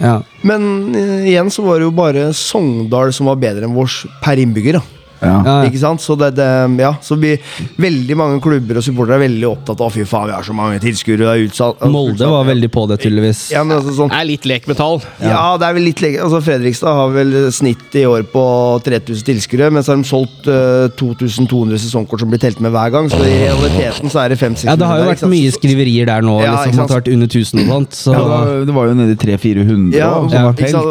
Ja. 0.00 0.18
Men 0.46 0.94
eh, 0.96 1.30
igjen 1.30 1.52
så 1.52 1.64
var 1.66 1.78
det 1.78 1.88
jo 1.88 1.94
bare 1.94 2.28
Sogndal 2.36 3.12
som 3.14 3.30
var 3.30 3.40
bedre 3.40 3.68
enn 3.68 3.76
vårs 3.76 4.02
per 4.24 4.40
innbygger. 4.40 4.80
da 4.80 5.03
Ja. 5.24 5.56
Ikke 5.68 5.80
sant? 5.80 6.02
Så, 6.04 6.16
det, 6.20 6.32
det, 6.38 6.48
ja, 6.82 6.94
så 7.04 7.16
vi, 7.20 7.34
veldig 7.80 8.18
mange 8.18 8.40
klubber 8.44 8.80
og 8.80 8.86
supportere 8.86 9.18
er 9.18 9.24
veldig 9.26 9.48
opptatt 9.50 9.82
av 9.84 9.92
Fy 9.94 10.04
faen, 10.08 10.28
vi 10.30 10.36
har 10.36 10.46
så 10.46 10.56
mange 10.56 10.80
tilskuere. 10.82 11.34
er 11.34 11.92
Molde 11.92 12.28
var 12.30 12.46
veldig 12.48 12.70
på 12.74 12.86
det, 12.90 13.00
tydeligvis. 13.04 13.46
ja, 13.54 13.62
men 13.66 13.78
altså, 13.78 13.94
sånn, 13.98 14.12
Det 14.12 14.20
er 14.20 14.28
litt 14.28 14.48
lek 14.48 14.68
med 14.70 14.78
tall. 14.80 15.00
ja. 15.22 15.42
det 15.60 15.68
er 15.68 15.76
vel 15.78 15.86
litt 15.88 16.02
lek 16.02 16.18
altså, 16.22 16.40
Fredrikstad 16.44 16.98
har 16.98 17.12
vel 17.14 17.34
snitt 17.54 17.98
i 17.98 18.04
år 18.08 18.26
på 18.30 18.44
3000 18.84 19.28
tilskuere, 19.28 19.70
men 19.74 19.84
så 19.84 19.94
har 19.94 20.02
de 20.02 20.08
solgt 20.08 20.48
uh, 20.50 20.88
2200 20.98 21.80
sesongkort 21.84 22.22
som 22.22 22.32
blir 22.32 22.42
telt 22.42 22.60
med 22.64 22.74
hver 22.74 22.92
gang. 22.94 23.10
Så 23.12 23.20
i 23.22 23.36
realiteten 23.44 24.12
så 24.12 24.24
er 24.24 24.34
det 24.34 24.40
500-600. 24.40 24.68
Ja, 24.68 24.76
det 24.80 24.90
har 24.90 25.02
jo 25.02 25.08
vært 25.10 25.24
mye 25.30 25.54
skriverier 25.54 26.10
der 26.10 26.26
nå, 26.26 26.36
Ja, 26.42 26.56
liksom, 26.64 26.84
det 26.84 26.94
har 26.94 27.02
vært 27.02 27.12
under 27.14 27.30
1000 27.30 27.62
og 27.64 27.72
sånt. 27.74 27.98
Så 27.98 28.14
Ja, 28.14 28.20
det, 28.20 28.30
var, 28.34 28.52
det 28.68 28.76
var 28.78 28.90
jo 28.90 28.98
nede 28.98 29.16
i 29.16 29.20
300-400 29.24 29.98
Ja, 29.98 30.12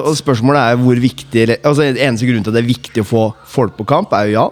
og 0.03 0.15
spørsmålet 0.19 0.73
er 0.73 0.81
hvor 0.81 0.99
viktig 1.03 1.45
altså 1.59 1.86
Eneste 1.86 2.27
grunn 2.27 2.43
til 2.45 2.53
at 2.53 2.57
det 2.57 2.63
er 2.63 2.69
viktig 2.69 3.03
å 3.03 3.07
få 3.07 3.23
folk 3.53 3.75
på 3.77 3.86
kamp, 3.89 4.13
er 4.15 4.22
jo 4.30 4.39
ja, 4.39 4.47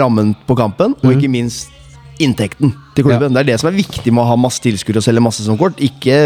rammen 0.00 0.34
på 0.46 0.56
kampen, 0.58 0.96
og 1.00 1.14
ikke 1.14 1.30
minst 1.32 1.76
inntekten 2.20 2.72
til 2.96 3.06
klubben. 3.06 3.32
Det 3.32 3.40
er 3.42 3.48
det 3.48 3.56
som 3.62 3.70
er 3.70 3.78
viktig 3.78 4.12
med 4.12 4.22
å 4.22 4.28
ha 4.28 4.36
masse 4.38 4.60
tilskuere 4.62 5.00
og 5.00 5.06
selge 5.06 5.22
masse 5.24 5.44
som 5.44 5.56
kort. 5.60 5.80
Ikke 5.82 6.18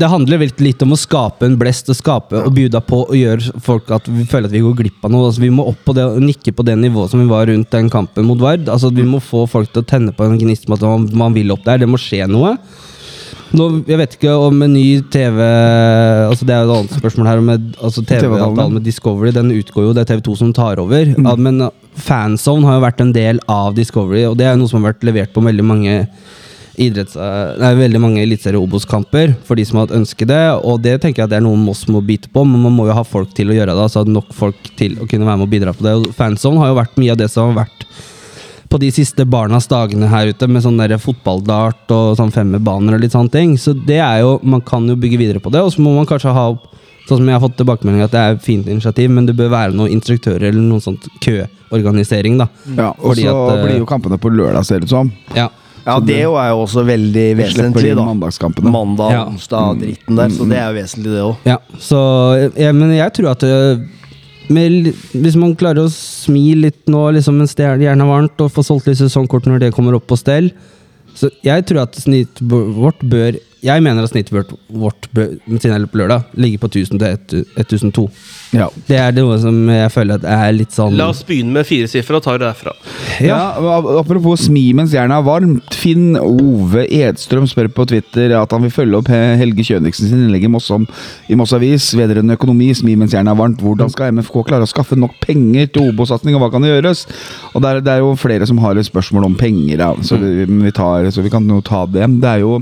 det 0.00 0.08
handler 0.10 0.46
litt 0.64 0.82
om 0.84 0.94
å 0.96 1.00
skape 1.00 1.48
en 1.48 1.58
blest 1.60 1.90
og 1.92 1.98
skape 1.98 2.40
og 2.40 2.54
bjuda 2.56 2.80
på 2.84 3.02
og 3.04 3.14
gjøre 3.16 3.60
folk 3.64 3.92
at 3.94 4.08
vi 4.08 4.24
føler 4.28 4.48
at 4.48 4.56
vi 4.56 4.64
går 4.64 4.78
glipp 4.80 5.04
av 5.04 5.12
noe. 5.12 5.28
Altså, 5.28 5.44
vi 5.44 5.52
må 5.52 5.68
opp 5.68 5.82
på 5.86 5.96
det 5.96 6.08
og 6.08 6.24
nikke 6.24 6.56
på 6.56 6.66
det 6.66 6.78
nivået 6.80 7.12
som 7.12 7.22
vi 7.22 7.28
var 7.30 7.48
rundt 7.50 7.70
den 7.74 7.92
kampen 7.92 8.28
mot 8.28 8.40
Vard. 8.40 8.68
Altså, 8.72 8.92
vi 8.94 9.06
må 9.06 9.20
få 9.20 9.44
folk 9.50 9.72
til 9.72 9.84
å 9.84 9.88
tenne 9.94 10.16
på 10.16 10.26
en 10.26 10.40
gnist 10.40 10.68
med 10.70 10.80
at 10.80 10.88
man, 10.88 11.08
man 11.26 11.36
vil 11.36 11.52
opp 11.54 11.64
der. 11.66 11.84
Det 11.84 11.90
må 11.90 12.00
skje 12.00 12.24
noe. 12.30 12.56
Nå, 13.56 13.66
jeg 13.86 13.98
vet 14.00 14.14
ikke 14.16 14.32
om 14.42 14.62
en 14.64 14.72
ny 14.74 15.04
TV 15.12 15.36
Altså 15.38 16.46
Det 16.48 16.50
er 16.50 16.64
jo 16.64 16.72
et 16.72 16.78
annet 16.80 16.96
spørsmål 16.98 17.28
her. 17.30 17.42
Med, 17.46 17.68
altså 17.78 18.02
TV-avtalen 18.02 18.74
med 18.74 18.82
Discovery 18.82 19.30
Den 19.36 19.52
utgår 19.54 19.86
jo, 19.86 19.92
det 19.94 20.02
er 20.02 20.16
TV2 20.16 20.34
som 20.40 20.50
tar 20.56 20.82
over. 20.82 21.12
Ja, 21.14 21.36
men 21.38 21.62
Fanzone 21.96 22.66
har 22.68 22.76
jo 22.76 22.84
vært 22.84 23.04
en 23.04 23.12
del 23.14 23.40
av 23.50 23.76
Discovery, 23.76 24.26
og 24.28 24.36
det 24.40 24.48
er 24.48 24.58
noe 24.58 24.68
som 24.70 24.82
har 24.82 24.92
vært 24.92 25.06
levert 25.08 25.32
på 25.34 25.44
veldig 25.44 25.64
mange 25.66 25.94
idretts... 26.76 27.16
Nei, 27.16 27.70
veldig 27.78 28.00
mange 28.02 28.22
eliteserie 28.22 28.60
Obos-kamper 28.60 29.32
for 29.46 29.58
de 29.58 29.64
som 29.66 29.78
har 29.78 29.86
hatt 29.86 29.96
ønske 29.96 30.28
det. 30.28 30.42
Og 30.68 30.82
det 30.84 30.98
tenker 31.02 31.22
jeg 31.22 31.28
at 31.28 31.32
det 31.32 31.40
er 31.40 31.46
noe 31.46 31.60
Moss 31.60 31.86
må 31.88 32.02
bite 32.04 32.30
på, 32.32 32.44
men 32.44 32.66
man 32.66 32.76
må 32.76 32.88
jo 32.90 32.96
ha 32.96 33.04
folk 33.06 33.32
til 33.36 33.52
å 33.52 33.56
gjøre 33.56 33.72
det. 33.72 33.86
Altså 33.86 34.04
nok 34.08 34.34
folk 34.36 34.70
til 34.78 34.98
å 35.00 35.08
kunne 35.08 35.28
være 35.28 35.40
med 35.40 35.48
og 35.48 35.54
bidra 35.54 35.74
på 35.76 35.86
det. 35.86 35.96
Og 35.96 36.12
Fanzone 36.16 36.60
har 36.62 36.72
jo 36.72 36.78
vært 36.80 37.00
mye 37.00 37.16
av 37.16 37.20
det 37.22 37.30
som 37.32 37.50
har 37.50 37.64
vært 37.64 37.88
på 38.66 38.80
de 38.82 38.88
siste 38.90 39.22
barnas 39.30 39.68
dagene 39.70 40.08
her 40.10 40.32
ute, 40.34 40.48
med 40.50 40.64
sånn 40.64 40.80
fotballdart 41.00 41.92
og 41.94 42.16
sånn 42.18 42.34
femmerbaner 42.34 42.96
og 42.96 43.04
litt 43.04 43.14
sånne 43.14 43.32
ting. 43.32 43.54
Så 43.60 43.76
det 43.78 44.00
er 44.02 44.24
jo, 44.24 44.36
man 44.42 44.64
kan 44.66 44.88
jo 44.90 44.98
bygge 44.98 45.20
videre 45.20 45.42
på 45.42 45.52
det, 45.54 45.62
og 45.62 45.72
så 45.72 45.84
må 45.84 45.94
man 45.94 46.08
kanskje 46.08 46.34
ha 46.34 46.48
opp 46.52 46.72
Sånn 47.06 47.20
som 47.20 47.28
jeg 47.30 47.36
har 47.38 47.42
fått 47.44 47.56
tilbakemelding 47.60 48.02
at 48.02 48.10
det 48.10 48.18
er 48.20 48.32
et 48.34 48.42
fint 48.42 48.66
initiativ, 48.66 49.10
men 49.14 49.26
det 49.28 49.36
bør 49.38 49.48
være 49.52 49.76
noen 49.78 49.92
instruktører 49.94 50.48
eller 50.48 50.60
noen 50.64 50.82
sånt 50.82 51.06
køorganisering, 51.22 52.38
da. 52.40 52.48
Ja, 52.76 52.88
og 52.98 53.12
Fordi 53.12 53.22
så 53.28 53.34
at, 53.36 53.58
eh, 53.58 53.64
blir 53.66 53.78
jo 53.78 53.86
kampene 53.86 54.18
på 54.18 54.32
lørdag, 54.34 54.64
ser 54.66 54.80
det 54.80 54.88
ut 54.90 54.94
som. 54.96 55.12
Ja. 55.36 55.48
Ja, 55.86 56.00
det 56.02 56.16
jo 56.24 56.32
er 56.34 56.48
jo 56.50 56.64
også 56.64 56.82
veldig 56.84 57.26
vesentlig, 57.38 57.92
da. 57.94 58.02
mandagskampene. 58.08 58.70
Mandag, 58.74 59.12
Ja. 59.12 59.24
onsdag, 59.30 59.78
dritten 59.78 60.16
der. 60.16 60.28
Så 60.34 60.48
det 60.50 60.58
er 60.58 60.72
jo 60.72 60.80
vesentlig, 60.82 61.12
det 61.14 61.22
òg. 61.22 61.36
Ja, 61.46 61.58
så 61.78 62.00
ja, 62.58 62.72
Men 62.72 62.90
jeg 62.90 63.12
tror 63.14 63.30
at 63.30 63.42
øh, 63.44 63.78
med, 64.48 64.92
Hvis 65.14 65.36
man 65.36 65.54
klarer 65.54 65.84
å 65.86 65.88
smi 65.90 66.54
litt 66.56 66.86
nå 66.88 67.12
liksom 67.14 67.38
mens 67.38 67.54
det 67.54 67.66
er 67.66 67.78
gjerne 67.78 68.04
varmt, 68.06 68.40
og 68.40 68.50
få 68.50 68.64
solgt 68.64 68.86
litt 68.88 68.98
sesongkort 68.98 69.46
når 69.46 69.60
det 69.60 69.72
kommer 69.74 69.94
opp 69.94 70.06
på 70.08 70.18
stell 70.18 70.50
Så 71.14 71.30
jeg 71.44 71.64
tror 71.66 71.82
at 71.82 71.94
snittet 71.94 72.42
vårt 72.42 72.98
bør 73.02 73.38
Jeg 73.64 73.82
mener 73.82 74.04
at 74.04 74.12
snittet 74.12 74.34
vårt, 74.68 75.06
på 75.12 75.98
lørdag, 75.98 76.26
ligger 76.36 76.60
på 76.60 76.68
1000 76.68 77.00
til 77.00 77.44
1002. 77.56 78.04
Ja. 78.54 78.68
Det 78.86 78.98
er 79.00 79.14
noe 79.16 79.38
som 79.42 79.56
jeg 79.72 79.90
føler 79.94 80.20
at 80.20 80.26
er 80.28 80.52
litt 80.54 80.74
sånn 80.76 80.94
La 80.96 81.08
oss 81.10 81.22
begynne 81.26 81.54
med 81.56 81.66
fire 81.66 81.88
sifre 81.90 82.18
og 82.18 82.24
ta 82.24 82.36
det 82.36 82.44
derfra. 82.44 82.74
Ja, 83.24 83.38
ja, 83.58 83.76
Apropos 83.98 84.44
smi 84.46 84.68
mens 84.76 84.94
jernet 84.94 85.18
er 85.18 85.26
varmt. 85.26 85.76
Finn 85.76 86.18
Ove 86.20 86.84
Edstrøm 86.84 87.48
spør 87.50 87.70
på 87.74 87.88
Twitter 87.90 88.36
at 88.38 88.54
han 88.54 88.64
vil 88.66 88.74
følge 88.74 89.00
opp 89.00 89.10
Helge 89.10 89.66
Kjøniksen 89.66 90.10
sin 90.10 90.26
innlegg 90.26 90.46
i 90.46 90.52
Moss 90.52 90.70
i 90.70 91.38
Moss 91.38 91.54
Avis 91.56 91.88
vedrørende 91.96 92.36
økonomi. 92.38 92.72
Smi 92.76 92.96
mens 92.98 93.16
jernet 93.16 93.32
er 93.32 93.40
varmt. 93.40 93.62
Hvordan 93.64 93.92
skal 93.92 94.12
MFK 94.14 94.42
klare 94.50 94.66
å 94.66 94.70
skaffe 94.70 94.98
nok 94.98 95.16
penger 95.22 95.70
til 95.72 95.90
Obo-satsing, 95.90 96.36
og 96.36 96.44
hva 96.44 96.52
kan 96.52 96.64
det 96.64 96.74
gjøres? 96.74 97.06
Og 97.54 97.64
det 97.64 97.70
er, 97.70 97.86
det 97.86 97.94
er 97.96 98.04
jo 98.04 98.12
flere 98.20 98.48
som 98.48 98.60
har 98.62 98.76
et 98.76 98.88
spørsmål 98.88 99.30
om 99.30 99.38
penger, 99.38 99.80
ja. 99.80 99.94
så, 100.04 100.20
vi, 100.20 100.44
vi 100.44 100.74
tar, 100.76 101.08
så 101.14 101.24
vi 101.24 101.32
kan 101.32 101.46
jo 101.50 101.62
ta 101.64 101.86
det. 101.90 102.06
Det 102.20 102.36
er 102.36 102.44
jo 102.44 102.60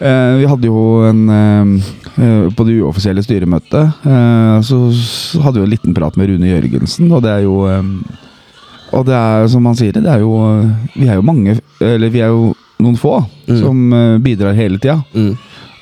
Eh, 0.00 0.32
vi 0.40 0.46
hadde 0.50 0.66
jo 0.66 0.80
en 1.06 1.20
eh, 1.30 2.48
På 2.56 2.64
det 2.66 2.74
uoffisielle 2.82 3.22
styremøtet 3.22 4.02
eh, 4.02 4.56
så, 4.66 4.78
så 4.98 5.42
hadde 5.44 5.60
vi 5.62 5.68
en 5.68 5.70
liten 5.70 5.94
prat 5.94 6.16
med 6.18 6.32
Rune 6.32 6.50
Jørgensen, 6.50 7.12
og 7.14 7.22
det 7.22 7.30
er 7.30 7.44
jo 7.46 7.60
eh, 7.70 7.92
Og 8.90 9.06
det 9.06 9.14
er 9.14 9.46
som 9.52 9.66
han 9.70 9.78
sier, 9.78 9.94
det 9.94 10.10
er 10.10 10.24
jo 10.24 10.34
Vi 10.96 11.06
er 11.06 11.20
jo 11.20 11.26
mange, 11.26 11.54
eller 11.78 12.10
vi 12.10 12.24
er 12.26 12.34
jo 12.34 12.50
noen 12.82 12.98
få, 12.98 13.20
som 13.46 13.92
eh, 13.94 14.16
bidrar 14.24 14.56
hele 14.58 14.80
tida. 14.82 14.98
mm. 15.14 15.34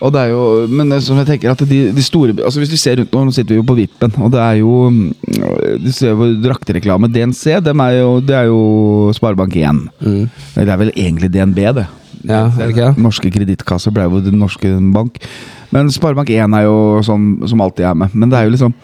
Og 0.02 0.10
det 0.10 0.18
er 0.18 0.32
jo, 0.32 0.42
men 0.66 0.90
som 0.98 1.18
jeg 1.20 1.28
tenker 1.28 1.52
at 1.52 1.60
de, 1.70 1.76
de 1.94 2.02
store 2.02 2.34
altså 2.42 2.58
Hvis 2.58 2.72
vi 2.74 2.80
ser 2.80 2.96
rundt 2.98 3.12
nå, 3.14 3.20
nå 3.28 3.34
sitter 3.34 3.54
vi 3.54 3.60
jo 3.60 3.66
på 3.68 3.76
vippen, 3.78 4.10
og 4.18 4.32
det 4.34 4.40
er 4.42 4.56
jo 4.58 4.72
mm, 4.90 5.04
Du 5.84 5.90
ser 5.94 6.10
jo 6.10 6.26
draktereklame. 6.42 7.06
DNC, 7.12 7.60
dem 7.62 7.82
er 7.84 8.00
jo, 8.00 8.16
det 8.18 8.34
er 8.34 8.48
jo 8.50 9.12
Sparebank1. 9.14 9.84
Mm. 10.02 10.24
Det 10.56 10.66
er 10.66 10.80
vel 10.80 10.90
egentlig 10.96 11.30
DNB, 11.30 11.60
det. 11.78 11.86
Ja, 12.28 12.46
det? 12.50 12.92
Norske 13.02 13.30
kredittkasser 13.34 13.94
ble 13.94 14.06
jo 14.06 14.22
den 14.22 14.38
norske 14.42 14.70
bank. 14.94 15.18
Men 15.72 15.90
Sparebank1 15.92 16.56
er 16.58 16.66
jo 16.68 17.02
sånn 17.06 17.26
som 17.48 17.62
alltid 17.64 17.88
er 17.88 17.98
med. 17.98 18.14
Men 18.14 18.32
det 18.32 18.38
er 18.38 18.48
jo 18.48 18.54
liksom 18.56 18.74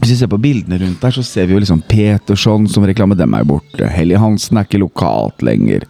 Hvis 0.00 0.14
vi 0.14 0.16
ser 0.16 0.30
på 0.32 0.40
bildene 0.40 0.78
rundt 0.80 1.02
der, 1.02 1.12
så 1.12 1.20
ser 1.26 1.44
vi 1.44 1.52
jo 1.52 1.60
liksom 1.60 1.82
Peterson 1.84 2.64
som 2.72 2.86
reklame, 2.88 3.18
dem 3.18 3.34
er 3.36 3.42
jo 3.42 3.50
borte. 3.50 3.84
Helly 3.92 4.16
Hansen 4.16 4.56
er 4.56 4.64
ikke 4.64 4.80
lokalt 4.80 5.42
lenger. 5.44 5.84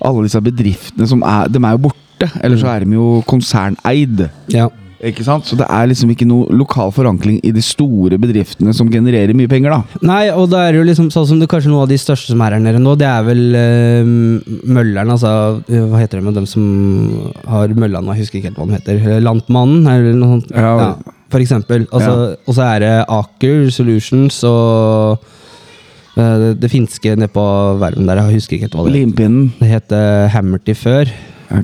Alle 0.00 0.24
disse 0.24 0.40
bedriftene 0.40 1.08
som 1.10 1.20
er 1.20 1.50
De 1.52 1.60
er 1.60 1.76
jo 1.76 1.82
borte. 1.90 2.30
Eller 2.40 2.56
så 2.60 2.70
er 2.72 2.84
de 2.84 2.96
jo 2.96 3.20
konserneid. 3.28 4.30
Ja. 4.52 4.70
Ikke 5.00 5.24
sant? 5.24 5.46
Så 5.48 5.56
det 5.56 5.64
er 5.72 5.86
liksom 5.88 6.10
ikke 6.12 6.26
noe 6.28 6.52
lokal 6.52 6.90
forankring 6.92 7.38
i 7.46 7.52
de 7.56 7.62
store 7.64 8.18
bedriftene 8.20 8.74
som 8.76 8.90
genererer 8.92 9.32
mye 9.36 9.48
penger, 9.48 9.72
da. 9.72 10.00
Nei, 10.04 10.26
og 10.28 10.50
da 10.52 10.66
er 10.66 10.74
det 10.74 10.82
jo 10.82 10.88
liksom 10.90 11.08
sånn 11.14 11.28
som 11.30 11.40
det 11.40 11.48
kanskje 11.48 11.72
noe 11.72 11.86
av 11.86 11.92
de 11.92 11.96
største 12.00 12.34
som 12.34 12.42
er 12.44 12.58
her 12.58 12.60
nede 12.60 12.82
nå, 12.82 12.92
det 13.00 13.08
er 13.08 13.24
vel 13.24 13.40
uh, 13.56 14.10
Mølleren, 14.70 15.12
altså 15.14 15.32
eh, 15.70 15.86
Hva 15.88 16.02
heter 16.02 16.20
det 16.20 16.26
med 16.26 16.36
dem 16.36 16.46
som 16.48 17.32
har 17.48 17.72
mølla 17.72 18.02
nå? 18.04 18.12
Jeg 18.12 18.26
husker 18.26 18.40
ikke 18.40 18.50
helt 18.50 18.60
hva 18.60 18.68
de 18.68 18.76
heter. 18.76 19.00
Eh, 19.00 19.22
Lantmannen, 19.24 19.88
eller 19.88 20.20
noe 20.20 20.36
sånt. 20.36 20.52
Ja. 20.52 21.16
for 21.32 21.40
eksempel. 21.40 21.86
Altså, 21.94 22.36
Og 22.44 22.56
så 22.58 22.66
er 22.68 22.84
det 22.84 22.94
Aker 23.16 23.70
Solutions 23.72 24.42
og 24.48 25.24
eh, 26.20 26.36
det, 26.44 26.54
det 26.60 26.72
finske 26.72 27.16
nede 27.16 27.32
på 27.32 27.44
verven 27.80 28.10
der, 28.10 28.20
jeg 28.26 28.42
husker 28.42 28.58
ikke 28.58 28.68
helt 28.68 28.76
hva 28.76 28.84
det 28.84 28.92
heter. 28.92 29.00
Limpinnen. 29.00 29.52
Det 29.62 29.70
heter 29.78 30.34
Hammerty 30.36 30.76
før. 30.76 31.14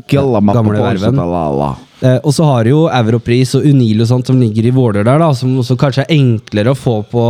Gamle 0.09 0.80
verven. 0.80 1.84
Eh, 2.05 2.18
og 2.28 2.34
så 2.36 2.44
har 2.44 2.66
du 2.66 2.70
jo 2.74 2.80
Europris 2.92 3.55
og 3.57 3.64
Unil 3.64 4.03
og 4.05 4.09
sånt 4.11 4.28
som 4.28 4.36
ligger 4.40 4.66
i 4.68 4.72
Våler 4.74 5.07
der, 5.07 5.20
da, 5.22 5.30
som 5.36 5.55
også 5.62 5.78
kanskje 5.80 6.05
er 6.05 6.12
enklere 6.18 6.74
å 6.74 6.76
få 6.76 6.99
på 7.09 7.22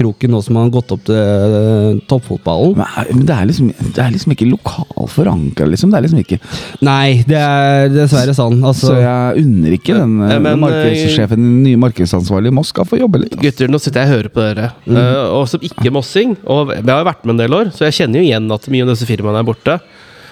kroken 0.00 0.32
nå 0.34 0.40
som 0.42 0.56
man 0.58 0.66
har 0.66 0.72
gått 0.80 0.94
opp 0.96 1.04
til 1.06 1.14
eh, 1.14 2.00
toppfotballen. 2.10 2.74
Men, 2.80 3.12
men 3.14 3.28
det 3.28 3.36
er 3.36 3.46
liksom 3.50 3.70
Det 3.94 4.02
er 4.02 4.10
liksom 4.14 4.34
ikke 4.34 4.48
lokal 4.50 5.06
forankra, 5.10 5.68
liksom. 5.70 5.92
Det 5.92 6.00
er 6.00 6.06
liksom 6.08 6.22
ikke 6.24 6.40
Nei, 6.86 7.22
det 7.28 7.38
er 7.38 7.92
dessverre 7.94 8.34
sånn. 8.36 8.58
Altså, 8.66 8.90
Så 8.90 8.98
jeg 8.98 9.44
unner 9.44 9.78
ikke 9.78 9.96
den, 10.00 10.18
men, 10.18 10.50
markedssjefen, 10.64 11.38
den 11.40 11.62
nye 11.68 11.80
markedsansvarlige 11.80 12.54
i 12.54 12.58
Moss, 12.58 12.70
skal 12.74 12.86
få 12.86 12.98
jobbe 13.00 13.22
litt. 13.22 13.34
altså. 13.34 13.44
Gutter, 13.46 13.70
nå 13.70 13.80
sitter 13.82 14.02
jeg 14.04 14.10
og 14.10 14.16
hører 14.16 14.34
på 14.34 14.44
dere. 14.44 14.68
Eh, 14.90 15.22
og 15.38 15.46
som 15.50 15.62
ikke 15.70 15.94
mossing, 15.94 16.36
og 16.50 16.74
jeg 16.74 16.86
har 16.86 17.02
jo 17.02 17.08
vært 17.12 17.24
med 17.26 17.36
en 17.36 17.42
del 17.44 17.56
år, 17.56 17.72
så 17.74 17.86
jeg 17.88 18.00
kjenner 18.02 18.22
jo 18.22 18.28
igjen 18.28 18.50
at 18.54 18.68
mye 18.74 18.86
av 18.86 18.92
disse 18.94 19.08
firmaene 19.08 19.42
er 19.42 19.48
borte. 19.48 19.78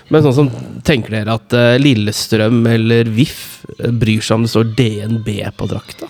Men 0.08 0.24
sånn 0.24 0.36
som, 0.36 0.52
tenker 0.86 1.18
dere 1.18 1.36
at 1.36 1.54
eh, 1.56 1.76
Lillestrøm 1.82 2.62
eller 2.70 3.10
VIF 3.12 3.40
eh, 3.76 3.90
bryr 3.92 4.24
seg 4.24 4.38
om 4.38 4.46
det 4.46 4.52
står 4.54 4.70
DNB 4.78 5.28
på 5.58 5.68
drakta? 5.68 6.08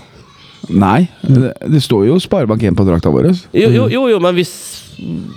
Nei, 0.68 1.08
det, 1.22 1.54
det 1.66 1.80
står 1.82 2.06
jo 2.10 2.18
Sparebank1 2.22 2.76
på 2.78 2.86
drakta 2.86 3.10
vår. 3.14 3.30
Jo, 3.56 3.70
jo, 3.72 3.88
jo, 3.90 4.04
jo 4.12 4.20
men 4.22 4.36
hvis 4.36 4.52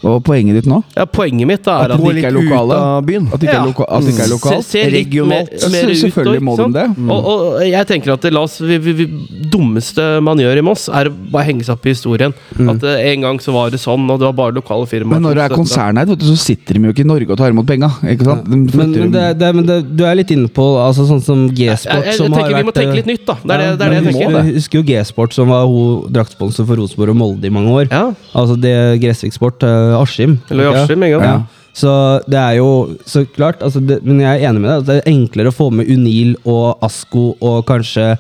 Hva 0.02 0.16
var 0.16 0.22
poenget 0.26 0.56
ditt 0.58 0.68
nå? 0.70 0.80
Ja, 0.98 1.06
poenget 1.06 1.46
mitt 1.48 1.68
er 1.70 1.86
At 1.86 1.92
at 1.94 2.02
de 2.02 2.12
ikke 2.18 2.30
er 2.32 2.34
lokale? 2.34 2.78
byen. 3.06 3.28
At 3.32 3.40
det 3.42 3.50
ikke 3.50 3.60
er, 3.60 3.68
loka 3.70 3.86
at 3.88 4.02
det 4.06 4.14
ikke 4.16 4.24
er 4.26 4.32
lokalt? 4.32 4.66
Se, 4.66 4.72
se 4.72 4.86
Regionalt. 4.90 5.52
mer, 5.52 5.62
Ja, 5.62 5.70
mer 5.76 5.92
ut, 5.92 6.00
selvfølgelig 6.02 6.42
må 6.48 6.56
de 6.58 6.66
det. 6.74 6.86
det. 6.98 7.10
Og, 7.14 7.28
og 7.32 7.62
jeg 7.68 7.88
tenker 7.92 8.14
at 8.16 8.26
det 8.26 8.32
la 8.34 8.42
oss, 8.48 8.56
vi, 8.62 8.78
vi, 8.82 8.94
vi, 9.02 9.06
dummeste 9.54 10.08
man 10.26 10.40
gjør 10.42 10.58
i 10.62 10.64
Moss, 10.66 10.88
er 10.90 11.10
å 11.12 11.14
bare 11.34 11.46
henge 11.50 11.66
seg 11.68 11.76
opp 11.76 11.86
i 11.86 11.94
historien. 11.94 12.34
At 12.58 12.84
uh, 12.88 12.96
en 13.12 13.28
gang 13.28 13.42
så 13.44 13.54
var 13.56 13.70
det 13.74 13.80
sånn, 13.84 14.08
og 14.10 14.20
det 14.22 14.28
var 14.30 14.38
bare 14.40 14.56
lokale 14.58 14.88
firmaer. 14.90 15.20
Men 15.20 15.28
når 15.28 15.38
det 15.40 15.46
er 15.46 15.56
konserneid, 15.56 16.10
vet 16.14 16.24
du, 16.24 16.28
så 16.32 16.38
sitter 16.42 16.80
de 16.80 16.90
jo 16.90 16.96
ikke 16.96 17.06
i 17.06 17.10
Norge 17.12 17.30
og 17.30 17.38
tar 17.42 17.54
imot 17.54 17.68
penga. 17.70 17.92
Sant? 18.02 18.48
Men, 18.50 18.66
men, 18.74 18.96
det, 19.14 19.26
det, 19.42 19.52
men 19.60 19.68
det, 19.70 19.78
du 19.98 20.04
er 20.08 20.18
litt 20.18 20.32
inne 20.34 20.50
på 20.52 20.66
altså, 20.82 21.06
sånn 21.10 21.22
som 21.24 21.46
G-sport, 21.54 22.10
som 22.18 22.34
har 22.38 22.48
vært 22.50 22.58
vi 22.62 22.68
må 22.72 22.76
tenke 22.76 22.96
eh, 22.96 23.00
litt 23.02 23.10
nytt, 23.14 23.26
da. 23.30 23.38
Det 23.42 23.56
er 23.56 23.62
det, 23.62 23.70
det, 23.78 23.86
er 23.86 23.90
det 23.90 24.00
jeg 24.02 24.08
tenker. 24.10 24.36
husker- 24.40 24.56
husker 24.62 24.82
jo 24.82 24.86
G-sport, 24.90 25.38
som 25.38 25.52
var 25.54 25.70
draktsponsor 26.18 26.68
for 26.70 26.82
Rosenborg 26.82 27.14
og 27.16 27.20
Molde 27.22 27.48
i 27.50 27.54
mange 27.54 27.78
år. 27.78 27.92
Altså 28.34 28.58
det 28.62 28.76
Gressvik 29.04 29.34
Sport, 29.52 29.60
til 29.60 29.96
Askim. 30.02 30.38
Eller 30.50 30.64
Ja. 30.64 30.84
Askim, 30.84 31.04
ikke? 31.04 31.22
Ja. 31.24 31.42
Så 31.74 31.92
det 32.28 32.36
er 32.40 32.58
jo 32.58 32.98
så 33.08 33.26
klart 33.32 33.62
altså 33.64 33.80
det, 33.80 34.02
Men 34.04 34.20
jeg 34.20 34.42
er 34.44 34.50
enig 34.50 34.60
med 34.62 34.70
deg. 34.70 34.78
at 34.82 34.86
Det 34.86 34.96
er 35.06 35.12
enklere 35.12 35.48
å 35.48 35.56
få 35.56 35.70
med 35.72 35.88
Unil 35.88 36.36
og 36.46 36.78
Asko 36.84 37.38
og 37.40 37.66
kanskje 37.66 38.18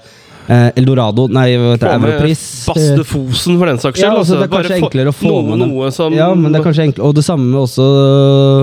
eh, 0.51 0.67
Eldorado 0.81 1.27
Nei, 1.31 1.47
hva 1.57 1.71
heter 1.75 1.87
det? 1.87 1.95
Europris. 2.11 2.41
Baste 2.67 3.05
Fosen, 3.07 3.57
for 3.61 3.71
den 3.71 3.79
saks 3.81 3.99
skyld. 3.99 4.07
Ja, 4.07 4.17
altså, 4.19 4.37
det 4.37 4.45
er 4.47 4.51
kanskje 4.51 4.73
Bare 4.75 4.79
enklere 4.83 5.13
å 5.13 5.15
få 5.15 5.31
noe, 5.31 5.45
med 5.51 5.61
noe. 5.63 5.91
som 5.95 6.15
Ja, 6.15 6.27
men 6.35 6.51
det 6.51 6.59
er 6.61 6.65
kanskje 6.67 6.85
enklere 6.89 7.07
Og 7.09 7.15
det 7.17 7.23
samme 7.25 7.47
med 7.49 7.59
også 7.61 7.87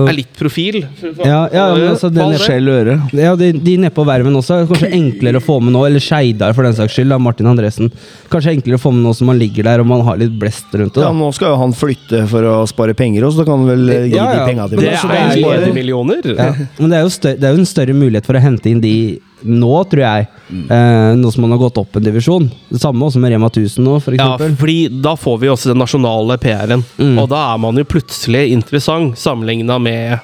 er 0.09 0.17
litt 0.19 0.31
profil. 0.39 0.79
Ja, 1.25 1.41
ja, 1.53 1.65
men 1.75 1.87
altså, 1.91 2.11
det 2.13 2.23
er-. 2.23 2.37
Skjell 2.39 2.69
øre. 2.71 2.95
Ja, 3.17 3.33
de, 3.39 3.51
de 3.57 3.75
nedpå 3.83 4.05
Verven 4.07 4.37
også. 4.39 4.61
er 4.61 4.69
Kanskje 4.69 4.91
enklere 4.95 5.41
å 5.41 5.43
få 5.43 5.59
med 5.63 5.75
nå. 5.75 5.83
Eller 5.89 6.03
Skeidar, 6.03 6.53
for 6.57 6.67
den 6.67 6.75
saks 6.77 6.95
skyld. 6.95 7.11
Da, 7.13 7.17
Martin 7.21 7.49
Andresen. 7.51 7.91
Kanskje 8.31 8.53
enklere 8.55 8.79
å 8.79 8.83
få 8.83 8.93
med 8.95 9.03
nå 9.07 9.13
som 9.17 9.29
man 9.31 9.39
ligger 9.41 9.67
der 9.67 9.83
og 9.83 9.89
man 9.89 10.03
har 10.07 10.19
litt 10.21 10.35
blest 10.39 10.69
rundt 10.77 10.95
det. 10.95 11.03
Ja, 11.03 11.11
Nå 11.15 11.31
skal 11.35 11.53
jo 11.53 11.59
han 11.61 11.73
flytte 11.75 12.23
for 12.29 12.45
å 12.47 12.55
spare 12.69 12.93
penger, 12.97 13.25
også, 13.27 13.39
så 13.39 13.43
da 13.43 13.49
kan 13.49 13.63
han 13.63 13.69
vel 13.73 13.89
eh, 13.93 14.05
gi 14.09 14.15
Ja, 14.17 14.27
ja. 14.29 14.37
de 14.39 14.51
penga 14.53 14.67
til 14.69 14.81
Det 14.83 14.91
altså, 14.93 15.09
det 15.09 15.69
er 15.69 15.73
millioner. 15.75 16.29
Ja. 16.37 16.51
Men 16.77 16.93
det 16.93 16.99
er, 16.99 17.03
jo 17.07 17.11
større, 17.13 17.39
det 17.41 17.49
er 17.49 17.55
jo 17.57 17.61
en 17.63 17.69
større 17.69 17.95
mulighet 17.97 18.29
for 18.29 18.37
å 18.39 18.43
hente 18.43 18.71
inn 18.71 18.81
de 18.83 18.93
nå, 19.41 19.73
tror 19.91 20.01
jeg. 20.03 20.27
Eh, 20.49 21.11
nå 21.19 21.31
som 21.31 21.45
man 21.45 21.53
har 21.55 21.61
gått 21.61 21.77
opp 21.81 21.95
en 21.99 22.03
divisjon. 22.03 22.47
Det 22.69 22.81
samme 22.81 23.05
også 23.05 23.21
med 23.23 23.31
Rema 23.33 23.49
1000 23.51 23.85
nå, 23.85 23.99
for 24.03 24.17
Ja, 24.17 24.31
fordi 24.37 24.89
da 25.01 25.15
får 25.19 25.37
vi 25.43 25.51
også 25.51 25.71
den 25.71 25.79
nasjonale 25.83 26.37
PR-en. 26.41 26.83
Og 27.19 27.29
da 27.31 27.43
er 27.53 27.61
man 27.61 27.77
jo 27.79 27.85
plutselig 27.87 28.49
interessant 28.55 29.17
sammenligna 29.19 29.79
med 29.79 30.19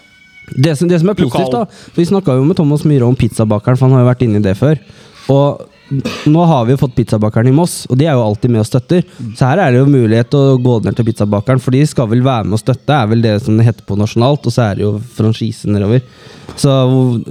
Det 0.55 0.75
som, 0.77 0.87
det 0.87 0.99
som 1.01 1.09
er 1.09 1.15
positivt, 1.17 1.49
Lokal. 1.49 1.65
da 1.65 1.65
for 1.65 2.01
Vi 2.01 2.05
snakka 2.05 2.35
jo 2.37 2.43
med 2.45 2.57
Thomas 2.59 2.83
Myhre 2.85 3.07
om 3.07 3.15
pizzabakeren, 3.17 3.77
for 3.79 3.87
han 3.87 3.95
har 3.97 4.03
jo 4.05 4.09
vært 4.11 4.25
inne 4.27 4.37
i 4.37 4.45
det 4.45 4.53
før. 4.59 4.77
Og 5.33 5.63
nå 6.25 6.45
har 6.49 6.65
vi 6.65 6.73
jo 6.73 6.79
fått 6.81 6.95
pizzabakeren 6.97 7.47
i 7.51 7.55
Moss, 7.55 7.85
og 7.89 7.97
de 7.99 8.07
er 8.09 8.15
jo 8.17 8.23
alltid 8.25 8.49
med 8.53 8.63
og 8.63 8.69
støtter. 8.69 9.03
Så 9.37 9.45
her 9.45 9.61
er 9.61 9.71
det 9.75 9.83
jo 9.83 9.89
mulighet 9.91 10.31
til 10.33 10.39
å 10.55 10.57
gå 10.61 10.79
ned 10.85 10.95
til 10.97 11.05
pizzabakeren, 11.05 11.61
for 11.61 11.75
de 11.75 11.83
skal 11.85 12.07
vel 12.09 12.23
være 12.25 12.47
med 12.49 12.57
og 12.57 12.63
støtte, 12.63 12.95
er 12.95 13.11
vel 13.11 13.21
det 13.21 13.35
som 13.45 13.57
det 13.59 13.67
heter 13.67 13.85
på 13.85 13.97
nasjonalt, 13.99 14.47
og 14.49 14.55
så 14.55 14.63
er 14.71 14.79
det 14.79 14.85
jo 14.87 14.95
franchise 15.17 15.69
nedover. 15.69 16.01
Så 16.55 16.71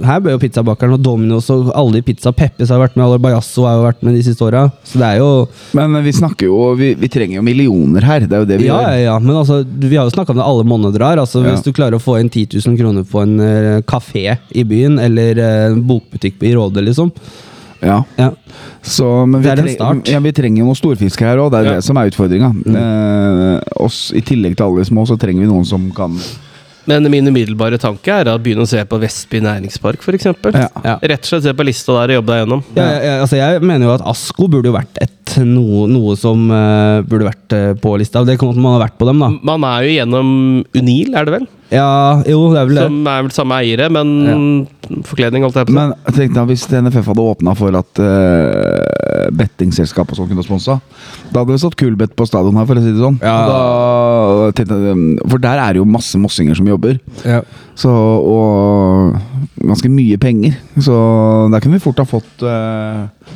her 0.05 0.19
bør 0.21 0.35
jo 0.35 0.41
pizzabakeren 0.43 0.95
og 0.97 1.03
Domino's 1.03 1.47
og 1.53 1.69
alle 1.75 1.97
de 1.97 2.01
pizza 2.05 2.31
Peppes 2.35 2.69
har 2.71 2.81
vært 2.81 2.97
med, 2.97 3.05
alle 3.07 3.19
Bajasso 3.23 3.63
har 3.65 3.77
jo 3.79 3.85
vært 3.87 4.03
med 4.05 4.17
de 4.17 4.23
siste 4.27 4.43
åra. 4.45 4.65
Så 4.85 4.99
det 5.01 5.07
er 5.07 5.21
jo 5.23 5.29
Men 5.77 5.95
vi 6.03 6.11
snakker 6.13 6.49
jo 6.49 6.57
Vi, 6.77 6.91
vi 6.99 7.07
trenger 7.09 7.39
jo 7.39 7.45
millioner 7.47 8.03
her. 8.05 8.25
Det 8.27 8.35
er 8.35 8.43
jo 8.43 8.49
det 8.49 8.59
vi 8.59 8.67
Ja, 8.67 8.81
ja, 8.83 8.91
gjør. 8.91 9.03
ja, 9.05 9.15
men 9.23 9.39
altså, 9.39 9.61
vi 9.65 9.95
har 9.95 10.05
jo 10.05 10.13
snakka 10.13 10.35
om 10.35 10.41
det 10.41 10.45
alle 10.45 10.67
måneder 10.67 11.07
her. 11.07 11.23
Altså, 11.23 11.41
Ja. 11.45 11.55
Hvis 11.55 11.63
du 11.65 11.71
klarer 11.73 11.95
å 11.97 12.03
få 12.03 12.19
inn 12.19 12.29
10 12.29 12.59
000 12.59 12.77
kroner 12.77 13.07
på 13.07 13.23
en 13.23 13.39
uh, 13.39 13.81
kafé 13.87 14.37
i 14.51 14.63
byen, 14.67 14.99
eller 14.99 15.39
en 15.45 15.81
bokbutikk 15.87 16.43
i 16.43 16.53
Råde, 16.55 16.83
liksom. 16.85 17.11
Ja. 17.81 17.99
Ja. 18.17 18.29
Så, 18.85 19.07
men 19.27 19.41
vi, 19.41 19.47
Det 19.49 19.51
er 19.53 19.61
en 19.61 19.65
treng- 19.67 19.75
start. 19.75 20.07
ja, 20.13 20.19
vi 20.23 20.31
trenger 20.31 20.61
jo 20.61 20.65
noen 20.69 20.77
storfisker 20.79 21.25
her 21.27 21.37
òg. 21.43 21.51
Det 21.51 21.59
er 21.59 21.65
Ja. 21.65 21.75
det 21.79 21.83
som 21.83 21.97
er 21.97 22.09
utfordringa. 22.11 22.53
Eh, 22.65 24.17
I 24.17 24.21
tillegg 24.21 24.55
til 24.57 24.65
alle 24.65 24.83
de 24.83 24.89
små, 24.89 25.05
så 25.07 25.17
trenger 25.19 25.41
vi 25.45 25.51
noen 25.51 25.65
som 25.65 25.91
kan 25.91 26.15
Men 26.87 27.01
min 27.09 27.25
umiddelbare 27.27 27.79
tanke 27.81 28.13
er 28.13 28.25
å 28.29 28.37
begynne 28.37 28.61
å 28.61 28.67
se 28.69 28.77
på 28.85 28.99
Vestby 29.01 29.39
næringspark, 29.41 30.03
f.eks. 30.05 30.25
Ja. 30.53 30.67
Ja. 30.83 30.99
Rett 31.01 31.23
og 31.25 31.25
slett 31.31 31.43
se 31.47 31.53
på 31.57 31.65
lista 31.65 31.95
der 31.97 32.13
og 32.13 32.21
jobbe 32.21 32.27
deg 32.35 32.43
gjennom. 32.45 32.63
Ja, 32.75 32.83
ja, 32.85 32.99
ja, 33.01 33.15
altså 33.23 33.37
jeg 33.39 33.61
mener 33.65 33.87
jo 33.87 33.93
at 33.95 34.05
Asko 34.05 34.47
burde 34.47 34.69
jo 34.69 34.75
vært 34.75 35.01
et, 35.01 35.37
noe, 35.41 35.87
noe 35.89 36.13
som 36.15 36.45
uh, 36.51 37.01
burde 37.01 37.25
vært 37.25 37.55
uh, 37.57 37.73
på 37.81 37.97
lista. 37.97 38.21
Det 38.23 38.37
kan 38.37 38.51
godt 38.51 38.61
man 38.61 38.77
har 38.79 38.85
vært 38.87 38.99
på 38.99 39.07
dem, 39.09 39.17
da. 39.17 39.31
Man 39.49 39.63
er 39.65 39.81
jo 39.87 39.95
gjennom 39.97 40.29
Unil, 40.77 41.15
er 41.17 41.25
det 41.25 41.33
vel? 41.39 41.47
Ja, 41.73 42.21
jo, 42.29 42.39
det 42.53 42.59
er 42.61 42.67
vel 42.69 42.77
det. 42.77 42.85
Som 42.85 43.07
er 43.09 43.23
vel 43.25 43.31
samme 43.33 43.57
eiere, 43.63 43.87
men 43.93 44.65
forkledning, 45.07 45.45
holdt 45.45 45.57
jeg 45.57 45.67
på 45.69 45.73
å 45.73 45.75
si. 45.75 45.79
Men 45.79 46.17
tenkte 46.17 46.43
at 46.43 46.49
hvis 46.51 46.65
NFF 46.69 47.09
hadde 47.09 47.25
åpna 47.25 47.55
for 47.57 47.77
at 47.79 48.01
uh, 48.03 49.31
bettingselskap 49.33 50.11
og 50.13 50.19
sånn 50.19 50.29
kunne 50.29 50.45
sponsa, 50.45 50.77
da 51.31 51.41
hadde 51.41 51.55
vi 51.55 51.61
satt 51.63 51.77
Kulbeth 51.79 52.13
på 52.17 52.27
stadion 52.29 52.59
her, 52.59 52.67
for 52.69 52.77
å 52.77 52.85
si 52.85 52.93
det 52.93 53.01
sånn. 53.01 53.17
Ja. 53.23 53.37
Da, 53.49 54.51
jeg, 54.61 54.69
um, 54.93 55.07
for 55.25 55.41
der 55.41 55.63
er 55.63 55.73
det 55.73 55.81
jo 55.81 55.87
masse 55.89 56.21
mossinger 56.21 56.59
som 56.59 56.69
jobber. 56.69 56.99
Ja. 57.25 57.41
Så, 57.73 57.89
og 57.89 59.17
ganske 59.65 59.89
mye 59.91 60.19
penger. 60.21 60.59
Så 60.77 60.95
der 61.53 61.63
kunne 61.63 61.79
vi 61.79 61.85
fort 61.85 61.99
ha 62.01 62.05
fått 62.07 62.45
eh, 62.45 63.33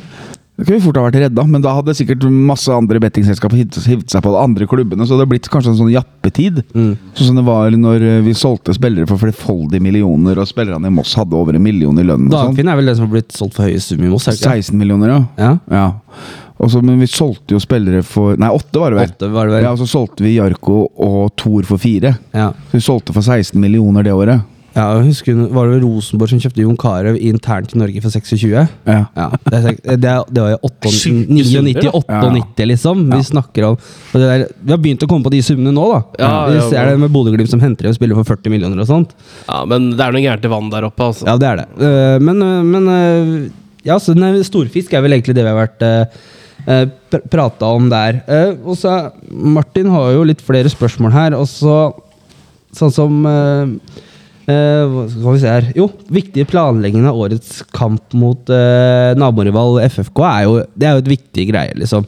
Det 0.60 0.66
kunne 0.66 0.76
vi 0.76 0.84
fort 0.84 0.98
ha 1.00 1.06
vært 1.06 1.16
redda, 1.22 1.44
men 1.48 1.62
da 1.64 1.72
hadde 1.72 1.94
sikkert 1.96 2.24
masse 2.28 2.68
andre 2.68 3.00
bettingselskap 3.00 3.54
hivd 3.56 3.78
seg 3.80 4.20
på 4.20 4.32
de 4.34 4.40
andre 4.42 4.66
klubbene. 4.68 5.06
Så 5.06 5.14
det 5.14 5.22
hadde 5.22 5.30
blitt 5.32 5.48
kanskje 5.48 5.72
en 5.72 5.78
sånn 5.78 5.92
jappetid. 5.94 6.60
Mm. 6.76 6.90
Sånn 7.16 7.30
som 7.30 7.40
det 7.40 7.46
var 7.46 7.72
når 7.80 8.04
eh, 8.04 8.18
vi 8.26 8.34
solgte 8.36 8.74
spillere 8.76 9.08
for 9.08 9.22
flerfoldige 9.22 9.80
millioner, 9.80 10.36
og 10.36 10.50
spillerne 10.50 10.90
i 10.90 10.92
Moss 10.92 11.14
hadde 11.16 11.38
over 11.38 11.56
en 11.56 11.64
million 11.64 11.96
i 11.96 12.04
lønn. 12.04 12.28
sånn. 12.28 12.52
Dagfinn 12.52 12.68
er 12.68 12.76
vel 12.76 12.92
det 12.92 12.96
som 12.98 13.08
har 13.08 13.14
blitt 13.16 13.32
solgt 13.32 13.56
for 13.56 13.70
høyest 13.70 13.94
sum 13.94 14.04
i 14.04 14.12
Moss? 14.12 14.28
er 14.28 14.36
ikke? 14.36 14.54
16 14.60 14.76
millioner, 14.84 15.14
ja. 15.16 15.24
Ja. 15.40 15.56
ja. 15.72 15.88
Også, 16.60 16.82
men 16.84 17.00
vi 17.00 17.08
solgte 17.08 17.56
jo 17.56 17.60
spillere 17.62 18.02
for 18.04 18.36
Nei, 18.36 18.52
åtte 18.52 18.82
var 18.82 18.92
det 18.92 19.00
vel. 19.00 19.12
Åtte 19.14 19.32
var 19.32 19.48
det 19.48 19.56
vel. 19.56 19.64
Ja, 19.64 19.72
og 19.72 19.80
så 19.80 19.88
solgte 19.88 20.26
vi 20.26 20.36
Jarko 20.36 20.82
og 20.92 21.32
Thor 21.40 21.64
for 21.64 21.80
fire. 21.80 22.18
Ja. 22.36 22.50
Så 22.68 22.76
vi 22.76 22.84
solgte 22.84 23.16
for 23.16 23.24
16 23.24 23.56
millioner 23.56 24.04
det 24.04 24.12
året. 24.12 24.44
Ja, 24.70 24.84
jeg 25.00 25.08
husker 25.08 25.38
Var 25.50 25.70
det 25.72 25.78
Rosenborg 25.82 26.30
som 26.30 26.40
kjøpte 26.42 26.62
Jon 26.62 26.76
Carew 26.78 27.16
internt 27.18 27.72
i 27.74 27.78
Norge 27.80 28.02
for 28.04 28.14
26? 28.14 28.44
Ja. 28.54 28.66
Ja, 29.16 29.26
det, 29.50 29.60
det, 29.82 30.12
det 30.30 30.44
var 30.44 30.52
jo 30.52 30.58
8, 30.68 30.92
99, 30.92 31.46
summer, 31.50 31.88
98, 31.98 32.66
liksom. 32.70 33.02
Vi 33.10 33.20
snakker 33.32 33.66
om 33.70 33.78
og 33.80 34.14
det 34.22 34.28
er, 34.30 34.44
Vi 34.62 34.74
har 34.74 34.80
begynt 34.82 35.04
å 35.06 35.08
komme 35.10 35.26
på 35.26 35.32
de 35.34 35.40
summene 35.44 35.72
nå, 35.74 35.86
da. 35.90 36.00
Ja, 36.22 36.32
vi 36.50 36.60
ser 36.70 36.90
det 36.90 37.00
med 37.02 37.12
Bodø-Glimt 37.14 37.50
som 37.50 37.62
henter 37.62 37.90
og 37.90 37.96
spiller 37.96 38.18
for 38.18 38.28
40 38.36 38.52
millioner 38.52 38.82
og 38.82 38.88
sånt. 38.88 39.14
Ja, 39.46 39.62
men 39.70 39.90
det 39.94 40.04
er 40.04 40.14
noe 40.14 40.22
gærent 40.24 40.46
i 40.46 40.50
vann 40.52 40.70
der 40.72 40.86
oppe, 40.88 41.08
altså. 41.10 41.26
Ja, 41.28 41.36
det 41.40 41.48
er 41.50 41.62
det. 41.62 41.66
Eh, 41.86 42.18
men 42.22 42.44
eh, 42.46 42.60
men 42.66 42.90
eh, 42.94 43.32
Ja, 43.86 43.96
så 44.02 44.14
nei, 44.14 44.34
storfisk 44.46 44.92
er 44.94 45.02
vel 45.04 45.16
egentlig 45.16 45.34
det 45.38 45.46
vi 45.46 45.50
har 45.50 45.58
vært 45.58 45.80
pr 47.10 47.22
prata 47.32 47.70
om 47.72 47.86
der. 47.90 48.20
Og 48.68 48.76
så 48.78 48.92
Martin 49.30 49.88
har 49.90 50.12
jo 50.12 50.26
litt 50.28 50.42
flere 50.44 50.70
spørsmål 50.70 51.14
her, 51.16 51.36
og 51.38 51.48
så 51.50 51.80
Sånn 52.70 52.92
som 52.94 53.24
hva 54.50 55.06
skal 55.10 55.34
vi 55.34 55.40
se 55.42 55.54
her 55.54 55.70
Jo, 55.76 55.86
viktig 56.12 56.44
planlegging 56.50 57.06
av 57.08 57.18
årets 57.18 57.62
kamp 57.76 58.14
mot 58.18 58.52
eh, 58.52 59.12
naborival 59.18 59.80
FFK 59.86 60.22
er 60.26 60.44
jo, 60.46 60.60
det 60.74 60.88
er 60.88 60.96
jo 60.96 61.04
et 61.04 61.10
viktig 61.14 61.48
greie, 61.50 61.74
liksom. 61.78 62.06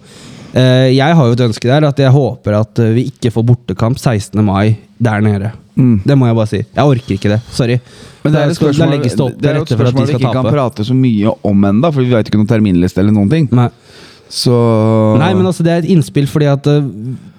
Eh, 0.53 0.93
jeg 0.93 1.17
har 1.17 1.29
jo 1.29 1.37
et 1.37 1.45
ønske 1.47 1.69
der 1.69 1.87
at 1.89 2.01
jeg 2.01 2.13
håper 2.13 2.59
at 2.59 2.81
eh, 2.85 2.95
vi 2.97 3.07
ikke 3.13 3.33
får 3.33 3.47
bortekamp 3.49 4.01
16. 4.01 4.43
mai 4.45 4.77
der 5.03 5.25
nede. 5.25 5.53
Det 5.73 6.15
må 6.19 6.29
jeg 6.29 6.37
bare 6.37 6.51
si. 6.51 6.59
Jeg 6.61 6.85
orker 6.85 7.15
ikke 7.17 7.31
det. 7.33 7.39
Sorry. 7.51 7.79
Men 8.23 8.35
det 8.35 8.41
er, 8.43 8.51
et 8.53 8.59
spørsmål, 8.59 8.91
det 8.93 9.49
er 9.49 9.57
et 9.57 9.63
at 9.65 9.73
spørsmål 9.73 10.05
vi 10.05 10.13
ikke 10.13 10.21
ikke 10.21 10.35
kan 10.37 10.51
prate 10.53 10.85
så 10.87 10.95
mye 10.95 11.33
om 11.49 11.65
ennå, 11.71 11.89
for 11.89 12.05
vi 12.05 12.13
vet 12.13 12.29
ikke 12.29 12.39
noen 12.39 12.51
terminliste 12.51 13.01
eller 13.03 13.17
noen 13.17 13.33
ting. 13.33 13.49
Nei. 13.57 13.71
Så 14.33 14.53
Nei, 15.21 15.35
men 15.37 15.45
altså 15.45 15.65
det 15.65 15.73
er 15.75 15.83
et 15.83 15.91
innspill 15.93 16.25
fordi 16.31 16.47
at 16.49 16.65
uh, 16.65 16.87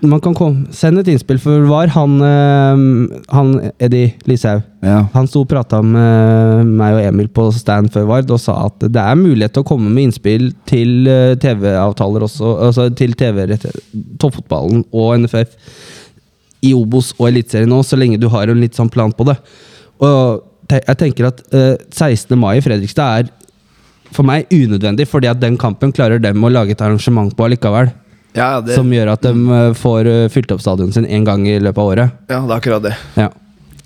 man 0.06 0.22
kan 0.22 0.36
komme, 0.38 0.68
sende 0.78 1.02
et 1.02 1.10
innspill, 1.10 1.40
for 1.42 1.66
var 1.66 1.90
han, 1.96 2.20
uh, 2.22 3.24
han 3.34 3.56
Eddie 3.82 4.12
Lishaug 4.30 4.62
ja. 4.84 5.00
Han 5.16 5.30
sto 5.32 5.42
og 5.42 5.50
prata 5.50 5.80
med 5.82 6.70
meg 6.70 7.00
og 7.00 7.08
Emil 7.08 7.32
på 7.34 7.48
stand 7.56 7.90
før 7.94 8.06
Vard 8.12 8.30
og 8.36 8.42
sa 8.44 8.60
at 8.68 8.84
det 8.84 9.02
er 9.02 9.18
mulighet 9.18 9.56
til 9.56 9.64
å 9.64 9.70
komme 9.72 9.90
med 9.90 10.10
innspill 10.10 10.50
til 10.70 11.08
eh, 11.08 11.38
TV-avtaler 11.40 12.26
også, 12.28 12.50
altså 12.68 12.90
til 12.92 13.16
TV 13.18 13.56
toppfotballen 14.20 14.84
og 14.92 15.24
NFF 15.24 15.56
i 16.68 16.74
Obos 16.76 17.14
og 17.16 17.30
Eliteserien 17.30 17.72
nå, 17.72 17.80
så 17.88 17.98
lenge 18.00 18.20
du 18.20 18.28
har 18.34 18.52
en 18.52 18.60
litt 18.60 18.76
sånn 18.76 18.92
plan 18.92 19.16
på 19.16 19.26
det. 19.32 19.38
Og 20.04 20.44
jeg 20.74 21.00
tenker 21.00 21.32
at 21.32 21.42
uh, 21.56 21.80
16. 21.90 22.36
mai 22.40 22.58
i 22.60 22.66
Fredrikstad 22.66 23.24
er 23.24 23.32
for 24.16 24.28
meg 24.28 24.50
unødvendig, 24.54 25.08
fordi 25.10 25.30
at 25.32 25.42
den 25.42 25.58
kampen 25.62 25.94
klarer 25.96 26.22
dem 26.22 26.44
å 26.44 26.52
lage 26.52 26.76
et 26.76 26.82
arrangement 26.84 27.34
på 27.36 27.48
allikevel. 27.48 27.92
Ja, 28.34 28.58
det, 28.66 28.74
Som 28.78 28.90
gjør 28.94 29.14
at 29.14 29.26
de 29.26 29.34
eh, 29.34 29.72
får 29.78 30.10
eh, 30.10 30.28
fylt 30.34 30.52
opp 30.56 30.62
stadionet 30.64 30.98
sin 30.98 31.06
én 31.06 31.26
gang 31.26 31.46
i 31.46 31.60
løpet 31.62 31.82
av 31.82 31.90
året. 31.92 32.20
ja, 32.30 32.40
det 32.42 32.50
er 32.50 32.58
akkurat 32.58 32.86
det. 32.88 32.94
Ja. 33.20 33.30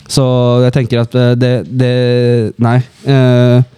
Så 0.08 0.24
jeg 0.64 0.76
tenker 0.76 1.04
at 1.04 1.18
eh, 1.20 1.34
det, 1.40 1.52
det 1.68 1.96
Nei. 2.64 2.78
Eh, 3.04 3.74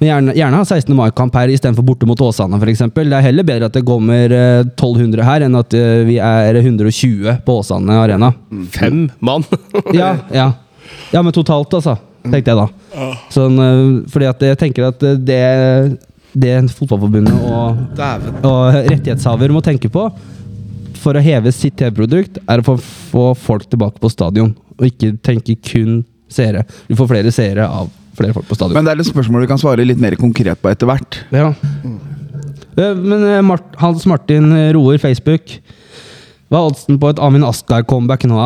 men 0.00 0.08
gjerne, 0.08 0.32
gjerne 0.34 0.58
ha 0.58 0.64
16. 0.66 0.90
mai-kamp 0.96 1.36
her 1.38 1.52
istedenfor 1.54 1.84
borte 1.86 2.08
mot 2.08 2.20
Åsane 2.24 2.58
f.eks. 2.58 2.82
Det 2.96 3.04
er 3.04 3.26
heller 3.28 3.46
bedre 3.46 3.68
at 3.68 3.76
det 3.76 3.84
kommer 3.86 4.32
eh, 4.32 4.64
1200 4.64 5.28
her, 5.28 5.44
enn 5.46 5.60
at 5.60 5.76
vi 6.08 6.16
er 6.18 6.58
120 6.58 7.38
på 7.44 7.58
Åsane 7.60 8.00
arena. 8.00 8.32
Fem 8.74 9.06
mann. 9.20 9.44
Ja, 9.94 10.16
ja. 10.34 10.48
ja, 11.12 11.22
men 11.22 11.32
totalt, 11.36 11.76
altså. 11.76 11.98
Tenkte 12.24 12.54
jeg 12.54 12.56
da. 12.56 12.66
Sånn, 13.32 13.58
eh, 13.60 13.80
fordi 14.12 14.28
at 14.30 14.44
jeg 14.46 14.60
tenker 14.60 14.86
at 14.88 15.02
eh, 15.04 15.18
det, 15.20 15.40
det 16.32 16.54
Fotballforbundet 16.72 17.34
og, 17.44 17.82
og 18.48 18.78
rettighetshaver 18.88 19.52
må 19.52 19.60
tenke 19.64 19.90
på 19.92 20.06
for 21.04 21.18
å 21.18 21.20
heve 21.20 21.52
sitt 21.52 21.76
TV-produkt, 21.76 22.38
er 22.48 22.62
å 22.62 22.64
få, 22.64 22.78
få 23.10 23.24
folk 23.36 23.66
tilbake 23.68 24.00
på 24.00 24.08
stadion. 24.08 24.54
Og 24.78 24.86
ikke 24.88 25.10
tenke 25.26 25.52
kun 25.60 25.98
seere. 26.32 26.62
Du 26.88 26.94
får 26.96 27.10
flere 27.10 27.32
seere 27.34 27.66
av 27.68 27.90
flere 28.16 28.32
folk 28.32 28.48
på 28.48 28.56
stadion. 28.56 28.78
Men 28.78 28.86
det 28.88 28.94
er 28.94 29.02
et 29.02 29.10
spørsmål 29.10 29.44
du 29.44 29.50
kan 29.50 29.60
svare 29.60 29.84
litt 29.84 30.00
mer 30.00 30.16
konkret 30.16 30.62
på 30.62 30.70
etter 30.72 30.88
hvert. 30.88 31.18
Ja. 31.34 31.50
Eh, 31.84 32.96
Men 32.96 33.26
Mart 33.46 33.76
Hans 33.82 34.06
Martin 34.08 34.48
Roer, 34.74 34.96
Facebook. 35.02 35.58
Hva 36.48 36.62
er 36.62 36.70
oddsen 36.72 36.96
på 37.02 37.12
et 37.12 37.20
Amin 37.20 37.44
Askar-comeback 37.44 38.24
nå? 38.30 38.40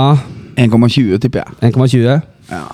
1,20 0.59 1.23
tipper 1.23 1.45
jeg. 1.45 1.57
1,20? 1.71 2.27
Ja. 2.51 2.65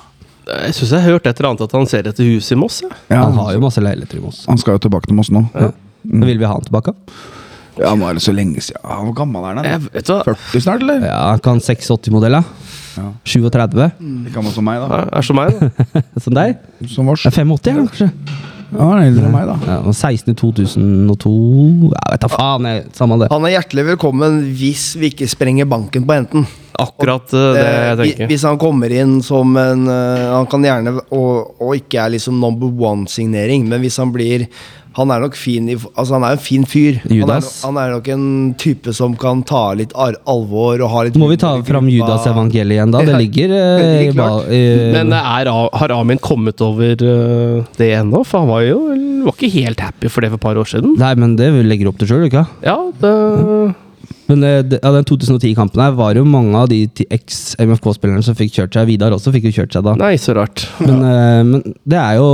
Jeg 0.46 0.74
syns 0.76 0.90
jeg 0.92 1.00
har 1.00 1.10
hørt 1.14 1.26
et 1.26 1.38
eller 1.40 1.50
annet 1.54 1.62
at 1.64 1.72
han 1.72 1.86
ser 1.88 2.08
etter 2.10 2.26
hus 2.28 2.50
i 2.52 2.56
Moss. 2.60 2.82
Ja. 2.84 2.90
Ja, 3.10 3.22
Han 3.24 3.38
har 3.40 3.54
jo 3.56 3.60
masse 3.64 3.80
leiligheter 3.80 4.18
i 4.20 4.24
Moss. 4.24 4.42
han 4.46 4.58
skal 4.60 4.76
jo 4.76 4.82
tilbake 4.88 5.08
til 5.08 5.16
Moss 5.16 5.30
nå. 5.32 5.44
Ja, 5.54 5.70
Men 6.04 6.26
Vil 6.28 6.38
vi 6.38 6.44
ha 6.44 6.52
han 6.52 6.62
tilbake? 6.66 6.92
Ja, 7.80 7.94
Nå 7.98 8.06
er 8.06 8.14
det 8.14 8.22
så 8.22 8.30
lenge 8.34 8.60
siden. 8.62 8.78
Ja, 8.84 9.00
Hvor 9.02 9.14
gammel 9.18 9.42
er 9.48 9.56
han? 9.56 9.64
Jeg 9.64 9.80
da? 9.80 9.88
vet 9.96 10.10
hva? 10.12 10.18
40 10.28 10.60
snart, 10.62 10.82
eller? 10.84 11.06
Ja, 11.08 11.20
han 11.32 11.40
kan 11.42 11.58
86-modell, 11.64 12.36
da. 12.36 12.42
Ja. 12.94 13.08
37. 13.26 13.88
Ikke 13.98 14.34
gammel 14.36 14.52
som 14.54 14.64
meg, 14.68 14.78
da. 14.84 15.00
Ja, 15.00 15.18
Er 15.18 15.22
som 15.26 15.36
meg, 15.40 15.56
da. 15.58 16.02
Som 16.22 16.34
deg? 16.36 16.58
Som 16.92 17.06
vårs. 17.10 17.24
Ja, 17.26 17.32
85, 17.34 17.66
ja, 17.66 17.86
kanskje. 17.88 18.10
Ja, 18.74 18.78
han 18.90 18.98
er 19.00 19.08
eldre 19.08 19.26
enn 19.26 19.34
meg, 19.34 19.48
da. 19.50 19.56
Ja, 19.66 19.92
16 19.92 20.30
i 20.30 20.36
2002 20.38 21.32
Jeg 21.94 22.12
vet 22.14 22.22
da 22.24 22.30
faen. 22.30 22.68
Jeg, 22.70 22.84
samme 22.96 23.18
det. 23.20 23.28
Han 23.32 23.44
er 23.48 23.56
hjertelig 23.56 23.84
velkommen 23.94 24.38
hvis 24.58 24.92
vi 25.00 25.10
ikke 25.12 25.28
sprenger 25.30 25.66
banken 25.70 26.06
på 26.06 26.14
enten. 26.16 26.46
Akkurat 26.82 27.34
og, 27.34 27.54
det 27.54 27.64
jeg 27.64 27.74
Eh, 27.84 27.96
tenker. 28.02 28.30
Hvis 28.30 28.44
han 28.46 28.58
kommer 28.58 28.92
inn 28.92 29.18
som 29.22 29.56
en 29.60 29.84
eh, 29.88 30.30
Han 30.34 30.46
kan 30.50 30.64
gjerne 30.66 30.96
Og, 31.14 31.54
og 31.62 31.76
ikke 31.78 32.00
er 32.02 32.14
liksom 32.16 32.40
number 32.42 32.66
one-signering, 32.66 33.68
men 33.70 33.84
hvis 33.84 34.00
han 34.02 34.12
blir 34.14 34.48
han 34.94 35.10
er 35.10 35.24
nok 35.24 35.34
fin 35.34 35.66
i, 35.72 35.74
altså 35.74 36.14
han 36.14 36.22
er 36.22 36.36
en 36.36 36.38
fin 36.38 36.62
fyr. 36.70 37.00
Han 37.10 37.30
er, 37.34 37.46
han 37.64 37.78
er 37.82 37.88
nok 37.96 38.08
en 38.14 38.26
type 38.62 38.92
som 38.94 39.16
kan 39.18 39.40
ta 39.42 39.72
litt 39.74 39.90
ar 39.98 40.14
alvor 40.30 40.78
og 40.86 40.92
ha 40.92 41.02
litt 41.08 41.18
Må 41.18 41.32
vi 41.32 41.38
ta 41.42 41.50
fram. 41.66 41.88
Judas 41.90 42.28
evangeliet 42.30 42.76
igjen, 42.76 42.94
da? 42.94 43.02
Det 43.02 43.18
ligger 43.18 43.56
eh, 43.58 44.12
klart. 44.14 44.46
Men 44.94 45.10
er, 45.18 45.50
har 45.50 45.96
Amin 45.98 46.22
kommet 46.22 46.62
over 46.62 46.94
uh, 47.02 47.66
det 47.74 47.90
ennå? 47.98 48.22
For 48.22 48.44
han 48.44 48.52
var 48.52 48.62
jo 48.68 48.78
var 49.24 49.34
ikke 49.34 49.50
helt 49.56 49.82
happy 49.82 50.10
for 50.12 50.22
det 50.22 50.30
for 50.30 50.38
et 50.38 50.46
par 50.46 50.62
år 50.62 50.68
siden. 50.76 50.94
Nei, 51.00 51.14
men 51.18 51.34
det 51.40 51.50
legger 51.66 51.90
opp 51.90 51.98
til 51.98 52.12
sjøl, 52.12 52.28
ikke 52.28 52.46
Ja, 52.62 52.78
det 53.02 53.14
Men 54.30 54.44
eh, 54.44 54.62
ja, 54.80 54.90
den 54.94 55.04
2010-kampen 55.08 55.82
her 55.82 55.94
var 55.98 56.16
jo 56.16 56.24
mange 56.28 56.56
av 56.56 56.70
de 56.70 56.80
eks-MFK-spillerne 57.12 58.24
som 58.24 58.36
fikk 58.38 58.54
kjørt 58.56 58.76
seg. 58.76 58.88
Vidar 58.88 59.14
også 59.14 59.32
fikk 59.34 59.48
jo 59.50 59.54
kjørt 59.58 59.76
seg 59.76 59.84
da. 59.86 59.94
Nei, 60.00 60.14
så 60.20 60.36
rart. 60.36 60.64
Men, 60.80 61.02
eh, 61.04 61.40
men 61.48 61.76
det 61.88 61.98
er 62.00 62.18
jo 62.18 62.28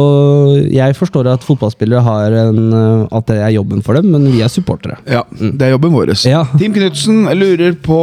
Jeg 0.71 0.95
forstår 0.99 1.29
at 1.33 1.45
fotballspillere 1.47 2.03
har 2.05 2.37
en 2.45 2.61
eh, 2.77 3.17
At 3.17 3.29
det 3.31 3.39
er 3.43 3.55
jobben 3.57 3.83
for 3.87 3.99
dem, 3.99 4.11
men 4.15 4.29
vi 4.31 4.43
er 4.45 4.53
supportere. 4.53 5.01
Ja, 5.11 5.25
det 5.41 5.67
er 5.67 5.75
jobben 5.75 5.95
vår. 5.95 6.15
Ja. 6.29 6.45
Team 6.59 6.75
Knutsen 6.75 7.25
lurer 7.39 7.75
på 7.81 7.99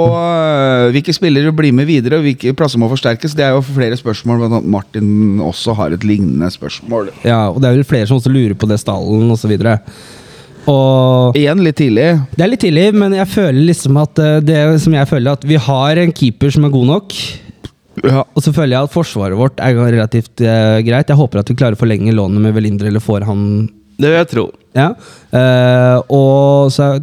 hvilke 0.94 1.14
spillere 1.16 1.52
blir 1.56 1.74
med 1.76 1.88
videre, 1.90 2.20
og 2.20 2.28
hvilke 2.28 2.54
plasser 2.58 2.80
må 2.82 2.90
forsterkes. 2.92 3.36
Det 3.38 3.46
er 3.46 3.56
jo 3.56 3.64
flere 3.66 3.98
spørsmål, 4.00 4.44
blant 4.44 4.58
annet 4.60 4.72
Martin 4.72 5.42
også 5.44 5.76
har 5.78 5.96
et 5.96 6.06
lignende 6.08 6.50
spørsmål. 6.54 7.12
Ja, 7.28 7.48
og 7.50 7.62
det 7.62 7.70
er 7.70 7.80
vel 7.80 7.88
flere 7.88 8.08
som 8.10 8.20
også 8.20 8.32
lurer 8.32 8.56
på 8.58 8.70
det 8.70 8.80
stallen 8.82 9.32
osv. 9.34 9.56
Og 10.68 11.38
Igjen 11.40 11.64
litt 11.64 11.78
tidlig. 11.80 12.08
Det 12.36 12.44
er 12.44 12.52
litt 12.52 12.64
tidlig, 12.64 12.88
men 12.98 13.16
jeg 13.16 13.30
føler 13.32 13.60
liksom 13.70 14.00
at 14.02 14.20
eh, 14.24 14.40
det 14.44 14.62
som 14.84 14.96
jeg 14.98 15.10
føler 15.10 15.38
at 15.38 15.46
vi 15.48 15.60
har 15.68 16.02
en 16.02 16.16
keeper 16.16 16.52
som 16.54 16.68
er 16.68 16.74
god 16.74 16.90
nok. 16.92 17.18
Ja. 18.04 18.24
Og 18.36 18.44
så 18.46 18.54
føler 18.54 18.76
jeg 18.76 18.90
at 18.90 18.94
forsvaret 18.94 19.40
vårt 19.40 19.62
er 19.64 19.78
relativt 19.80 20.44
eh, 20.44 20.80
greit. 20.86 21.10
Jeg 21.10 21.20
håper 21.20 21.42
at 21.42 21.50
vi 21.50 21.58
klarer 21.58 21.78
å 21.78 21.82
forlenge 21.82 22.16
lånet 22.16 22.44
med 22.44 22.56
Velindre 22.58 22.92
eller 22.92 23.04
får 23.04 23.26
han 23.30 23.44
Det 23.98 24.12
vil 24.12 24.20
jeg 24.20 24.32
tro. 24.34 24.48
Ja. 24.78 24.92
Eh, 25.34 25.98
og 26.14 26.74
så 26.76 26.98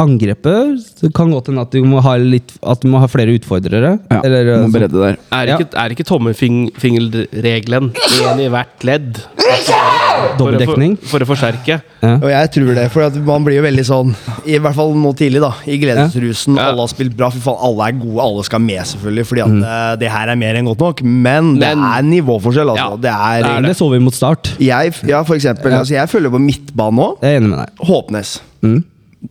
angrepet 0.00 1.12
kan 1.16 1.30
godt 1.32 1.50
hende 1.50 1.64
at 1.64 1.74
du 1.74 1.84
må 1.86 2.00
ha 2.04 2.16
litt 2.20 2.52
At 2.60 2.82
du 2.82 2.88
må 2.92 3.00
ha 3.02 3.08
flere 3.10 3.34
utfordrere. 3.36 3.96
Ja, 4.10 4.20
Eller, 4.24 4.54
eh, 4.54 4.60
må 4.62 4.70
så- 4.70 4.78
bredde 4.78 4.98
der. 5.00 5.16
Er 5.32 5.52
ikke, 5.54 5.68
ja. 5.74 5.88
ikke 5.94 6.06
tommelfingerregelen 6.08 7.92
én 7.92 8.40
i 8.40 8.48
hvert 8.48 8.84
ledd? 8.84 9.20
Dobbeldekning 9.40 10.36
Dobbeltdekning. 10.38 10.96
for, 11.00 11.18
for 11.18 11.24
å 11.24 11.28
forsterke. 11.30 11.80
Ja. 12.02 12.14
Og 12.16 12.28
jeg 12.30 12.50
tror 12.56 12.74
det, 12.74 12.90
for 12.92 13.06
at 13.06 13.16
man 13.16 13.44
blir 13.44 13.58
jo 13.58 13.64
veldig 13.64 13.84
sånn 13.86 14.14
I 14.46 14.58
hvert 14.58 14.76
fall 14.76 14.94
nå 14.96 15.12
tidlig, 15.16 15.40
da. 15.42 15.52
I 15.66 15.78
gledesrusen. 15.80 16.56
Ja. 16.56 16.70
Alle 16.70 16.84
har 16.84 16.92
spilt 16.92 17.16
bra. 17.16 17.30
For 17.30 17.40
faen, 17.40 17.60
alle 17.70 17.88
er 17.88 17.98
gode. 18.00 18.20
Alle 18.24 18.44
skal 18.46 18.62
med, 18.64 18.82
selvfølgelig. 18.92 19.26
Fordi 19.30 19.44
at 19.44 19.54
mm. 19.54 19.64
det 20.00 20.12
her 20.12 20.32
er 20.32 20.40
mer 20.40 20.60
enn 20.60 20.70
godt 20.70 20.84
nok. 20.86 21.02
Men, 21.02 21.54
det 21.60 21.72
Men- 21.76 21.86
er 21.90 22.06
nivåforskjell, 22.10 22.74
altså. 22.74 22.90
Ja, 22.96 23.02
det 23.06 23.14
er, 23.16 23.42
det 23.46 23.56
er 23.56 23.68
Det 23.70 23.76
så 23.76 23.90
vi 23.92 23.98
mot 24.02 24.16
start. 24.16 24.54
Jeg, 24.60 24.94
ja, 25.08 25.22
for 25.22 25.34
eksempel. 25.34 25.72
Altså, 25.72 25.94
jeg 25.94 26.08
følger 26.08 26.30
på 26.30 26.42
midtbane 26.42 26.96
nå. 26.96 27.66
Håpnes. 27.86 28.40
Mm. 28.62 28.82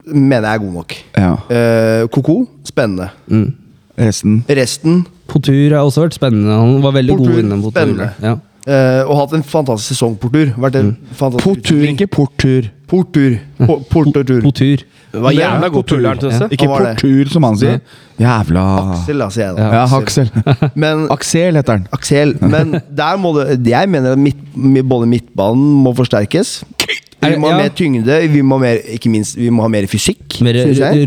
Mener 0.05 0.45
jeg 0.47 0.53
er 0.55 0.61
god 0.65 0.73
nok. 0.73 0.93
Ja. 1.17 1.31
Eh, 1.49 2.07
Koko, 2.13 2.43
spennende. 2.67 3.09
Resten 3.99 4.43
Resten 4.47 5.01
Portur 5.29 5.73
har 5.75 5.83
også 5.85 6.05
vært 6.07 6.15
spennende. 6.17 6.53
Han 6.55 6.77
var 6.83 6.93
veldig 6.95 7.17
Portur, 7.17 7.31
god 7.33 7.39
innom 7.43 7.61
Portur. 7.65 7.75
spennende. 7.81 8.11
Ja. 8.23 8.35
eh, 8.69 9.01
Og 9.09 9.17
hatt 9.19 9.33
en 9.37 9.43
fantastisk 9.43 9.93
sesong, 9.95 10.15
Portur. 10.21 10.53
Vært 10.57 10.75
en 10.79 10.93
fantastisk 11.11 11.43
Portur, 11.45 11.75
utvikling. 11.75 11.97
ikke 11.99 12.07
portur. 12.15 12.69
Portur. 12.89 13.35
Po- 13.59 13.79
Portur. 13.89 14.41
Portur. 14.41 14.85
Det 15.11 15.21
var 15.23 15.31
jævla 15.33 15.67
god 15.73 15.83
tur 15.89 16.01
jeg. 16.05 16.17
Ikke 16.53 16.65
Hva 16.67 16.69
var 16.69 16.83
det? 16.85 16.89
portur, 17.01 17.29
som 17.33 17.43
han 17.43 17.55
sier. 17.57 17.79
Jævla 18.21 18.63
Aksel, 18.93 19.17
da, 19.23 19.27
sier 19.33 19.45
jeg 19.45 19.55
da. 19.57 19.69
Ja, 19.73 19.85
Aksel. 19.97 20.29
Men 20.83 21.07
Aksel 21.09 21.55
heter 21.57 21.71
han. 21.79 21.87
Aksel, 21.93 22.35
men 22.41 22.75
der 23.01 23.17
må 23.17 23.31
det 23.37 23.55
Jeg 23.71 23.89
mener 23.89 24.11
at 24.13 24.21
midt, 24.21 24.37
både 24.85 25.07
midtbanen 25.09 25.71
må 25.83 25.95
forsterkes. 25.97 26.59
Vi 27.19 27.35
må 27.35 27.49
ha 27.51 27.57
mer 27.59 27.73
tyngde, 27.75 28.15
vi 28.31 28.41
må, 28.41 28.55
ha 28.55 28.63
mer, 28.63 28.77
ikke 28.95 29.09
minst, 29.11 29.35
vi 29.35 29.49
må 29.51 29.65
ha 29.65 29.67
mer 29.71 29.87
fysikk. 29.91 30.37
Mer 30.45 30.55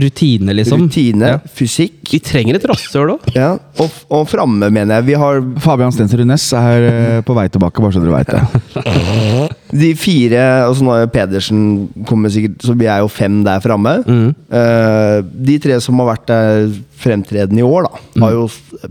rutine, 0.02 0.52
liksom. 0.58 0.84
Rutine, 0.84 1.30
Ja. 1.32 1.38
fysikk. 1.56 2.02
Vi 2.12 2.18
trenger 2.20 2.58
et 2.58 2.66
rasshøl 2.68 3.14
òg. 3.14 3.30
Ja. 3.34 3.54
Og, 3.80 3.90
og 4.12 4.28
framme, 4.28 4.68
mener 4.70 5.00
jeg. 5.00 5.06
Vi 5.08 5.16
har 5.22 5.40
Fabian 5.64 5.92
Stensrud 5.94 6.26
Næss 6.28 6.50
er 6.58 6.88
eh, 6.90 7.20
på 7.24 7.32
vei 7.38 7.48
tilbake, 7.48 7.80
bare 7.80 7.96
så 7.96 8.02
dere 8.04 8.18
veit 8.18 8.28
det. 8.28 9.56
de 9.72 9.90
fire 9.96 10.40
altså 10.66 10.82
så 10.82 10.86
nå 10.86 10.94
er 10.94 11.10
Pedersen 11.12 11.60
kommer 12.08 12.32
sikkert 12.32 12.64
Så 12.64 12.74
vi 12.76 12.88
er 12.90 13.00
jo 13.00 13.08
fem 13.08 13.40
der 13.46 13.62
framme. 13.64 13.94
Mm. 14.04 14.32
Uh, 14.52 15.18
de 15.48 15.58
tre 15.62 15.78
som 15.82 16.00
har 16.02 16.12
vært 16.12 16.26
der 16.28 16.72
fremtredende 17.02 17.58
i 17.58 17.66
år, 17.66 17.88
da, 17.88 18.00
har 18.22 18.34
jo 18.36 18.44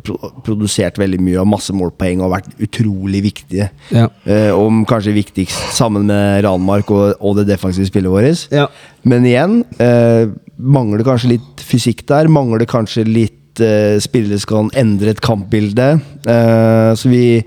pro 0.03 0.31
produsert 0.43 0.97
veldig 0.99 1.21
mye 1.23 1.39
og 1.39 1.47
masse 1.47 1.71
målpoeng 1.75 2.23
og 2.25 2.33
vært 2.33 2.49
utrolig 2.65 3.21
viktige. 3.23 3.69
Ja. 3.93 4.09
Uh, 4.25 4.51
og 4.57 4.81
kanskje 4.89 5.15
viktigst 5.15 5.77
sammen 5.77 6.09
med 6.09 6.41
Ranmark 6.43 6.91
og, 6.91 7.13
og 7.21 7.37
det 7.39 7.47
defensive 7.53 7.87
spillet 7.87 8.11
vårt. 8.11 8.47
Ja. 8.51 8.67
Men 9.07 9.27
igjen, 9.29 9.61
uh, 9.79 10.33
mangler 10.61 11.05
kanskje 11.07 11.35
litt 11.37 11.63
fysikk 11.65 12.03
der. 12.09 12.29
Mangler 12.31 12.67
kanskje 12.69 13.05
litt 13.07 13.61
eh, 13.61 13.97
spillere 14.01 14.39
som 14.41 14.51
kan 14.51 14.71
endre 14.79 15.13
et 15.13 15.23
kampbilde. 15.23 15.87
Eh, 16.25 16.91
så 16.95 17.11
vi 17.11 17.41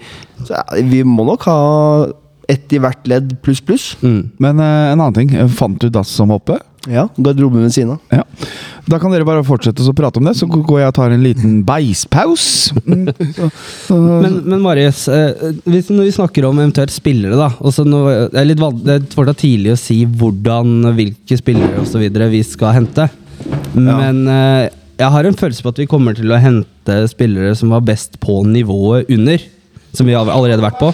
så, 0.45 0.61
Vi 0.83 1.03
må 1.07 1.25
nok 1.29 1.47
ha 1.49 1.59
ett 2.49 2.73
i 2.73 2.81
hvert 2.83 3.09
ledd 3.11 3.37
pluss, 3.45 3.63
pluss. 3.65 3.89
Mm. 4.03 4.31
Men 4.43 4.61
eh, 4.61 4.93
en 4.93 5.01
annen 5.01 5.17
ting. 5.17 5.35
Fant 5.55 5.81
du 5.81 5.91
dass 5.93 6.13
som 6.13 6.33
hoppe? 6.35 6.59
Ja, 6.91 7.07
garderoben 7.17 7.63
ved 7.65 7.73
siden 7.73 7.95
av. 7.95 8.01
Ja. 8.13 8.25
Da 8.85 8.99
kan 9.01 9.13
dere 9.15 9.25
bare 9.25 9.45
fortsette 9.47 9.85
å 9.89 9.95
prate 9.97 10.21
om 10.21 10.27
det, 10.29 10.35
så 10.37 10.45
går 10.51 10.83
jeg 10.83 10.91
og 10.91 10.97
tar 10.99 11.15
en 11.15 11.25
liten 11.25 11.55
beispaus. 11.65 12.47
Mm, 12.85 13.09
Men, 14.25 14.37
men 14.45 14.61
Marius, 14.61 15.07
eh, 15.09 15.55
hvis, 15.65 15.89
når 15.89 16.11
vi 16.11 16.15
snakker 16.19 16.45
om 16.49 16.61
eventuelt 16.61 16.93
spillere, 16.93 17.39
da 17.41 17.49
også 17.65 17.87
nå, 17.89 18.03
Det 18.35 18.41
er 18.41 18.49
litt 18.49 18.63
det 18.85 18.99
er 18.99 19.07
fortsatt 19.15 19.41
tidlig 19.41 19.73
å 19.75 19.81
si 19.81 20.03
hvordan, 20.05 20.91
hvilke 20.97 21.39
spillere 21.41 21.81
osv. 21.83 22.05
vi 22.35 22.43
skal 22.47 22.77
hente. 22.77 23.09
Men 23.75 24.25
eh, 24.29 24.69
jeg 25.01 25.11
har 25.17 25.27
en 25.27 25.39
følelse 25.39 25.65
på 25.65 25.73
at 25.73 25.81
vi 25.83 25.89
kommer 25.91 26.17
til 26.17 26.31
å 26.31 26.41
hente 26.41 27.01
spillere 27.11 27.55
som 27.59 27.73
var 27.75 27.85
best 27.87 28.21
på 28.23 28.43
nivået 28.47 29.09
under. 29.13 29.43
Som 29.95 30.07
vi 30.11 30.13
har 30.17 30.27
allerede 30.27 30.63
vært 30.65 30.79
på. 30.81 30.93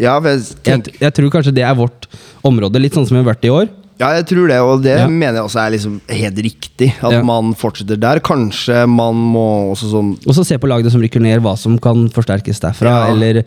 Ja, 0.00 0.18
jeg, 0.24 0.40
Jeg, 0.64 0.94
jeg 1.00 1.12
tror 1.18 1.30
kanskje 1.30 1.52
det 1.54 1.64
er 1.68 1.74
vårt 1.76 2.06
område, 2.48 2.80
litt 2.80 2.94
sånn 2.96 3.06
som 3.06 3.16
vi 3.18 3.22
har 3.22 3.34
vært 3.34 3.44
i 3.44 3.52
år. 3.52 3.68
ja, 4.02 4.08
jeg 4.16 4.24
tror 4.26 4.48
det, 4.48 4.56
og 4.60 4.80
det 4.82 4.96
Ja. 4.98 5.06
mener 5.06 5.34
jeg 5.38 5.44
også 5.46 5.60
er 5.62 5.70
liksom 5.76 6.00
helt 6.08 6.38
riktig. 6.42 6.88
At 7.04 7.12
Ja. 7.12 7.22
man 7.22 7.52
fortsetter 7.54 8.00
der. 8.00 8.18
Kanskje 8.20 8.88
man 8.88 9.14
må 9.14 9.70
også 9.76 9.92
sånn 9.92 10.16
Og 10.26 10.34
så 10.34 10.44
se 10.44 10.56
på 10.58 10.66
lagene 10.66 10.90
som 10.90 11.00
rykker 11.00 11.20
ned, 11.20 11.40
hva 11.40 11.56
som 11.56 11.78
kan 11.78 12.08
forsterkes 12.08 12.58
derfra. 12.58 13.06
Ja. 13.06 13.12
Eller 13.12 13.44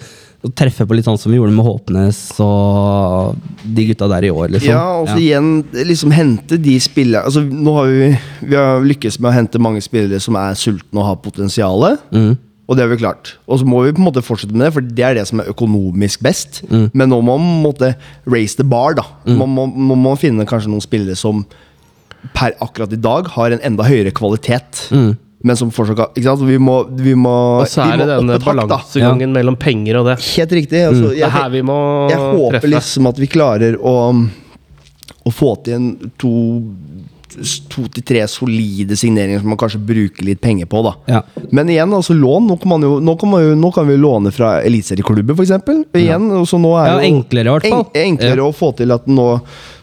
treffe 0.56 0.86
på 0.86 0.94
litt 0.96 1.06
sånn 1.06 1.18
som 1.18 1.32
vi 1.34 1.40
gjorde 1.40 1.52
med 1.58 1.66
Håpnes 1.66 2.40
og 2.40 3.36
de 3.66 3.88
gutta 3.90 4.08
der 4.08 4.28
i 4.28 4.30
år, 4.30 4.48
liksom. 4.54 4.70
Ja, 4.70 5.02
og 5.02 5.08
så 5.10 5.18
igjen 5.18 5.64
liksom 5.74 6.12
hente 6.14 6.62
de 6.62 6.76
spillerne 6.80 7.26
Altså 7.26 7.42
Nå 7.50 7.74
har 7.74 7.88
vi 7.88 8.20
Vi 8.52 8.56
har 8.56 8.80
lykkes 8.86 9.20
med 9.20 9.32
å 9.32 9.34
hente 9.34 9.60
mange 9.60 9.82
spillere 9.82 10.22
som 10.22 10.36
er 10.36 10.54
sultne 10.54 11.02
og 11.02 11.06
har 11.10 11.16
potensial. 11.18 11.98
Mm. 12.14 12.38
Og 12.66 12.78
det 12.78 12.86
har 12.86 12.90
vi 12.90 12.98
klart. 12.98 13.36
Og 13.46 13.60
så 13.62 13.68
må 13.70 13.84
vi 13.86 13.94
på 13.94 14.02
en 14.02 14.08
måte 14.08 14.24
fortsette 14.26 14.56
med 14.56 14.66
det, 14.66 14.72
for 14.74 14.86
det 14.98 15.04
er 15.06 15.20
det 15.20 15.28
som 15.30 15.42
er 15.44 15.52
økonomisk 15.52 16.24
best. 16.26 16.64
Mm. 16.72 16.88
Men 16.98 17.12
nå 17.14 17.20
må 17.22 17.36
man 17.38 17.62
måte 17.66 17.92
raise 18.26 18.58
the 18.58 18.66
bar, 18.66 18.98
da. 18.98 19.06
Man 19.30 19.52
må, 19.54 19.68
man 19.70 20.02
må 20.02 20.16
finne 20.18 20.48
kanskje 20.50 20.72
noen 20.74 20.84
spillere 20.84 21.18
som 21.20 21.44
per 22.34 22.56
akkurat 22.66 22.94
i 22.96 22.98
dag 22.98 23.30
har 23.36 23.54
en 23.54 23.62
enda 23.70 23.86
høyere 23.86 24.14
kvalitet. 24.18 24.88
Mm. 24.90 25.14
Men 25.46 25.58
som 25.60 25.70
fortsatt 25.70 26.16
Ikke 26.18 26.32
sant? 26.32 26.46
Vi 26.48 26.58
må, 26.58 26.80
vi 26.98 27.14
må, 27.14 27.36
Og 27.62 27.70
så 27.70 27.86
er 27.86 28.02
det 28.02 28.08
denne 28.10 28.40
balansegangen 28.42 29.28
ja. 29.28 29.34
mellom 29.36 29.58
penger 29.62 30.00
og 30.02 30.10
det. 30.10 30.16
Helt 30.34 30.56
riktig. 30.58 30.82
Altså, 30.90 31.12
Det 31.14 31.22
er 31.28 31.36
her 31.36 31.52
vi 31.54 31.62
må 31.66 31.78
jeg 32.10 32.18
håper 32.18 32.58
treffe. 32.58 32.72
liksom 32.74 33.12
at 33.12 33.22
vi 33.22 33.30
klarer 33.30 33.78
å, 33.78 33.96
å 35.22 35.34
få 35.34 35.52
til 35.68 35.78
en 35.78 35.92
to 36.22 36.34
To 37.76 37.86
til 37.92 38.04
tre 38.08 38.24
solide 38.32 38.96
signeringer 39.00 39.42
som 39.44 39.52
man 39.52 39.60
kanskje 39.60 39.82
bruker 39.84 40.26
litt 40.28 40.42
penger 40.42 40.70
på. 40.72 40.82
da 40.86 40.94
Ja. 41.12 41.22
Men 41.52 41.70
igjen, 41.70 41.94
altså 41.94 42.16
lån. 42.16 42.48
Nå 42.48 42.58
kan, 42.62 42.70
man 42.70 42.82
jo, 42.88 43.00
nå 43.04 43.16
kan, 43.20 43.30
man 43.30 43.44
jo, 43.44 43.56
nå 43.60 43.72
kan 43.76 43.88
vi 43.88 43.98
låne 44.00 44.32
fra 44.32 44.62
eliteserieklubber, 44.64 45.36
f.eks. 45.36 45.52
Igjen, 46.00 46.30
og 46.32 46.48
så 46.48 46.60
nå 46.62 46.74
er 46.80 46.88
Ja, 46.88 46.98
jo 47.00 47.10
enklere 47.14 47.52
i 47.52 47.56
hvert 47.58 47.70
fall. 47.70 47.86
En, 47.94 48.02
enklere 48.16 48.46
å 48.48 48.54
få 48.56 48.72
til 48.78 48.96
at 48.96 49.08
nå 49.08 49.30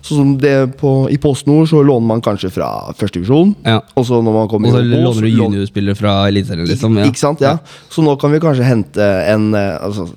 Sånn 0.03 0.19
som 0.19 0.31
det 0.43 0.57
på, 0.81 1.07
I 1.15 1.17
Post 1.23 1.47
Nord 1.47 1.69
så 1.71 1.79
låner 1.87 2.09
man 2.09 2.23
kanskje 2.25 2.49
fra 2.51 2.67
første 2.99 3.21
divisjon. 3.21 3.53
Ja. 3.63 3.77
Og 3.95 4.09
så 4.09 4.19
når 4.19 4.35
man 4.35 4.49
kommer 4.51 4.73
Og 4.73 4.75
så 4.75 4.83
låner 4.83 5.23
du 5.23 5.29
juniorspillere 5.31 5.95
fra 5.95 6.17
Eliteserien, 6.27 6.67
liksom. 6.67 6.99
Ja. 6.99 7.07
ikke 7.07 7.23
sant? 7.23 7.45
Ja. 7.45 7.59
Så 7.89 8.03
nå 8.03 8.17
kan 8.19 8.35
vi 8.35 8.41
kanskje 8.43 8.67
hente 8.67 9.07
en 9.31 9.53
eh, 9.55 9.77
altså, 9.79 10.09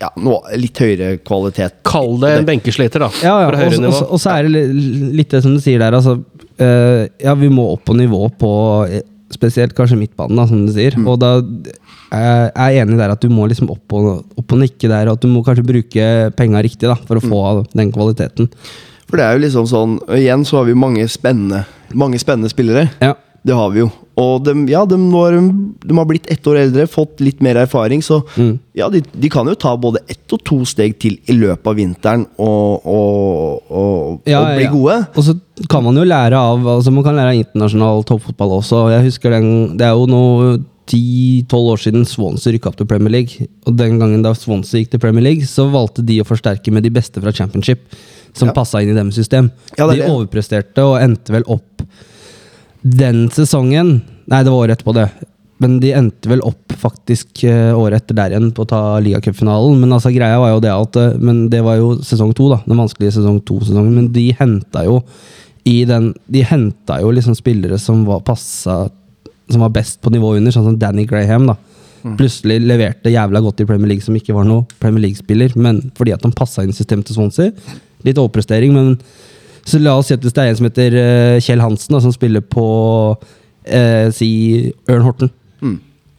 ja, 0.00 0.10
noe, 0.20 0.40
litt 0.60 0.76
høyere 0.80 1.18
kvalitet. 1.24 1.80
Kall 1.88 2.18
det 2.22 2.34
en 2.38 2.46
benkesliter, 2.48 3.02
da. 3.04 3.08
Ja, 3.24 3.34
ja. 3.46 3.72
Og 4.08 4.20
så 4.20 4.36
er 4.36 4.48
det 4.48 4.62
litt 5.16 5.32
det 5.32 5.42
som 5.44 5.56
du 5.56 5.60
sier 5.60 5.80
der, 5.82 5.96
altså. 5.96 6.18
Eh, 6.60 7.08
ja, 7.24 7.34
vi 7.38 7.48
må 7.52 7.66
opp 7.74 7.84
på 7.88 7.96
nivå 7.98 8.26
på 8.40 8.50
eh, 8.88 9.02
spesielt 9.32 9.74
kanskje 9.78 9.98
midtbanen, 10.00 10.36
da, 10.40 10.46
som 10.50 10.64
du 10.66 10.72
sier. 10.74 10.96
Mm. 10.98 11.06
Og 11.10 11.18
da 11.22 11.34
jeg 12.10 12.50
er 12.50 12.72
jeg 12.74 12.82
enig 12.82 12.98
der 12.98 13.12
at 13.14 13.22
du 13.22 13.28
må 13.30 13.44
liksom 13.46 13.68
opp 13.70 13.94
og, 13.94 14.24
opp 14.40 14.52
og 14.56 14.58
nikke 14.58 14.88
der, 14.90 15.06
og 15.10 15.18
at 15.18 15.22
du 15.22 15.28
må 15.30 15.44
kanskje 15.46 15.66
bruke 15.68 16.06
penga 16.38 16.62
riktig 16.66 16.88
da, 16.90 16.96
for 17.06 17.20
å 17.20 17.22
Mm. 17.22 17.30
få 17.30 17.42
den 17.78 17.92
kvaliteten. 17.94 18.48
For 19.10 19.18
det 19.18 19.24
er 19.26 19.32
jo 19.34 19.42
liksom 19.42 19.66
sånn 19.66 19.96
Igjen 20.14 20.44
så 20.46 20.60
har 20.60 20.64
vi 20.68 20.74
mange 20.78 21.02
spennende 21.10 21.64
Mange 21.94 22.18
spennende 22.22 22.50
spillere. 22.50 22.90
Ja. 23.02 23.14
Det 23.42 23.54
har 23.56 23.70
vi 23.74 23.80
jo. 23.80 23.88
Og 24.20 24.44
de, 24.44 24.52
ja, 24.68 24.82
de, 24.84 24.96
når 25.00 25.38
de, 25.40 25.94
har 25.96 26.06
blitt 26.10 26.26
ett 26.30 26.46
år 26.50 26.58
eldre, 26.66 26.84
fått 26.90 27.20
litt 27.24 27.40
mer 27.42 27.56
erfaring. 27.62 28.02
Så 28.04 28.20
Mm. 28.36 28.58
ja, 28.76 28.88
de, 28.92 29.00
de 29.12 29.28
kan 29.32 29.46
jo 29.48 29.54
ta 29.58 29.72
både 29.80 30.02
ett 30.08 30.32
og 30.36 30.42
to 30.44 30.58
steg 30.68 30.98
til 31.00 31.16
i 31.26 31.32
løpet 31.38 31.66
av 31.66 31.76
vinteren 31.78 32.26
og, 32.38 32.84
og, 32.86 33.62
og, 33.70 34.20
Ja, 34.28 34.42
og 34.44 34.56
bli 34.58 34.66
ja. 34.66 34.72
gode. 34.74 34.98
Og 35.16 35.24
så 35.24 35.34
kan 35.70 35.84
man 35.84 35.96
jo 35.96 36.04
lære 36.04 36.36
av 36.36 36.66
altså 36.76 36.92
Man 36.92 37.04
kan 37.04 37.16
lære 37.16 37.32
av 37.34 37.40
internasjonal 37.40 38.04
toppfotball 38.08 38.58
også. 38.60 38.84
Jeg 38.94 39.08
husker 39.08 39.30
den, 39.38 39.76
Det 39.80 39.86
er 39.88 39.96
jo 39.96 40.06
nå 40.10 40.22
10-12 40.90 41.68
år 41.70 41.78
siden 41.78 42.06
Swansea 42.08 42.52
rykka 42.54 42.70
opp 42.72 42.78
til 42.80 42.88
Premier 42.90 43.12
League. 43.14 43.46
Og 43.68 43.76
den 43.78 43.98
gangen 44.00 44.24
da 44.26 44.32
Swansea 44.34 44.80
gikk 44.82 44.90
til 44.96 45.02
Premier 45.02 45.22
League, 45.22 45.46
så 45.46 45.68
valgte 45.70 46.02
de 46.06 46.18
å 46.22 46.26
forsterke 46.26 46.72
med 46.74 46.82
de 46.86 46.90
beste 46.90 47.22
fra 47.22 47.30
Championship. 47.32 47.84
Som 48.32 48.48
Ja. 48.48 48.54
passa 48.54 48.78
inn 48.80 48.90
i 48.90 48.94
deres 48.94 49.14
system. 49.14 49.50
Ja, 49.78 49.88
de 49.90 50.02
overpresterte 50.06 50.78
og 50.86 51.00
endte 51.02 51.32
vel 51.34 51.42
opp 51.50 51.64
den 52.82 53.28
sesongen 53.34 54.00
Nei, 54.30 54.44
det 54.46 54.52
var 54.52 54.60
året 54.62 54.76
etterpå, 54.78 54.92
det. 54.94 55.08
Men 55.60 55.72
de 55.82 55.90
endte 55.92 56.30
vel 56.30 56.40
opp 56.46 56.72
faktisk 56.78 57.42
eh, 57.44 57.72
året 57.74 58.04
etter 58.04 58.16
der 58.16 58.32
igjen 58.32 58.52
på 58.54 58.62
å 58.62 58.68
ta 58.70 58.80
ligacupfinalen. 59.02 59.80
Men 59.82 59.96
altså, 59.96 60.12
greia 60.14 60.38
var 60.38 60.52
jo 60.54 60.60
det 60.62 60.70
at 60.70 60.98
eh, 61.00 61.16
Men 61.18 61.40
det 61.50 61.64
var 61.66 61.80
jo 61.80 61.96
sesong 62.06 62.30
to, 62.38 62.46
da. 62.52 62.60
Den 62.62 62.78
vanskelige 62.78 63.16
sesong 63.18 63.40
to-sesongen. 63.48 63.96
Men 63.96 64.06
de 64.14 64.28
henta 64.38 64.84
jo 64.86 65.00
i 65.68 65.82
den 65.84 66.12
De 66.30 66.44
henta 66.46 67.00
jo 67.02 67.10
liksom 67.12 67.34
spillere 67.36 67.76
som 67.82 68.06
var 68.06 68.22
passa 68.24 68.86
Som 69.50 69.60
var 69.66 69.74
best 69.74 69.98
på 70.00 70.14
nivået 70.14 70.40
under, 70.40 70.54
sånn 70.54 70.70
som 70.70 70.78
Danny 70.80 71.04
Graham. 71.10 71.50
da 71.50 71.58
Plutselig 72.16 72.62
leverte 72.64 73.12
jævla 73.12 73.42
godt 73.44 73.60
i 73.60 73.66
Premier 73.68 73.90
League, 73.90 74.04
som 74.04 74.16
ikke 74.16 74.32
var 74.32 74.46
noe 74.48 74.64
Premier 74.80 75.02
League-spiller, 75.04 75.52
men 75.60 75.82
fordi 75.98 76.14
at 76.14 76.22
han 76.24 76.32
passa 76.32 76.64
inn 76.64 76.72
systemet 76.72 77.10
til 77.10 77.18
Swansea. 77.18 77.74
Litt 78.06 78.16
overprestering, 78.20 78.72
men 78.72 78.94
så 79.68 79.78
la 79.82 79.96
oss 79.98 80.08
si 80.10 80.14
at 80.16 80.22
hvis 80.24 80.32
det 80.36 80.42
er 80.44 80.50
en 80.52 80.56
som 80.58 80.66
heter 80.68 80.96
eh, 81.00 81.40
Kjell 81.44 81.60
Hansen, 81.62 81.94
da, 81.94 82.00
som 82.04 82.12
spiller 82.14 82.40
på 82.40 82.64
eh, 83.66 84.08
si 84.14 84.30
Ørn 84.90 85.04
Horten. 85.06 85.30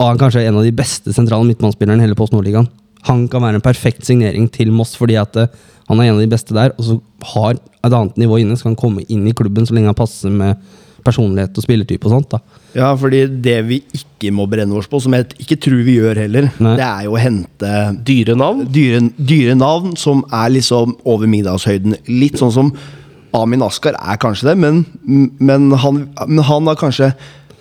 Og 0.02 0.08
han 0.08 0.18
kanskje 0.18 0.42
er 0.42 0.50
en 0.50 0.58
av 0.58 0.66
de 0.66 0.74
beste 0.74 1.14
sentrale 1.14 1.46
midtmannsspillerne 1.46 2.02
i 2.02 2.08
hele 2.08 2.18
Post 2.18 2.34
Nordligaen. 2.34 2.66
Han 3.06 3.28
kan 3.30 3.44
være 3.44 3.60
en 3.60 3.66
perfekt 3.66 4.06
signering 4.08 4.48
til 4.54 4.72
Moss 4.74 4.96
fordi 4.98 5.18
at 5.22 5.36
eh, 5.38 5.52
han 5.90 6.00
er 6.02 6.10
en 6.10 6.16
av 6.18 6.22
de 6.24 6.30
beste 6.32 6.56
der, 6.56 6.72
og 6.78 6.86
så 6.88 6.96
har 7.34 7.58
et 7.58 7.94
annet 7.94 8.18
nivå 8.22 8.38
inne, 8.42 8.56
så 8.58 8.66
kan 8.66 8.76
han 8.76 8.80
komme 8.82 9.04
inn 9.12 9.26
i 9.30 9.34
klubben 9.38 9.66
så 9.68 9.76
lenge 9.76 9.92
han 9.92 9.98
passer 9.98 10.32
med 10.34 10.58
personlighet 11.02 11.58
og 11.58 11.66
spillertype 11.66 12.06
og 12.08 12.14
sånt. 12.14 12.30
da. 12.34 12.40
Ja, 12.78 12.92
fordi 12.98 13.24
det 13.44 13.58
vi 13.68 13.80
ikke 13.98 14.30
må 14.38 14.46
brenne 14.50 14.78
oss 14.78 14.88
på, 14.90 15.00
som 15.02 15.16
jeg 15.18 15.32
ikke 15.42 15.58
tror 15.66 15.82
vi 15.86 15.96
gjør 15.98 16.20
heller, 16.24 16.48
Nei. 16.62 16.76
det 16.78 16.86
er 16.88 17.08
jo 17.08 17.16
å 17.18 17.22
hente 17.22 17.72
Dyre 18.08 18.36
navn. 18.38 18.68
dyre, 18.72 19.02
dyre 19.18 19.56
navn 19.58 19.96
som 20.00 20.22
er 20.30 20.54
liksom 20.54 20.94
over 21.10 21.30
middagshøyden. 21.30 21.98
Litt 22.10 22.38
sånn 22.42 22.54
som 22.54 22.70
Amin 23.34 23.62
Askar 23.64 23.96
er 23.96 24.18
kanskje 24.20 24.50
det, 24.52 24.58
men, 24.60 24.82
men, 25.40 25.72
han, 25.80 26.02
men 26.28 26.44
han 26.44 26.68
har 26.68 26.76
kanskje 26.76 27.14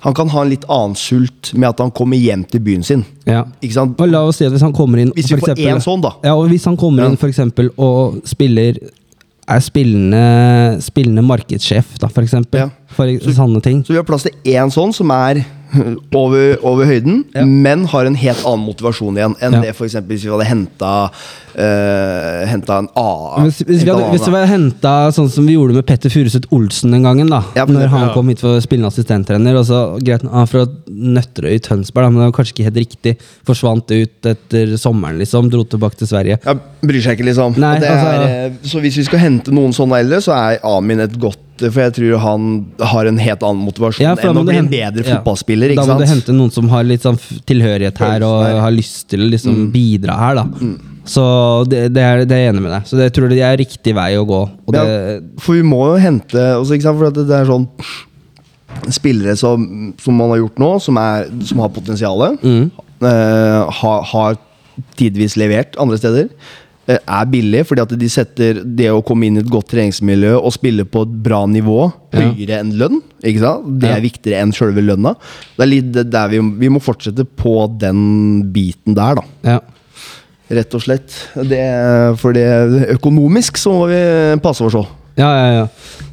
Han 0.03 0.14
kan 0.16 0.31
ha 0.33 0.43
en 0.43 0.49
litt 0.49 0.62
annen 0.64 0.95
sult 0.97 1.51
med 1.55 1.68
at 1.68 1.81
han 1.85 1.91
kommer 1.93 2.16
hjem 2.16 2.47
til 2.49 2.62
byen 2.64 2.83
sin. 2.83 3.03
Ja. 3.29 3.43
Og 3.45 4.07
la 4.09 4.23
oss 4.25 4.39
si 4.41 4.47
at 4.47 4.53
hvis 4.55 4.62
han 4.64 4.73
kommer 4.73 4.97
inn 5.03 5.11
Hvis 5.12 5.29
vi 5.29 5.37
får 5.37 5.51
eksempel- 5.53 5.75
én 5.75 5.83
sånn, 5.85 6.01
da. 6.01 6.14
Ja, 6.25 6.33
og 6.41 6.49
hvis 6.49 6.64
han 6.64 6.79
kommer 6.81 7.03
Ja. 7.05 7.11
inn 7.11 7.18
for 7.21 7.29
eksempel 7.29 7.68
og 7.77 8.23
spiller 8.25 8.79
er 9.51 9.61
spillende, 9.61 10.81
spillende 10.81 11.23
markedssjef, 11.27 11.99
da, 11.99 12.09
for 12.09 12.23
eksempel. 12.23 12.61
Ja. 12.61 12.68
For 12.95 13.05
sånne 13.35 13.61
ting. 13.62 13.83
Så 13.85 13.93
vi 13.93 13.97
har 14.01 14.05
plass 14.09 14.23
til 14.23 14.33
én 14.47 14.71
sånn 14.73 14.95
som 14.95 15.11
er 15.11 15.45
over, 16.14 16.57
over 16.66 16.85
høyden, 16.89 17.25
Ja. 17.35 17.45
men 17.47 17.85
har 17.87 18.07
en 18.07 18.14
helt 18.18 18.45
annen 18.45 18.66
motivasjon 18.66 19.16
igjen 19.16 19.37
enn 19.41 19.53
Ja. 19.59 19.61
det 19.61 19.77
for 19.77 19.87
eksempel 19.87 20.16
hvis 20.16 20.25
vi 20.27 20.31
hadde 20.33 20.49
henta 20.51 21.11
uh, 21.61 22.47
Henta 22.51 22.79
en 22.81 22.89
A. 22.99 23.43
Hvis, 23.45 23.61
hvis, 23.66 23.83
vi 23.85 23.91
hadde, 23.91 24.09
hvis 24.12 24.25
vi 24.27 24.33
hadde 24.35 24.51
henta 24.51 24.93
sånn 25.14 25.29
som 25.33 25.47
vi 25.47 25.55
gjorde 25.57 25.75
med 25.77 25.87
Petter 25.89 26.11
Furuseth 26.12 26.49
Olsen 26.55 26.95
den 26.95 27.03
gangen, 27.07 27.31
da 27.31 27.43
Ja, 27.57 27.64
Når 27.66 27.81
det- 27.85 27.91
han 27.91 28.07
ja. 28.09 28.12
kom 28.14 28.29
hit 28.29 28.41
for 28.41 28.57
å 28.59 28.62
spille 28.62 28.87
assistenttrener. 28.87 29.57
Og 29.59 29.66
så, 29.66 29.81
greit, 30.03 30.23
han 30.23 30.47
fra 30.47 30.66
Nøtterøy 30.89 31.55
i 31.55 31.59
Tønsberg, 31.59 32.05
da, 32.07 32.11
men 32.11 32.21
det 32.23 32.33
var 32.33 32.37
kanskje 32.39 32.55
ikke 32.55 32.68
helt 32.71 32.81
riktig. 32.83 33.16
Forsvant 33.47 33.91
ut 33.91 34.27
etter 34.31 34.77
sommeren, 34.77 35.18
liksom. 35.18 35.51
Dro 35.51 35.64
tilbake 35.64 35.97
til 35.99 36.07
Sverige. 36.11 36.39
Ja, 36.45 36.55
bryr 36.83 37.03
seg 37.03 37.18
ikke, 37.18 37.29
liksom. 37.31 37.59
Nei, 37.59 37.75
Og 37.77 37.81
det 37.81 37.91
altså- 37.91 38.14
er, 38.14 38.47
eh, 38.47 38.51
så 38.64 38.81
hvis 38.81 38.97
vi 38.97 39.05
skal 39.05 39.18
hente 39.18 39.51
noen 39.53 39.73
sånne 39.73 40.01
eldre, 40.01 40.18
så 40.23 40.33
er 40.35 40.59
Amin 40.64 41.01
et 41.01 41.18
godt 41.18 41.39
For 41.68 41.80
jeg 41.84 41.92
tror 41.98 42.18
han 42.24 42.44
har 42.92 43.08
en 43.11 43.18
helt 43.20 43.42
annen 43.46 43.64
motivasjon 43.66 44.04
Ja, 44.07 44.14
enn 44.16 44.38
å 44.41 44.45
bli 44.46 44.57
en 44.61 44.68
bedre 44.70 45.04
ja. 45.04 45.18
fotballspiller. 45.18 45.74
Da 45.76 45.84
må 45.84 45.95
må 45.95 46.00
du 46.00 46.07
hente 46.08 46.32
noen 46.37 46.50
som 46.54 46.68
har 46.72 46.87
litt 46.88 47.04
sånn 47.04 47.18
tilhørighet 47.49 47.99
her, 48.00 48.24
og 48.26 48.38
her. 48.46 48.61
har 48.64 48.72
lyst 48.74 49.08
til 49.12 49.26
å 49.26 49.30
liksom 49.34 49.57
Mm. 49.61 49.70
bidra 49.74 50.16
her, 50.18 50.34
da. 50.41 50.46
Så 51.11 51.22
det, 51.68 51.92
det, 51.95 52.03
er, 52.04 52.24
det 52.28 52.37
er 52.37 52.45
jeg 52.45 52.53
enig 52.54 52.62
med 52.62 52.72
deg. 52.72 52.84
Så 52.87 52.96
det 53.00 53.08
tror 53.16 53.28
jeg 53.28 53.38
det 53.41 53.46
er 53.49 53.57
riktig 53.58 53.95
vei 53.96 54.12
å 54.20 54.24
gå. 54.28 54.41
Ja, 54.76 54.84
for 55.42 55.54
vi 55.58 55.62
må 55.66 55.80
jo 55.91 55.96
hente 56.00 56.38
også, 56.61 56.80
sant? 56.80 56.99
For 57.00 57.11
det 57.11 57.26
er 57.41 57.45
sånn 57.50 57.66
Spillere 58.95 59.34
som, 59.37 59.64
som 60.00 60.14
man 60.16 60.30
har 60.30 60.38
gjort 60.45 60.61
nå, 60.62 60.68
som, 60.80 60.96
er, 60.96 61.26
som 61.45 61.58
har 61.64 61.72
potensial, 61.74 62.22
Mm. 62.41 62.70
har, 63.80 64.03
har 64.12 64.37
tidvis 64.96 65.34
levert 65.37 65.74
andre 65.80 65.99
steder, 65.99 66.28
eh, 66.30 66.59
er 66.99 67.26
billig, 67.30 67.64
fordi 67.68 67.84
at 67.84 67.95
de 68.00 68.08
setter 68.11 68.61
det 68.64 68.91
å 68.92 69.03
komme 69.07 69.29
inn 69.29 69.38
i 69.38 69.42
et 69.45 69.50
godt 69.50 69.71
treningsmiljø 69.72 70.37
og 70.38 70.54
spille 70.57 70.87
på 70.88 71.04
et 71.07 71.17
bra 71.25 71.42
nivå 71.50 71.91
høyere 72.17 72.61
enn 72.61 72.72
lønn. 72.80 73.00
Ikke 73.22 73.42
sant? 73.42 73.68
Det 73.83 73.91
er 73.92 74.03
viktigere 74.04 74.45
enn 74.45 74.54
sjølve 74.57 74.84
lønna. 74.84 75.14
Det 75.57 75.67
er 75.67 75.71
litt 75.71 76.00
der 76.11 76.33
vi, 76.33 76.41
vi 76.62 76.72
må 76.72 76.83
fortsette 76.83 77.26
på 77.26 77.54
den 77.80 78.00
biten 78.54 78.99
der, 78.99 79.21
da. 79.21 79.29
ja. 79.57 79.61
Rett 80.50 80.72
og 80.75 80.83
slett. 80.83 81.14
Det, 81.46 81.62
for 82.18 82.34
det 82.34 82.42
økonomisk 82.96 83.61
så 83.61 83.71
må 83.71 83.84
vi 83.87 84.00
passe 84.42 84.64
oss 84.67 84.75
òg. 84.80 84.88
Ja, 85.21 85.29
ja, 85.30 85.50
ja. 85.61 85.67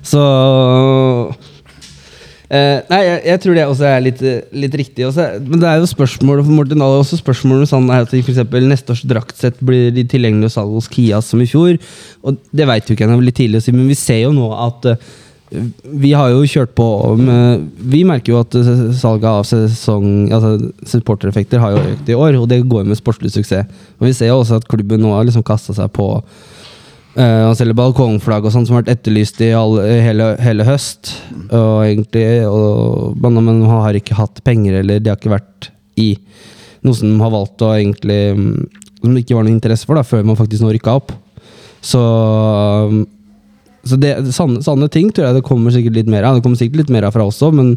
Så 0.06 0.22
Eh, 2.48 2.80
nei, 2.88 3.00
jeg, 3.04 3.20
jeg 3.28 3.40
tror 3.44 3.58
det 3.58 3.64
også 3.68 3.88
er 3.90 4.04
litt, 4.06 4.22
litt 4.56 4.76
riktig. 4.80 5.04
Også. 5.10 5.26
Men 5.44 5.60
det 5.60 5.68
er 5.68 5.82
jo 5.82 5.90
spørsmål 5.92 6.42
for 6.46 6.56
Morten 6.56 6.84
Dahl 6.84 7.02
også 7.02 7.20
spørsmål 7.20 7.66
om 7.66 7.70
sånn 7.70 7.90
er 7.92 8.06
at 8.06 8.14
for 8.14 8.32
eksempel 8.34 8.68
neste 8.70 8.96
års 8.96 9.04
draktsett 9.08 9.60
blir 9.60 9.92
de 9.96 10.06
tilgjengelige 10.08 10.48
hos 10.48 10.58
salg 10.60 10.76
hos 10.78 10.90
Kias 10.92 11.32
som 11.34 11.44
i 11.44 11.50
fjor. 11.50 11.76
Og 12.24 12.40
det 12.56 12.68
vet 12.70 12.88
jo 12.88 12.96
ikke 12.96 13.10
jeg, 13.10 13.24
litt 13.28 13.40
tidlig 13.40 13.60
å 13.60 13.68
si, 13.68 13.76
men 13.76 13.90
vi 13.92 14.00
ser 14.00 14.24
jo 14.24 14.34
nå 14.36 14.48
at 14.56 14.88
uh, 14.94 15.16
vi 15.88 16.12
har 16.12 16.32
jo 16.34 16.48
kjørt 16.48 16.74
på 16.76 16.86
med, 17.16 17.68
Vi 17.92 18.02
merker 18.04 18.34
jo 18.34 18.40
at 18.42 18.56
eh, 18.60 18.90
salget 19.00 19.30
av 19.30 19.46
sesong 19.48 20.26
Altså 20.36 20.74
supportereffekter 20.92 21.62
har 21.64 21.72
jo 21.72 21.86
økt 21.94 22.12
i 22.12 22.18
år, 22.18 22.36
og 22.42 22.50
det 22.52 22.66
går 22.68 22.84
med 22.84 23.00
sportslig 23.00 23.32
suksess. 23.32 23.70
Og 23.96 24.10
vi 24.10 24.16
ser 24.18 24.34
jo 24.34 24.42
også 24.42 24.60
at 24.60 24.68
klubben 24.68 25.00
nå 25.04 25.14
har 25.16 25.24
liksom 25.24 25.46
kasta 25.48 25.76
seg 25.78 25.92
på 25.96 26.10
eh, 27.18 27.44
å 27.48 27.56
selge 27.58 27.76
balkongflagg 27.78 28.46
og 28.48 28.54
sånt 28.54 28.70
som 28.70 28.78
har 28.78 28.86
vært 28.86 28.98
etterlyst 28.98 29.42
i 29.46 29.52
all, 29.58 29.78
hele, 29.82 30.32
hele 30.44 30.68
høst. 30.68 31.16
Og 31.48 31.84
egentlig 31.86 32.26
og, 32.48 33.18
men, 33.24 33.42
han 33.66 33.84
har 33.86 33.98
ikke 33.98 34.18
hatt 34.20 34.42
penger, 34.48 34.80
eller 34.82 35.02
de 35.02 35.12
har 35.12 35.20
ikke 35.20 35.36
vært 35.36 35.72
i 35.98 36.14
noe 36.86 36.96
som 36.96 37.10
de 37.10 37.20
har 37.20 37.34
valgt 37.34 37.64
å 37.66 37.72
egentlig 37.74 38.20
mm, 38.38 38.52
Som 39.02 39.16
det 39.16 39.24
ikke 39.24 39.36
var 39.38 39.46
noe 39.48 39.56
interesse 39.56 39.88
for, 39.88 39.98
da, 39.98 40.06
før 40.06 40.26
man 40.26 40.38
faktisk 40.40 40.64
nå 40.64 40.72
rykka 40.74 40.98
opp. 41.02 41.14
Så 41.86 42.02
så 43.88 43.96
det, 44.02 44.14
sanne, 44.36 44.62
sanne 44.66 44.90
ting 44.92 45.10
tror 45.14 45.30
jeg 45.30 45.38
det 45.38 45.48
kommer 45.48 45.72
sikkert 45.72 45.98
litt 46.00 46.12
mer 46.12 46.26
av. 46.28 46.38
Det 46.38 46.44
kommer 46.46 46.60
sikkert 46.60 46.84
litt 46.84 46.94
mer 46.94 47.08
av 47.08 47.16
fra 47.16 47.28
også, 47.28 47.54
men 47.56 47.76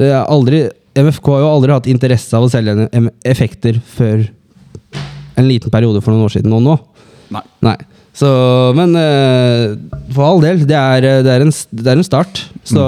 det 0.00 0.10
er 0.12 0.22
aldri, 0.32 0.62
MFK 0.96 1.32
har 1.34 1.42
jo 1.42 1.50
aldri 1.50 1.74
hatt 1.74 1.90
interesse 1.92 2.36
av 2.36 2.46
å 2.46 2.52
selge 2.52 2.88
effekter 3.28 3.80
før 3.96 4.24
en 5.36 5.48
liten 5.48 5.72
periode 5.72 6.00
for 6.00 6.14
noen 6.14 6.28
år 6.28 6.36
siden 6.38 6.54
og 6.56 6.64
nå. 6.64 6.78
Nei. 7.66 7.76
Så, 8.16 8.28
men 8.78 8.94
eh, 8.96 9.74
for 10.14 10.24
all 10.24 10.40
del, 10.40 10.62
det 10.68 10.76
er, 10.78 11.04
det 11.26 11.32
er, 11.34 11.44
en, 11.44 11.52
det 11.52 11.90
er 11.92 11.98
en 12.00 12.06
start. 12.06 12.46
Så 12.64 12.84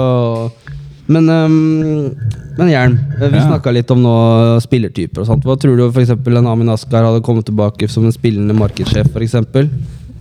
Men, 1.09 1.25
ehm, 1.29 2.15
men 2.57 2.69
Jern, 2.69 2.97
eh, 3.17 3.29
vi 3.29 3.37
Ja. 3.39 3.45
snakka 3.47 3.71
litt 3.73 3.89
om 3.93 4.01
nå 4.03 4.15
spillertyper 4.61 5.23
og 5.23 5.29
sånt. 5.29 5.45
Hva 5.45 5.55
tror 5.57 5.77
du 5.77 5.87
f.eks. 5.89 6.11
en 6.13 6.49
Amin 6.49 6.69
Askar 6.69 7.05
hadde 7.07 7.23
kommet 7.25 7.45
tilbake 7.49 7.89
som 7.89 8.05
en 8.05 8.13
spillende 8.13 8.53
markedssjef, 8.57 9.09
eksempel 9.17 9.69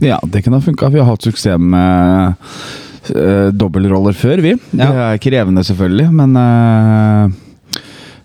Ja, 0.01 0.19
det 0.25 0.45
kunne 0.45 0.61
ha 0.61 0.65
funka. 0.65 0.89
Vi 0.93 1.01
har 1.01 1.09
hatt 1.11 1.25
suksess 1.27 1.59
med 1.59 2.37
uh, 3.11 3.51
dobbeltroller 3.51 4.15
før, 4.17 4.41
vi. 4.45 4.55
Det 4.71 4.87
er 4.87 5.19
krevende, 5.19 5.65
selvfølgelig, 5.67 6.09
men 6.15 6.37
eh, 6.39 7.37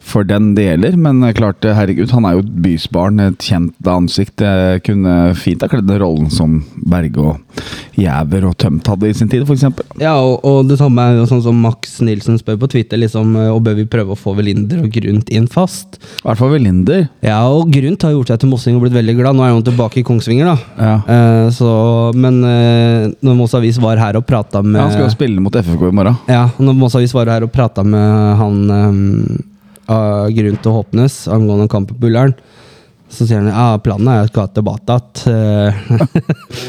for 0.03 0.27
den 0.27 0.51
det 0.57 0.67
gjelder. 0.67 0.97
Men 0.99 1.23
eh, 1.23 1.33
klart, 1.35 1.63
eh, 1.65 1.75
herregud, 1.77 2.11
han 2.13 2.27
er 2.27 2.37
jo 2.37 2.43
et 2.43 2.53
bysbarn, 2.65 3.21
et 3.23 3.47
kjent 3.47 3.89
ansikt. 3.89 4.43
Jeg 4.43 4.83
kunne 4.87 5.33
fint 5.39 5.63
ha 5.63 5.69
kledd 5.71 5.91
rollen 6.01 6.29
som 6.33 6.59
Berge 6.89 7.23
og 7.23 7.63
Jæver 7.99 8.47
og 8.49 8.55
Tømt 8.61 8.87
hadde 8.89 9.09
i 9.09 9.15
sin 9.15 9.29
tid, 9.31 9.45
f.eks. 9.45 9.65
Ja, 10.01 10.15
og, 10.17 10.43
og 10.47 10.67
det 10.69 10.79
samme 10.79 11.03
er 11.05 11.19
jo 11.19 11.27
sånn 11.29 11.43
som 11.45 11.59
Max 11.63 11.99
Nilsen 12.03 12.39
spør 12.41 12.59
på 12.63 12.69
Twitter, 12.73 12.99
liksom, 13.01 13.35
eh, 13.39 13.51
og 13.53 13.61
bør 13.65 13.77
vi 13.79 13.87
prøve 13.89 14.15
å 14.15 14.19
få 14.19 14.35
Velinder 14.37 14.83
og 14.83 14.91
Grunt 14.93 15.31
inn 15.33 15.47
fast? 15.51 15.99
I 16.21 16.27
hvert 16.27 16.41
fall 16.41 16.53
Velinder. 16.55 17.07
Ja, 17.25 17.39
og 17.49 17.71
Grunt 17.73 18.05
har 18.05 18.15
gjort 18.15 18.33
seg 18.33 18.43
til 18.43 18.51
mossing 18.51 18.77
og 18.77 18.85
blitt 18.85 18.97
veldig 18.97 19.17
glad. 19.19 19.37
Nå 19.37 19.45
er 19.45 19.53
han 19.53 19.65
tilbake 19.65 20.01
i 20.01 20.05
Kongsvinger, 20.07 20.51
da. 20.51 20.83
Ja. 20.89 20.97
Eh, 21.15 21.47
så, 21.55 21.71
men 22.17 22.41
eh, 22.49 23.09
når 23.23 23.39
Moss 23.39 23.55
Avis 23.57 23.79
var 23.81 24.01
her 24.01 24.19
og 24.19 24.27
prata 24.27 24.63
med 24.65 24.79
Ja, 24.79 24.87
han 24.87 24.95
skal 24.95 25.07
jo 25.07 25.15
spille 25.15 25.43
mot 25.43 25.55
FFK 25.55 25.87
i 25.89 25.95
morgen. 25.95 26.19
Ja, 26.31 26.47
når 26.59 26.77
Moss 26.77 26.97
Avis 26.99 27.15
var 27.15 27.31
her 27.31 27.45
og 27.45 27.53
prata 27.53 27.85
med 27.85 28.37
han 28.39 28.63
um, 28.69 29.41
av 29.91 30.31
til 30.63 30.71
å 30.71 30.77
Håpnes 30.79 31.23
angående 31.31 31.69
kampen 31.71 31.97
på 31.99 32.09
Ullern, 32.09 32.35
så 33.13 33.27
sier 33.29 33.39
han 33.43 33.49
ja, 33.51 33.77
planen 33.83 34.07
er 34.11 34.25
at 34.27 34.33
gå 34.35 34.43
til 34.55 34.65
Batat. 34.65 35.23
eh, 35.29 35.81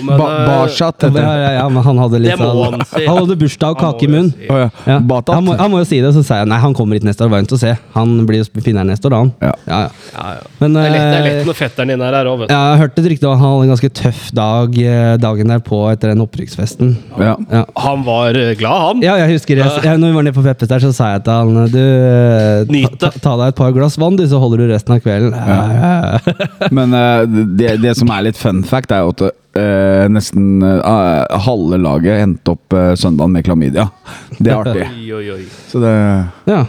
Ba 0.05 0.15
eh, 0.17 0.47
Barsat 0.49 0.95
heter 1.07 1.15
det. 1.15 1.23
ja, 1.25 1.51
ja, 1.59 1.65
men 1.73 1.83
han 1.87 1.99
hadde 2.03 2.21
litt 2.23 2.33
Det 2.35 2.39
må 2.41 2.49
sånn 2.53 2.77
han 2.79 2.87
si. 2.91 3.05
Han 3.09 3.19
hadde 3.23 3.37
bursdag 3.41 3.75
og 3.75 3.81
Han 3.83 3.95
kake 3.95 4.05
i 4.05 4.09
jo 4.09 4.13
munnen. 4.15 4.33
si. 4.37 4.49
Å 4.53 4.59
ja. 4.63 4.69
Ja. 4.89 4.99
Batat. 5.01 5.35
Han, 5.39 5.45
må, 5.49 5.57
han 5.61 5.73
må 5.73 5.81
jo 5.83 5.89
si 5.89 6.01
det, 6.05 6.13
så 6.17 6.23
sier 6.27 6.43
jeg 6.45 6.51
nei, 6.53 6.59
han 6.65 6.77
kommer 6.77 6.99
hit 7.01 7.07
neste 7.09 7.25
år. 7.27 7.33
Vent 7.35 7.55
å 7.57 7.59
se. 7.61 7.73
Han 7.97 8.15
blir 8.29 8.43
jo 8.45 8.63
finner 8.65 8.87
neste 8.89 9.09
år, 9.09 9.15
da. 9.17 9.23
han. 9.25 9.33
Ja. 9.43 9.53
Ja, 9.65 9.81
ja. 9.87 9.91
Ja, 10.15 10.27
ja. 10.39 10.45
Men, 10.61 10.77
Det 10.79 10.85
er 10.85 10.95
lett, 10.95 11.05
det 11.05 11.17
er 11.17 11.25
eh, 11.25 11.29
lett 11.39 11.49
når 11.51 11.59
fetteren 11.59 11.93
din 11.95 12.05
er 12.05 12.19
her 12.19 12.31
òg, 12.31 12.39
vet 12.45 12.51
du. 12.51 12.55
ja, 12.55 12.61
jeg 12.75 12.83
hørte 12.85 13.03
et 13.05 13.09
rykte 13.15 13.29
om 13.29 13.35
at 13.35 13.41
han 13.43 13.53
hadde 13.55 13.67
en 13.69 13.73
ganske 13.75 13.91
tøff 14.01 14.23
dag 14.37 14.79
eh, 14.85 15.15
dagen 15.25 15.53
derpå 15.55 15.81
etter 15.93 16.13
den 16.15 16.23
opprykksfesten. 16.25 16.95
Ja. 17.21 17.35
Ja. 17.51 17.65
Han 17.85 18.05
var 18.07 18.39
eh, 18.39 18.53
glad, 18.61 18.81
han. 18.89 19.03
Ja, 19.05 19.17
jeg 19.25 19.35
husker 19.37 19.61
jeg, 19.61 19.71
jeg, 19.85 19.99
Når 20.01 20.13
vi 20.13 20.17
var 20.19 20.27
nede 20.29 20.37
på 20.37 20.45
Peppes 20.47 20.71
der, 20.71 20.83
så 20.85 20.93
sa 20.97 21.11
jeg 21.15 21.25
til 21.27 21.33
han 21.35 21.71
Du, 21.73 21.79
eh, 21.81 22.65
Nyt 22.73 22.97
ta, 23.01 23.11
det. 23.13 23.23
ta 23.25 23.35
deg 23.41 23.53
et 23.53 23.59
par 23.59 23.73
glass 23.77 23.99
vann, 24.01 24.17
du, 24.19 24.25
så 24.31 24.41
holder 24.43 24.65
du 24.65 24.73
resten 24.73 24.95
av 24.97 25.03
kvelden. 25.05 25.35
Ja, 25.35 25.61
ja. 25.75 26.34
Men 26.75 26.95
uh, 26.95 27.25
det, 27.29 27.77
det 27.83 27.95
som 27.99 28.11
er 28.15 28.29
litt 28.29 28.39
fun 28.41 28.63
fact, 28.67 28.93
er 28.95 29.05
jo 29.05 29.13
at 29.15 29.25
uh, 29.29 30.07
nesten 30.13 30.63
uh, 30.65 31.25
halve 31.47 31.79
laget 31.81 32.23
endte 32.25 32.55
opp 32.57 32.75
uh, 32.77 32.93
søndagen 32.99 33.35
med 33.37 33.47
klamydia. 33.47 33.89
Det 34.39 34.51
er 34.51 34.57
artig. 34.59 34.89
Oi, 34.95 35.11
oi, 35.21 35.27
oi. 35.39 35.45
Så 35.71 35.83
det 35.85 35.93
ja. 36.51 36.65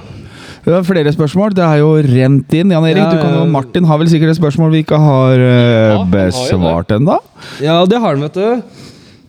Det 0.65 0.73
er 0.73 0.85
flere 0.87 1.11
spørsmål. 1.13 1.53
Det 1.53 1.61
er 1.61 1.77
jo 1.77 1.91
rent 2.01 2.53
inn. 2.57 2.71
Jan 2.73 2.85
Erik, 2.89 3.03
Ja, 3.03 3.11
du 3.13 3.19
kan 3.21 3.35
jo. 3.37 3.43
Martin 3.53 3.85
har 3.85 3.99
vel 4.01 4.09
sikkert 4.09 4.31
et 4.33 4.39
spørsmål 4.39 4.71
vi 4.73 4.81
ikke 4.81 4.97
har 4.97 5.37
uh, 5.37 5.91
Ja, 5.93 5.99
besvart 6.09 6.89
ennå? 6.95 7.19
ja, 7.61 7.75
det 7.85 7.99
har 8.01 8.15
han, 8.15 8.25
vet 8.25 8.39
du. 8.39 8.81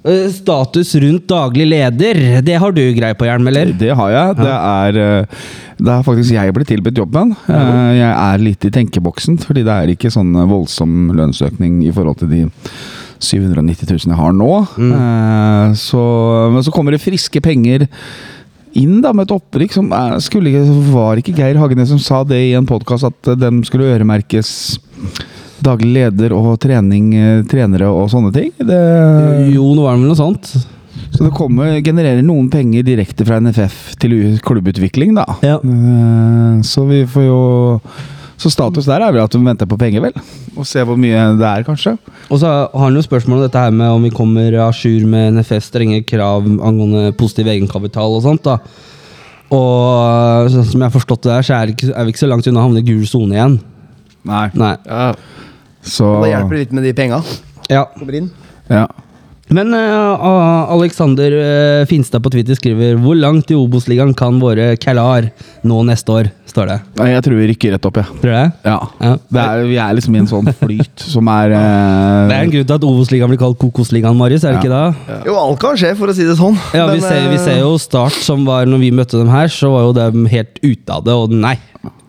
Eh, 0.06 0.28
Status 0.30 0.94
rundt 1.02 1.26
daglig 1.28 1.66
leder, 1.66 2.20
det 2.46 2.58
har 2.62 2.74
du 2.74 2.82
greie 2.94 3.16
på, 3.18 3.26
Hjelm, 3.26 3.48
eller? 3.50 3.72
Det 3.74 3.90
har 3.98 4.12
jeg. 4.12 4.36
Det 4.38 4.52
er, 4.54 4.98
eh, 5.02 5.40
det 5.80 5.92
er 5.92 6.06
faktisk 6.06 6.36
jeg 6.36 6.54
blitt 6.54 6.70
tilbudt 6.70 7.00
jobben. 7.02 7.34
Eh, 7.48 7.96
Jeg 7.96 8.12
er 8.12 8.38
litt 8.38 8.64
i 8.64 8.70
tenkeboksen, 8.70 9.40
fordi 9.42 9.64
det 9.66 9.74
er 9.74 9.92
ikke 9.94 10.12
sånn 10.14 10.30
voldsom 10.46 11.10
lønnsøkning 11.16 11.82
i 11.88 11.90
forhold 11.90 12.20
til 12.22 12.30
de 12.30 12.44
790 13.18 13.90
000 13.90 14.12
jeg 14.12 14.20
har 14.20 14.32
nå. 14.32 14.52
Mm. 14.76 15.74
Så, 15.74 16.00
men 16.52 16.62
så 16.62 16.70
kommer 16.70 16.92
det 16.92 17.02
friske 17.02 17.40
penger 17.42 17.88
inn 18.76 19.00
da 19.00 19.12
med 19.16 19.26
et 19.26 19.32
opprykk 19.32 19.72
som 19.72 19.88
skulle 20.20 20.52
Var 20.92 21.22
ikke 21.22 21.32
Geir 21.34 21.56
Hagenes 21.56 21.88
som 21.88 21.98
sa 21.98 22.22
det 22.28 22.36
i 22.50 22.52
en 22.58 22.68
podkast, 22.68 23.08
at 23.08 23.38
den 23.40 23.62
skulle 23.64 23.88
øremerkes 23.96 24.78
daglig 25.64 25.92
leder 25.94 26.32
og 26.36 26.58
trening, 26.60 27.12
eh, 27.14 27.42
trenere 27.48 27.88
og 27.88 28.08
sånne 28.12 28.32
ting? 28.34 28.50
Det, 28.58 28.80
Jo, 29.54 29.74
nå 29.74 29.82
var 29.86 29.96
det 29.96 30.02
vel 30.02 30.10
noe 30.10 30.18
sånt. 30.18 30.50
så 31.12 31.24
det 31.24 31.32
kommer, 31.36 31.80
genererer 31.84 32.22
noen 32.22 32.50
penger 32.50 32.82
direkte 32.84 33.24
fra 33.26 33.38
NFF 33.40 33.96
til 34.00 34.38
klubbutvikling, 34.44 35.14
da. 35.16 35.24
Ja. 35.42 35.56
Eh, 35.62 36.60
Så 36.62 36.86
vi 36.88 37.04
får 37.06 37.26
jo 37.26 37.80
Så 38.38 38.50
status 38.52 38.84
der 38.84 39.00
er 39.00 39.12
vel 39.12 39.22
at 39.24 39.32
vi 39.32 39.40
venter 39.40 39.64
på 39.66 39.78
penger, 39.80 40.02
vel. 40.02 40.12
Og 40.58 40.66
se 40.66 40.82
hvor 40.84 40.96
mye 41.00 41.38
det 41.38 41.46
er, 41.46 41.62
kanskje. 41.64 41.96
Og 42.30 42.38
så 42.38 42.46
har 42.68 42.84
han 42.84 42.94
jo 42.94 43.00
spørsmål 43.00 43.38
om 43.38 43.42
dette 43.46 43.56
her 43.58 43.70
med 43.72 43.88
om 43.88 44.02
vi 44.02 44.10
kommer 44.10 44.52
à 44.52 44.68
jour 44.76 45.06
med 45.08 45.32
NFS 45.38 45.70
strenge 45.72 46.02
krav 46.04 46.44
angående 46.44 47.14
positiv 47.16 47.46
egenkapital 47.48 48.12
og 48.12 48.22
sånt. 48.22 48.42
da. 48.44 48.58
Og 49.50 50.50
sånn 50.52 50.64
som 50.68 50.80
jeg 50.82 50.90
har 50.90 50.94
forstått 51.00 51.22
det 51.22 51.32
der, 51.32 51.46
så 51.46 51.54
er, 51.62 51.72
er 51.96 52.04
vi 52.04 52.12
ikke 52.12 52.24
så 52.24 52.28
langt 52.28 52.46
unna 52.50 52.60
å 52.60 52.66
havne 52.66 52.82
i 52.82 52.86
gul 52.86 53.06
sone 53.08 53.36
igjen. 53.38 53.56
Nei. 54.26 54.50
Nei. 54.58 54.74
Ja. 54.84 55.14
Så 55.86 56.12
Da 56.24 56.30
hjelper 56.34 56.56
det 56.58 56.64
litt 56.66 56.76
med 56.76 56.84
de 56.88 56.94
penga. 56.98 57.22
Ja. 57.70 57.86
Kommer 57.98 58.18
inn. 58.20 58.30
Ja. 58.68 58.86
Men 59.46 59.70
uh, 59.70 60.72
Alexander 60.74 61.30
uh, 61.30 61.84
Finstad 61.86 62.18
på 62.24 62.32
Twitter 62.34 62.56
skriver 62.58 62.96
Hvor 62.98 63.14
langt 63.14 63.46
i 63.54 63.54
Obos-ligaen 63.54 64.10
kan 64.18 64.40
våre 64.42 64.72
Kalar 64.82 65.28
nå 65.62 65.76
neste 65.86 66.10
år? 66.16 66.30
står 66.50 66.66
det. 66.70 66.76
Nei, 66.98 67.06
Jeg 67.12 67.22
tror 67.26 67.36
vi 67.38 67.46
rykker 67.52 67.72
rett 67.76 67.86
opp, 67.86 67.98
ja. 68.00 68.04
Tror 68.10 68.32
du 68.32 68.32
det? 68.32 68.46
ja. 68.66 68.76
Ja. 69.04 69.12
Det 69.30 69.42
er, 69.44 69.62
vi 69.70 69.76
er 69.84 69.94
liksom 69.98 70.16
i 70.16 70.20
en 70.22 70.28
sånn 70.30 70.50
flyt 70.58 71.04
som 71.12 71.28
er 71.30 71.54
uh, 71.54 72.26
Det 72.26 72.34
er 72.40 72.42
en 72.48 72.54
grunn 72.56 72.66
til 72.72 72.78
at 72.80 72.86
Obos-ligaen 72.90 73.30
blir 73.34 73.40
kalt 73.44 73.58
Kokosligaen, 73.62 74.16
Marius. 74.18 74.42
er 74.48 74.56
det 74.56 74.64
Ja. 74.64 74.64
ikke 74.64 75.06
det? 75.12 75.20
Jo, 75.30 75.36
alt 75.44 75.60
kan 75.62 75.78
skje, 75.78 75.92
for 76.00 76.10
å 76.10 76.16
si 76.16 76.26
det 76.26 76.34
sånn. 76.40 76.58
Ja, 76.74 76.88
vi 76.90 76.98
ser, 77.04 77.28
vi 77.30 77.38
ser 77.44 77.60
jo 77.60 77.74
Start, 77.78 78.18
som 78.26 78.42
var 78.48 78.66
når 78.66 78.82
vi 78.82 78.90
møtte 78.98 79.20
dem 79.20 79.30
her, 79.30 79.46
så 79.52 79.70
var 79.76 79.86
jo 79.86 79.94
dem 80.00 80.26
helt 80.32 80.58
ute 80.64 80.90
av 80.96 81.04
det. 81.06 81.14
Og 81.14 81.30
nei, 81.38 81.54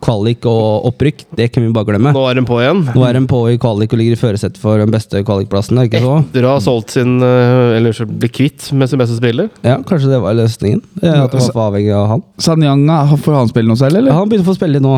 kvalik 0.04 0.46
og 0.48 0.86
opprykk, 0.92 1.24
det 1.38 1.48
kan 1.52 1.64
vi 1.64 1.72
bare 1.74 1.88
glemme. 1.90 2.12
Nå 2.14 2.22
er 2.30 2.38
de 2.38 2.44
på 2.48 2.58
igjen. 2.62 2.84
Nå 2.94 3.04
er 3.06 3.18
de 3.18 3.22
på 3.30 3.40
i 3.52 3.58
kvalik 3.60 3.92
og 3.94 4.00
ligger 4.00 4.16
i 4.16 4.20
førersetet 4.20 4.60
for 4.62 4.80
den 4.80 4.92
beste 4.94 5.22
kvalikplassen. 5.26 5.80
ikke 5.84 6.02
så? 6.04 6.16
Dere 6.34 6.54
har 6.54 6.62
solgt 6.64 6.94
sin 6.94 7.18
eh, 7.24 7.76
Eller 7.78 7.96
blitt 8.08 8.36
kvitt 8.36 8.70
med 8.72 8.90
sin 8.90 9.00
beste 9.00 9.18
spiller. 9.18 9.50
Ja, 9.66 9.78
Kanskje 9.88 10.12
det 10.12 10.22
var 10.22 10.36
løsningen? 10.38 10.82
Ja, 11.02 11.24
at 11.26 11.34
det 11.34 11.42
var 11.42 11.52
for 11.52 11.66
avhengig 11.68 11.94
av 11.96 12.08
han. 12.14 12.24
Sanyanga, 12.42 13.02
får 13.18 13.38
han 13.40 13.52
spille 13.52 13.70
noe 13.72 13.80
selv, 13.80 13.98
eller? 14.00 14.12
Ja, 14.12 14.20
han 14.20 14.30
begynte 14.30 14.46
å 14.46 14.52
få 14.52 14.58
spille 14.60 14.78
litt 14.78 14.86
nå. 14.86 14.96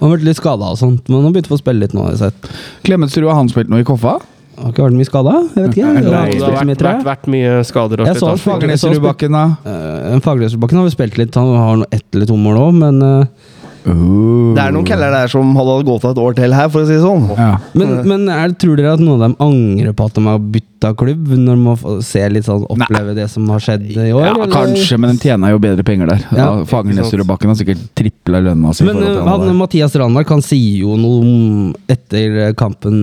Han 0.00 0.08
har 0.08 0.16
vært 0.16 0.28
litt 0.30 0.40
skada 0.40 0.72
og 0.72 0.78
sånt, 0.80 1.08
men 1.12 1.26
han 1.26 1.32
begynte 1.34 1.52
å 1.52 1.56
få 1.58 1.60
spille 1.60 1.84
litt 1.84 1.96
nå. 1.96 2.06
jeg 2.14 2.22
sett. 2.22 2.52
Klemetsrud, 2.86 3.26
har 3.28 3.36
han 3.36 3.50
spilt 3.52 3.68
noe 3.72 3.84
i 3.84 3.88
Koffa? 3.88 4.16
Det 4.60 4.66
har 4.66 4.72
ikke 4.74 4.84
vært 4.84 4.96
mye 4.96 5.08
skada? 5.08 5.34
Jeg 5.56 5.62
vet 5.64 5.76
ikke. 5.76 5.90
Nei, 5.92 6.00
Det 6.00 6.14
har 6.14 6.32
spilt 6.32 6.42
mye, 6.42 6.74
vært, 6.74 6.82
vært, 6.84 7.04
vært 7.06 7.28
mye 7.32 7.52
skader 7.64 8.02
Jeg 8.04 8.16
så 8.20 8.32
Fagernesrudbakken, 8.40 9.36
da? 9.36 9.44
Fagernesrudbakken 9.64 10.24
Fagerløsbakken 10.26 10.80
har 10.80 10.88
vi 10.88 10.92
spilt 10.92 11.20
litt, 11.20 11.38
han 11.40 11.52
har 11.56 11.84
ett 11.88 12.04
eller 12.16 12.28
to 12.28 12.36
mål 12.40 12.58
òg, 12.60 12.74
men 12.80 13.00
eh, 13.06 13.56
Uh. 13.84 14.52
Det 14.56 14.62
er 14.62 14.74
noen 14.74 14.86
keller 14.88 15.14
der 15.14 15.30
som 15.32 15.54
hadde 15.56 15.76
gått 15.88 16.04
et 16.10 16.20
år 16.20 16.34
til 16.36 16.54
her, 16.56 16.68
for 16.72 16.84
å 16.84 16.88
si 16.88 16.96
det 16.96 17.04
sånn. 17.04 17.30
Ja. 17.32 17.52
Men, 17.78 17.94
men 18.08 18.26
er, 18.32 18.52
tror 18.60 18.76
dere 18.76 18.96
at 18.98 19.02
noen 19.02 19.16
av 19.16 19.24
dem 19.24 19.36
angrer 19.46 19.94
på 19.96 20.08
at 20.10 20.18
de 20.18 20.24
har 20.26 20.42
bytta 20.56 20.92
klubb, 21.00 21.32
når 21.32 21.56
de 21.56 21.64
må 21.64 21.94
se 22.04 22.26
litt 22.32 22.48
sånn, 22.48 22.66
oppleve 22.74 23.16
det 23.16 23.26
som 23.32 23.48
har 23.52 23.64
skjedd 23.64 23.88
i 23.94 24.10
år? 24.10 24.26
Ja, 24.26 24.34
eller? 24.34 24.52
kanskje, 24.52 25.00
men 25.00 25.14
de 25.16 25.30
tjener 25.30 25.54
jo 25.54 25.62
bedre 25.64 25.86
penger 25.86 26.12
der. 26.12 26.28
Ja. 26.36 26.50
Fagernesrudbakken 26.68 27.52
har 27.52 27.60
sikkert 27.60 27.88
tripla 27.98 28.44
lønna 28.50 28.76
si. 28.76 28.84
i 28.84 28.90
Men 28.90 29.02
eh, 29.06 29.20
han. 29.24 29.48
Mathias 29.60 29.96
Randberg 30.00 30.36
han 30.36 30.44
sier 30.44 30.84
jo 30.84 31.00
noe 31.00 31.24
om 31.24 31.90
etter 31.90 32.54
kampen, 32.60 32.96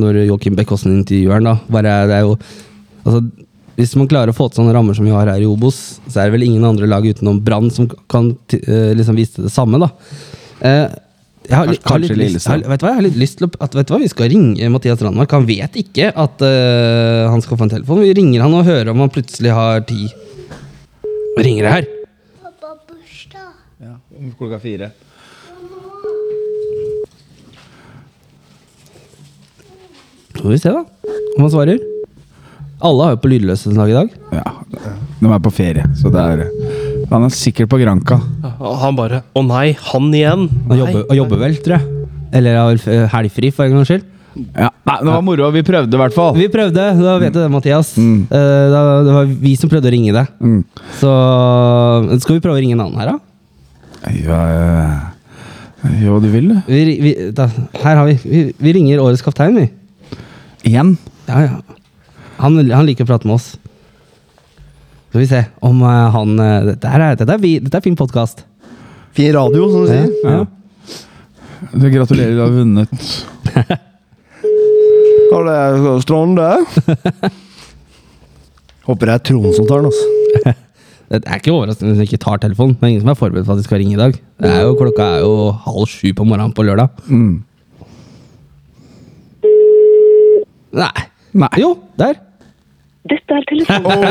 når 0.00 0.24
Joakim 0.26 0.56
Bekåsen 0.58 0.96
intervjuer 1.00 1.40
han, 1.40 1.52
da. 1.52 1.58
Bare, 1.72 2.02
det 2.10 2.20
er 2.22 2.28
jo 2.30 2.36
Altså, 3.02 3.18
hvis 3.76 3.94
man 3.96 4.08
klarer 4.10 4.32
å 4.32 4.36
få 4.36 4.48
til 4.50 4.60
sånne 4.62 4.74
rammer 4.76 4.94
som 4.98 5.06
vi 5.08 5.14
har 5.14 5.26
her 5.32 5.40
i 5.40 5.48
Obos, 5.48 5.78
så 6.06 6.20
er 6.20 6.28
det 6.28 6.34
vel 6.36 6.44
ingen 6.48 6.64
andre 6.68 6.86
lag 6.90 7.06
utenom 7.08 7.38
Brann 7.44 7.70
som 7.72 7.88
kan 8.12 8.34
ti- 8.50 8.60
eh, 8.66 8.92
liksom 8.98 9.16
vise 9.16 9.42
det 9.46 9.52
samme, 9.54 9.80
da. 9.80 9.88
Uh, 10.62 10.88
jeg 11.48 11.56
har, 11.58 11.66
litt- 11.72 11.86
har 11.90 11.98
litt 11.98 12.12
lyst, 12.20 12.46
har, 12.46 12.60
vet 12.62 12.78
du 12.78 12.84
hva, 12.86 12.90
jeg 12.92 12.98
har 13.00 13.06
litt 13.08 13.16
lyst 13.18 13.38
til 13.40 13.48
å, 13.48 13.50
at, 13.64 13.72
vet 13.74 13.88
du 13.88 13.94
hva, 13.94 13.98
Vi 14.04 14.10
skal 14.12 14.28
ringe 14.30 14.68
Mathias 14.70 15.00
Randmark. 15.02 15.32
Han 15.34 15.46
vet 15.48 15.74
ikke 15.80 16.12
at 16.14 16.44
uh, 16.44 17.30
han 17.32 17.42
skal 17.42 17.58
få 17.58 17.66
en 17.66 17.72
telefon. 17.72 18.02
Vi 18.04 18.12
ringer 18.14 18.44
han 18.44 18.54
og 18.54 18.68
hører 18.68 18.92
om 18.92 19.00
han 19.02 19.10
plutselig 19.10 19.50
har 19.56 19.80
tid. 19.88 20.12
Ringer 21.42 21.66
det 21.66 21.72
her? 21.72 21.88
Pappa 22.44 22.76
bursdag. 22.92 23.50
Ja, 23.82 23.96
om 24.20 24.30
Klokka 24.38 24.60
fire. 24.62 24.92
Får 30.36 30.48
vi 30.50 30.58
se, 30.58 30.68
da. 30.68 30.84
Om 31.36 31.42
han 31.42 31.50
svarer. 31.50 31.91
Alle 32.82 33.06
har 33.06 33.14
jo 33.14 33.20
på 33.22 33.30
lydløse 33.30 33.70
en 33.70 33.78
dag 33.78 33.90
i 33.92 33.94
dag. 33.94 34.14
Ja, 34.34 34.44
de 35.22 35.30
er 35.30 35.42
på 35.42 35.52
ferie, 35.54 35.84
så 35.98 36.10
det 36.10 36.22
er 36.22 36.46
Han 37.12 37.26
er 37.26 37.34
sikkert 37.34 37.70
på 37.70 37.78
Granca. 37.78 38.18
Og 38.58 38.78
han 38.80 38.96
bare 38.98 39.22
Å 39.36 39.42
nei, 39.46 39.76
han 39.92 40.08
igjen? 40.16 40.48
Han 40.70 40.80
jobber, 40.80 41.04
og 41.04 41.18
jobber 41.20 41.42
vel, 41.44 41.58
tror 41.62 41.76
jeg. 41.78 42.08
Eller 42.32 42.56
har 42.58 43.08
helgfri, 43.12 43.52
for 43.54 43.68
en 43.68 43.76
gangs 43.76 43.90
skyld. 43.92 44.08
Ja, 44.56 44.70
nei, 44.88 44.96
det 45.02 45.10
var 45.12 45.24
moro. 45.24 45.50
Vi 45.52 45.62
prøvde 45.66 45.92
i 45.92 46.00
hvert 46.00 46.14
fall. 46.16 46.32
Vi 46.38 46.48
prøvde, 46.50 46.86
da 46.96 47.16
vet 47.20 47.34
du 47.34 47.38
det, 47.42 47.50
Mathias. 47.52 47.92
Mm. 48.00 48.22
Eh, 48.32 48.62
da, 48.72 48.80
det 49.04 49.16
var 49.18 49.34
vi 49.44 49.52
som 49.60 49.70
prøvde 49.70 49.90
å 49.90 49.92
ringe 49.92 50.14
deg. 50.16 50.30
Mm. 50.40 50.62
Så 51.02 51.12
skal 52.24 52.38
vi 52.38 52.44
prøve 52.44 52.56
å 52.56 52.62
ringe 52.64 52.78
en 52.78 52.84
annen 52.86 53.02
her, 53.02 53.12
da? 53.12 54.10
Ja, 54.16 54.40
eh, 54.56 55.92
jo, 56.02 56.16
du 56.24 56.30
vil 56.32 56.48
det. 56.54 56.62
Vi, 56.66 56.96
vi, 57.04 57.12
da 57.36 57.46
her 57.84 58.00
har 58.00 58.08
vi, 58.08 58.16
vi 58.24 58.42
Vi 58.56 58.74
ringer 58.78 59.04
årets 59.04 59.22
kaptein, 59.22 59.60
vi. 59.60 59.68
Igjen? 60.72 60.96
Ja, 61.28 61.44
ja. 61.44 61.78
Han, 62.42 62.58
han 62.72 62.86
liker 62.88 63.06
å 63.06 63.10
prate 63.12 63.28
med 63.28 63.36
oss. 63.38 63.52
Skal 65.12 65.20
vi 65.22 65.28
se 65.30 65.42
om 65.62 65.82
eh, 65.84 66.06
han 66.14 66.32
eh, 66.40 66.64
Dette 66.72 66.88
er, 66.90 67.04
dette 67.20 67.36
er, 67.36 67.42
dette 67.62 67.78
er 67.78 67.84
fin 67.84 67.98
podkast. 67.98 68.44
Fin 69.16 69.30
radio, 69.36 69.68
som 69.70 69.84
du 69.84 69.92
Ja, 69.92 70.02
sier. 70.02 70.10
ja. 70.24 70.44
Så 71.72 71.90
gratulerer, 71.92 72.32
du 72.34 72.40
har 72.42 72.50
vunnet. 72.52 72.90
Har 75.32 75.46
det 75.48 75.92
Stronde? 76.04 76.46
Håper 78.88 79.08
det 79.08 79.14
er 79.14 79.22
Trond 79.24 79.54
som 79.56 79.68
tar 79.68 79.80
den, 79.84 79.88
altså. 79.92 80.06
Det 81.12 81.20
er 81.28 81.38
ikke 81.42 81.52
overraskende 81.52 81.90
hvis 81.92 82.00
han 82.00 82.08
ikke 82.08 82.18
tar 82.24 82.40
telefonen. 82.40 82.74
Det 82.80 82.84
er 82.86 82.90
ingen 82.94 83.02
som 83.04 83.10
er 83.12 83.16
forberedt 83.20 83.44
på 83.48 83.52
at 83.54 83.60
de 83.60 83.64
skal 83.66 83.80
ringe 83.82 83.94
i 83.94 84.00
dag. 84.00 84.14
Det 84.40 84.48
er 84.48 84.62
jo, 84.64 84.72
klokka 84.80 85.06
er 85.18 85.20
jo 85.24 85.32
halv 85.66 85.88
sju 85.92 86.08
på 86.16 86.24
morgenen 86.24 86.54
på 86.56 86.64
lørdag. 86.64 86.88
Mm. 87.12 87.34
Nei. 90.80 91.02
Nei. 91.36 91.50
Jo, 91.60 91.74
der. 92.00 92.16
Dette 93.02 93.34
er 93.34 93.42
telefonen. 93.50 94.02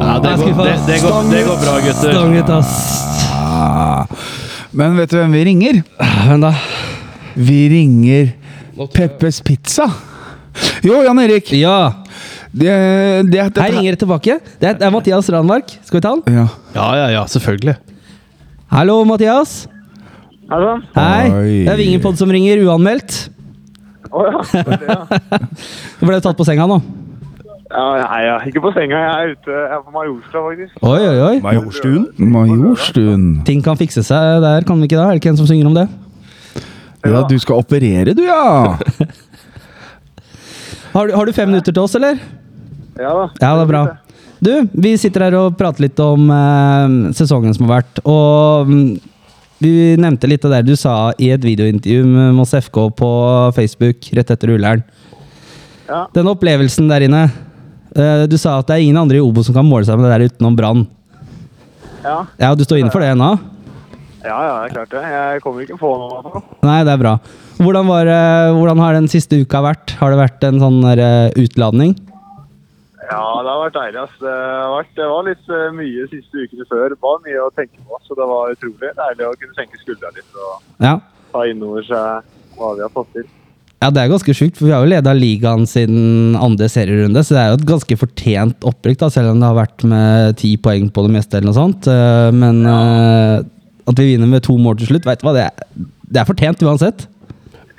Ja, 0.00 0.12
det, 0.22 0.34
går, 0.38 0.52
det, 0.62 0.74
det, 0.86 0.98
går, 1.02 1.16
det 1.30 1.40
går 1.48 1.56
bra, 1.58 1.72
gutter. 1.82 2.12
Stanget, 2.14 2.50
ass. 2.54 2.74
Men 4.70 4.94
vet 5.00 5.10
du 5.10 5.16
hvem 5.18 5.34
vi 5.34 5.40
ringer? 5.48 5.80
Hvem 5.98 6.44
da 6.44 6.52
Vi 7.34 7.58
ringer 7.72 8.30
Peppes 8.94 9.40
Pizza. 9.42 9.88
Jo, 10.86 11.00
Jan 11.02 11.18
Erik. 11.24 11.50
Ja. 11.58 12.04
Det, 12.50 12.70
det, 13.26 13.42
det, 13.42 13.58
Her 13.58 13.74
ringer 13.74 13.96
det 13.96 14.00
tilbake. 14.04 14.38
Det 14.62 14.70
er, 14.70 14.78
det 14.78 14.86
er 14.86 14.94
Mathias 14.94 15.28
Ranmark. 15.34 15.74
Skal 15.82 15.98
vi 15.98 16.04
ta 16.06 16.14
han? 16.14 16.22
Ja. 16.30 16.46
Ja, 16.78 16.86
ja, 17.00 17.10
ja, 17.18 17.26
selvfølgelig. 17.30 17.74
Hallo, 18.70 19.00
Mathias. 19.08 19.64
Hallo? 20.50 20.78
Hei. 20.94 21.26
Oi. 21.26 21.58
Det 21.66 21.74
er 21.74 21.82
Vingepod 21.82 22.22
som 22.22 22.30
ringer, 22.30 22.62
uanmeldt. 22.70 23.18
Å 24.10 24.24
det, 24.54 24.80
ja. 24.86 24.96
Du 26.00 26.06
ble 26.06 26.22
tatt 26.22 26.38
på 26.38 26.46
senga 26.46 26.70
nå. 26.70 26.80
Ja. 27.70 27.84
Nei, 28.02 28.20
jeg 28.26 28.32
er 28.34 28.46
ikke 28.50 28.62
på 28.64 28.72
senga. 28.74 29.00
Jeg 29.04 29.10
er 29.10 29.34
ute 29.36 29.54
jeg 29.56 29.74
er 29.76 29.82
på 29.86 29.94
Majorstua, 29.94 30.42
faktisk. 30.48 30.76
Oi, 30.82 31.00
oi, 31.06 31.18
oi. 31.28 31.36
Majorstuen? 31.44 32.06
Majorstuen. 32.18 33.26
Ting 33.46 33.62
kan 33.64 33.78
fikse 33.80 34.02
seg 34.06 34.42
der, 34.44 34.66
kan 34.66 34.80
vi 34.80 34.90
ikke 34.90 34.98
da? 34.98 35.08
Er 35.08 35.16
det 35.16 35.22
ikke 35.22 35.32
en 35.34 35.40
som 35.40 35.48
synger 35.50 35.70
om 35.70 35.78
det? 35.78 35.86
Ja, 37.06 37.22
du 37.24 37.38
skal 37.40 37.62
operere, 37.62 38.12
du, 38.12 38.26
ja. 38.26 38.76
Har 40.90 41.06
du, 41.06 41.14
har 41.14 41.26
du 41.26 41.30
fem 41.32 41.46
minutter 41.46 41.70
til 41.70 41.84
oss, 41.84 41.92
eller? 41.94 42.18
Ja 42.98 43.12
da. 43.14 43.26
Ja, 43.38 43.50
det 43.54 43.62
er 43.62 43.68
bra. 43.70 43.82
Du, 44.40 44.50
vi 44.82 44.96
sitter 44.98 45.28
her 45.28 45.36
og 45.38 45.54
prater 45.58 45.84
litt 45.84 46.00
om 46.02 46.30
eh, 46.34 46.94
sesongen 47.14 47.54
som 47.54 47.68
har 47.68 47.82
vært. 47.82 48.00
Og 48.08 48.70
mm, 48.70 48.88
vi 49.62 49.72
nevnte 50.00 50.30
litt 50.30 50.46
av 50.48 50.56
det 50.56 50.64
du 50.66 50.74
sa 50.80 51.12
i 51.20 51.28
et 51.34 51.44
videointervju 51.44 52.08
med 52.08 52.34
Moss 52.38 52.56
FK 52.56 52.80
på 52.98 53.10
Facebook 53.54 54.10
rett 54.16 54.32
etter 54.34 54.54
Ullern. 54.56 54.82
Ja. 55.86 56.06
Den 56.16 56.30
opplevelsen 56.32 56.90
der 56.90 57.06
inne. 57.06 57.22
Eh, 57.96 58.24
du 58.30 58.36
sa 58.38 58.58
at 58.60 58.66
det 58.70 58.76
er 58.78 58.84
ingen 58.86 59.00
andre 59.00 59.16
i 59.18 59.24
Obo 59.24 59.42
som 59.46 59.54
kan 59.56 59.66
måle 59.66 59.84
seg 59.88 59.98
med 59.98 60.06
det 60.08 60.12
der 60.18 60.26
utenom 60.30 60.56
Brann. 60.58 60.86
Ja. 62.04 62.18
Ja, 62.40 62.54
du 62.56 62.64
står 62.64 62.80
inne 62.80 62.92
for 62.92 63.00
det 63.04 63.10
ennå? 63.14 63.32
ja, 64.20 64.36
ja, 64.44 64.54
det 64.60 64.70
er 64.70 64.74
klart 64.74 64.90
det. 64.92 65.02
Jeg 65.14 65.40
kommer 65.44 65.64
ikke 65.64 65.78
på 65.80 65.90
noe. 65.96 66.42
Nei, 66.64 66.78
det 66.84 66.92
er 66.94 67.00
bra. 67.00 67.14
Hvordan, 67.60 67.86
var, 67.88 68.08
eh, 68.08 68.52
hvordan 68.56 68.78
har 68.80 68.94
den 68.96 69.08
siste 69.12 69.36
uka 69.42 69.60
vært? 69.64 69.92
Har 70.00 70.12
det 70.14 70.20
vært 70.20 70.44
en 70.48 70.60
sånn 70.62 70.78
eh, 70.92 71.28
utladning? 71.40 71.94
Ja, 73.10 73.20
det 73.42 73.50
har 73.50 73.60
vært 73.64 73.74
deilig. 73.76 74.00
ass. 74.04 74.12
Det, 74.22 74.30
har 74.32 74.74
vært, 74.76 74.92
det 74.96 75.06
var 75.10 75.24
litt 75.26 75.48
mye 75.76 76.04
siste 76.12 76.44
ukene 76.44 76.66
før. 76.70 76.92
Det 76.94 77.00
var 77.02 77.18
mye 77.24 77.40
å 77.42 77.50
tenke 77.56 77.80
på, 77.82 77.98
så 78.06 78.14
det 78.16 78.28
var 78.30 78.52
utrolig 78.54 78.92
deilig 79.00 79.26
å 79.26 79.32
kunne 79.40 79.56
senke 79.58 79.80
skuldra 79.82 80.12
litt 80.14 80.36
og 80.38 80.84
Ja. 80.84 80.92
ta 81.32 81.42
innover 81.50 81.82
seg 81.88 82.30
hva 82.60 82.74
vi 82.76 82.84
har 82.86 82.92
fått 82.94 83.10
til. 83.16 83.26
Ja, 83.80 83.88
det 83.88 84.02
er 84.02 84.10
ganske 84.12 84.34
sjukt, 84.36 84.58
for 84.58 84.68
vi 84.68 84.74
har 84.74 84.82
jo 84.84 84.90
leda 84.92 85.12
ligaen 85.16 85.62
siden 85.68 86.34
andre 86.36 86.66
serierunde, 86.68 87.22
så 87.24 87.32
det 87.32 87.40
er 87.40 87.48
jo 87.48 87.60
et 87.62 87.70
ganske 87.70 87.96
fortjent 88.02 88.66
opprykk, 88.68 88.98
da, 89.00 89.08
selv 89.14 89.32
om 89.32 89.40
det 89.40 89.48
har 89.48 89.56
vært 89.56 89.84
med 89.88 90.36
ti 90.36 90.50
poeng 90.60 90.90
på 90.92 91.06
det 91.06 91.14
meste 91.14 91.38
eller 91.38 91.48
noe 91.48 91.56
sånt. 91.56 91.88
Eh, 91.88 92.28
Men 92.36 92.60
eh, 92.68 93.38
at 93.88 94.02
vi 94.02 94.10
vinner 94.12 94.28
med 94.28 94.44
to 94.44 94.58
mål 94.60 94.76
til 94.82 94.92
slutt, 94.92 95.08
vet 95.08 95.22
du 95.22 95.26
hva, 95.26 95.32
det 95.38 95.46
er, 95.46 95.64
det 96.12 96.20
er 96.20 96.28
fortjent 96.28 96.60
uansett. 96.68 97.06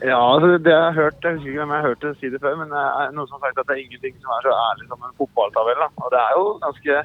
Ja, 0.01 0.17
altså 0.17 0.55
det 0.57 0.73
jeg 0.73 0.81
har 0.81 0.97
hørt, 0.97 1.21
jeg 1.21 1.37
husker 1.37 1.51
ikke 1.51 1.61
hvem 1.61 1.73
jeg 1.75 1.81
har 1.83 1.89
hørt 1.91 2.05
det 2.07 2.15
si 2.17 2.31
det 2.33 2.41
før, 2.41 2.55
men 2.57 2.73
det 2.73 2.81
er 2.81 3.11
noen 3.13 3.29
som 3.29 3.37
har 3.37 3.51
sagt 3.51 3.61
at 3.61 3.69
det 3.69 3.75
er 3.75 3.83
ingenting 3.83 4.15
som 4.17 4.33
er 4.33 4.47
så 4.47 4.55
ærlig 4.57 4.87
som 4.89 5.05
en 5.05 5.17
fotballtabell. 5.21 5.83
da. 5.83 5.89
Og 6.01 6.09
det 6.15 6.21
er 6.23 6.31
jo 6.39 6.45
ganske 6.65 7.01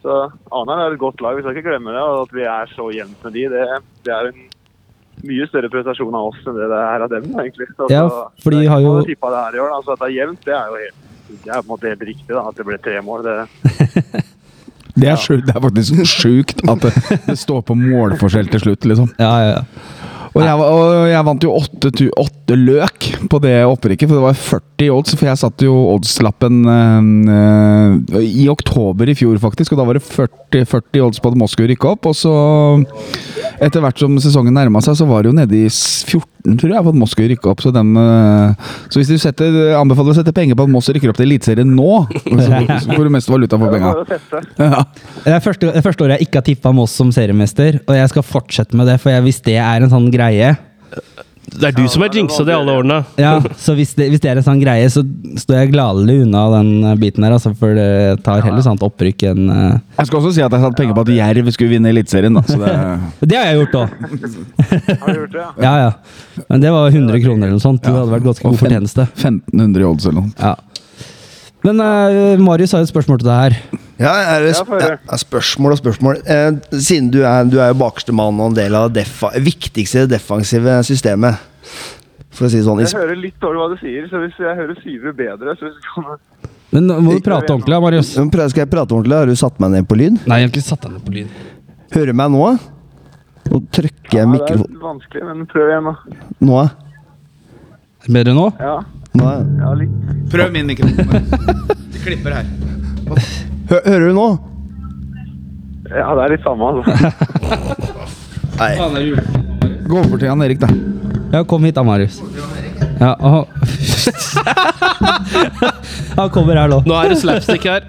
Så 0.00 0.14
Arendal 0.54 0.84
er 0.86 0.94
et 0.94 1.02
godt 1.02 1.20
lag, 1.20 1.34
vi 1.36 1.42
skal 1.42 1.58
ikke 1.58 1.66
glemme 1.66 1.92
det. 1.92 2.00
Og 2.06 2.22
at 2.28 2.36
vi 2.38 2.46
er 2.46 2.70
så 2.76 2.86
jevnt 2.94 3.26
med 3.26 3.34
de, 3.34 3.42
det, 3.52 3.66
det 4.06 4.14
er 4.14 4.30
en 4.30 4.44
mye 5.26 5.46
større 5.48 5.68
prestasjon 5.72 6.14
av 6.14 6.30
oss 6.32 6.40
enn 6.46 6.56
det 6.56 6.68
det 6.72 6.80
er 6.86 7.04
av 7.06 7.10
dem, 7.10 7.24
egentlig. 7.42 7.68
Så, 7.76 7.90
Ja, 7.90 8.04
for 8.42 8.50
de 8.50 8.64
har 8.66 8.80
jo- 8.80 8.96
av 8.98 9.04
det 9.06 9.16
her 9.44 9.56
i 9.56 9.62
år. 9.64 9.70
da. 9.70 9.80
så 9.84 9.92
at 9.92 9.98
det 10.00 10.08
er 10.10 10.16
jevnt, 10.26 10.44
det 10.44 10.54
er 10.54 10.66
jo 10.68 10.76
helt 10.84 11.06
det 11.30 11.46
er 11.46 11.60
på 11.62 11.62
en 11.62 11.70
måte 11.70 11.86
helt 11.86 12.00
riktig, 12.02 12.26
da, 12.34 12.40
at 12.48 12.56
det 12.56 12.64
ble 12.66 12.76
tre 12.82 13.00
mål. 13.06 13.22
Det, 13.22 14.24
Det 15.00 15.08
er, 15.08 15.16
sjukt, 15.16 15.46
det 15.46 15.54
er 15.54 15.62
faktisk 15.62 16.00
sjukt 16.10 16.58
at 16.68 16.82
det, 16.82 16.90
det 17.28 17.36
står 17.38 17.62
på 17.64 17.76
målforskjell 17.78 18.50
til 18.50 18.60
slutt, 18.60 18.84
liksom. 18.90 19.08
Ja, 19.22 19.30
ja, 19.38 19.52
ja. 19.54 19.62
Og 20.30 20.44
jeg, 20.44 20.54
og 20.62 21.08
jeg 21.10 21.26
vant 21.26 21.44
jo 21.44 21.54
åtte, 21.58 21.90
åtte 22.22 22.56
løk 22.58 23.06
på 23.30 23.40
det 23.42 23.56
opprykket, 23.66 24.06
for 24.06 24.18
det 24.18 24.22
var 24.22 24.36
40 24.38 24.92
odds. 24.94 25.16
For 25.18 25.26
jeg 25.26 25.40
satte 25.40 25.66
jo 25.66 25.74
oddslappen 25.96 26.60
eh, 26.70 28.20
i 28.28 28.46
oktober 28.52 29.10
i 29.10 29.16
fjor, 29.18 29.40
faktisk, 29.42 29.74
og 29.74 29.80
da 29.80 29.88
var 29.88 29.98
det 29.98 30.04
40, 30.06 30.62
40 30.70 31.02
odds 31.08 31.22
på 31.22 31.32
at 31.32 31.40
Moskva 31.40 31.66
rykka 31.70 31.94
opp. 31.96 32.10
Og 32.12 32.14
så, 32.18 32.34
etter 33.58 33.82
hvert 33.82 33.98
som 34.02 34.14
sesongen 34.22 34.54
nærma 34.54 34.82
seg, 34.86 35.00
så 35.00 35.08
var 35.10 35.24
det 35.24 35.32
jo 35.32 35.38
nede 35.40 35.64
i 35.64 35.66
14, 35.66 36.39
tror 36.44 36.70
jeg, 36.70 36.78
at 36.78 36.86
Moss 36.88 37.00
Moskva 37.02 37.26
rykke 37.30 37.50
opp. 37.52 37.62
Så, 37.64 37.72
dem, 37.74 37.92
eh, 38.00 38.70
så 38.88 39.00
hvis 39.00 39.10
du 39.12 39.18
setter, 39.20 39.58
anbefaler 39.78 40.14
å 40.14 40.18
sette 40.20 40.34
penger 40.36 40.58
på 40.58 40.66
at 40.66 40.72
Moss 40.72 40.90
rykker 40.92 41.12
opp 41.12 41.20
til 41.20 41.28
Eliteserien 41.28 41.74
nå, 41.76 41.90
så, 42.24 42.62
så 42.86 42.94
får 42.94 43.04
du 43.06 43.12
mest 43.16 43.32
valuta 43.32 43.60
for 43.60 43.74
penga. 43.74 43.92
Ja. 44.60 44.84
Det 45.24 45.36
er 45.36 45.44
første, 45.44 45.68
det 45.68 45.80
er 45.80 45.86
første 45.86 46.06
året 46.06 46.18
jeg 46.18 46.28
ikke 46.28 46.42
har 46.42 46.48
tippa 46.48 46.74
Moss 46.76 46.96
som 46.96 47.12
seriemester, 47.14 47.82
og 47.86 47.96
jeg 47.98 48.12
skal 48.14 48.26
fortsette 48.26 48.78
med 48.78 48.90
det, 48.90 48.98
for 49.02 49.12
jeg, 49.14 49.26
hvis 49.26 49.42
det 49.46 49.58
er 49.60 49.84
en 49.84 49.92
sånn 49.92 50.10
greie 50.14 50.54
Det 51.50 51.66
er 51.70 51.74
du 51.74 51.82
som 51.90 52.04
er 52.04 52.14
jinxa 52.14 52.44
det 52.46 52.52
i 52.52 52.56
alle 52.56 52.74
årene. 52.78 52.98
Ja, 53.18 53.32
så 53.58 53.74
hvis 53.78 53.92
det, 53.98 54.06
hvis 54.12 54.22
det 54.22 54.30
er 54.30 54.38
en 54.38 54.46
sånn 54.46 54.60
greie, 54.62 54.86
så 54.92 55.02
står 55.40 55.56
jeg 55.56 55.72
gladelig 55.72 56.20
unna 56.24 56.44
den 56.54 56.70
eh, 56.92 56.96
biten 57.00 57.26
her, 57.26 57.34
altså, 57.36 57.52
for 57.58 57.74
det 57.74 58.20
tar 58.26 58.44
heller 58.46 58.62
sånt 58.64 58.84
opprykk 58.86 59.26
enn 59.32 59.50
uh... 59.50 59.80
Jeg 59.98 60.10
skal 60.10 60.20
også 60.20 60.32
si 60.36 60.44
at 60.44 60.54
jeg 60.54 60.62
satte 60.62 60.78
penger 60.78 60.96
på 60.96 61.04
at 61.08 61.12
Jerv 61.16 61.50
skulle 61.56 61.74
vinne 61.74 61.90
Eliteserien, 61.90 62.38
da. 62.38 62.44
Så 62.46 62.60
det, 62.62 62.76
Det 63.32 63.40
har 63.40 63.50
jeg 63.50 63.60
gjort 63.64 63.78
òg! 63.82 63.98
Har 65.02 65.06
du 65.10 65.20
gjort 65.20 65.34
det, 65.34 65.42
ja? 65.42 65.50
Ja, 65.66 65.74
ja. 65.88 66.44
Men 66.46 66.64
det 66.64 66.74
var 66.74 66.88
100 66.88 67.22
kroner 67.26 67.48
eller 67.48 67.58
noe 67.58 67.66
sånt. 67.66 67.82
Det 67.84 67.92
hadde 67.94 68.14
vært 68.14 68.26
ganske 68.30 68.46
god 68.46 68.60
fortjeneste. 68.62 69.06
1500 69.18 69.82
i 69.82 69.88
odds 69.90 70.08
eller 70.08 70.20
noe. 70.22 70.34
Ja. 70.38 70.54
Men 71.66 71.82
uh, 71.82 72.40
Marius 72.40 72.72
har 72.76 72.84
et 72.84 72.90
spørsmål 72.90 73.20
til 73.20 73.30
deg 73.30 73.46
her. 73.48 73.88
Ja, 74.00 74.14
er 74.32 74.46
det 74.46 74.54
sp 74.56 74.70
ja, 74.80 74.94
spørsmål 75.20 75.74
og 75.74 75.80
spørsmål. 75.82 76.20
Eh, 76.24 76.54
siden 76.80 77.10
du 77.12 77.20
er, 77.20 77.44
du 77.44 77.58
er 77.60 77.74
jo 77.74 77.80
bakerste 77.82 78.14
mann 78.16 78.38
og 78.40 78.52
en 78.52 78.56
del 78.56 78.76
av 78.78 78.88
det 78.96 79.04
viktigste 79.44 80.06
defensive 80.08 80.78
systemet, 80.88 81.36
for 82.32 82.48
å 82.48 82.50
si 82.50 82.62
det 82.62 82.64
sånn. 82.64 82.80
Jeg 82.80 82.96
hører 82.96 83.20
litt 83.20 83.36
dårlig 83.42 83.60
hva 83.60 83.68
du 83.74 83.76
sier, 83.82 84.06
så 84.08 84.22
hvis 84.22 84.40
jeg 84.40 84.56
hører 84.56 84.80
Syver 84.80 85.16
bedre, 85.18 85.56
så 85.60 85.68
hvis 85.68 85.76
du 85.84 86.48
Men 86.70 86.86
nå 86.86 86.96
må 87.04 87.18
du 87.18 87.24
prate 87.26 87.52
ordentlig, 87.52 87.74
da, 87.76 87.80
Marius. 87.84 88.14
Skal 88.14 88.62
jeg 88.62 88.70
prate 88.72 88.96
ordentlig? 88.96 89.18
Har 89.20 89.28
du 89.28 89.36
satt 89.36 89.60
meg 89.60 89.74
ned 89.74 89.88
på 89.90 89.98
lyd? 90.00 90.16
Nei, 90.24 90.40
jeg 90.40 90.48
har 90.48 90.54
ikke 90.54 90.64
satt 90.64 90.86
deg 90.86 90.96
ned 90.96 91.04
på 91.04 91.16
lyd. 91.18 91.36
Hører 91.92 92.14
du 92.14 92.20
meg 92.22 92.32
nå? 92.32 92.50
Nå 93.50 93.62
trykker 93.74 94.16
jeg 94.16 94.26
Ja, 94.30 94.40
det 94.46 94.56
er 94.56 94.80
vanskelig, 94.80 95.26
men 95.26 95.44
prøv 95.50 95.72
igjen, 95.74 95.90
da. 95.90 96.26
Nå? 96.46 96.64
Bedre 98.08 98.32
nå? 98.38 98.48
Ja, 98.62 98.78
Nå? 99.18 99.30
ja 99.60 99.76
litt. 99.76 100.10
Prøv 100.32 100.52
min 100.54 100.70
mikrofon. 100.70 101.30
Klipper 102.06 102.40
her. 102.40 103.58
Hø 103.70 103.78
hører 103.86 104.08
du 104.10 104.14
nå? 104.16 104.24
Ja, 105.90 106.14
det 106.18 106.22
er 106.24 106.30
litt 106.34 106.44
samme, 106.46 106.64
altså. 106.70 106.82
Nei. 108.60 108.72
Gå 109.86 109.96
over 110.00 110.16
til 110.18 110.26
Jan 110.26 110.42
Erik, 110.42 110.60
da. 110.62 110.68
Ja, 111.30 111.38
kom 111.46 111.64
hit 111.66 111.76
da, 111.78 111.82
Marius. 111.86 112.16
Ja, 113.00 113.10
oh. 113.22 113.40
Han 116.18 116.30
kommer 116.34 116.54
her 116.58 116.68
nå. 116.70 116.78
Nå 116.86 116.94
er 116.98 117.08
det 117.14 117.20
slapstick 117.22 117.64
her. 117.70 117.80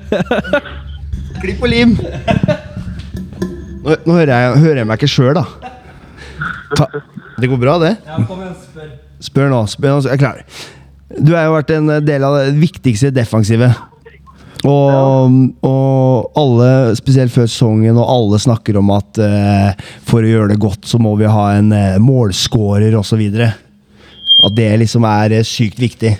Klipp 1.42 1.60
og 1.66 1.70
lim! 1.74 1.92
Nå, 3.82 3.90
nå 4.06 4.12
hører, 4.14 4.32
jeg, 4.32 4.38
hører 4.62 4.78
jeg 4.84 4.88
meg 4.92 4.98
ikke 5.02 5.10
sjøl, 5.10 5.34
da. 5.42 5.46
Ta, 6.78 6.86
det 7.42 7.50
går 7.50 7.60
bra, 7.62 7.74
det? 7.82 7.94
Ja, 8.06 8.22
kom 8.30 8.40
igjen, 8.46 8.58
Spør 8.62 8.90
Spør 9.22 9.48
nå. 9.50 9.66
Spør 9.70 9.92
nå, 9.96 10.00
er 10.06 10.12
jeg 10.14 10.22
klar. 10.22 10.38
Du 11.18 11.34
har 11.34 11.44
jo 11.50 11.54
vært 11.58 11.72
en 11.76 11.88
del 12.06 12.22
av 12.28 12.34
det 12.38 12.54
viktigste 12.62 13.10
defensive. 13.14 13.70
Og, 14.68 15.38
og 15.66 16.38
alle, 16.38 16.70
spesielt 17.00 17.34
før 17.34 17.48
sesongen, 17.50 17.98
og 17.98 18.10
alle 18.14 18.40
snakker 18.42 18.78
om 18.78 18.92
at 18.94 19.22
uh, 19.22 19.88
for 20.08 20.22
å 20.22 20.32
gjøre 20.32 20.54
det 20.54 20.62
godt, 20.62 20.86
så 20.90 21.00
må 21.02 21.16
vi 21.20 21.30
ha 21.30 21.48
en 21.58 21.72
uh, 21.74 22.02
målscorer 22.02 22.94
osv. 23.00 23.24
At 23.42 24.54
det 24.58 24.70
liksom 24.84 25.08
er 25.10 25.40
uh, 25.40 25.48
sykt 25.48 25.82
viktig. 25.82 26.14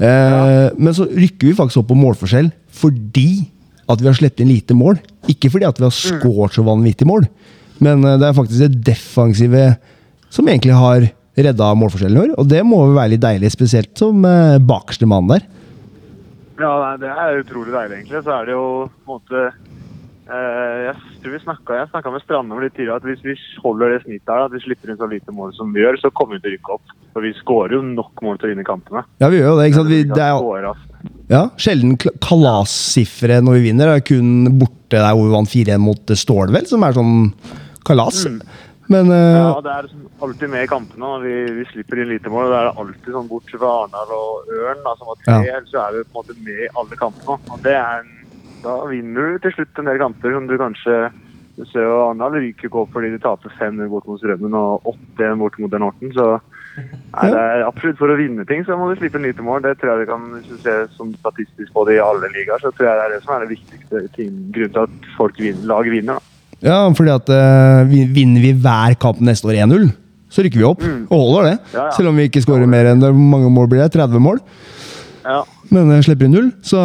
Eh, 0.00 0.66
Men 0.80 0.94
så 0.96 1.04
rykker 1.04 1.50
vi 1.50 1.56
faktisk 1.58 1.82
opp 1.82 1.90
på 1.90 1.96
målforskjell 2.00 2.46
fordi 2.72 3.42
at 3.84 4.00
vi 4.00 4.06
har 4.08 4.14
sluppet 4.16 4.40
inn 4.40 4.48
lite 4.54 4.72
mål. 4.72 4.96
Ikke 5.28 5.50
fordi 5.52 5.66
at 5.68 5.76
vi 5.76 5.84
har 5.84 5.92
skåret 5.92 6.56
så 6.56 6.64
vanvittig 6.64 7.04
mål, 7.04 7.26
men 7.84 8.00
det 8.06 8.24
er 8.24 8.36
faktisk 8.36 8.62
det 8.62 8.80
defensive 8.86 9.64
som 10.32 10.48
egentlig 10.48 10.78
har 10.78 11.04
redda 11.36 11.68
målforskjellen 11.76 12.16
i 12.16 12.22
år. 12.22 12.32
Og 12.40 12.48
det 12.48 12.62
må 12.64 12.78
jo 12.86 12.96
være 12.96 13.12
litt 13.12 13.24
deilig, 13.26 13.50
spesielt 13.52 13.92
som 14.00 14.24
bakerste 14.64 15.10
mann 15.10 15.28
der. 15.28 15.44
Ja, 16.60 16.96
det 17.00 17.10
er 17.10 17.40
utrolig 17.40 17.72
deilig, 17.74 18.00
egentlig. 18.00 18.22
Så 18.26 18.32
er 18.36 18.48
det 18.48 18.56
jo 18.56 18.64
på 19.06 19.06
en 19.06 19.14
måte 19.14 19.44
eh, 19.48 20.78
Jeg 20.86 20.94
tror 21.22 21.34
vi 21.34 21.42
snakket, 21.44 21.74
jeg 21.78 21.90
snakka 21.92 22.12
med 22.14 22.24
Strandum 22.24 22.60
litt 22.62 22.74
tidligere 22.76 23.00
at 23.00 23.08
hvis 23.08 23.24
vi 23.24 23.36
holder 23.64 23.94
det 23.94 24.00
snittet 24.04 24.32
her, 24.34 24.46
at 24.46 24.54
vi 24.54 24.62
slipper 24.64 24.92
inn 24.92 25.00
så 25.00 25.08
lite 25.10 25.34
mål 25.36 25.54
som 25.56 25.72
vi 25.74 25.84
gjør, 25.84 26.00
så 26.02 26.12
kommer 26.12 26.36
vi 26.36 26.44
til 26.44 26.52
å 26.52 26.56
rykke 26.58 26.76
opp. 26.76 26.94
For 27.14 27.26
vi 27.26 27.32
skårer 27.40 27.76
jo 27.78 27.82
nok 27.86 28.22
mål 28.24 28.38
til 28.38 28.50
å 28.50 28.52
vinne 28.52 28.66
kampene. 28.66 29.04
Ja, 29.22 29.30
vi 29.32 29.40
gjør 29.40 29.54
jo 29.54 29.56
det. 29.58 29.70
ikke 29.70 29.80
sant? 29.80 29.92
Vi, 29.94 30.02
det 30.10 30.26
er, 30.26 30.70
ja, 31.30 31.42
sjelden 31.60 31.96
kalassifre 31.98 33.40
når 33.44 33.58
vi 33.58 33.66
vinner. 33.70 33.90
Det 33.90 34.02
er 34.02 34.08
kun 34.12 34.60
borte 34.60 35.00
der 35.00 35.16
hvor 35.16 35.26
vi 35.26 35.34
vant 35.34 35.52
4-1 35.56 35.82
mot 35.82 36.00
Stålvel 36.04 36.22
Stål, 36.24 36.54
vel, 36.58 36.68
som 36.70 36.86
er 36.86 36.96
sånn 36.96 37.16
kalas. 37.86 38.24
Men 38.90 39.10
uh... 39.12 39.16
Ja, 39.16 39.60
det 39.62 39.70
er 39.70 39.88
alltid 40.26 40.50
med 40.50 40.64
i 40.66 40.70
kampene. 40.70 41.10
Vi, 41.22 41.34
vi 41.60 41.64
slipper 41.70 42.00
inn 42.02 42.10
lite 42.10 42.32
mål. 42.32 42.50
Det 42.50 42.58
er 42.58 42.70
alltid 42.82 43.10
sånn 43.14 43.28
bortsett 43.30 43.60
fra 43.62 43.70
Arendal 43.84 44.14
og 44.16 44.50
Ørn, 44.50 44.80
da, 44.82 44.94
som 44.98 45.10
var 45.12 45.20
tre, 45.22 45.36
Ja. 45.46 45.60
så 45.70 45.82
er 45.84 45.98
vi 45.98 46.06
på 46.08 46.10
en 46.10 46.18
måte 46.24 46.38
med 46.46 46.62
i 46.66 46.70
alle 46.82 46.98
kampene. 46.98 47.36
Og 47.54 47.60
det 47.66 47.76
er 47.78 48.00
en, 48.02 48.14
da 48.64 48.76
vinner 48.90 49.30
du 49.36 49.44
til 49.44 49.54
slutt 49.58 49.78
en 49.78 49.90
del 49.92 50.00
kamper 50.02 50.34
som 50.36 50.48
du 50.50 50.56
kanskje 50.60 50.96
Du 51.56 51.62
ser 51.68 51.86
jo 51.86 51.94
Arendal 52.02 52.34
ryker 52.38 52.68
ikke 52.68 52.78
opp 52.82 52.92
fordi 52.94 53.10
de 53.12 53.18
taper 53.20 53.52
5-0 53.58 53.88
bort 53.92 54.06
mot 54.08 54.20
Strømmen 54.20 54.54
og 54.56 54.86
8-1 55.18 55.40
bort 55.42 55.58
mot 55.60 55.72
Den 55.72 55.84
Horten. 55.84 56.12
Så 56.16 56.26
nei, 56.78 57.26
det 57.34 57.40
er 57.40 57.64
absolutt 57.66 57.98
for 58.00 58.10
å 58.10 58.16
vinne 58.16 58.46
ting, 58.48 58.62
så 58.64 58.78
må 58.80 58.88
du 58.88 58.96
slippe 58.96 59.20
inn 59.20 59.26
lite 59.28 59.44
mål. 59.44 59.62
Det 59.66 59.74
tror 59.78 59.92
jeg 59.92 60.02
vi 60.02 60.10
kan 60.10 60.26
hvis 60.34 60.48
du 60.48 60.56
ser 60.64 60.86
som 60.96 61.12
statistisk 61.18 61.74
på 61.76 61.84
det 61.86 61.98
i 61.98 62.02
alle 62.02 62.32
ligaer, 62.32 62.62
så 62.62 62.72
tror 62.72 62.88
jeg 62.88 62.96
det 62.98 63.06
er 63.06 63.14
det 63.14 63.22
som 63.26 63.34
er 63.36 63.44
det 63.44 63.52
viktigste 63.54 64.04
grunnen 64.56 64.74
til 64.78 64.82
at 64.86 65.10
folk 65.18 65.42
vinner, 65.42 65.66
lag 65.74 65.92
vinner. 65.94 66.18
da. 66.18 66.39
Ja, 66.64 66.78
fordi 66.96 67.12
at 67.14 67.30
uh, 67.32 67.88
vinner 67.88 68.42
vi 68.44 68.52
hver 68.52 68.96
kamp 69.00 69.20
neste 69.24 69.48
år 69.48 69.62
1-0, 69.64 69.88
så 70.30 70.44
rykker 70.44 70.60
vi 70.60 70.66
opp. 70.68 70.84
Og 71.08 71.14
holder 71.16 71.48
det. 71.48 71.54
Ja, 71.72 71.86
ja. 71.86 71.86
Selv 71.96 72.12
om 72.12 72.20
vi 72.20 72.28
ikke 72.28 72.42
skårer 72.44 72.68
mer 72.70 72.92
enn. 72.92 73.00
Hvor 73.02 73.16
mange 73.16 73.50
mål 73.52 73.70
blir 73.70 73.82
det? 73.82 73.92
30 73.96 74.22
mål? 74.22 74.42
Ja. 75.24 75.40
Men 75.70 75.90
jeg 75.94 76.06
slipper 76.08 76.26
inn 76.26 76.34
null, 76.34 76.50
så 76.66 76.80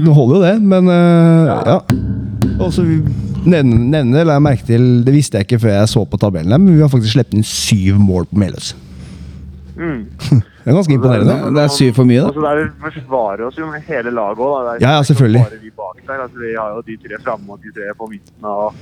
det 0.00 0.12
holder 0.16 0.36
jo 0.36 0.42
det. 0.44 0.54
Men 0.74 0.90
uh, 0.90 1.54
ja. 1.70 1.78
Og 2.56 2.72
så 2.74 2.84
nevne, 3.46 3.78
nevne 3.92 4.24
la 4.24 4.38
jeg 4.38 4.44
merke 4.46 4.66
til 4.66 4.84
Det 5.06 5.12
visste 5.14 5.38
jeg 5.38 5.46
ikke 5.46 5.60
før 5.66 5.74
jeg 5.74 5.92
så 5.92 6.02
på 6.08 6.20
tabellen, 6.20 6.56
men 6.56 6.74
vi 6.74 6.82
har 6.82 6.92
faktisk 6.92 7.16
sluppet 7.16 7.38
inn 7.38 7.46
syv 7.46 8.00
mål 8.02 8.28
på 8.30 8.40
Meløs. 8.42 8.74
Mm. 9.76 10.02
Det 10.66 10.72
er 10.72 10.74
ganske 10.80 10.94
imponerende. 10.96 11.34
Det 11.54 11.62
er 11.62 11.68
syv 11.70 11.92
for 11.94 12.08
mye, 12.08 12.22
da. 12.24 12.30
Og 12.32 12.42
der 12.42 12.58
vi 12.64 12.68
forsvarer 12.82 13.42
oss 13.46 13.58
jo 13.60 13.68
med 13.70 13.84
hele 13.86 14.10
laget 14.10 14.40
òg. 14.42 14.70
Ja, 14.82 14.96
ja, 14.96 15.02
selvfølgelig. 15.06 15.42
Bare 15.46 15.58
vi. 15.62 15.70
Altså, 16.16 16.38
vi 16.42 16.54
har 16.58 16.72
jo 16.74 16.80
de 16.88 16.96
tre 17.04 17.18
framme 17.22 17.52
og 17.54 17.60
de 17.62 17.70
tre 17.76 17.92
på 17.94 18.08
midten. 18.10 18.48
Og, 18.50 18.74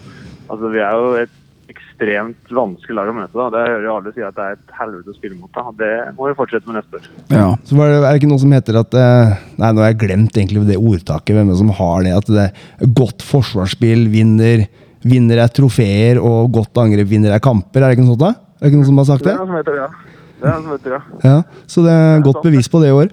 altså, 0.49 0.71
vi 0.73 0.81
er 0.81 0.95
jo 0.97 1.11
et 1.21 1.35
ekstremt 1.75 2.55
vanskelig 2.57 2.97
lag 2.97 3.11
å 3.13 3.17
møte. 3.19 3.35
da. 3.37 3.51
Det 3.53 3.65
hører 3.69 3.85
jo 3.85 3.93
alle 3.99 4.13
si 4.17 4.25
at 4.25 4.37
det 4.39 4.47
er 4.47 4.57
et 4.57 4.73
helvete 4.79 5.13
å 5.13 5.17
spille 5.19 5.37
mot. 5.37 5.51
da. 5.53 5.67
Det 5.83 5.91
må 6.17 6.31
vi 6.31 6.37
fortsette 6.41 6.71
med 6.71 6.79
neste 6.81 7.01
år. 7.03 7.11
Ja. 7.37 7.51
Så 7.69 7.77
var 7.79 7.93
det, 7.93 7.99
er 8.01 8.07
det 8.09 8.23
ikke 8.23 8.31
noe 8.33 8.43
som 8.47 8.57
heter 8.57 8.81
at 8.81 8.97
eh, 9.03 9.35
Nei, 9.61 9.71
nå 9.77 9.85
har 9.85 9.93
jeg 9.93 10.01
glemt 10.07 10.41
egentlig 10.41 10.65
det 10.71 10.81
ordtaket. 10.81 11.35
Hvem 11.37 11.45
er 11.51 11.53
det 11.53 11.61
som 11.61 11.75
har 11.83 12.09
det? 12.09 12.17
At 12.17 12.33
det 12.33 12.47
er 12.49 12.95
godt 13.03 13.25
forsvarsspill 13.29 14.09
vinner, 14.13 14.65
vinner 15.05 15.45
er 15.45 15.53
trofeer, 15.53 16.17
og 16.25 16.49
godt 16.57 16.81
angrep 16.81 17.13
vinner 17.13 17.37
er 17.37 17.45
kamper. 17.45 17.85
Er 17.85 17.93
det 17.93 17.99
ikke 18.01 18.09
noe 18.09 18.15
sånt? 18.17 18.25
da? 18.25 18.33
Er 18.57 18.65
det 18.65 18.73
ikke 18.73 18.81
noen 18.81 18.91
som 18.95 19.05
har 19.05 19.11
sagt 19.13 19.25
Det 19.27 19.33
det? 19.33 19.37
er 19.37 19.45
noe 19.45 19.53
som 19.53 19.61
heter 19.61 19.77
det, 19.77 19.85
ja. 19.85 20.11
Det 20.45 20.81
det, 20.85 20.99
ja. 21.25 21.37
Så 21.67 21.83
det 21.85 21.93
er 21.93 22.23
godt 22.25 22.43
bevis 22.45 22.69
på 22.69 22.81
det 22.83 22.91
i 22.91 22.95
år. 22.95 23.09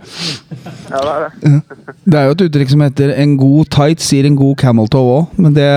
Ja, 0.92 1.00
det 1.00 1.12
er 1.12 1.22
det. 1.24 1.62
Det 2.04 2.18
er 2.20 2.26
jo 2.28 2.36
et 2.36 2.44
uttrykk 2.48 2.72
som 2.74 2.82
heter 2.84 3.14
'en 3.16 3.38
god 3.38 3.70
tight 3.72 4.02
sier 4.04 4.26
en 4.28 4.36
god 4.36 4.56
camel 4.58 4.90
toe' 4.92 5.14
òg, 5.18 5.28
men 5.38 5.54
det 5.54 5.70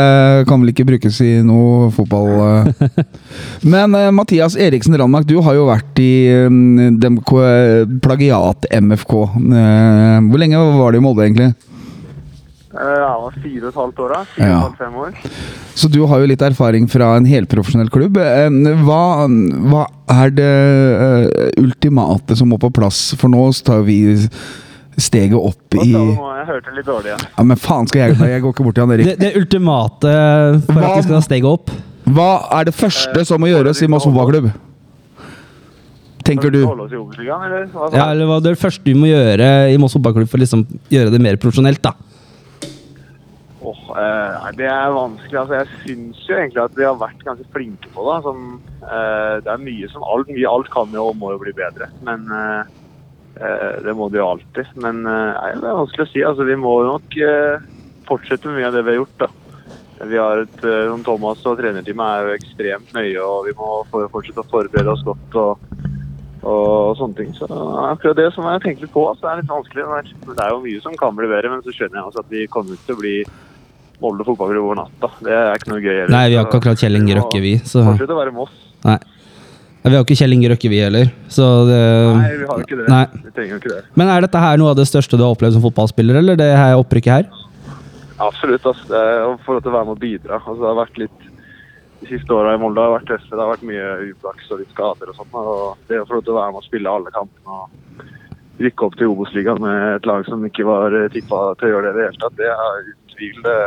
kan 0.48 0.60
vel 0.60 0.72
ikke 0.72 0.86
brukes 0.89 1.20
i 1.20 1.43
noe 1.43 1.90
fotball. 1.94 2.32
eh. 2.43 2.89
Men 3.74 3.94
eh, 3.94 4.10
Mathias 4.10 4.56
Eriksen 4.56 4.98
Randmark, 4.98 5.26
du 5.26 5.40
har 5.40 5.55
jo 5.55 5.68
vært 5.68 5.98
i 6.02 6.47
um, 6.47 6.98
plagiat 8.02 8.66
MFK. 8.72 9.14
Eh, 9.14 10.18
hvor 10.28 10.39
lenge 10.43 10.59
var 10.59 10.93
du 10.93 10.98
i 10.98 11.05
Molde, 11.05 11.22
egentlig? 11.22 11.55
Eh, 12.75 12.95
Jeg 12.99 13.21
var 13.23 13.35
fire 13.43 13.63
og 13.63 13.69
et 13.71 13.79
halvt 13.79 14.01
år 14.05 14.13
da. 14.15 14.21
Fire 14.35 14.49
Ja. 14.49 14.57
og 14.59 14.59
et 14.59 14.65
halvt, 14.67 14.79
fem 14.79 14.95
år. 14.95 15.13
Så 15.75 15.89
du 15.91 16.01
har 16.07 16.19
jo 16.21 16.27
litt 16.27 16.43
erfaring 16.43 16.89
fra 16.91 17.17
en 17.17 17.25
helprofesjonell 17.27 17.91
klubb. 17.91 18.15
Hva, 18.19 19.27
hva 19.71 19.87
er 20.11 20.31
det 20.31 20.49
eh, 20.49 21.63
ultimate 21.63 22.37
som 22.37 22.49
må 22.51 22.59
på 22.59 22.71
plass? 22.75 23.15
For 23.19 23.29
nå 23.31 23.45
tar 23.65 23.83
vi 23.87 23.99
steget 24.99 25.35
opp 25.39 25.75
i? 25.83 25.91
Jeg 25.93 26.47
hørte 26.51 26.75
litt 26.77 26.87
dårlig 26.87 27.11
igjen. 27.13 27.25
Ja, 27.39 27.43
Men 27.45 27.57
faen 27.57 27.87
skal 27.91 28.01
jeg 28.13 28.19
Jeg 28.35 28.43
går 28.43 28.53
ikke 28.55 28.65
bort 28.67 28.75
til 28.77 28.83
Jan 28.85 28.93
Erik. 28.95 29.07
Det, 29.07 29.19
det 29.19 29.33
ultimate 29.37 30.15
for 30.67 30.75
Hva- 30.79 30.91
at 30.91 30.97
vi 30.99 31.03
skal 31.09 31.15
ha 31.19 31.25
steget 31.27 31.45
opp. 31.51 31.71
Hva 32.07 32.29
er 32.61 32.65
det 32.69 32.75
første 32.77 33.25
som 33.27 33.41
må 33.41 33.49
gjøres 33.49 33.81
i 33.83 33.87
Moss 33.89 34.05
fotballklubb? 34.05 34.51
Tenker 36.25 36.51
du? 36.51 36.61
Ja, 36.65 38.11
eller 38.11 38.25
hva 38.29 38.39
er 38.39 38.45
det 38.47 38.59
første 38.61 38.85
du 38.87 38.95
må 38.97 39.11
gjøre 39.11 39.49
i 39.73 39.77
Moss 39.81 39.93
fotballklubb 39.97 40.29
for 40.31 40.39
å 40.41 40.45
liksom 40.45 40.63
gjøre 40.93 41.11
det 41.13 41.21
mer 41.21 41.37
profesjonelt, 41.37 41.83
da? 41.85 41.93
Nei, 43.95 44.53
det 44.59 44.66
er 44.66 44.95
vanskelig. 44.95 45.37
Altså, 45.39 45.61
jeg 45.61 45.83
syns 45.85 46.23
jo 46.27 46.39
egentlig 46.39 46.62
at 46.65 46.79
vi 46.79 46.87
har 46.87 46.97
vært 46.99 47.21
ganske 47.27 47.47
flinke 47.55 47.91
på 47.95 48.07
det. 48.09 48.16
Som, 48.27 48.41
uh, 48.83 49.37
det 49.45 49.53
er 49.53 49.62
mye 49.62 49.91
som 49.93 50.07
alt, 50.09 50.33
mye, 50.33 50.49
alt 50.51 50.73
kan 50.75 50.97
jo 50.97 51.11
og 51.12 51.21
må 51.21 51.31
jo 51.35 51.43
bli 51.45 51.55
bedre. 51.55 51.91
Men 52.07 52.27
uh, 52.33 52.65
det 53.85 53.95
må 53.95 54.11
det 54.11 54.19
jo 54.19 54.33
alltid. 54.33 54.75
Men 54.83 55.03
nei, 55.07 55.55
det 55.59 55.71
er 55.71 55.81
vanskelig 55.81 56.07
å 56.07 56.11
si. 56.11 56.27
Altså, 56.27 56.47
vi 56.49 56.59
må 56.59 56.75
jo 56.83 56.93
nok 56.93 57.16
fortsette 58.09 58.51
med 58.51 58.61
mye 58.61 58.69
av 58.69 58.77
det 58.77 58.85
vi 58.87 58.95
har 58.95 59.01
gjort. 59.01 59.25
da. 59.25 59.31
Vi 60.05 60.19
har 60.21 60.43
et, 60.43 60.61
som 60.61 61.03
Thomas 61.07 61.43
og 61.49 61.59
trenerteamet 61.59 62.05
er 62.05 62.29
jo 62.29 62.37
ekstremt 62.39 62.95
nøye, 62.95 63.25
og 63.25 63.49
vi 63.49 63.55
må 63.59 63.73
fortsette 63.91 64.43
å 64.43 64.51
forberede 64.51 64.95
oss 64.95 65.07
godt. 65.07 65.39
og 65.41 65.83
og 66.45 66.97
sånne 66.99 67.16
ting. 67.16 67.33
Så 67.37 67.49
akkurat 67.49 68.19
det 68.19 68.27
som 68.35 68.47
jeg 68.49 68.62
tenker 68.65 68.91
på, 68.93 69.07
så 69.16 69.31
er 69.31 69.39
det 69.39 69.45
litt 69.45 69.53
vanskelig. 69.55 69.85
Det 70.29 70.45
er 70.45 70.53
jo 70.53 70.62
mye 70.65 70.83
som 70.85 70.97
kan 71.01 71.16
bli 71.16 71.29
bedre, 71.31 71.53
men 71.53 71.65
så 71.65 71.73
skjønner 71.73 72.01
jeg 72.01 72.11
også 72.11 72.25
at 72.25 72.35
vi 72.35 72.47
kommer 72.53 72.81
til 72.85 72.97
å 72.97 73.01
bli 73.01 73.15
Molde 74.03 74.27
fotballklubb 74.27 74.69
over 74.69 74.79
natta. 74.83 75.11
Det 75.25 75.35
er 75.35 75.59
ikke 75.59 75.71
noe 75.71 75.83
gøy. 75.83 75.97
Eller. 76.03 76.12
Nei, 76.15 76.25
vi 76.33 76.39
har 76.39 76.47
ikke 76.49 76.61
akkurat 76.61 76.81
Kjell 76.83 76.99
Inge 76.99 77.19
Røkke, 77.19 77.43
vi. 77.45 77.53
Så 77.62 77.85
Fortsett 77.87 78.11
å 78.11 78.19
være 78.19 78.35
Moss. 78.35 78.55
Nei. 78.85 78.99
Vi 79.85 79.93
har 79.93 80.01
ikke 80.01 80.16
Kjell 80.16 80.33
Inge 80.33 80.49
Røkke, 80.49 80.71
vi 80.73 80.81
heller. 80.81 81.11
Så 81.29 81.47
det 81.69 81.81
Nei, 82.16 82.31
vi 82.41 82.47
har 82.49 82.62
ikke 82.65 82.79
det. 82.81 82.87
Nei. 82.89 83.05
Vi 83.27 83.33
trenger 83.37 83.53
jo 83.53 83.61
ikke 83.61 83.73
det. 83.75 83.83
Men 84.01 84.12
er 84.15 84.25
dette 84.25 84.41
her 84.41 84.61
noe 84.61 84.73
av 84.73 84.79
det 84.81 84.87
største 84.89 85.19
du 85.21 85.25
har 85.27 85.35
opplevd 85.37 85.59
som 85.59 85.65
fotballspiller, 85.66 86.19
eller 86.23 86.41
det 86.41 86.49
her 86.57 86.81
opprykket 86.81 87.12
her? 87.12 87.29
Absolutt. 88.25 88.66
ass. 88.66 88.81
Det 88.89 88.97
er 88.97 89.37
til 89.45 89.71
å 89.71 89.77
være 89.77 89.87
med 89.91 89.95
og 89.97 90.01
bidra. 90.01 90.41
Altså, 90.41 90.57
det 90.62 90.71
har 90.71 90.81
vært 90.81 91.01
litt 91.05 91.31
De 92.05 92.11
siste 92.11 92.35
åra 92.37 92.53
i 92.53 92.59
Molde 92.61 92.83
har 92.83 92.99
vært 92.99 93.07
tøffe. 93.09 93.31
Det 93.33 93.41
har 93.41 93.53
vært 93.55 93.65
mye 93.65 93.85
uflaks 94.11 94.51
og 94.53 94.59
litt 94.61 94.73
skader 94.75 95.12
og 95.12 95.16
sånn. 95.16 95.37
og 95.41 95.79
Det 95.89 96.01
å 96.03 96.09
få 96.09 96.19
lov 96.19 96.25
til 96.27 96.35
å 96.35 96.41
være 96.41 96.53
med 96.53 96.61
og 96.61 96.66
spille 96.66 96.91
alle 96.91 97.12
kampene 97.15 97.61
og 97.61 98.61
rykke 98.61 98.87
opp 98.87 98.99
til 98.99 99.12
Obos-ligaen 99.12 99.62
med 99.62 99.97
et 99.97 100.07
lag 100.07 100.27
som 100.29 100.45
ikke 100.47 100.66
var 100.69 100.95
tippa 101.15 101.41
til 101.59 101.69
å 101.69 101.73
gjøre 101.73 101.91
det 101.91 101.95
i 101.95 101.97
det 101.97 102.05
hele 102.11 102.21
tatt, 102.23 102.37
det 102.39 102.51
er 102.53 102.91
tvil 103.16 103.39
det 103.45 103.59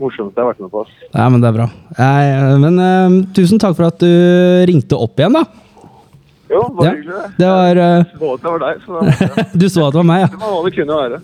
morsomste 0.00 0.38
jeg 0.38 0.44
har 0.44 0.50
vært 0.52 0.64
med 0.64 0.72
på. 0.72 0.82
Ja, 1.12 1.28
men 1.32 1.42
det 1.42 1.50
er 1.50 1.56
bra. 1.56 1.68
Jeg, 1.98 2.58
men 2.64 2.82
uh, 2.82 3.20
tusen 3.36 3.62
takk 3.62 3.78
for 3.78 3.88
at 3.88 4.02
du 4.02 4.10
ringte 4.68 4.98
opp 4.98 5.18
igjen, 5.22 5.38
da. 5.38 5.46
Jo, 6.46 6.60
bare 6.76 6.86
Ja, 6.86 6.92
hyggelig 6.94 7.14
det. 7.14 7.30
det 7.40 7.46
var 7.50 7.78
eh, 7.82 8.04
Så 8.06 8.36
det 8.36 8.50
var 8.52 8.60
deg, 8.62 8.82
så 8.84 9.00
da 9.00 9.46
Du 9.60 9.64
så 9.66 9.86
at 9.88 9.96
det 9.96 9.98
var 9.98 10.06
meg, 10.06 10.20
ja. 10.20 10.28
det 10.30 10.38
var 10.38 10.52
hva 10.54 10.60
det 10.62 10.74
kunne 10.76 10.98
være. 11.00 11.16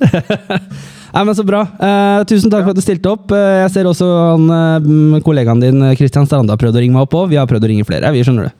Nei, 1.15 1.23
men 1.29 1.37
Så 1.37 1.45
bra. 1.47 1.61
Uh, 1.79 2.25
tusen 2.27 2.51
takk 2.51 2.65
for 2.65 2.73
at 2.73 2.81
du 2.81 2.83
stilte 2.83 3.13
opp. 3.13 3.31
Uh, 3.31 3.61
jeg 3.61 3.71
ser 3.77 3.87
også 3.91 4.09
han, 4.33 5.21
kollegaen 5.23 5.63
din 5.63 5.85
Kristian 6.01 6.27
Stranda 6.27 6.57
prøvde 6.59 6.81
å 6.81 6.83
ringe 6.83 6.97
meg 6.97 7.07
opp 7.07 7.15
òg. 7.21 7.31
Vi 7.31 7.39
har 7.39 7.47
prøvd 7.47 7.69
å 7.69 7.71
ringe 7.71 7.87
flere, 7.87 8.11
vi 8.17 8.25
skjønner 8.27 8.49
det. 8.49 8.55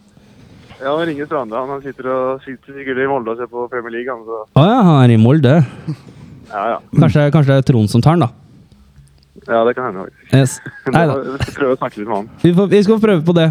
Ja, 0.83 0.93
han 0.99 1.07
ringer 1.07 1.27
Stranda. 1.31 1.65
Han 1.67 1.83
sitter, 1.83 2.09
og, 2.11 2.45
sitter 2.47 2.79
sikkert 2.79 3.01
i 3.03 3.09
Molde 3.11 3.35
og 3.35 3.43
ser 3.43 3.51
på 3.51 3.67
Premier 3.73 3.97
League. 3.97 4.15
Å 4.15 4.67
ja, 4.67 4.79
han 4.83 4.97
er 5.03 5.15
i 5.15 5.19
Molde. 5.21 5.57
Ja, 6.53 6.63
ja. 6.75 6.79
Kanskje, 6.99 7.29
kanskje 7.35 7.55
det 7.55 7.61
er 7.63 7.69
Trond 7.71 7.91
som 7.91 8.03
tar 8.05 8.19
den, 8.19 8.27
da. 8.27 8.33
Ja, 9.49 9.63
det 9.67 9.75
kan 9.75 9.89
hende. 9.91 10.05
faktisk. 10.07 10.35
Yes. 10.35 10.59
Nei 10.95 11.05
da. 11.11 11.17
Prøve 11.57 11.75
å 11.75 11.79
snakke 11.81 11.99
litt 12.03 12.09
med 12.09 12.17
han. 12.21 12.29
Vi, 12.45 12.53
får, 12.57 12.69
vi 12.73 12.83
skal 12.87 13.01
prøve 13.03 13.25
på 13.27 13.35
det. 13.39 13.49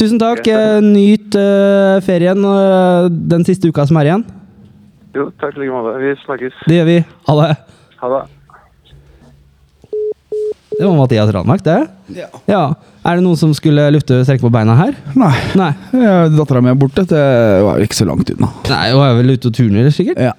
Tusen 0.00 0.18
takk. 0.22 0.46
eh, 0.48 0.78
Nyt 0.82 1.36
uh, 1.36 1.98
ferien 2.06 2.40
uh, 2.48 3.10
den 3.12 3.44
siste 3.44 3.68
uka 3.68 3.84
som 3.86 3.98
er 4.00 4.08
igjen. 4.08 4.22
Jo, 5.12 5.26
takk 5.42 5.58
i 5.58 5.60
like 5.66 5.74
måte. 5.74 5.98
Vi 6.00 6.14
snakkes. 6.24 6.62
Det 6.64 6.78
gjør 6.80 6.88
vi. 6.88 6.96
Ha 7.28 7.34
det. 7.42 7.50
Ha 8.00 8.12
det. 8.14 8.22
Det 10.72 10.86
var 10.88 10.96
Mathias 10.96 11.28
Ranmark, 11.36 11.60
det. 11.66 11.76
Ja. 12.48 12.62
Er 13.04 13.18
det 13.18 13.22
noen 13.26 13.36
som 13.38 13.52
skulle 13.54 13.84
lufte 13.92 14.22
strekke 14.24 14.42
på 14.46 14.50
beina 14.54 14.74
her? 14.78 14.96
Nei. 15.18 15.34
Nei. 15.58 15.68
Dattera 16.32 16.62
mi 16.64 16.72
er 16.72 16.78
borte. 16.80 17.04
Det 17.06 17.20
var 17.62 17.82
ikke 17.84 17.98
så 18.00 18.06
langt 18.08 18.32
unna. 18.32 18.48
Nei, 18.72 18.86
Hun 18.94 19.04
er 19.04 19.18
vel 19.20 19.34
ute 19.36 19.50
og 19.52 19.56
turner, 19.60 19.90
sikkert. 19.94 20.22
Ja. 20.24 20.32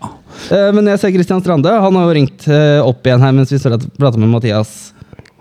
Eh, 0.51 0.72
Men 0.76 0.85
jeg 0.93 0.99
ser 0.99 1.14
Christian 1.15 1.41
Strande. 1.43 1.72
Han 1.72 1.95
har 1.99 2.07
jo 2.10 2.15
ringt 2.19 2.47
eh, 2.47 2.80
opp 2.84 3.03
igjen 3.07 3.22
her 3.23 3.31
mens 3.35 3.51
vi 3.53 3.60
prater 3.99 4.19
med 4.19 4.30
Mathias. 4.34 4.91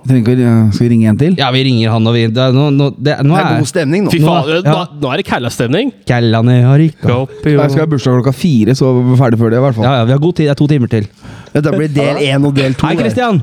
Tenker, 0.02 0.34
eh, 0.34 0.70
skal 0.74 0.88
vi 0.88 0.88
ringe 0.96 1.08
en 1.12 1.18
til? 1.20 1.36
Ja, 1.38 1.50
vi 1.54 1.60
ringer 1.62 1.92
han, 1.94 2.06
og 2.10 2.14
vi 2.16 2.24
det 2.26 2.42
er, 2.42 2.50
nå, 2.56 2.64
nå, 2.74 2.88
det, 2.98 3.14
nå 3.22 3.36
Det 3.36 3.42
er 3.44 3.52
er 3.54 3.60
god 3.62 3.70
stemning 3.70 4.04
nå. 4.08 4.10
Fy 4.10 4.18
Nå- 4.18 4.32
faen, 4.32 4.64
ja. 4.66 4.72
nå, 4.74 5.00
nå 5.04 5.12
er 5.12 5.20
det 5.22 5.26
kællastemning. 5.28 5.92
Kællane 6.10 6.56
har 6.66 6.78
rykka. 6.82 7.18
Jeg 7.46 7.70
skal 7.70 7.84
ha 7.84 7.86
bursdag 7.92 8.16
klokka 8.18 8.34
fire, 8.34 8.74
så 8.74 8.90
vi 8.98 9.12
er 9.14 9.20
ferdig 9.20 9.38
før 9.38 9.50
det. 9.54 9.60
i 9.60 9.64
hvert 9.66 9.76
fall 9.78 9.84
Ja, 9.86 9.92
ja, 10.00 10.04
vi 10.08 10.12
har 10.16 10.18
god 10.24 10.34
tid. 10.34 10.46
Det 10.50 10.54
er 10.56 10.58
to 10.58 10.66
timer 10.72 10.90
til. 10.90 11.06
Ja, 11.54 11.60
Da 11.60 11.70
blir 11.70 11.88
del 11.94 12.16
én 12.26 12.44
og 12.48 12.54
del 12.58 12.74
to. 12.74 12.86
Hei. 12.86 12.96
Christian. 12.98 13.42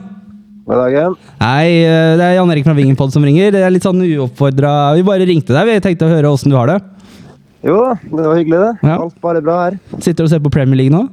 God 0.67 0.75
dagen. 0.83 1.15
Hei, 1.41 1.69
det 2.19 2.25
er 2.27 2.33
Jan 2.35 2.51
Erik 2.51 2.65
fra 2.67 2.75
Vingenpod 2.77 3.11
som 3.15 3.23
ringer. 3.23 3.51
Det 3.55 3.63
er 3.63 3.71
litt 3.73 3.81
sånn 3.87 4.03
uoppfordra 4.05 4.93
Vi 4.99 5.01
bare 5.07 5.25
ringte 5.25 5.55
deg. 5.55 5.65
Vi 5.65 5.79
tenkte 5.87 6.05
å 6.05 6.11
høre 6.11 6.29
åssen 6.29 6.51
du 6.51 6.57
har 6.59 6.67
det. 6.67 6.81
Jo 7.63 7.79
da, 7.81 7.95
det 8.03 8.25
var 8.27 8.35
hyggelig 8.37 8.59
det. 8.59 8.73
Ja. 8.87 8.99
Alt 8.99 9.15
bare 9.23 9.41
bra 9.41 9.55
her. 9.63 9.79
Sitter 9.99 10.23
og 10.27 10.29
ser 10.29 10.39
på 10.43 10.51
Premier 10.51 10.75
League 10.77 10.93
nå? 10.93 11.07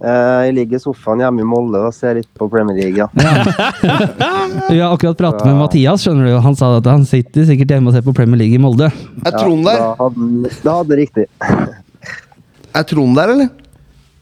Eh, 0.00 0.40
Jeg 0.46 0.54
ligger 0.56 0.78
i 0.78 0.80
sofaen 0.80 1.20
hjemme 1.20 1.42
i 1.44 1.48
Molde 1.48 1.80
og 1.84 1.92
ser 1.92 2.14
litt 2.16 2.28
på 2.38 2.48
Premier 2.48 2.76
League, 2.78 2.96
ja. 2.96 3.08
Vi 4.70 4.78
har 4.80 4.94
akkurat 4.94 5.18
pratet 5.18 5.44
med 5.44 5.58
Mathias. 5.60 6.06
skjønner 6.06 6.30
du 6.30 6.38
Han 6.40 6.56
sa 6.56 6.70
at 6.78 6.88
han 6.88 7.04
sitter 7.08 7.44
sikkert 7.48 7.74
hjemme 7.74 7.92
og 7.92 7.96
ser 7.98 8.06
på 8.06 8.14
Premier 8.16 8.40
League 8.40 8.56
i 8.56 8.62
Molde. 8.62 8.88
Er 9.26 9.34
Trond 9.36 9.66
der? 9.68 9.76
Da 9.82 9.90
hadde 10.00 10.52
da 10.64 10.76
hadde 10.80 10.94
det 10.94 11.00
riktig. 11.04 11.26
Er 12.80 12.84
Trond 12.86 13.16
der, 13.18 13.32
eller? 13.34 13.48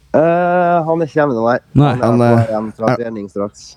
Uh, 0.09 0.79
han 0.89 1.03
er 1.03 1.05
ikke 1.05 1.19
hjemme 1.21 1.35
nå, 1.37 1.43
nei. 1.45 1.59
Nei. 1.77 1.91
Han 2.01 2.15
Han, 2.17 2.23
er 2.25 2.39
er. 3.05 3.27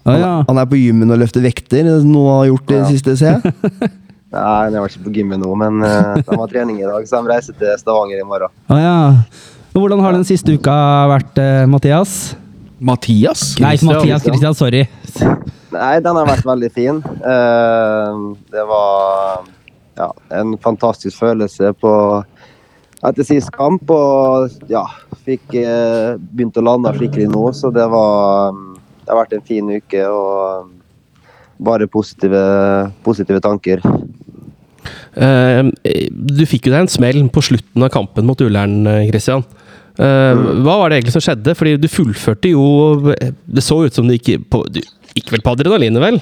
Å 0.07 0.13
ja. 0.15 0.29
Han 0.47 0.61
er 0.61 0.69
på 0.71 0.79
gymmen 0.79 1.11
og 1.11 1.19
løfter 1.19 1.43
vekter. 1.43 1.89
Noe 2.07 2.37
har 2.37 2.45
gjort 2.53 2.69
det 2.71 2.77
Ja. 2.79 2.85
siste, 2.87 3.17
ser 3.19 3.35
jeg. 3.35 3.91
Nei, 4.31 4.43
han 4.63 4.77
er 4.79 4.87
ikke 4.87 5.03
på 5.09 5.11
gymmen 5.17 5.41
nå, 5.43 5.49
men 5.59 5.83
uh, 5.83 6.15
de 6.23 6.37
har 6.39 6.47
trening 6.53 6.77
i 6.79 6.87
dag, 6.87 7.03
så 7.03 7.19
de 7.19 7.33
reiser 7.33 7.57
til 7.59 7.73
Stavanger 7.81 8.21
i 8.23 8.27
morgen. 8.29 8.53
Ah, 8.71 8.79
ja. 8.79 8.95
Hvordan 9.71 10.01
har 10.03 10.11
den 10.11 10.25
siste 10.27 10.57
uka 10.57 10.73
vært, 11.07 11.37
eh, 11.39 11.65
Mathias? 11.65 12.35
Mathias? 12.79 13.55
Nei, 13.59 13.75
ikke 13.77 13.87
Mathias. 13.87 14.25
Christian, 14.25 14.53
sorry. 14.53 14.87
Nei, 15.71 15.99
den 16.03 16.15
har 16.15 16.27
vært 16.27 16.43
veldig 16.43 16.71
fin. 16.75 16.99
Eh, 16.99 18.17
det 18.51 18.65
var 18.67 19.45
ja, 19.97 20.09
en 20.31 20.57
fantastisk 20.57 21.17
følelse 21.17 21.71
på 21.79 21.93
etter 23.01 23.23
sist 23.23 23.51
kamp. 23.55 23.87
Og 23.89 24.49
ja, 24.67 24.83
fikk 25.23 25.55
eh, 25.55 26.19
begynt 26.19 26.59
å 26.59 26.65
lande 26.67 26.91
skikkelig 26.97 27.29
nå, 27.31 27.47
så 27.55 27.71
det 27.71 27.87
var 27.87 28.51
Det 29.01 29.09
har 29.09 29.23
vært 29.23 29.33
en 29.33 29.47
fin 29.47 29.71
uke 29.71 30.03
og 30.07 30.69
bare 31.59 31.87
positive, 31.87 32.91
positive 33.03 33.39
tanker. 33.41 33.81
Uh, 35.11 35.67
du 36.11 36.45
fikk 36.47 36.67
jo 36.67 36.73
deg 36.73 36.85
en 36.85 36.91
smell 36.91 37.19
på 37.33 37.43
slutten 37.43 37.83
av 37.83 37.91
kampen 37.91 38.25
mot 38.27 38.39
Ullern, 38.41 38.85
eh, 38.87 39.03
Eh, 39.99 40.41
Hva 40.63 40.77
var 40.79 40.89
det 40.89 40.99
egentlig 40.99 41.15
som 41.17 41.23
skjedde? 41.23 41.55
Fordi 41.57 41.75
du 41.81 41.87
fullførte 41.91 42.51
jo 42.53 42.63
Det 43.11 43.63
så 43.65 43.81
ut 43.83 43.95
som 43.95 44.07
du 44.07 44.15
gikk 44.15 44.47
på 44.51 44.63
Du 44.71 44.79
gikk 45.17 45.33
vel 45.33 45.43
på 45.43 45.55
adrenalinet, 45.55 45.99
vel? 46.03 46.21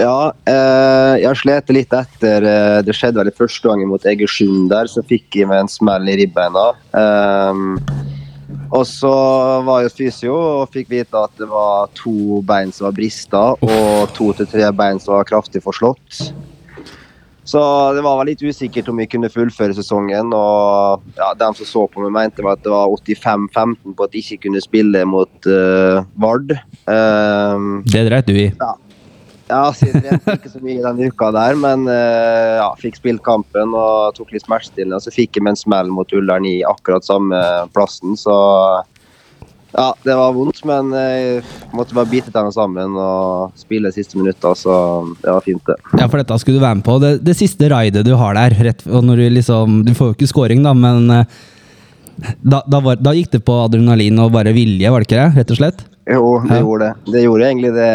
Ja, 0.00 0.30
uh, 0.32 1.14
jeg 1.20 1.36
slet 1.36 1.72
litt 1.74 1.92
etter 1.92 2.46
uh, 2.46 2.78
Det 2.84 2.94
skjedde 2.96 3.20
vel 3.20 3.34
første 3.36 3.68
gangen 3.68 3.90
mot 3.90 4.06
Egersund 4.08 4.70
der, 4.72 4.88
så 4.88 5.04
fikk 5.04 5.36
jeg 5.36 5.50
meg 5.50 5.66
en 5.66 5.68
smell 5.68 6.08
i 6.08 6.16
ribbeina. 6.22 6.70
Um, 6.94 7.76
og 8.70 8.86
så 8.88 9.10
var 9.66 9.84
jeg 9.84 9.92
fysio 9.98 10.36
og 10.38 10.72
fikk 10.72 10.88
vite 10.94 11.20
at 11.20 11.34
det 11.40 11.50
var 11.50 11.90
to 11.98 12.40
bein 12.46 12.72
som 12.72 12.88
var 12.88 12.96
brista, 12.96 13.42
og 13.60 14.14
to 14.16 14.30
til 14.38 14.48
tre 14.48 14.70
bein 14.78 15.02
som 15.02 15.18
var 15.18 15.28
kraftig 15.28 15.62
forslått. 15.66 16.30
Så 17.50 17.60
det 17.96 18.02
var 18.04 18.20
litt 18.28 18.42
usikkert 18.44 18.88
om 18.92 19.00
vi 19.00 19.08
kunne 19.10 19.30
fullføre 19.32 19.74
sesongen. 19.74 20.30
Og 20.36 21.08
ja, 21.18 21.32
de 21.38 21.48
som 21.58 21.66
så 21.66 21.86
på 21.90 22.04
meg, 22.04 22.12
mente 22.14 22.44
at 22.46 22.62
det 22.62 22.70
var 22.70 22.92
85-15 23.00 23.96
på 23.96 24.06
at 24.06 24.12
de 24.14 24.22
ikke 24.22 24.44
kunne 24.46 24.62
spille 24.62 25.02
mot 25.08 25.50
uh, 25.50 26.04
Vard. 26.22 26.54
Um, 26.86 27.82
Det 27.90 28.06
dreit 28.06 28.30
du 28.30 28.38
i. 28.38 28.46
ja, 29.50 29.64
så 29.74 29.88
jeg 29.88 30.04
trente 30.04 30.36
ikke 30.38 30.52
så 30.52 30.62
mye 30.62 30.84
denne 30.84 31.10
uka 31.10 31.32
der, 31.34 31.58
men 31.58 31.88
uh, 31.90 32.60
ja, 32.60 32.70
fikk 32.78 33.00
spilt 33.00 33.24
kampen 33.26 33.74
og 33.74 34.14
tok 34.18 34.30
litt 34.36 34.46
smertestillende. 34.46 35.00
Og 35.00 35.08
så 35.08 35.14
fikk 35.14 35.40
jeg 35.40 35.46
meg 35.46 35.56
en 35.56 35.62
smell 35.64 35.90
mot 35.90 36.14
Ullern 36.14 36.46
i 36.46 36.60
akkurat 36.68 37.06
samme 37.08 37.40
plassen, 37.74 38.14
så 38.20 38.36
ja, 39.72 39.86
det 40.02 40.16
var 40.18 40.32
vondt, 40.34 40.64
men 40.66 40.90
jeg 40.96 41.42
måtte 41.76 41.94
bare 41.94 42.10
bite 42.10 42.32
tennene 42.34 42.52
sammen 42.54 42.96
og 42.98 43.52
spille 43.60 43.92
siste 43.94 44.18
minutter, 44.18 44.56
så 44.58 44.74
det 45.22 45.30
var 45.30 45.44
fint, 45.46 45.62
det. 45.68 45.76
Ja, 46.00 46.08
for 46.10 46.18
dette 46.20 46.38
skulle 46.42 46.58
du 46.58 46.64
være 46.64 46.80
med 46.80 46.86
på. 46.88 46.98
Det, 47.02 47.12
det 47.24 47.36
siste 47.38 47.68
raidet 47.70 48.02
du 48.08 48.14
har 48.18 48.34
der, 48.38 48.56
rett, 48.70 48.82
og 48.90 49.04
når 49.06 49.22
du 49.22 49.28
liksom 49.38 49.80
Du 49.86 49.94
får 49.94 50.10
jo 50.12 50.16
ikke 50.18 50.30
scoring, 50.32 50.62
da, 50.66 50.74
men 50.74 51.06
eh, 51.14 51.40
da, 52.42 52.62
da, 52.66 52.80
var, 52.84 52.98
da 53.00 53.14
gikk 53.16 53.30
det 53.38 53.44
på 53.46 53.60
adrenalin 53.64 54.18
og 54.20 54.32
bare 54.34 54.52
vilje, 54.56 54.90
var 54.92 55.00
det 55.04 55.08
ikke 55.08 55.20
det? 55.22 55.30
Rett 55.38 55.54
og 55.54 55.60
slett? 55.62 55.86
Jo, 56.10 56.24
det 56.48 56.56
Ja. 56.58 56.62
gjorde 56.64 56.88
det. 56.90 57.12
Det 57.14 57.22
gjorde 57.24 57.46
egentlig 57.52 57.74
det. 57.76 57.90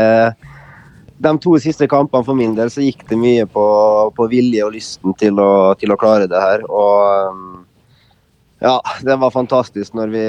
De 1.25 1.31
to 1.41 1.53
siste 1.63 1.87
kampene 1.87 2.25
for 2.27 2.35
min 2.35 2.55
del 2.57 2.69
så 2.71 2.83
gikk 2.83 3.03
det 3.09 3.17
mye 3.19 3.45
på, 3.47 3.63
på 4.15 4.25
vilje 4.31 4.63
og 4.65 4.73
lysten 4.75 5.13
til 5.19 5.37
å, 5.39 5.51
til 5.79 5.91
å 5.93 5.97
klare 5.99 6.27
det 6.31 6.41
her. 6.41 6.63
Og 6.67 7.64
ja, 8.65 8.79
det 9.05 9.15
var 9.21 9.33
fantastisk 9.33 9.93
når 9.97 10.11
vi, 10.13 10.25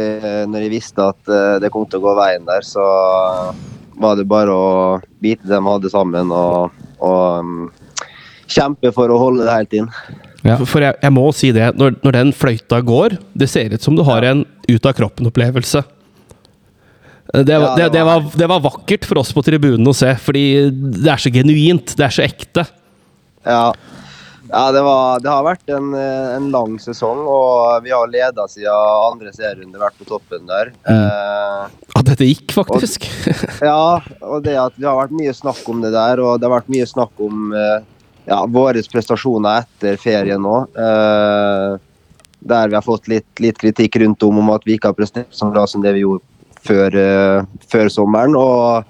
når 0.53 0.67
vi 0.67 0.75
visste 0.77 1.09
at 1.09 1.33
eh, 1.33 1.57
det 1.63 1.73
kom 1.73 1.87
til 1.89 2.03
å 2.03 2.05
gå 2.05 2.15
veien 2.19 2.45
der. 2.49 2.65
Så 2.67 2.85
var 3.97 4.19
det 4.19 4.29
bare 4.29 4.53
å 4.53 4.69
bite 5.25 5.49
det 5.49 5.57
vi 5.57 5.73
hadde 5.73 5.93
sammen 5.93 6.33
og, 6.35 6.75
og 7.01 7.41
um, 7.41 7.67
kjempe 8.45 8.93
for 8.93 9.13
å 9.13 9.19
holde 9.23 9.47
det 9.47 9.57
helt 9.57 9.77
inn. 9.81 9.91
Ja. 10.47 10.59
For 10.61 10.85
jeg, 10.85 10.99
jeg 11.01 11.15
må 11.17 11.25
si 11.35 11.51
det, 11.57 11.73
når, 11.81 11.97
når 12.05 12.19
den 12.19 12.33
fløyta 12.37 12.83
går, 12.85 13.17
det 13.35 13.49
ser 13.51 13.73
ut 13.73 13.83
som 13.83 13.97
du 13.97 14.05
har 14.07 14.27
en 14.29 14.45
ut-av-kroppen-opplevelse. 14.69 15.83
Det, 17.33 17.43
det, 17.49 17.57
det 17.81 17.89
det, 17.97 18.05
var, 18.07 18.29
det 18.39 18.47
var 18.53 18.63
vakkert 18.63 19.09
for 19.09 19.25
oss 19.25 19.33
på 19.35 19.43
tribunen 19.43 19.89
å 19.91 19.97
se, 19.97 20.13
fordi 20.23 20.45
det 20.71 21.11
er 21.11 21.25
så 21.25 21.33
genuint. 21.35 21.97
Det 21.99 22.05
er 22.07 22.15
så 22.15 22.23
ekte. 22.29 22.69
Ja, 23.47 23.73
ja 24.51 24.63
det, 24.73 24.83
var, 24.87 25.21
det 25.25 25.31
har 25.33 25.45
vært 25.47 25.73
en, 25.75 25.91
eh, 25.97 26.29
en 26.37 26.51
lang 26.55 26.77
sesong, 26.83 27.25
og 27.31 27.83
vi 27.85 27.93
har 27.95 28.11
leda 28.11 28.47
siden 28.51 28.71
andre 29.11 29.33
serierunde, 29.35 29.81
vært 29.81 29.99
på 30.01 30.09
toppen 30.09 30.47
der. 30.49 30.73
Eh, 30.89 31.75
At 31.97 32.07
dette 32.13 32.29
gikk, 32.29 32.55
faktisk. 32.57 33.09
Ja, 33.71 33.99
og 34.23 34.45
det 34.47 34.57
at 34.61 34.79
det 34.79 34.89
har 34.89 35.01
vært 35.01 35.17
mye 35.17 35.35
snakk 35.37 35.63
om 35.73 35.83
det 35.85 35.93
der, 35.97 36.23
og 36.23 36.39
det 36.41 36.49
har 36.49 36.59
vært 36.59 36.73
mye 36.73 36.87
snakk 36.89 37.27
om 37.27 37.51
eh, 37.57 37.79
ja, 38.27 38.41
våre 38.51 38.83
prestasjoner 38.93 39.65
etter 39.65 39.99
ferien 40.01 40.43
nå. 40.43 40.57
Eh, 40.77 41.77
der 42.47 42.69
vi 42.71 42.79
har 42.79 42.85
fått 42.85 43.09
litt, 43.11 43.29
litt 43.43 43.59
kritikk 43.59 43.97
rundt 44.03 44.23
om, 44.23 44.39
om 44.39 44.55
at 44.55 44.67
vi 44.67 44.77
ikke 44.77 44.93
har 44.93 44.99
prestert 44.99 45.33
så 45.35 45.49
bra 45.51 45.65
som 45.67 45.83
det 45.83 45.97
vi 45.97 46.05
gjorde 46.05 46.23
før, 46.67 46.97
eh, 47.01 47.47
før 47.71 47.91
sommeren. 47.93 48.37
Og 48.39 48.85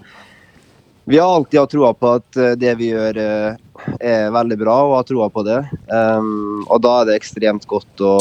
vi 1.08 1.18
har 1.18 1.34
alltid 1.34 1.60
hatt 1.60 1.70
troa 1.70 1.92
på 1.94 2.08
at 2.18 2.36
eh, 2.36 2.56
det 2.58 2.72
vi 2.80 2.88
gjør 2.90 3.18
eh, 3.22 3.58
er 4.02 4.32
veldig 4.34 4.56
bra, 4.58 4.74
og 4.82 4.96
har 4.96 5.04
troa 5.06 5.28
på 5.30 5.44
det. 5.46 5.60
Um, 5.86 6.64
og 6.64 6.80
da 6.82 6.96
er 6.98 7.06
det 7.06 7.18
ekstremt 7.20 7.68
godt 7.70 8.02
å, 8.02 8.14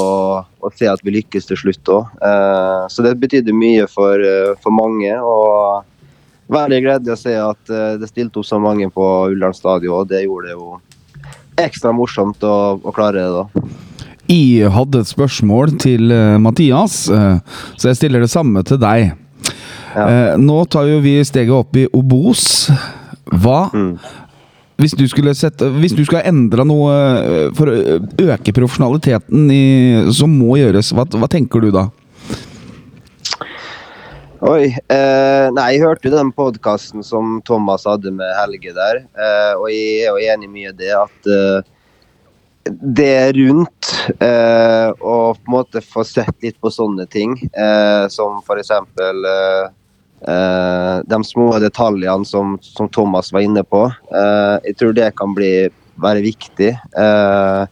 å 0.45 0.72
se 0.78 0.91
at 0.91 1.02
vi 1.02 1.16
lykkes 1.16 1.49
til 1.49 1.57
slutt 1.64 1.90
òg. 1.90 2.14
så 2.94 3.06
det 3.06 3.16
betydde 3.18 3.56
mye 3.57 3.88
for, 3.90 4.22
eh, 4.22 4.53
for 4.62 4.76
mange. 4.76 5.18
og 5.18 5.82
Veldig 6.53 6.82
gledelig 6.86 7.16
å 7.16 7.18
se 7.18 7.34
at 7.41 7.74
det 7.98 8.06
stilte 8.12 8.38
opp 8.38 8.45
så 8.45 8.60
mange 8.62 8.86
på 8.94 9.06
Ullern 9.32 9.56
stadion. 9.57 10.03
og 10.03 10.12
Det 10.12 10.22
gjorde 10.28 10.52
det 10.52 10.53
jo 10.53 10.76
ekstra 11.57 11.90
morsomt 11.90 12.45
å, 12.45 12.78
å 12.78 12.94
klare 12.94 13.24
det, 13.24 13.34
da. 13.34 13.74
Jeg 14.30 14.70
hadde 14.76 15.02
et 15.02 15.10
spørsmål 15.10 15.74
til 15.82 16.14
Mathias, 16.41 17.07
så 17.10 17.90
jeg 17.90 17.98
stiller 17.98 18.22
det 18.22 18.30
samme 18.30 18.62
til 18.68 18.78
deg. 18.78 19.24
Eh, 19.96 20.36
nå 20.38 20.60
tar 20.68 20.90
jo 20.90 21.00
vi 21.04 21.18
steget 21.24 21.56
opp 21.56 21.76
i 21.80 21.88
Obos. 21.96 22.70
Hva 23.26 23.72
Mm. 23.74 23.98
hvis 24.78 24.94
du 24.94 25.08
skulle 25.08 25.34
sette 25.34 25.66
Hvis 25.80 25.96
du 25.96 26.04
skulle 26.06 26.22
endra 26.28 26.64
noe 26.64 26.92
eh, 26.94 27.50
for 27.58 27.72
å 27.72 27.76
øke 28.22 28.54
profesjonaliteten 28.54 29.50
i, 29.50 30.12
som 30.14 30.30
må 30.30 30.58
gjøres, 30.60 30.92
hva, 30.94 31.08
hva 31.10 31.30
tenker 31.32 31.64
du 31.64 31.72
da? 31.72 31.88
Oi. 34.46 34.68
Eh, 34.68 35.46
nei, 35.56 35.70
jeg 35.74 35.82
hørte 35.82 36.10
jo 36.10 36.18
den 36.18 36.32
podkasten 36.36 37.02
som 37.08 37.40
Thomas 37.48 37.88
hadde 37.88 38.12
med 38.14 38.30
Helge 38.38 38.76
der, 38.76 39.00
eh, 39.16 39.54
og 39.58 39.72
jeg 39.72 40.04
er 40.04 40.12
jo 40.12 40.34
enig 40.36 40.50
mye 40.52 40.70
i 40.74 40.76
det 40.78 40.92
at 40.94 41.32
eh, 41.32 41.72
det 43.00 43.32
rundt 43.40 43.90
eh, 44.20 44.92
å 45.00 45.16
på 45.34 45.48
en 45.48 45.56
måte 45.56 45.82
få 45.82 46.04
sett 46.06 46.36
litt 46.44 46.60
på 46.62 46.70
sånne 46.74 47.08
ting, 47.10 47.34
eh, 47.54 48.06
som 48.14 48.38
f.eks. 48.44 48.72
Eh, 48.76 49.64
eh, 50.27 50.97
de 51.06 51.22
små 51.23 51.47
detaljene 51.64 52.26
som, 52.26 52.57
som 52.61 52.89
Thomas 52.89 53.31
var 53.34 53.45
inne 53.45 53.64
på. 53.64 53.85
Eh, 53.91 54.57
jeg 54.69 54.77
tror 54.80 54.97
det 54.97 55.14
kan 55.19 55.35
bli, 55.38 55.53
være 56.02 56.26
viktig. 56.26 56.73
Eh, 56.73 57.64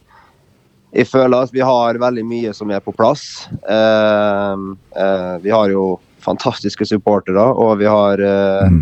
jeg 0.94 1.10
føler 1.10 1.42
at 1.42 1.54
vi 1.54 1.62
har 1.64 1.98
veldig 1.98 2.24
mye 2.26 2.54
som 2.54 2.70
er 2.70 2.82
på 2.82 2.94
plass. 2.94 3.46
Eh, 3.50 4.66
eh, 5.02 5.36
vi 5.42 5.54
har 5.54 5.72
jo 5.74 5.94
fantastiske 6.24 6.86
supportere, 6.88 7.42
og 7.42 7.78
vi 7.82 7.88
har 7.90 8.22
eh, 8.24 8.76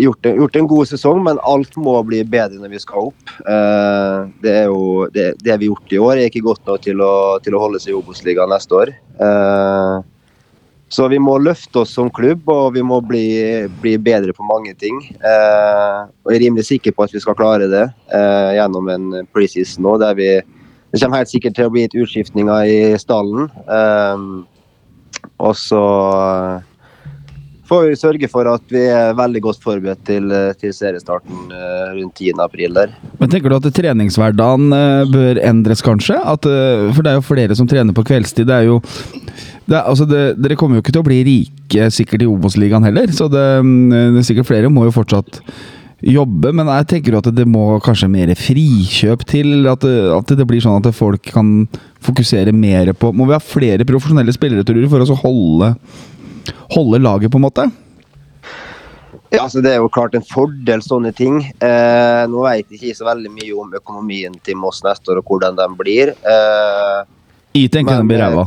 gjort, 0.00 0.26
en, 0.26 0.38
gjort 0.40 0.56
en 0.56 0.68
god 0.70 0.90
sesong, 0.92 1.22
men 1.26 1.42
alt 1.44 1.76
må 1.80 1.98
bli 2.08 2.22
bedre 2.24 2.60
når 2.62 2.72
vi 2.76 2.82
skal 2.82 3.10
opp. 3.10 3.34
Eh, 3.42 4.18
det 4.44 4.54
er 4.62 4.68
jo 4.70 5.08
det, 5.12 5.32
det 5.42 5.58
vi 5.58 5.66
har 5.66 5.72
gjort 5.72 5.96
i 5.96 6.02
år, 6.08 6.14
er 6.16 6.30
ikke 6.30 6.46
godt 6.46 6.70
nok 6.70 6.84
til 6.86 7.02
å, 7.04 7.14
til 7.44 7.56
å 7.56 7.64
holde 7.66 7.82
seg 7.82 7.92
i 7.92 7.98
Obos-ligaen 7.98 8.52
neste 8.54 8.78
år. 8.84 8.94
Eh, 8.94 9.96
så 10.88 11.08
vi 11.10 11.18
må 11.18 11.34
løfte 11.42 11.80
oss 11.82 11.94
som 11.96 12.10
klubb, 12.14 12.46
og 12.52 12.76
vi 12.76 12.82
må 12.86 13.00
bli, 13.02 13.26
bli 13.82 13.96
bedre 13.98 14.34
på 14.36 14.46
mange 14.46 14.74
ting. 14.78 15.00
Eh, 15.18 15.96
og 16.06 16.30
jeg 16.30 16.38
er 16.38 16.44
rimelig 16.44 16.68
sikker 16.68 16.94
på 16.94 17.06
at 17.06 17.14
vi 17.16 17.22
skal 17.22 17.38
klare 17.38 17.66
det 17.72 17.86
eh, 18.14 18.52
gjennom 18.60 18.92
en 18.92 19.08
preseason 19.34 19.86
nå, 19.86 19.96
der 20.02 20.14
vi 20.18 20.30
Det 20.94 21.00
kommer 21.02 21.18
helt 21.18 21.32
sikkert 21.32 21.56
til 21.58 21.66
å 21.66 21.72
bli 21.74 21.82
et 21.84 21.96
utskiftninger 21.98 22.70
i 22.70 22.78
stallen. 23.02 23.50
Eh, 23.66 24.22
og 25.42 25.56
så 25.58 25.82
får 27.66 27.82
vi 27.88 27.98
sørge 27.98 28.28
for 28.30 28.48
at 28.50 28.62
vi 28.72 28.84
er 28.86 29.16
veldig 29.18 29.42
godt 29.44 29.64
forberedt 29.64 30.04
til, 30.06 30.30
til 30.60 30.74
seriestarten 30.74 31.50
eh, 31.50 31.96
rundt 31.98 32.22
10. 32.22 32.38
april 32.42 32.76
der. 32.78 32.94
Men 33.18 33.32
Tenker 33.32 33.50
du 33.50 33.58
at 33.58 33.68
treningshverdagen 33.74 34.70
eh, 34.76 35.02
bør 35.10 35.42
endres, 35.42 35.82
kanskje? 35.84 36.18
At, 36.22 36.46
eh, 36.46 36.86
for 36.94 37.02
det 37.02 37.12
er 37.12 37.20
jo 37.20 37.26
flere 37.26 37.58
som 37.58 37.68
trener 37.70 37.96
på 37.96 38.06
kveldstid. 38.06 38.46
Det 38.48 38.60
er 38.60 38.70
jo 38.70 38.80
det 39.66 39.80
altså 39.80 40.06
det, 40.06 40.20
Dere 40.38 40.56
kommer 40.58 40.78
jo 40.78 40.84
ikke 40.84 40.94
til 40.94 41.02
å 41.02 41.06
bli 41.06 41.22
rike 41.26 41.88
sikkert 41.94 42.22
i 42.22 42.28
Obos-ligaen 42.30 42.86
heller, 42.86 43.10
så 43.14 43.26
det, 43.30 43.46
mm, 43.66 44.14
det 44.14 44.22
er 44.22 44.28
sikkert 44.28 44.50
flere 44.50 44.70
må 44.72 44.86
jo 44.86 44.94
fortsatt 44.94 45.40
jobbe. 46.04 46.52
Men 46.54 46.68
jeg 46.70 46.88
tenker 46.92 47.14
jo 47.14 47.22
at 47.22 47.30
det 47.34 47.46
må 47.48 47.64
kanskje 47.84 48.10
mer 48.12 48.32
frikjøp 48.38 49.24
til? 49.28 49.66
At 49.70 49.84
det, 49.84 49.96
at 50.14 50.34
det 50.38 50.46
blir 50.48 50.62
sånn 50.62 50.78
at 50.80 50.94
folk 50.96 51.32
kan 51.32 51.64
fokusere 52.06 52.52
mer 52.54 52.92
på 52.94 53.10
Må 53.16 53.26
vi 53.26 53.34
ha 53.34 53.42
flere 53.42 53.86
profesjonelle 53.88 54.34
spillere 54.34 54.66
tror 54.66 54.78
du, 54.78 54.90
for 54.92 55.02
å 55.02 55.18
holde, 55.24 55.72
holde 56.76 57.02
laget, 57.02 57.32
på 57.32 57.40
en 57.40 57.46
måte? 57.48 57.66
Ja, 59.32 59.42
altså 59.42 59.60
Det 59.64 59.72
er 59.72 59.80
jo 59.82 59.90
klart 59.90 60.14
en 60.14 60.24
fordel, 60.24 60.84
sånne 60.84 61.10
ting. 61.16 61.40
Eh, 61.58 62.22
nå 62.30 62.44
vet 62.46 62.70
jeg 62.70 62.78
ikke 62.78 63.00
så 63.00 63.08
veldig 63.08 63.32
mye 63.34 63.56
om 63.58 63.74
økonomien 63.74 64.36
til 64.46 64.58
Moss 64.60 64.84
neste 64.86 65.12
år 65.12 65.20
og 65.20 65.32
hvordan 65.32 65.58
den 65.58 65.74
blir. 65.78 66.14
Eh, 66.14 67.00
Jeg 67.56 67.72
tenker 67.74 67.98
den 67.98 68.08
blir 68.08 68.22
Men, 68.22 68.36
ræva. 68.36 68.46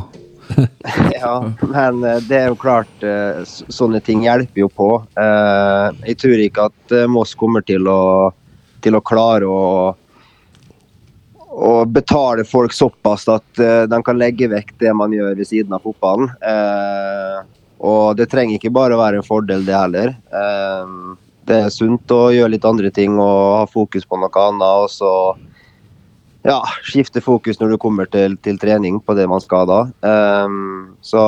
ja, 1.14 1.52
men 1.60 2.04
eh, 2.04 2.20
det 2.28 2.38
er 2.38 2.52
jo 2.52 2.60
klart 2.60 3.04
eh, 3.06 3.42
Sånne 3.46 4.02
ting 4.04 4.24
hjelper 4.26 4.66
jo 4.66 4.70
på. 4.74 4.90
Eh, 5.20 5.88
jeg 6.12 6.20
tror 6.24 6.44
ikke 6.44 6.68
at 6.72 6.96
Moss 7.12 7.36
kommer 7.38 7.66
til 7.66 7.90
å, 7.90 8.02
til 8.84 8.98
å 8.98 9.04
klare 9.06 9.50
å 9.50 9.64
å 11.60 11.84
betale 11.84 12.46
folk 12.48 12.72
såpass 12.72 13.26
at 13.28 13.60
de 13.92 13.98
kan 14.06 14.16
legge 14.16 14.48
vekk 14.48 14.70
det 14.80 14.92
man 14.96 15.12
gjør 15.12 15.34
ved 15.36 15.48
siden 15.50 15.74
av 15.76 15.82
fotballen. 15.84 16.30
Og 17.84 18.16
det 18.16 18.30
trenger 18.32 18.56
ikke 18.56 18.72
bare 18.72 18.96
å 18.96 19.02
være 19.02 19.20
en 19.20 19.26
fordel, 19.26 19.66
det 19.68 19.76
heller. 19.76 20.14
Det 21.50 21.58
er 21.66 21.74
sunt 21.74 22.14
å 22.16 22.30
gjøre 22.32 22.54
litt 22.54 22.70
andre 22.70 22.94
ting 22.96 23.18
og 23.18 23.42
ha 23.58 23.66
fokus 23.68 24.08
på 24.08 24.22
noe 24.22 24.46
annet. 24.46 24.86
Og 24.86 24.94
så 24.94 25.12
ja, 26.48 26.60
skifte 26.88 27.22
fokus 27.24 27.60
når 27.60 27.74
du 27.74 27.78
kommer 27.82 28.10
til, 28.12 28.38
til 28.46 28.60
trening 28.62 29.00
på 29.04 29.16
det 29.18 29.28
man 29.32 29.42
skal 29.44 29.68
da. 29.70 29.80
Um, 30.04 30.96
så, 31.06 31.22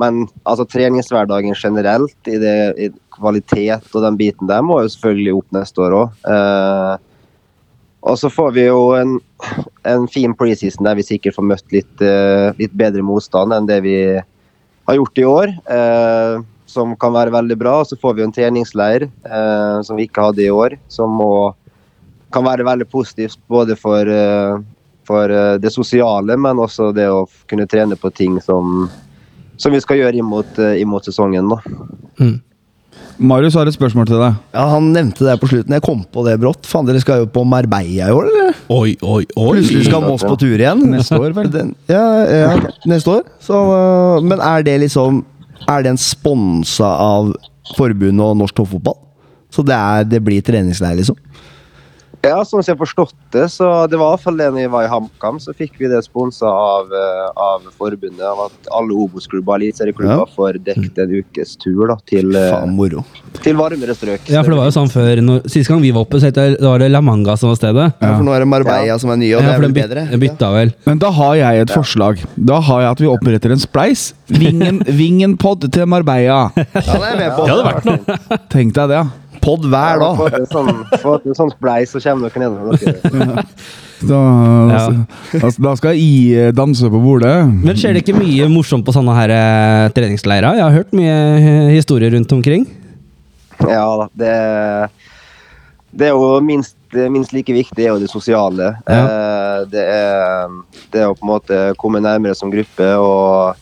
men 0.00 0.26
altså, 0.44 0.66
treningshverdagen 0.68 1.56
generelt, 1.56 2.16
i, 2.28 2.36
det, 2.42 2.56
i 2.76 2.90
kvalitet 3.16 3.88
og 3.94 4.04
den 4.04 4.18
biten 4.20 4.50
der, 4.50 4.64
må 4.64 4.82
jo 4.82 4.92
selvfølgelig 4.92 5.38
opp 5.40 5.56
neste 5.56 5.84
år 5.86 5.96
òg. 6.02 6.28
og 8.08 8.18
så 8.20 8.30
får 8.30 8.52
vi 8.56 8.68
jo 8.68 8.82
en, 8.96 9.16
en 9.88 10.06
fin 10.08 10.36
preseason 10.36 10.86
der 10.86 11.00
vi 11.00 11.06
sikkert 11.06 11.36
får 11.38 11.48
møtt 11.54 11.74
litt, 11.74 11.96
uh, 12.04 12.52
litt 12.60 12.76
bedre 12.76 13.02
motstand 13.02 13.56
enn 13.56 13.68
det 13.70 13.82
vi 13.86 13.98
har 14.18 15.00
gjort 15.00 15.20
i 15.20 15.28
år. 15.28 15.58
Uh, 15.68 16.44
som 16.68 16.94
kan 17.00 17.14
være 17.16 17.32
veldig 17.34 17.56
bra. 17.58 17.80
Og 17.80 17.88
så 17.88 17.98
får 18.00 18.14
vi 18.14 18.22
jo 18.22 18.28
en 18.28 18.36
treningsleir 18.36 19.08
eh, 19.08 19.78
som 19.86 19.98
vi 19.98 20.06
ikke 20.08 20.28
hadde 20.28 20.44
i 20.44 20.52
år, 20.52 20.76
som 20.92 21.16
må 21.18 21.32
kan 22.32 22.44
være 22.46 22.66
veldig 22.66 22.88
positivt 22.90 23.38
både 23.48 23.76
for, 23.78 24.08
eh, 24.08 24.58
for 25.08 25.32
eh, 25.32 25.54
det 25.60 25.72
sosiale, 25.72 26.36
men 26.36 26.60
også 26.60 26.92
det 26.96 27.08
å 27.10 27.26
kunne 27.48 27.68
trene 27.70 27.96
på 27.96 28.10
ting 28.14 28.40
som, 28.44 28.88
som 29.56 29.72
vi 29.72 29.80
skal 29.80 30.02
gjøre 30.02 30.20
imot, 30.20 30.58
eh, 30.60 30.80
imot 30.82 31.08
sesongen. 31.08 31.48
Da. 31.48 32.28
Marius 33.18 33.56
har 33.58 33.66
et 33.66 33.74
spørsmål 33.74 34.06
til 34.06 34.20
deg. 34.20 34.36
Ja, 34.54 34.66
Han 34.74 34.92
nevnte 34.94 35.26
det 35.26 35.38
på 35.40 35.48
slutten. 35.50 35.74
Jeg 35.74 35.82
kom 35.82 36.04
på 36.06 36.22
det 36.26 36.36
brått. 36.38 36.68
Faen, 36.70 36.86
dere 36.86 37.00
skal 37.02 37.24
jo 37.24 37.30
på 37.34 37.42
Marbella 37.48 38.06
i 38.06 38.14
år, 38.14 38.28
eller? 38.30 38.60
Oi, 38.70 38.94
oi, 39.02 39.24
oi. 39.34 39.48
Plutselig 39.56 39.88
skal 39.88 40.04
Moss 40.06 40.22
på 40.22 40.36
tur 40.38 40.54
igjen. 40.54 40.84
Neste 40.92 41.18
år, 41.18 41.34
vel? 41.34 41.50
Den, 41.56 41.74
ja, 41.90 42.04
ja, 42.30 42.52
neste 42.86 43.18
år. 43.18 43.26
Så, 43.42 43.58
men 44.22 44.38
er 44.44 44.62
det 44.66 44.78
liksom 44.84 45.24
Er 45.68 45.82
den 45.82 45.98
sponsa 45.98 46.86
av 47.02 47.32
forbundet 47.74 48.22
og 48.22 48.36
norsk 48.38 48.54
toppfotball? 48.56 48.94
Så 49.50 49.64
det, 49.66 49.74
er, 49.74 50.06
det 50.06 50.20
blir 50.22 50.44
treningsleir, 50.44 50.94
liksom? 51.00 51.16
Ja, 52.24 52.40
sånn 52.42 52.62
som 52.64 52.72
jeg 52.72 52.74
har 52.76 52.80
forstått 52.82 53.12
det, 53.30 53.44
så 53.54 53.66
det 53.88 53.96
var 54.00 54.10
i 54.10 54.16
hvert 54.16 54.22
fall 54.24 54.36
det 54.40 54.48
når 54.50 54.58
vi 54.64 54.70
var 54.72 54.84
i 54.84 54.88
HamKam, 54.90 55.36
så 55.40 55.52
fikk 55.54 55.76
vi 55.78 55.86
det 55.86 56.00
sponsa 56.02 56.48
av, 56.50 56.90
eh, 56.90 57.28
av 57.38 57.62
forbundet. 57.78 58.24
Av 58.26 58.40
at 58.48 58.70
alle 58.74 58.96
Obos-klubber 58.98 59.54
og 59.54 59.60
eliteserieklubber 59.60 60.24
Ja. 60.24 60.24
får 60.34 60.58
dekket 60.66 60.98
en 61.04 61.12
ukes 61.20 61.54
tur 61.62 61.86
da, 61.86 61.96
til, 62.10 62.34
eh, 62.34 62.50
Faen 62.50 62.74
moro. 62.74 63.04
til 63.40 63.54
varmere 63.54 63.94
strøk. 63.94 64.26
Ja, 64.28 64.42
for 64.42 64.50
det 64.50 64.58
var 64.58 64.66
jo 64.66 64.74
sånn 64.80 64.90
før 64.90 65.22
når, 65.22 65.48
Sist 65.48 65.68
gang 65.70 65.80
vi 65.80 65.92
var 65.92 66.02
oppe, 66.04 66.18
så 66.20 66.32
det, 66.32 66.58
da 66.60 66.68
var 66.74 66.78
det 66.80 66.90
La 66.90 67.00
Manga 67.00 67.36
som 67.36 67.50
var 67.50 67.56
stedet. 67.56 67.94
Ja, 68.02 68.16
for 68.18 68.24
nå 68.24 68.34
er 68.34 68.40
det 68.40 68.48
Marbella 68.48 68.98
som 68.98 69.10
er 69.10 69.16
nye, 69.16 69.34
og 69.36 69.42
det 69.42 69.48
Ja, 69.48 69.54
er 69.54 69.60
for 69.60 69.68
vel 69.68 69.72
byt- 69.72 69.88
bedre? 69.88 70.18
bytta 70.18 70.52
vel. 70.52 70.74
Men 70.86 70.98
da 70.98 71.10
har 71.12 71.34
jeg 71.36 71.60
et 71.62 71.68
forslag. 71.70 72.18
Da 72.36 72.60
har 72.60 72.80
jeg 72.82 72.90
at 72.90 72.98
vi 72.98 73.06
oppretter 73.06 73.52
en 73.52 73.58
spleis. 73.62 74.12
Vingen, 74.28 74.80
vingen 74.86 75.36
pod 75.38 75.60
til 75.72 75.86
Marbella. 75.86 76.50
Ja, 76.56 76.64
det 76.74 76.84
er 76.84 77.14
jeg 77.14 77.18
med 77.18 77.32
på. 77.38 77.46
Det 77.46 77.54
hadde 77.54 77.72
vært 77.72 77.84
noe. 77.86 78.38
Tenk 78.50 78.74
deg 78.74 78.88
det. 78.88 78.98
ja. 78.98 79.06
Pod 79.44 79.66
hver 79.68 80.00
Ja, 80.00 80.08
dag. 80.14 80.38
En 80.40 80.48
sånn, 80.50 80.82
få 81.02 81.18
til 81.24 81.36
sånn 81.38 81.52
spleis, 81.54 81.92
så 81.92 82.02
kommer 82.02 82.32
dere 82.32 82.50
med 82.54 82.82
dere. 82.82 83.44
Da, 83.98 84.18
altså, 85.42 85.58
da 85.58 85.72
skal 85.74 85.96
jeg 85.98 86.52
danse 86.54 86.86
på 86.86 87.00
bordet. 87.02 87.32
Men 87.50 87.74
skjer 87.74 87.96
det 87.96 88.04
ikke 88.04 88.14
mye 88.20 88.46
morsomt 88.52 88.86
på 88.86 88.94
sånne 88.94 89.16
her 89.16 89.32
eh, 89.34 89.86
treningsleirer? 89.96 90.54
Jeg 90.54 90.62
har 90.62 90.76
hørt 90.76 90.94
mye 90.94 91.16
eh, 91.40 91.72
historier 91.74 92.14
rundt 92.14 92.30
omkring. 92.36 92.68
Ja 93.58 93.88
da, 93.98 94.06
det, 94.14 94.34
det 95.98 96.12
er 96.12 96.14
jo 96.14 96.38
minst, 96.46 96.76
minst 97.10 97.34
like 97.34 97.50
viktig 97.56 97.88
er 97.88 97.90
jo 97.90 97.98
det 97.98 98.10
sosiale. 98.12 98.70
Eh, 98.86 99.56
det, 99.72 99.82
er, 99.82 100.54
det 100.94 101.02
er 101.02 101.10
å 101.10 101.16
på 101.18 101.26
en 101.26 101.32
måte 101.32 101.62
komme 101.80 101.98
nærmere 102.04 102.38
som 102.38 102.54
gruppe 102.54 102.92
og, 103.02 103.58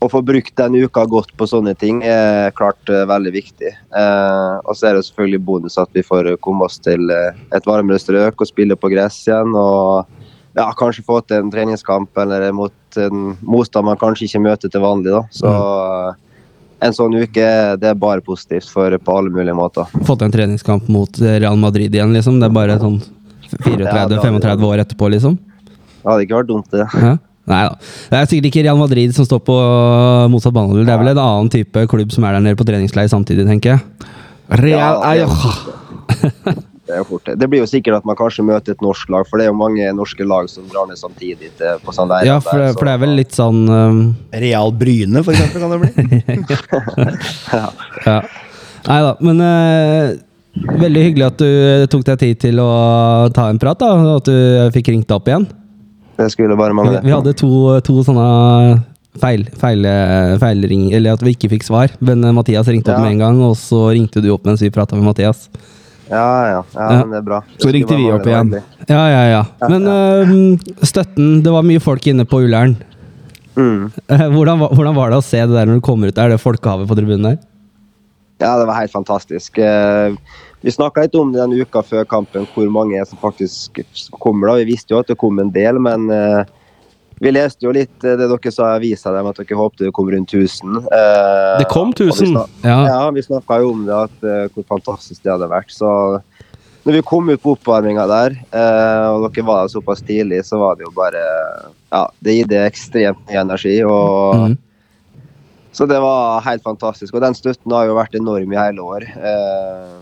og 0.00 0.08
få 0.08 0.22
brukt 0.24 0.54
den 0.56 0.78
uka 0.80 1.04
godt 1.04 1.34
på 1.36 1.48
sånne 1.48 1.74
ting 1.76 2.00
er 2.06 2.54
klart 2.56 2.88
eh, 2.88 3.04
veldig 3.08 3.32
viktig. 3.34 3.72
Eh, 3.72 4.54
og 4.64 4.72
så 4.76 4.88
er 4.88 4.96
det 4.96 5.04
selvfølgelig 5.10 5.42
bonus 5.44 5.76
at 5.80 5.92
vi 5.96 6.04
får 6.06 6.32
komme 6.44 6.64
oss 6.64 6.80
til 6.80 7.12
eh, 7.12 7.36
et 7.56 7.68
varmere 7.68 8.00
strøk 8.00 8.40
og 8.40 8.48
spille 8.48 8.78
på 8.80 8.90
gress 8.92 9.20
igjen. 9.28 9.52
og 9.52 10.08
ja, 10.56 10.66
kanskje 10.76 11.04
få 11.06 11.20
til 11.22 11.44
en 11.44 11.52
treningskamp 11.52 12.16
eller 12.18 12.48
mot 12.56 12.98
en 12.98 13.36
motstand 13.40 13.86
man 13.86 14.00
kanskje 14.00 14.26
ikke 14.26 14.42
møter 14.48 14.72
til 14.72 14.82
vanlig. 14.82 15.12
da. 15.12 15.22
Så 15.30 15.52
eh, 15.52 16.18
en 16.88 16.96
sånn 16.96 17.14
uke 17.20 17.46
det 17.80 17.92
er 17.92 18.00
bare 18.00 18.24
positivt 18.24 18.72
for 18.72 18.96
på 18.96 19.16
alle 19.20 19.32
mulige 19.34 19.56
måter. 19.56 19.88
Fått 20.08 20.24
en 20.24 20.32
treningskamp 20.34 20.88
mot 20.88 21.20
eh, 21.20 21.38
Real 21.44 21.60
Madrid 21.60 21.94
igjen, 21.94 22.16
liksom. 22.16 22.40
Det 22.40 22.48
er 22.48 22.56
bare 22.56 22.80
sånn 22.80 23.00
34-35 23.52 24.68
år 24.70 24.84
etterpå, 24.86 25.10
liksom. 25.12 25.36
Det 26.00 26.08
hadde 26.08 26.24
ikke 26.24 26.40
vært 26.40 26.48
dumt, 26.48 26.72
det. 26.72 26.86
Ja. 26.96 27.16
Nei 27.50 27.62
da. 27.66 27.74
Det 28.12 28.18
er 28.20 28.30
sikkert 28.30 28.48
ikke 28.52 28.64
Real 28.68 28.78
Madrid 28.80 29.14
som 29.16 29.26
står 29.26 29.42
på 29.46 29.56
motsatt 30.30 30.54
banehalvdel. 30.56 30.86
Det 30.88 30.94
er 30.94 31.02
vel 31.02 31.12
en 31.16 31.22
annen 31.26 31.50
type 31.52 31.84
klubb 31.90 32.14
som 32.14 32.26
er 32.28 32.36
der 32.38 32.44
nede 32.48 32.58
på 32.60 32.66
treningsleir 32.68 33.10
samtidig, 33.10 33.46
tenker 33.50 33.76
jeg. 33.76 34.10
Real 34.60 34.78
Ja, 34.78 34.90
Ayoha. 35.12 35.52
Det, 36.90 36.96
er 36.98 37.04
det. 37.26 37.34
det 37.38 37.46
blir 37.52 37.60
jo 37.62 37.66
sikkert 37.70 38.00
at 38.00 38.06
man 38.08 38.16
kanskje 38.18 38.42
møter 38.42 38.74
et 38.74 38.80
norsk 38.82 39.10
lag, 39.14 39.26
for 39.30 39.38
det 39.38 39.44
er 39.46 39.52
jo 39.52 39.58
mange 39.60 39.90
norske 39.94 40.26
lag 40.26 40.48
som 40.50 40.64
drar 40.72 40.88
ned 40.90 40.98
samtidig 40.98 41.52
til, 41.58 41.76
på 41.86 41.94
sånn 41.94 42.10
der. 42.10 42.24
Ja, 42.26 42.40
for, 42.42 42.58
det- 42.58 42.72
for 42.78 42.88
det 42.88 42.94
er 42.96 43.02
vel 43.04 43.14
litt 43.20 43.36
sånn 43.36 43.60
um, 43.70 44.00
Real 44.34 44.72
Bryne, 44.74 45.22
for 45.22 45.30
eksempel, 45.36 45.62
kan 45.62 45.70
det 45.70 45.78
bli. 45.84 45.92
Ja. 48.10 48.18
Nei 48.88 48.98
da, 49.04 49.12
men 49.22 49.42
uh, 49.44 50.16
veldig 50.80 51.02
hyggelig 51.04 51.26
at 51.28 51.38
du 51.42 51.46
eh, 51.46 51.86
tok 51.92 52.02
deg 52.08 52.20
tid 52.22 52.38
til 52.48 52.58
å 52.64 52.68
ta 53.36 53.50
en 53.52 53.58
prat, 53.60 53.78
da, 53.78 53.90
og 54.00 54.22
at 54.22 54.30
du 54.30 54.70
fikk 54.74 54.88
ringt 54.94 55.06
deg 55.10 55.18
opp 55.20 55.28
igjen. 55.30 55.44
Det 56.20 56.28
skulle 56.34 56.56
bare 56.60 56.76
mangle. 56.76 57.00
vi 57.02 57.12
hadde 57.16 57.32
to, 57.40 57.48
to 57.86 58.00
sånne 58.04 58.28
feil, 59.20 59.46
feil, 59.58 59.86
feilring, 60.42 60.90
eller 60.94 61.16
at 61.16 61.24
vi 61.24 61.32
ikke 61.34 61.48
fikk 61.56 61.64
svar. 61.66 61.90
Men 62.04 62.22
eh, 62.28 62.34
Mathias 62.36 62.68
ringte 62.70 62.92
opp 62.92 63.00
Ja. 63.00 63.04
med 63.08 63.16
en 63.16 63.22
gang, 63.24 63.40
og 63.48 63.56
så 63.58 63.88
ringte 63.94 64.20
du 64.22 64.28
opp 64.34 64.44
mens 64.46 64.60
vi 64.62 64.70
prata 64.74 64.94
med 64.98 65.08
Mathias. 65.08 65.48
Ja, 66.10 66.26
ja, 66.50 66.60
ja, 66.74 66.86
men 67.04 67.10
det 67.14 67.18
er 67.20 67.26
bra. 67.26 67.40
Det 67.54 67.62
Så 67.62 67.72
ringte 67.72 67.96
vi 67.96 68.08
opp 68.10 68.24
igjen. 68.26 68.48
Ja, 68.90 69.02
ja, 69.14 69.22
ja. 69.30 69.42
Men 69.70 69.84
eh, 69.86 70.32
støtten 70.82 71.42
Det 71.46 71.52
var 71.54 71.62
mye 71.62 71.78
folk 71.80 72.06
inne 72.10 72.24
på 72.26 72.40
Ullern. 72.42 72.76
Mm. 73.56 73.90
Eh, 74.10 74.24
Hvordan, 74.30 74.58
var- 74.58 74.74
hvordan 74.74 74.94
var 74.96 75.10
det 75.10 75.18
å 75.20 75.24
se 75.26 75.38
det 75.46 75.54
der 75.54 75.66
når 75.70 75.78
du 75.80 75.84
kommer 75.86 76.08
ut 76.10 76.14
der, 76.18 76.28
det 76.34 76.40
folkehavet 76.42 76.88
på 76.90 76.96
tribunen 76.98 77.22
der? 77.30 77.38
Ja, 78.40 78.56
det 78.58 78.66
var 78.66 78.78
helt 78.80 78.92
fantastisk. 78.94 79.58
Eh, 79.58 80.14
Vi 80.62 80.70
snakka 80.70 81.00
litt 81.06 81.14
om 81.16 81.32
den 81.32 81.52
uka 81.56 81.80
før 81.82 82.04
kampen, 82.04 82.46
hvor 82.54 82.68
mange 82.70 83.00
som 83.08 83.18
faktisk 83.22 83.80
kommer. 84.20 84.48
da. 84.50 84.54
Vi 84.60 84.64
visste 84.74 84.92
jo 84.94 85.00
at 85.00 85.08
det 85.08 85.16
kom 85.20 85.38
en 85.40 85.50
del, 85.54 85.78
men 85.80 86.10
eh, 86.12 86.44
vi 87.20 87.32
leste 87.32 87.64
jo 87.64 87.72
litt 87.72 88.04
eh, 88.04 88.16
det 88.20 88.28
dere 88.28 88.52
sa 88.52 88.74
i 88.74 88.76
avisa, 88.78 89.12
at 89.16 89.40
dere 89.40 89.56
håpte 89.56 89.86
det 89.88 89.92
kom 89.96 90.10
rundt 90.12 90.34
1000. 90.36 90.76
Eh, 90.84 91.58
Det 91.62 91.68
kom 91.72 91.94
og 91.94 92.00
1000. 92.00 92.36
Ja. 92.64 92.78
Ja, 92.90 93.00
vi 93.10 93.22
snakka 93.24 93.60
jo 93.62 93.72
om 93.72 93.86
det, 93.88 93.96
at 94.10 94.24
eh, 94.28 94.48
hvor 94.54 94.68
fantastisk 94.76 95.22
det 95.24 95.32
hadde 95.32 95.48
vært. 95.48 95.72
Så 95.72 95.88
når 96.84 96.92
vi 96.98 97.02
kom 97.08 97.28
ut 97.32 97.40
på 97.42 97.56
oppvarminga 97.56 98.06
der, 98.08 98.36
eh, 98.52 99.08
og 99.14 99.30
dere 99.32 99.44
var 99.48 99.64
der 99.64 99.72
såpass 99.72 100.04
tidlig, 100.04 100.44
så 100.44 100.60
var 100.60 100.76
det 100.76 100.84
jo 100.88 100.92
bare 100.96 101.24
Ja, 101.90 102.04
det 102.22 102.36
gitt 102.36 102.52
ekstremt 102.52 103.24
mye 103.28 103.40
energi. 103.40 103.80
og 103.84 104.34
Mhm. 104.36 104.58
Så 105.72 105.86
det 105.86 106.00
var 106.02 106.40
helt 106.42 106.62
fantastisk. 106.64 107.14
Og 107.14 107.20
den 107.22 107.32
støtten 107.32 107.70
har 107.72 107.86
jo 107.86 107.94
vært 107.94 108.14
enorm 108.18 108.52
i 108.52 108.56
hele 108.58 108.82
år. 108.82 109.02
Eh, 109.06 109.98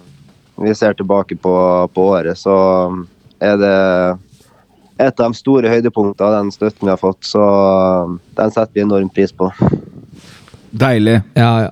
vi 0.62 0.74
ser 0.74 0.94
tilbake 0.98 1.36
på, 1.40 1.52
på 1.94 2.05
året, 2.14 2.39
så 2.39 2.55
er 3.40 3.56
det 3.60 4.18
et 4.98 5.20
av 5.20 5.28
de 5.30 5.35
store 5.39 5.68
høydepunktene 5.70 6.26
av 6.26 6.32
den 6.43 6.51
støtten 6.55 6.86
vi 6.89 6.90
har 6.90 6.98
fått. 6.98 7.22
Så 7.22 7.43
den 8.39 8.51
setter 8.51 8.72
vi 8.74 8.80
enorm 8.82 9.09
pris 9.14 9.30
på. 9.32 9.51
Deilig. 10.74 11.20
Ja, 11.39 11.52
ja. 11.68 11.70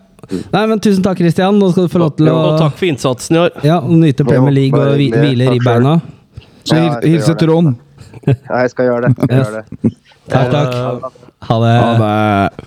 Nei, 0.52 0.62
men 0.66 0.80
Tusen 0.82 1.02
takk, 1.04 1.18
Christian. 1.18 1.58
Nå 1.60 1.68
skal 1.72 1.86
du 1.86 1.92
få 1.92 1.98
lov 2.02 2.14
til 2.18 2.26
å 2.30 2.36
Og 2.36 2.58
takk 2.58 2.78
for 2.78 2.86
innsatsen 2.88 3.36
i 3.36 3.40
år. 3.44 3.50
ja, 3.66 3.80
nyte 3.80 4.24
Premier 4.26 4.54
League 4.54 4.78
og 4.78 4.94
hviler 4.96 5.50
i 5.52 5.58
ribbeina. 5.58 6.00
Så 6.66 6.74
Ja, 6.74 6.82
hil- 6.82 7.00
jeg 7.02 7.10
hilse. 7.18 7.34
Trond. 7.38 7.76
Ja, 8.26 8.62
jeg 8.62 8.70
skal 8.70 8.84
gjøre 8.88 9.02
det. 9.06 9.12
Skal 9.16 9.36
Yes. 9.36 9.46
gjøre 9.46 9.54
det. 9.62 9.64
Takk, 10.30 10.50
takk. 10.50 10.72
Ha 11.46 11.56
det. 11.62 11.76
Ha 11.82 11.92
det. 12.02 12.66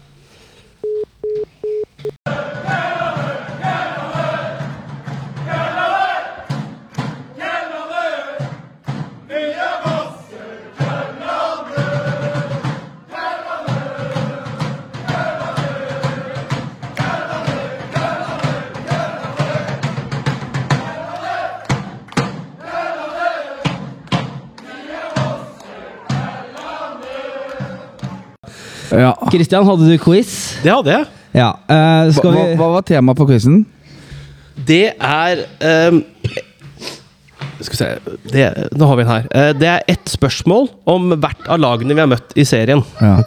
Ja. 28.92 29.14
Christian, 29.32 29.66
hadde 29.68 29.88
du 29.90 29.98
quiz? 30.02 30.32
Det 30.64 30.72
hadde 30.74 30.94
jeg. 30.96 31.06
Ja. 31.38 31.50
eh, 31.70 32.10
skal 32.16 32.34
hva, 32.34 32.46
vi 32.48 32.58
hva 32.58 32.70
var 32.74 32.86
temaet 32.88 33.20
på 33.20 33.28
quizen? 33.30 33.62
Det 34.70 34.90
er 34.98 35.44
um, 35.92 36.02
Skal 37.62 37.72
vi 37.72 37.78
se 37.80 37.88
det, 38.34 38.48
Nå 38.76 38.88
har 38.90 38.98
vi 39.00 39.06
den 39.06 39.12
her. 39.14 39.28
Eh, 39.32 39.52
det 39.56 39.70
er 39.72 39.86
ett 39.94 40.10
spørsmål 40.12 40.68
om 40.90 41.14
hvert 41.16 41.48
av 41.48 41.62
lagene 41.62 41.96
vi 41.96 42.04
har 42.04 42.10
møtt 42.12 42.36
i 42.40 42.46
serien. 42.48 42.84
Ja. 43.00 43.20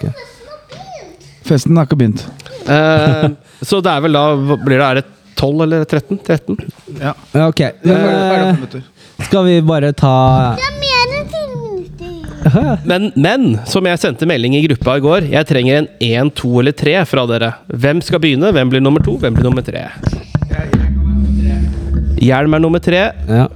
Festen 1.47 1.77
har 1.79 1.89
ikke 1.89 1.99
begynt. 2.03 2.25
Eh, 2.67 3.29
så 3.65 3.81
det 3.83 3.91
er 3.91 4.05
vel 4.05 4.15
da 4.15 4.27
Blir 4.63 4.79
det, 4.79 4.85
er 4.87 5.01
det 5.01 5.07
12 5.41 5.63
eller 5.65 5.85
13? 5.89 6.19
13? 6.23 6.59
Ja. 7.01 7.15
Ja, 7.33 7.47
Ok. 7.49 7.63
Men, 7.83 7.97
eh, 7.97 8.83
skal 9.27 9.45
vi 9.49 9.61
bare 9.67 9.93
ta 9.93 10.13
Det 10.59 10.67
er 10.67 10.77
minutter. 10.77 10.92
Men, 12.89 13.11
men 13.15 13.49
som 13.71 13.87
jeg 13.87 14.01
sendte 14.03 14.27
melding 14.29 14.57
i 14.59 14.63
gruppa 14.67 14.97
i 14.99 15.05
går, 15.05 15.29
jeg 15.33 15.49
trenger 15.49 15.83
en 15.83 15.91
1, 16.03 16.33
2 16.41 16.53
eller 16.63 16.77
3 16.77 16.97
fra 17.09 17.27
dere. 17.31 17.53
Hvem 17.85 18.03
skal 18.05 18.23
begynne? 18.23 18.53
Hvem 18.55 18.73
blir 18.73 18.83
nummer 18.85 19.05
to? 19.05 19.17
Hvem 19.23 19.37
blir 19.37 19.47
nummer 19.47 19.65
tre? 19.67 19.87
Hjelm 22.23 22.55
er 22.55 22.63
nummer 22.63 22.83
tre. 22.83 23.05
Ja. 23.29 23.47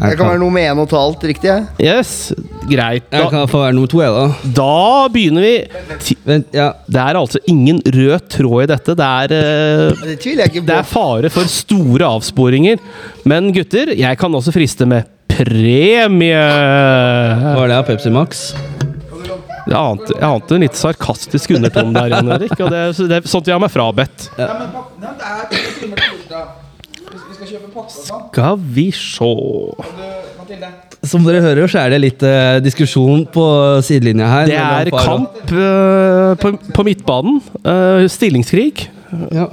Jeg 0.00 0.16
kan 0.16 0.30
være 0.30 0.40
nummer 0.40 0.64
én 0.64 0.78
og 0.80 0.86
ta 0.88 0.96
alt 0.96 1.24
riktig, 1.28 1.50
jeg. 1.50 1.64
Yes, 1.84 2.32
greit. 2.70 3.04
Jeg 3.12 3.28
kan 3.32 3.44
få 3.50 3.60
være 3.66 3.74
nummer 3.76 3.90
to, 3.92 4.00
jeg, 4.00 4.14
da. 4.16 4.52
da 4.56 5.08
begynner 5.12 5.44
vi. 5.44 5.52
Vent, 6.24 6.56
ja. 6.56 6.70
Det 6.88 7.02
er 7.02 7.18
altså 7.20 7.42
ingen 7.52 7.82
rød 7.84 8.24
tråd 8.32 8.64
i 8.64 8.70
dette. 8.70 8.96
Det 8.96 9.08
er, 9.20 9.34
eh, 9.36 10.00
Det 10.00 10.16
jeg 10.24 10.48
ikke 10.48 10.64
det 10.64 10.78
er 10.78 10.88
fare 10.88 11.30
for 11.32 11.52
store 11.52 12.08
avsporinger. 12.16 12.80
Men 13.28 13.52
gutter, 13.52 13.92
jeg 13.92 14.20
kan 14.20 14.40
også 14.40 14.56
friste 14.56 14.88
med 14.88 15.04
premie. 15.44 16.34
er 17.64 17.68
det 17.72 17.80
Pepsi 17.88 18.10
Max? 18.12 18.50
Jeg 19.70 19.76
ante, 19.78 20.14
jeg 20.16 20.26
ante 20.26 20.56
en 20.56 20.64
litt 20.64 20.74
sarkastisk 20.78 21.52
undertone 21.54 21.92
der, 21.94 22.08
Jan 22.16 22.30
Erik. 22.34 22.54
Og 22.58 22.70
det, 22.72 22.78
er- 22.88 23.08
det 23.12 23.18
er 23.20 23.28
sånt 23.30 23.46
jeg 23.46 23.54
har 23.54 23.60
meg 23.62 23.70
frabedt. 23.70 24.28
Skal 27.90 28.56
vi 28.74 28.88
sjå 28.94 29.30
Som 31.06 31.24
dere 31.24 31.40
hører, 31.44 31.68
så 31.70 31.80
er 31.84 31.94
det 31.94 32.00
litt 32.02 32.22
eh, 32.26 32.58
diskusjon 32.64 33.22
på 33.32 33.44
sidelinja 33.86 34.26
her. 34.28 34.50
Det 34.50 34.58
er 34.60 34.90
far 34.92 34.98
og- 34.98 35.06
kamp 35.06 35.54
eh, 35.54 36.34
på, 36.42 36.52
på 36.76 36.84
midtbanen. 36.90 37.38
Eh, 37.64 38.04
stillingskrig. 38.12 38.88
Ja. 39.32 39.46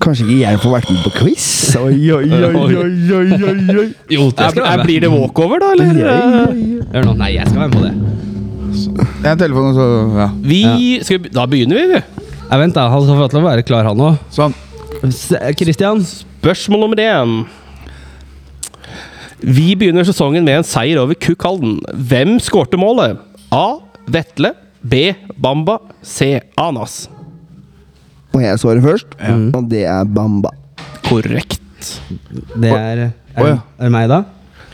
Kanskje 0.00 0.24
ikke 0.24 0.38
jeg 0.40 0.60
får 0.62 0.72
vært 0.72 0.90
med 0.94 1.02
på 1.04 1.10
quiz? 1.18 1.46
Oi, 1.76 1.96
oi, 2.14 2.24
oi, 2.32 2.40
oi, 2.48 2.76
oi, 2.80 3.18
oi, 3.18 3.76
oi. 3.82 3.86
Jo, 4.14 4.30
det 4.32 4.48
skal 4.54 4.64
jeg, 4.64 4.86
blir 4.86 5.04
det 5.04 5.10
walkover, 5.12 5.60
da, 5.60 5.74
eller? 5.76 6.56
Hør 6.94 7.10
nå. 7.10 7.14
Nei, 7.20 7.34
jeg 7.36 7.50
skal 7.50 7.60
være 7.60 7.68
med 7.68 7.76
på 7.76 7.84
det. 7.84 7.92
Jeg 8.80 9.26
har 9.26 9.34
en 9.34 9.42
telefon, 9.42 9.70
så 9.76 9.86
ja. 10.16 10.28
Vi, 10.46 10.62
skal 11.04 11.20
vi, 11.20 11.32
da 11.36 11.44
begynner 11.50 11.82
vi, 11.82 11.98
vi. 11.98 12.26
Ja, 12.46 12.58
vent, 12.62 12.74
da. 12.78 12.88
Han 12.90 13.04
skal 13.04 13.18
få 13.18 13.26
lov 13.26 13.32
til 13.34 13.42
å 13.42 13.44
være 13.44 13.66
klar, 13.68 13.90
han 13.90 14.02
òg. 14.08 14.18
Sånn. 14.34 14.56
Kristian? 15.60 16.00
Spørsmål 16.06 16.86
nummer 16.86 17.04
én. 17.04 17.36
Vi 19.40 19.70
begynner 19.78 20.08
sesongen 20.08 20.44
med 20.44 20.60
en 20.60 20.66
seier 20.68 20.98
over 21.00 21.16
Kukalden 21.16 21.78
Hvem 22.10 22.34
skårte 22.44 22.80
målet? 22.80 23.20
A. 23.52 23.80
Vetle. 24.10 24.52
B. 24.80 25.10
Bamba. 25.36 25.78
C. 26.02 26.38
Anas. 26.60 27.04
Og 28.34 28.42
jeg 28.44 28.58
svarer 28.62 28.82
først, 28.84 29.16
og 29.56 29.64
det 29.70 29.84
er 29.90 30.04
Bamba. 30.06 30.52
Korrekt. 31.08 31.58
Det 32.60 32.70
er 32.70 33.08
Er, 33.36 33.46
ja. 33.46 33.56
er 33.78 33.86
det 33.86 33.90
meg, 33.94 34.08
da? 34.10 34.22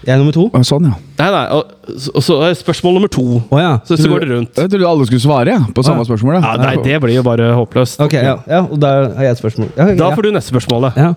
Jeg 0.07 0.15
er 0.15 0.19
nummer 0.21 0.33
to? 0.37 0.45
Å, 0.55 0.61
Sånn, 0.65 0.85
ja. 0.87 0.95
Nei, 1.19 1.27
nei, 1.35 1.43
og, 1.57 1.71
og 2.15 2.23
så 2.25 2.37
er 2.47 2.55
spørsmål 2.57 2.95
nummer 2.97 3.11
to. 3.11 3.25
Oh, 3.51 3.59
ja. 3.61 3.73
Så, 3.89 3.97
så 3.99 4.09
går 4.11 4.23
det 4.25 4.29
rundt. 4.31 4.59
Jeg 4.61 4.71
trodde 4.73 4.87
alle 4.89 5.07
skulle 5.09 5.23
svare 5.25 5.55
ja, 5.57 5.61
på 5.75 5.83
samme 5.87 6.05
Ja. 6.05 6.09
spørsmål. 6.09 6.37
Ja, 6.39 6.53
nei, 6.63 6.75
det 6.85 6.99
blir 7.03 7.17
jo 7.19 7.25
bare 7.27 7.49
håpløst. 7.57 8.01
Ok, 8.05 8.15
ja, 8.17 8.37
ja. 8.47 8.61
Og 8.65 8.79
da 8.83 8.93
har 9.17 9.27
jeg 9.27 9.35
et 9.37 9.41
spørsmål. 9.43 9.71
Ja, 9.77 9.87
Da 9.93 10.09
ja. 10.11 10.11
får 10.15 10.29
du 10.29 10.31
neste 10.37 10.53
spørsmålet. 10.55 10.97
ja. 11.01 11.15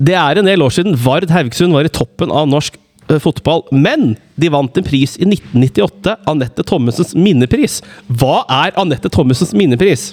Det 0.00 0.14
er 0.16 0.38
en 0.40 0.48
del 0.48 0.62
år 0.64 0.72
siden 0.72 0.96
Vard 1.04 1.28
Haugesund 1.30 1.74
var 1.76 1.84
i 1.84 1.92
toppen 1.92 2.32
av 2.32 2.46
norsk 2.48 2.78
eh, 3.10 3.18
fotball, 3.22 3.62
men 3.72 4.14
de 4.40 4.48
vant 4.50 4.76
en 4.80 4.86
pris 4.86 5.16
i 5.20 5.26
1998, 5.28 6.16
Anette 6.32 6.64
Thommessens 6.66 7.12
minnepris. 7.14 7.80
Hva 8.08 8.40
er 8.48 8.72
Anette 8.80 9.10
Thommessens 9.12 9.52
minnepris? 9.56 10.10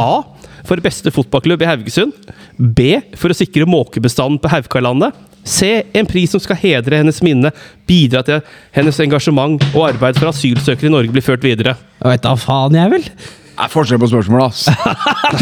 A. 0.00 0.22
For 0.66 0.82
beste 0.82 1.12
fotballklubb 1.14 1.62
i 1.62 1.68
Haugesund. 1.70 2.12
B. 2.58 2.98
For 3.16 3.30
å 3.30 3.36
sikre 3.38 3.68
måkebestanden 3.70 4.40
på 4.42 4.50
Haukalandet. 4.50 5.14
C. 5.46 5.68
En 5.94 6.06
pris 6.10 6.32
som 6.34 6.42
skal 6.42 6.58
hedre 6.58 6.98
hennes 6.98 7.20
minne, 7.22 7.52
bidra 7.86 8.24
til 8.26 8.40
hennes 8.74 8.96
engasjement 9.04 9.62
og 9.76 9.84
arbeid 9.92 10.18
for 10.18 10.32
asylsøkere 10.32 10.88
i 10.90 10.94
Norge 10.96 11.12
blir 11.14 11.22
ført 11.22 11.44
videre. 11.46 11.76
Jeg 12.02 12.16
vet 12.16 12.24
da 12.26 12.32
faen, 12.42 12.74
jeg 12.74 12.90
vel. 12.96 13.04
Det 13.06 13.64
er 13.64 13.70
forskjell 13.72 14.00
på 14.02 14.08
spørsmålet, 14.10 14.50
ass. 14.50 14.66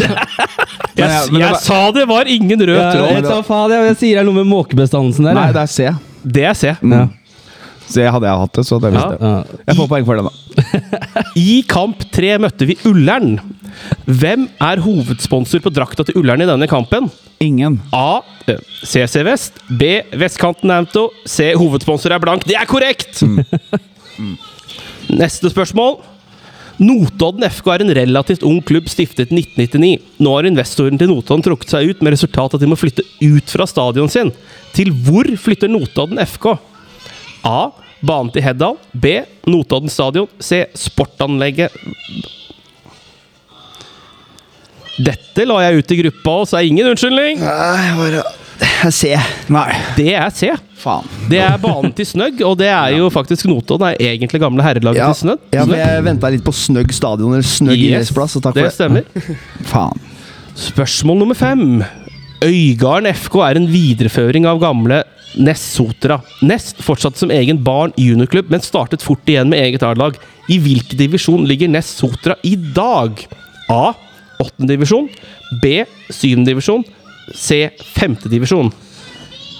Jeg, 0.95 1.03
Men 1.03 1.09
jeg- 1.11 1.31
men 1.33 1.41
jeg 1.41 1.51
var- 1.51 1.59
sa 1.59 1.79
det 1.91 2.05
var 2.07 2.23
ingen 2.31 2.59
rød 2.61 2.77
Ja, 2.77 2.83
jeg 2.85 2.95
tråd! 2.95 3.15
vet 3.15 3.23
da 3.27 3.41
faen, 3.43 3.71
jeg, 3.73 3.87
jeg 3.89 3.97
sier 3.99 4.15
det 4.15 4.21
er 4.21 4.27
noe 4.29 4.37
med 4.37 4.47
måkebestandelsen 4.47 5.25
der. 5.27 5.33
Nei, 5.35 5.47
det 5.51 5.61
er 5.65 5.67
C. 5.73 5.89
Det 6.23 6.43
er 6.47 6.53
C. 6.55 6.71
Ja. 6.93 7.01
C 7.85 8.05
hadde 8.07 8.29
jeg 8.29 8.39
hatt 8.45 8.53
det, 8.55 8.63
så 8.65 8.79
det 8.81 8.93
visste 8.95 9.17
jeg. 9.17 9.19
Ja. 9.19 9.59
Jeg 9.67 9.75
får 9.81 9.89
poeng 9.91 10.05
for 10.07 10.15
det, 10.15 10.23
da. 10.29 11.23
I 11.35 11.57
kamp 11.67 12.05
tre 12.15 12.31
møtte 12.41 12.65
vi 12.69 12.77
Ullern. 12.87 13.35
Hvem 14.05 14.47
er 14.61 14.81
hovedsponsor 14.83 15.61
på 15.63 15.73
drakta 15.73 16.05
til 16.05 16.17
Ullern 16.19 16.43
i 16.43 16.49
denne 16.49 16.67
kampen? 16.69 17.09
Ingen. 17.43 17.79
A. 17.93 18.21
CC 18.85 19.23
Vest. 19.27 19.59
B. 19.69 20.01
Vestkanten 20.15 20.71
Auto. 20.71 21.09
C. 21.27 21.53
Hovedsponsor 21.57 22.15
er 22.15 22.23
blank. 22.23 22.45
Det 22.47 22.57
er 22.59 22.69
korrekt! 22.69 23.23
Neste 25.21 25.51
spørsmål. 25.51 25.99
Notodden 26.81 27.45
FK 27.47 27.69
er 27.71 27.83
en 27.85 27.93
relativt 27.95 28.43
ung 28.43 28.57
klubb 28.65 28.89
stiftet 28.91 29.31
i 29.31 29.39
1999. 29.39 30.19
Nå 30.19 30.33
har 30.35 30.47
investoren 30.49 30.99
til 30.99 31.11
Notodden 31.11 31.45
trukket 31.45 31.71
seg 31.71 31.91
ut, 31.91 32.01
med 32.03 32.15
resultat 32.17 32.57
at 32.57 32.63
de 32.63 32.67
må 32.67 32.77
flytte 32.79 33.05
ut 33.23 33.53
fra 33.53 33.67
stadion 33.69 34.11
sin. 34.11 34.33
Til 34.75 34.91
hvor 35.05 35.29
flytter 35.39 35.71
Notodden 35.71 36.19
FK? 36.27 36.51
A. 37.47 37.59
Banen 38.05 38.31
til 38.33 38.43
Heddal. 38.43 38.75
B. 38.91 39.21
Notodden 39.47 39.91
stadion. 39.91 40.27
C. 40.43 40.65
Sportanlegget 40.75 41.71
Dette 44.97 45.43
la 45.47 45.57
jeg 45.65 45.81
ut 45.81 45.91
i 45.91 45.97
gruppa, 46.03 46.33
og 46.41 46.47
så 46.47 46.59
er 46.61 46.69
ingen 46.69 46.87
unnskyldning. 46.93 47.41
Nei, 47.43 47.87
bare 47.99 48.23
C. 48.95 49.09
Nei. 49.51 49.67
Det 49.97 50.13
er 50.15 50.29
C. 50.31 50.53
Faen. 50.79 51.07
Det 51.27 51.39
er 51.43 51.57
banen 51.59 51.91
til 51.97 52.05
Snøgg, 52.07 52.39
og 52.47 52.55
det 52.61 52.69
er 52.71 52.93
jo 52.95 53.09
faktisk 53.11 53.47
Notodden. 53.49 53.89
er 53.91 54.13
egentlig 54.13 54.39
gamle 54.39 54.63
herrelaget 54.63 55.01
Ja, 55.01 55.09
til 55.11 55.25
Snøgg. 55.25 55.39
ja, 55.51 55.65
men 55.67 55.79
jeg 55.81 56.03
venta 56.05 56.29
litt 56.31 56.43
på 56.45 56.53
Snøgg 56.55 56.93
stadion 56.95 57.33
eller 57.35 57.43
Snøgg 57.49 57.75
Yes, 57.81 57.89
idrettsplass. 57.89 58.37
så 58.37 58.41
takk 58.45 58.55
det 58.55 58.63
for 58.63 58.69
det. 58.69 58.77
stemmer. 58.77 59.39
Faen. 59.73 59.99
Spørsmål 60.55 61.19
nummer 61.19 61.35
fem. 61.35 61.83
Øygarden 62.45 63.09
FK 63.15 63.35
er 63.49 63.59
en 63.59 63.67
videreføring 63.71 64.45
av 64.47 64.61
gamle 64.63 65.01
Ness 65.35 65.65
Sotra. 65.75 66.21
Ness 66.45 66.71
fortsatte 66.79 67.19
som 67.19 67.31
egen 67.35 67.59
barn 67.65 67.91
juniorklubb, 67.99 68.47
men 68.53 68.63
startet 68.63 69.03
fort 69.03 69.25
igjen 69.27 69.49
med 69.51 69.59
eget 69.65 69.83
A-lag. 69.83 70.15
I 70.47 70.59
hvilken 70.63 70.95
divisjon 71.01 71.43
ligger 71.49 71.67
Ness 71.73 71.89
Sotra 71.99 72.37
i 72.47 72.55
dag? 72.55 73.19
A. 73.73 73.91
8. 74.43 74.67
divisjon. 74.69 75.09
B. 75.61 75.83
Syvende 76.09 76.51
divisjon. 76.51 76.83
C. 77.33 77.65
Femte 77.95 78.29
divisjon. 78.31 78.71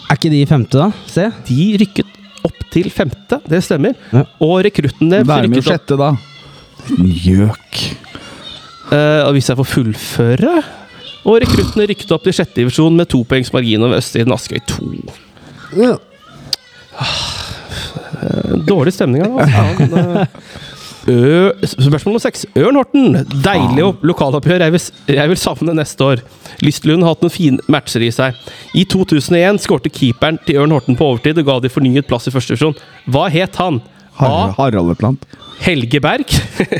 Er 0.05 0.19
ikke 0.19 0.31
de 0.33 0.43
i 0.43 0.49
femte, 0.49 0.77
da? 0.77 0.91
C? 1.09 1.29
De 1.47 1.67
rykket 1.81 2.11
opp 2.45 2.65
til 2.73 2.91
femte, 2.93 3.39
det 3.49 3.63
stemmer. 3.65 3.95
Ja. 4.13 4.25
Og 4.45 4.59
rekruttene 4.67 5.23
Vær 5.25 5.47
med 5.47 5.57
rykket 5.57 5.63
opp 5.63 5.71
sjette, 5.71 5.97
da. 5.99 6.11
Gjøk. 7.25 7.79
Uh, 8.85 9.31
hvis 9.33 9.47
jeg 9.49 9.57
får 9.57 9.65
fullføre 9.65 10.51
Og 11.25 11.39
rekruttene 11.41 11.87
rykket 11.89 12.11
opp 12.13 12.21
til 12.27 12.35
sjette 12.37 12.59
divisjon 12.59 12.93
med 12.93 13.09
to 13.09 13.23
poengs 13.25 13.49
margin 13.55 13.81
over 13.81 13.97
Østsiden 13.97 14.35
Askøy 14.35 14.59
2. 14.69 14.91
Eh, 18.21 18.51
Dårlig 18.69 18.93
stemning 18.93 19.25
her, 19.25 19.89
da. 19.89 20.27
Ø, 21.05 21.51
spørsmål 21.69 22.07
nummer 22.15 22.23
seks. 22.23 22.45
Ørn 22.57 22.77
Horten. 22.79 23.13
Deilig 23.45 23.83
opp- 23.85 24.03
lokaloppgjør 24.09 24.63
jeg 24.65 24.73
vil, 24.73 24.85
jeg 25.19 25.29
vil 25.29 25.37
savne 25.37 25.75
neste 25.77 26.01
år. 26.01 26.23
Lystlund 26.65 27.03
har 27.05 27.13
hatt 27.13 27.21
noen 27.25 27.33
fine 27.33 27.59
matcher 27.69 28.01
i 28.01 28.09
seg. 28.15 28.33
I 28.73 28.85
2001 28.89 29.61
skårte 29.67 29.91
keeperen 29.93 30.39
til 30.47 30.57
Ørn 30.63 30.73
Horten 30.73 30.97
på 30.97 31.05
overtid 31.11 31.37
og 31.43 31.45
ga 31.51 31.59
de 31.61 31.69
fornyet 31.69 32.07
plass 32.09 32.25
i 32.27 32.33
første 32.33 32.55
divisjon. 32.55 32.77
Hva 33.11 33.27
het 33.29 33.55
han? 33.61 33.81
A. 34.15 34.25
Har 34.25 34.53
Haraldeplant. 34.57 35.25
Helge 35.65 35.99
Berg. 36.03 36.25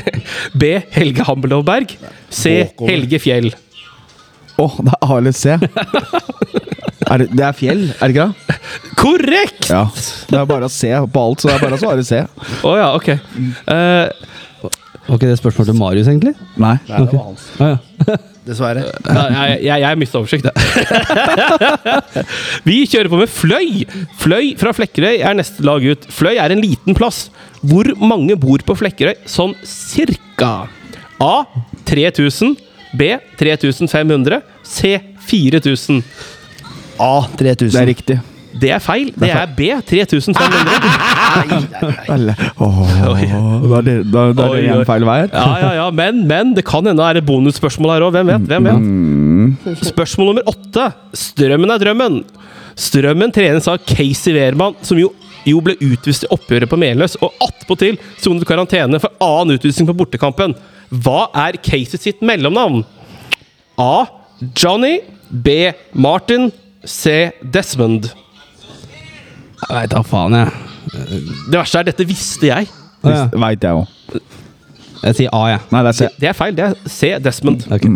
B. 0.60 0.72
Helge 0.96 1.24
Hambelov 1.28 1.62
Berg. 1.68 1.94
C. 2.32 2.56
Helge 2.82 3.18
Fjell. 3.22 3.52
Å, 4.62 4.66
det 4.80 4.92
er 4.94 5.02
A 5.04 5.18
eller 5.20 5.36
C. 5.36 5.56
Er 7.06 7.20
det, 7.22 7.26
det 7.38 7.44
er 7.46 7.52
fjell, 7.54 7.82
er 8.02 8.10
det 8.10 8.16
ikke 8.16 8.24
det? 8.26 8.54
Korrekt! 8.98 9.68
Ja. 9.70 9.84
Det 10.26 10.38
er 10.40 10.46
bare 10.50 10.66
å 10.66 10.72
se 10.72 10.88
på 10.90 11.20
alt, 11.22 11.38
så 11.38 11.46
det 11.46 11.54
er 11.54 11.60
bare 11.62 11.76
å 11.76 11.78
svare 11.78 12.02
C. 12.02 12.18
Å 12.66 12.72
ja, 12.74 12.88
ok. 12.98 13.12
Eh, 13.14 14.72
Var 15.06 15.14
ikke 15.20 15.28
det 15.30 15.36
spørsmålet 15.38 15.70
til 15.70 15.78
Marius, 15.78 16.10
egentlig? 16.10 16.32
Nei. 16.58 16.72
Nei, 16.88 17.04
det 17.04 17.12
var 17.14 17.28
hans. 17.28 17.44
Ah, 17.62 17.76
ja. 17.76 18.16
Dessverre. 18.46 18.82
ja, 19.06 19.22
jeg, 19.36 19.62
jeg, 19.68 19.84
jeg 19.84 20.00
mista 20.02 20.18
oversikt. 20.18 20.50
Vi 22.66 22.80
kjører 22.90 23.12
på 23.14 23.22
med 23.22 23.30
Fløy. 23.30 23.70
Fløy 24.24 24.52
fra 24.58 24.74
Flekkerøy 24.74 25.22
er 25.30 25.38
neste 25.38 25.62
lag 25.66 25.86
ut. 25.86 26.10
Fløy 26.10 26.34
er 26.42 26.56
en 26.56 26.62
liten 26.66 26.98
plass. 26.98 27.28
Hvor 27.62 27.86
mange 28.02 28.34
bor 28.38 28.66
på 28.66 28.80
Flekkerøy 28.82 29.14
sånn 29.30 29.54
cirka? 29.66 30.52
A. 31.22 31.34
3000. 31.86 32.58
B. 32.96 33.10
3500. 33.40 34.40
C. 34.64 34.96
4000. 35.28 36.02
A 37.02 37.12
3000. 37.36 37.70
Det 37.74 37.82
er 37.82 37.86
riktig. 37.90 38.18
Det 38.56 38.70
er 38.72 38.80
feil. 38.80 39.10
Det 39.12 39.28
er 39.28 39.50
B. 39.56 39.68
3500. 39.84 40.46
Eller, 42.14 42.38
åh, 42.64 42.78
da 43.04 43.10
er 43.18 43.84
det, 43.84 43.96
da, 44.08 44.22
da 44.32 44.46
er 44.46 44.54
det 44.54 44.60
en 44.62 44.64
igjen 44.64 44.86
feil 44.88 45.04
vei 45.08 45.18
her. 45.24 45.30
Ja, 45.34 45.46
ja, 45.60 45.72
ja, 45.82 45.86
men, 45.92 46.22
men 46.30 46.54
det 46.56 46.64
kan 46.68 46.86
hende 46.86 47.02
det 47.02 47.08
er 47.10 47.20
et 47.20 47.28
bonusspørsmål 47.28 47.92
her 47.96 48.06
òg. 48.06 48.16
Hvem 48.16 48.32
vet? 48.32 48.46
Hvem 48.52 48.70
vet? 48.70 49.84
Spørsmål 49.90 50.32
nummer 50.32 50.48
åtte. 50.52 50.88
Strømmen 51.16 51.74
er 51.74 51.82
drømmen. 51.82 52.22
Strømmen 52.76 53.32
trenes 53.32 53.68
av 53.72 53.82
Casey 53.88 54.34
Wehrmann, 54.36 54.76
som 54.84 54.98
jo, 55.00 55.10
jo 55.48 55.60
ble 55.64 55.76
utvist 55.84 56.26
i 56.26 56.32
oppgjøret 56.32 56.68
på 56.70 56.78
Meløs, 56.80 57.16
og 57.24 57.36
attpåtil 57.44 57.96
sonet 58.20 58.48
karantene 58.48 59.00
for 59.02 59.16
annen 59.24 59.56
utvisning 59.56 59.88
på 59.88 59.96
bortekampen. 60.00 60.56
Hva 60.90 61.26
er 61.46 61.58
Casey 61.62 61.98
sitt 62.00 62.22
mellomnavn? 62.22 62.84
A. 63.78 64.06
Johnny. 64.54 65.00
B. 65.30 65.72
Martin. 65.92 66.50
C. 66.86 67.32
Desmond. 67.42 68.12
Jeg 69.66 69.72
veit 69.72 69.90
da 69.90 70.02
faen, 70.06 70.36
jeg. 70.36 70.50
Det 71.50 71.56
verste 71.58 71.80
er, 71.80 71.88
dette 71.88 72.06
visste 72.06 72.50
jeg. 72.50 72.68
Det 73.02 73.14
ja. 73.14 73.24
Veit 73.42 73.64
jeg 73.64 73.80
òg. 73.80 74.20
Jeg 75.02 75.18
sier 75.18 75.34
A, 75.34 75.40
jeg. 75.52 75.64
Nei, 75.72 75.82
det 75.82 75.90
er 75.90 75.96
C. 75.98 76.10
Det 76.20 76.30
er 76.30 76.36
feil. 76.36 76.56
Det 76.56 76.68
er 76.68 76.76
C. 76.90 77.10
Desmond. 77.24 77.66
Okay. 77.72 77.90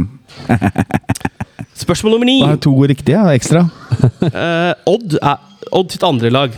Spørsmål 1.84 2.16
nummer 2.16 2.28
ni. 2.28 2.40
Det 2.42 2.56
er 2.56 2.62
to 2.66 2.74
riktige 2.90 3.22
ekstra. 3.34 3.64
Uh, 4.20 4.72
Odd 4.94 5.16
er 5.20 5.38
Odd 5.72 5.94
sitt 5.94 6.04
andre 6.06 6.32
lag. 6.34 6.56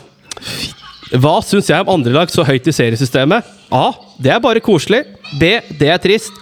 Hva 1.13 1.35
syns 1.45 1.69
jeg 1.69 1.85
om 1.85 1.91
andre 1.93 2.13
lag 2.15 2.31
så 2.33 2.45
høyt 2.47 2.69
i 2.69 2.73
seriesystemet? 2.73 3.45
A. 3.73 3.91
Det 4.23 4.31
er 4.33 4.41
bare 4.41 4.63
koselig. 4.65 5.03
B. 5.37 5.59
Det 5.77 5.91
er 5.93 6.01
trist. 6.01 6.33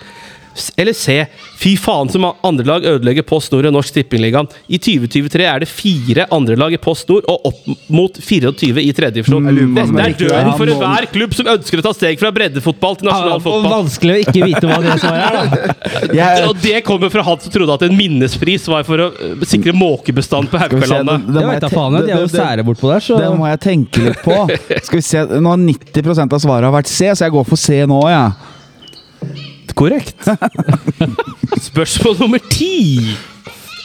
Eller 0.76 0.92
C. 0.96 1.26
Fy 1.60 1.76
faen 1.78 2.08
som 2.10 2.24
andre 2.42 2.64
lag 2.66 2.84
ødelegger 2.84 3.22
Post 3.26 3.52
Nord 3.52 3.68
og 3.68 3.74
Norsk 3.76 3.94
Tippingligaen. 3.94 4.48
I 4.68 4.78
2023 4.82 5.44
er 5.46 5.62
det 5.62 5.68
fire 5.70 6.26
andre 6.34 6.56
lag 6.58 6.72
i 6.74 6.80
Post 6.80 7.08
Nord 7.10 7.26
og 7.30 7.46
opp 7.50 7.68
mot 7.92 8.16
24 8.18 8.82
i 8.82 8.90
tredje 8.96 9.20
divisjon. 9.20 9.46
Dette 9.46 10.04
er 10.04 10.16
døden 10.18 10.52
for 10.58 10.72
enhver 10.72 11.06
klubb 11.12 11.36
som 11.38 11.50
ønsker 11.54 11.82
å 11.82 11.86
ta 11.86 11.92
steg 11.96 12.18
fra 12.20 12.32
breddefotball 12.34 12.98
til 13.00 13.10
nasjonal 13.10 13.46
Og 13.52 13.68
vanskelig 13.70 14.16
å 14.16 14.22
ikke 14.24 14.44
vite 14.48 14.64
hva 14.70 14.80
det 14.84 14.96
svaret 15.02 15.24
er, 15.26 15.38
da. 15.38 15.76
Jeg, 16.20 16.44
Og 16.48 16.56
det 16.62 16.80
kommer 16.86 17.12
fra 17.12 17.22
han 17.26 17.40
som 17.42 17.52
trodde 17.54 17.76
at 17.78 17.84
en 17.86 17.96
minnespris 17.96 18.66
var 18.70 18.84
for 18.88 19.04
å 19.06 19.08
eh, 19.14 19.46
sikre 19.48 19.74
måkebestand 19.76 20.50
på 20.52 20.60
Haukelandet. 20.60 21.26
det 21.28 21.36
Det 21.36 21.44
må 21.44 21.52
veit 21.52 21.64
da 21.64 21.70
jeg 21.70 21.76
faen. 21.78 21.98
De 21.98 22.00
er 22.00 22.14
jo 22.16 22.26
det- 22.26 22.32
det- 22.34 22.40
sære 22.40 22.66
bortpå 22.66 22.90
der, 22.92 23.04
så 23.06 23.18
Det 23.20 23.30
må 23.38 23.48
jeg 23.50 23.60
tenke 23.64 24.04
litt 24.08 24.22
på. 24.24 24.38
Skal 24.86 24.98
vi 24.98 25.02
se, 25.06 25.24
Nå 25.40 25.52
har 25.54 25.60
90% 25.60 26.32
av 26.36 26.40
svaret 26.42 26.74
vært 26.74 26.90
C, 26.90 27.10
så 27.14 27.26
jeg 27.28 27.32
går 27.36 27.46
for 27.46 27.56
C 27.60 27.82
nå, 27.86 28.00
jeg. 28.10 28.49
Korrekt. 29.76 30.28
Spørsmål 31.68 32.18
nummer 32.20 32.42
ti. 32.52 33.14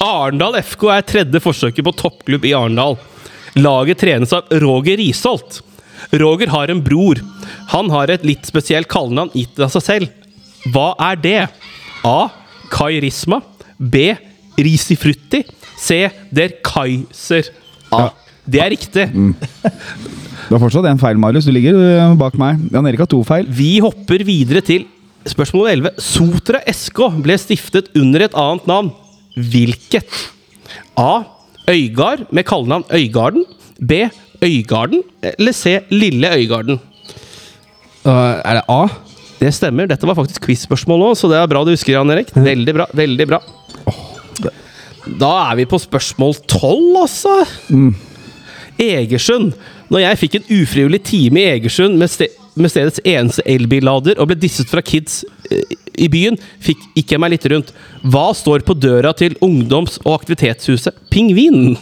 Arendal 0.03 0.57
FK 0.61 0.87
er 0.95 1.05
tredje 1.07 1.41
forsøket 1.43 1.85
på 1.85 1.93
toppklubb 2.01 2.45
i 2.47 2.53
Arendal. 2.57 2.97
Laget 3.55 4.01
trenes 4.03 4.33
av 4.35 4.51
Roger 4.63 4.99
Risholt. 4.99 5.61
Roger 6.15 6.51
har 6.51 6.71
en 6.71 6.83
bror. 6.83 7.21
Han 7.71 7.89
har 7.93 8.11
et 8.13 8.25
litt 8.27 8.47
spesielt 8.47 8.89
kallenavn 8.91 9.31
gitt 9.35 9.59
av 9.63 9.71
seg 9.73 9.85
selv. 9.85 10.31
Hva 10.73 10.91
er 11.11 11.19
det? 11.21 11.37
A. 12.05 12.19
Kai 12.73 12.99
Risma. 13.03 13.41
B. 13.77 14.09
Risifrutti. 14.59 15.43
C. 15.79 16.05
Der 16.35 16.57
Kaiser. 16.65 17.47
A. 17.95 18.09
Det 18.45 18.61
er 18.61 18.73
riktig. 18.75 19.07
Du 20.45 20.53
har 20.53 20.61
fortsatt 20.61 20.85
en 20.89 21.01
feil, 21.01 21.17
Marius. 21.17 21.47
Du 21.47 21.53
ligger 21.55 21.77
øh, 21.79 22.17
bak 22.19 22.35
meg. 22.37 22.59
Jan 22.73 22.85
Erik 22.89 23.01
har 23.01 23.09
to 23.09 23.23
feil. 23.25 23.47
Vi 23.49 23.77
hopper 23.83 24.21
videre 24.27 24.61
til 24.65 24.85
spørsmål 25.29 25.69
11. 25.71 25.95
Sotra 26.01 26.61
SK 26.71 26.99
ble 27.25 27.37
stiftet 27.41 27.89
under 27.97 28.25
et 28.27 28.35
annet 28.37 28.67
navn. 28.69 28.91
Hvilket? 29.35 30.19
A. 30.99 31.23
Øygard 31.69 32.27
med 32.31 32.45
kallenavn 32.47 32.85
Øygarden. 32.93 33.45
B. 33.79 34.05
Øygarden. 34.43 35.01
Eller 35.23 35.51
C. 35.55 35.79
Lille 35.89 36.29
Øygarden. 36.35 36.79
Uh, 38.05 38.37
Er 38.45 38.59
det 38.61 38.63
A? 38.69 38.87
Det 39.39 39.51
stemmer. 39.53 39.89
Dette 39.89 40.07
var 40.07 40.15
faktisk 40.15 40.45
quiz-spørsmål 40.45 41.09
òg, 41.09 41.17
så 41.19 41.27
det 41.29 41.37
er 41.41 41.49
bra 41.51 41.63
du 41.65 41.73
husker, 41.73 41.93
Jan 41.97 42.09
Erik. 42.13 42.29
Veldig 42.35 42.73
bra. 42.77 42.85
veldig 42.95 43.27
bra. 43.27 43.41
Da 45.05 45.31
er 45.51 45.57
vi 45.59 45.65
på 45.69 45.77
spørsmål 45.77 46.33
12, 46.47 47.01
altså. 47.01 47.33
Egersund. 48.81 49.51
Når 49.91 50.01
jeg 50.01 50.19
fikk 50.23 50.37
en 50.39 50.47
ufrivillig 50.61 51.01
time 51.05 51.41
i 51.43 51.49
Egersund 51.57 51.99
med, 51.99 52.09
ste 52.09 52.29
med 52.55 52.71
stedets 52.71 53.01
eneste 53.03 53.43
elbillader 53.49 54.19
og 54.19 54.29
ble 54.29 54.37
disset 54.39 54.69
fra 54.71 54.83
kids 54.85 55.23
eh, 55.51 55.75
i 55.95 56.07
byen, 56.11 56.37
fikk 56.63 56.81
ikke 56.99 57.19
meg 57.21 57.35
litt 57.35 57.47
rundt. 57.51 57.73
Hva 58.03 58.29
står 58.35 58.65
på 58.67 58.75
døra 58.77 59.13
til 59.17 59.37
ungdoms- 59.43 59.99
og 60.03 60.19
aktivitetshuset 60.19 60.97
Pingvinen? 61.11 61.75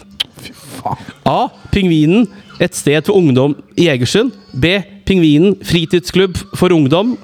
A. 1.25 1.47
Pingvinen. 1.71 2.27
Et 2.61 2.75
sted 2.75 3.05
for 3.05 3.17
ungdom 3.17 3.55
i 3.79 3.87
Egersund. 3.91 4.33
B. 4.53 4.77
Pingvinen. 5.07 5.55
Fritidsklubb 5.65 6.37
for 6.59 6.73
ungdom 6.75 7.15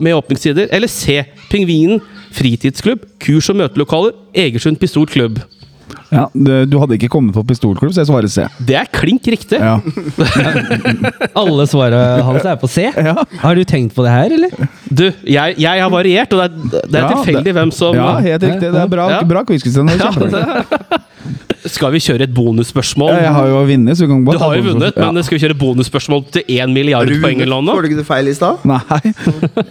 med 0.00 0.14
åpningstider. 0.14 0.68
Eller 0.72 0.88
C. 0.88 1.24
Pingvinen. 1.50 2.00
Fritidsklubb. 2.32 3.04
Kurs- 3.20 3.50
og 3.50 3.60
møtelokaler. 3.60 4.16
Egersund 4.34 4.80
Pistolklubb. 4.80 5.40
Ja, 6.10 6.24
du, 6.32 6.52
du 6.64 6.78
hadde 6.80 6.96
ikke 6.96 7.10
kommet 7.12 7.34
på 7.36 7.42
pistolklubb, 7.48 7.92
så 7.92 8.00
jeg 8.00 8.08
svarer 8.08 8.30
C. 8.32 8.46
Det 8.64 8.76
er 8.80 8.86
klink 8.94 9.26
riktig. 9.28 9.58
Ja. 9.60 9.74
Alle 11.42 11.66
svarene 11.68 12.22
hans 12.24 12.46
er 12.48 12.56
på 12.60 12.70
C. 12.70 12.86
Har 13.42 13.58
du 13.58 13.64
tenkt 13.68 13.94
på 13.96 14.04
det 14.06 14.14
her, 14.14 14.32
eller? 14.38 14.68
Du, 14.88 15.04
jeg, 15.28 15.58
jeg 15.60 15.82
har 15.84 15.92
variert, 15.92 16.32
og 16.32 16.40
det 16.40 16.48
er, 16.48 16.86
det 16.88 16.96
er 16.96 17.04
Ja, 17.04 17.10
tilfeldig 17.12 17.44
det- 17.50 17.56
hvem 17.58 17.72
som 17.76 17.94
ja, 17.98 18.08
helt 18.24 18.42
riktig. 18.48 18.72
Det 18.72 18.82
er 18.84 18.88
bra, 18.94 19.08
Ja. 19.18 19.20
bra 19.22 19.44
quiz, 19.44 19.62
Kristian. 19.62 19.88
Ja, 19.88 20.12
Skal 21.68 21.90
vi 21.92 21.98
kjøre 22.00 22.24
et 22.24 22.32
bonusspørsmål? 22.32 23.10
Ja, 23.12 23.22
jeg 23.26 23.32
har 23.34 23.48
jo 23.50 23.56
vunnet, 23.68 23.96
så 23.98 24.06
vi 24.06 24.08
kan 24.12 24.20
Du 24.22 24.28
bare 24.30 24.38
du 24.38 24.44
har 24.44 24.54
jo 24.56 24.62
vunnet, 24.70 24.96
Ja. 24.96 25.08
men 25.12 25.22
skal 25.26 25.36
vi 25.36 25.42
kjøre 25.42 25.56
bonusspørsmål 25.58 26.22
til 26.32 26.44
1 26.48 26.70
milliard 26.72 27.10
poeng 27.20 27.42
eller 27.44 27.60
noe? 27.60 27.74
Får 27.74 27.82
du 27.84 27.88
ikke 27.90 27.98
det 28.00 28.06
feil 28.08 28.30
i 28.30 28.34
stad? 28.38 28.62
Nei. 28.64 28.78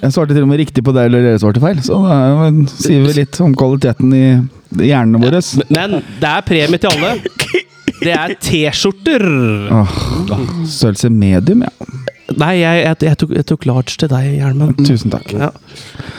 Jeg 0.03 0.11
svarte 0.13 0.35
til 0.35 0.43
og 0.43 0.49
med 0.51 0.59
riktig 0.61 0.83
på 0.85 0.93
det, 0.93 1.05
eller 1.09 1.23
dere 1.25 1.39
svarte 1.41 1.63
feil. 1.63 1.79
Så 1.81 1.97
da 2.03 2.19
er 2.51 2.61
sier 2.75 3.01
vi 3.07 3.15
litt 3.23 3.39
om 3.41 3.55
kvaliteten 3.57 4.13
i 4.13 4.25
hjernene 4.83 5.21
våre. 5.23 5.39
Men 5.73 6.03
det 6.19 6.26
er 6.29 6.43
premie 6.47 6.79
til 6.81 6.91
alle. 6.91 7.13
Det 7.97 8.11
er 8.13 8.33
T-skjorter. 8.43 9.23
Oh, 9.73 9.93
Størrelse 10.69 11.09
medium, 11.13 11.63
ja. 11.65 11.71
Nei, 12.37 12.57
jeg, 12.59 12.81
jeg, 12.83 12.97
jeg, 13.07 13.17
tok, 13.21 13.31
jeg 13.39 13.45
tok 13.49 13.65
large 13.69 13.95
til 13.97 14.09
deg, 14.11 14.25
Hjelmen. 14.35 14.73
Tusen 14.85 15.13
takk. 15.13 15.31
Ja. 15.33 15.47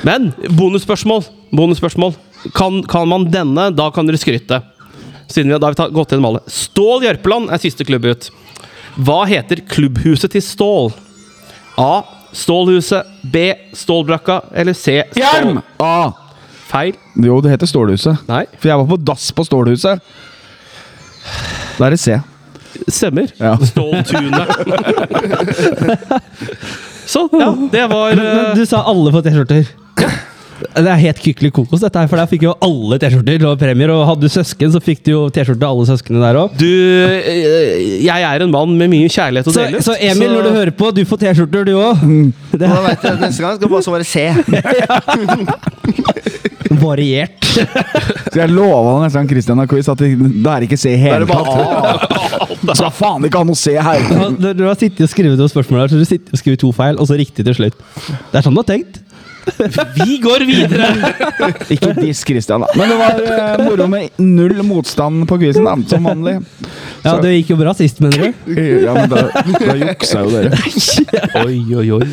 Men 0.09 0.31
bonusspørsmål. 0.59 1.27
Bonusspørsmål. 1.55 2.17
Kan, 2.57 2.81
kan 2.91 3.07
man 3.11 3.29
denne, 3.31 3.69
da 3.77 3.91
kan 3.95 4.09
dere 4.09 4.19
skryte. 4.21 4.63
Siden 5.29 5.53
vi 5.53 5.59
da 5.61 5.69
har 5.69 5.75
vi 5.77 5.81
tatt- 5.83 5.93
gått 5.95 6.15
gjennom 6.15 6.31
alle. 6.33 6.43
Stål 6.51 7.05
Jørpeland 7.07 7.53
er 7.53 7.61
siste 7.63 7.85
klubb 7.87 8.09
ut. 8.09 8.31
Hva 8.99 9.21
heter 9.31 9.61
klubbhuset 9.71 10.33
til 10.35 10.43
Stål? 10.43 10.91
A. 11.79 12.01
Stålhuset. 12.35 13.07
B. 13.23 13.45
Stålbrakka. 13.77 14.41
Eller 14.59 14.75
C. 14.75 15.03
Stål. 15.13 15.23
Hjelm! 15.23 15.61
Ah, 15.79 16.11
Feil. 16.69 16.97
jo, 17.17 17.39
det 17.41 17.55
heter 17.55 17.71
Stålhuset. 17.71 18.27
Nei. 18.29 18.45
For 18.61 18.69
jeg 18.69 18.81
var 18.81 18.89
på 18.91 18.99
dass 19.11 19.31
på 19.33 19.45
Stålhuset. 19.49 20.03
Da 21.79 21.87
er 21.87 21.95
det 21.97 22.01
C. 22.03 22.19
Stemmer. 22.93 23.31
Ja. 23.41 23.55
Ståltunet. 23.71 24.53
sånn. 27.13 27.31
ja, 27.41 27.51
det 27.73 27.85
var 27.91 28.13
eh, 28.21 28.51
du 28.59 28.65
sa 28.69 28.83
alle 28.91 29.13
får 29.15 29.25
T-skjorter. 29.27 29.71
Det 30.59 30.91
er 30.91 30.99
helt 30.99 31.21
kykkelig 31.23 31.51
kokos, 31.55 31.83
dette 31.85 32.01
her, 32.03 32.09
for 32.11 32.19
der 32.19 32.29
fikk 32.31 32.43
jo 32.49 32.55
alle 32.65 32.99
T-skjorter 32.99 33.45
og 33.47 33.59
premier. 33.61 33.93
Og 33.95 34.03
hadde 34.09 34.27
du 34.27 34.33
søsken, 34.33 34.73
så 34.75 34.81
fikk 34.83 35.05
du 35.07 35.13
jo 35.13 35.21
T-skjorte 35.35 35.69
alle 35.69 35.87
søsknene 35.87 36.23
der 36.25 36.39
òg. 36.41 36.57
Du 36.59 36.67
eh, 36.67 38.03
Jeg 38.03 38.27
er 38.27 38.45
en 38.45 38.53
mann 38.55 38.75
med 38.81 38.91
mye 38.91 39.11
kjærlighet 39.13 39.51
å 39.51 39.55
Så, 39.55 39.63
dele. 39.63 39.83
så 39.87 39.95
Emil, 40.03 40.33
når 40.35 40.49
du 40.49 40.53
hører 40.57 40.75
på, 40.75 40.91
du 40.97 41.05
får 41.09 41.23
T-skjorter, 41.25 41.69
du 41.69 41.75
òg. 41.79 42.03
Og 42.03 42.59
da 42.59 42.73
vet 42.89 43.07
jeg, 43.07 43.21
neste 43.23 43.45
gang 43.45 43.55
skal 43.55 43.63
du 43.63 43.71
bare 43.71 43.87
så 43.87 43.93
C. 44.09 44.27
Variert. 46.79 47.45
Så 47.49 48.37
jeg 48.43 48.53
lova 48.53 48.99
neste 49.03 49.19
gang 49.19 49.29
Christian 49.31 49.63
har 49.63 49.69
quiz 49.71 49.89
at 49.91 50.03
det, 50.03 50.11
det 50.19 50.53
er 50.53 50.67
ikke 50.67 50.79
se 50.81 50.93
i 50.95 51.01
hele 51.01 51.27
tatt. 51.29 51.47
Så 52.69 52.83
da 52.83 52.91
faen 52.93 53.25
ikke 53.25 53.41
han 53.41 53.53
å 53.53 53.57
se 53.57 53.73
her. 53.81 54.03
Du, 54.37 54.49
du 54.59 54.65
har 54.67 54.77
sittet 54.79 55.05
og 55.07 55.11
skrevet 55.13 55.39
noen 55.41 55.51
spørsmål 55.51 55.85
her, 55.85 55.93
så 55.93 56.01
du 56.01 56.05
sitter 56.09 56.35
og 56.35 56.41
skriver 56.41 56.59
to 56.61 56.71
feil, 56.75 56.99
og 57.01 57.07
så 57.09 57.17
riktig 57.19 57.45
til 57.47 57.55
slutt. 57.57 57.77
Det 58.33 58.41
er 58.41 58.45
sånn 58.45 58.57
du 58.57 58.61
har 58.61 58.67
tenkt. 58.69 58.99
Vi 59.99 60.19
går 60.23 60.45
videre! 60.49 60.89
Ikke 61.75 61.93
diss 61.99 62.25
Christian, 62.27 62.65
da. 62.65 62.69
Men 62.79 62.93
det 62.93 62.99
var 63.01 63.23
eh, 63.23 63.63
moro 63.67 63.87
med 63.91 64.21
null 64.23 64.63
motstand 64.67 65.27
på 65.31 65.39
quizen, 65.43 65.67
da, 65.69 65.77
som 65.91 66.09
vanlig. 66.09 66.39
Ja, 67.05 67.15
Det 67.23 67.33
gikk 67.37 67.53
jo 67.55 67.59
bra 67.61 67.73
sist, 67.79 68.01
mener 68.05 68.29
du? 68.29 68.59
Ja, 68.85 68.95
men 68.97 69.11
da, 69.13 69.29
da 69.33 69.77
juksa 69.79 70.25
jo 70.27 70.33
dere. 70.35 70.59
Oi, 71.45 71.61
oi, 71.79 71.87
oi. 71.99 72.09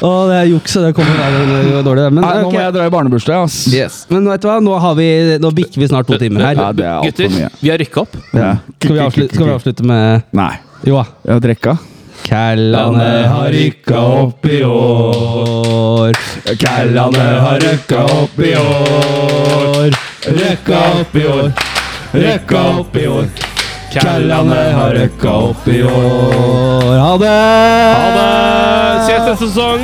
Å, 0.00 0.10
det 0.30 0.36
er 0.38 0.46
juks, 0.48 0.74
og 0.80 0.86
det 0.86 0.94
kommer 0.96 1.18
der, 1.20 1.34
det 1.50 1.74
var 1.74 1.84
dårlig. 1.90 2.06
Men, 2.16 2.24
Nei, 2.24 2.32
nå 2.40 2.48
ok. 2.48 2.54
må 2.56 2.62
jeg 2.62 2.74
dra 2.78 2.86
i 2.88 2.92
barnebursdag, 2.94 3.44
ass. 3.44 3.58
Yes. 3.74 3.98
Men 4.12 4.24
vet 4.30 4.40
du 4.40 4.48
hva, 4.48 4.56
nå, 4.64 4.72
har 4.80 4.96
vi, 4.96 5.08
nå 5.44 5.50
bikker 5.60 5.82
vi 5.82 5.90
snart 5.92 6.08
to 6.08 6.16
timer 6.20 6.46
her. 6.48 6.56
Ja, 6.56 6.70
det 6.72 6.86
er 6.88 6.94
altfor 6.96 7.12
Gutter, 7.28 7.36
mye. 7.36 7.52
vi 7.60 7.72
har 7.74 7.80
rykka 7.84 8.04
opp. 8.06 8.16
Ja. 8.32 8.50
Skal 8.80 8.96
vi 8.96 9.02
avslutte, 9.04 9.36
skal 9.36 9.50
vi 9.50 9.56
avslutte 9.58 9.88
med 9.92 10.28
Nei. 10.40 10.52
Jo 10.88 10.96
da. 11.02 11.04
Jeg 11.28 11.34
har 11.36 11.42
drekka. 11.44 11.76
Kællane 12.24 13.26
har 13.28 13.48
rykka 13.52 13.98
opp 13.98 14.46
i 14.46 14.62
år. 14.64 16.12
Kællane 16.60 17.26
har 17.44 17.58
røkka 17.64 18.00
opp 18.16 18.40
i 18.40 18.54
år. 18.56 19.90
Røkka 20.38 20.78
opp 21.00 21.16
i 21.16 21.24
år. 21.26 21.50
Røkka 22.14 22.60
opp 22.78 22.96
i 22.96 23.06
år. 23.06 23.26
Kællane 23.92 24.60
har 24.78 24.90
røkka 24.98 25.30
opp 25.50 25.68
i 25.68 25.82
år. 25.82 26.98
Ha 27.00 27.12
det! 27.24 27.34
Ha 27.96 28.06
det! 28.16 28.30
Ses 29.06 29.22
neste 29.26 29.46
sesong! 29.46 29.80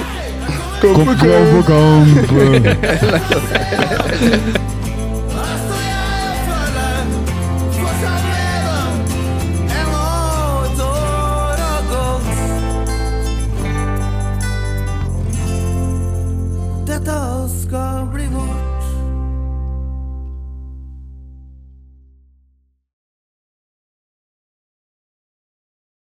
Kom, 0.81 1.07
kom, 1.23 1.63
kom. 1.67 2.07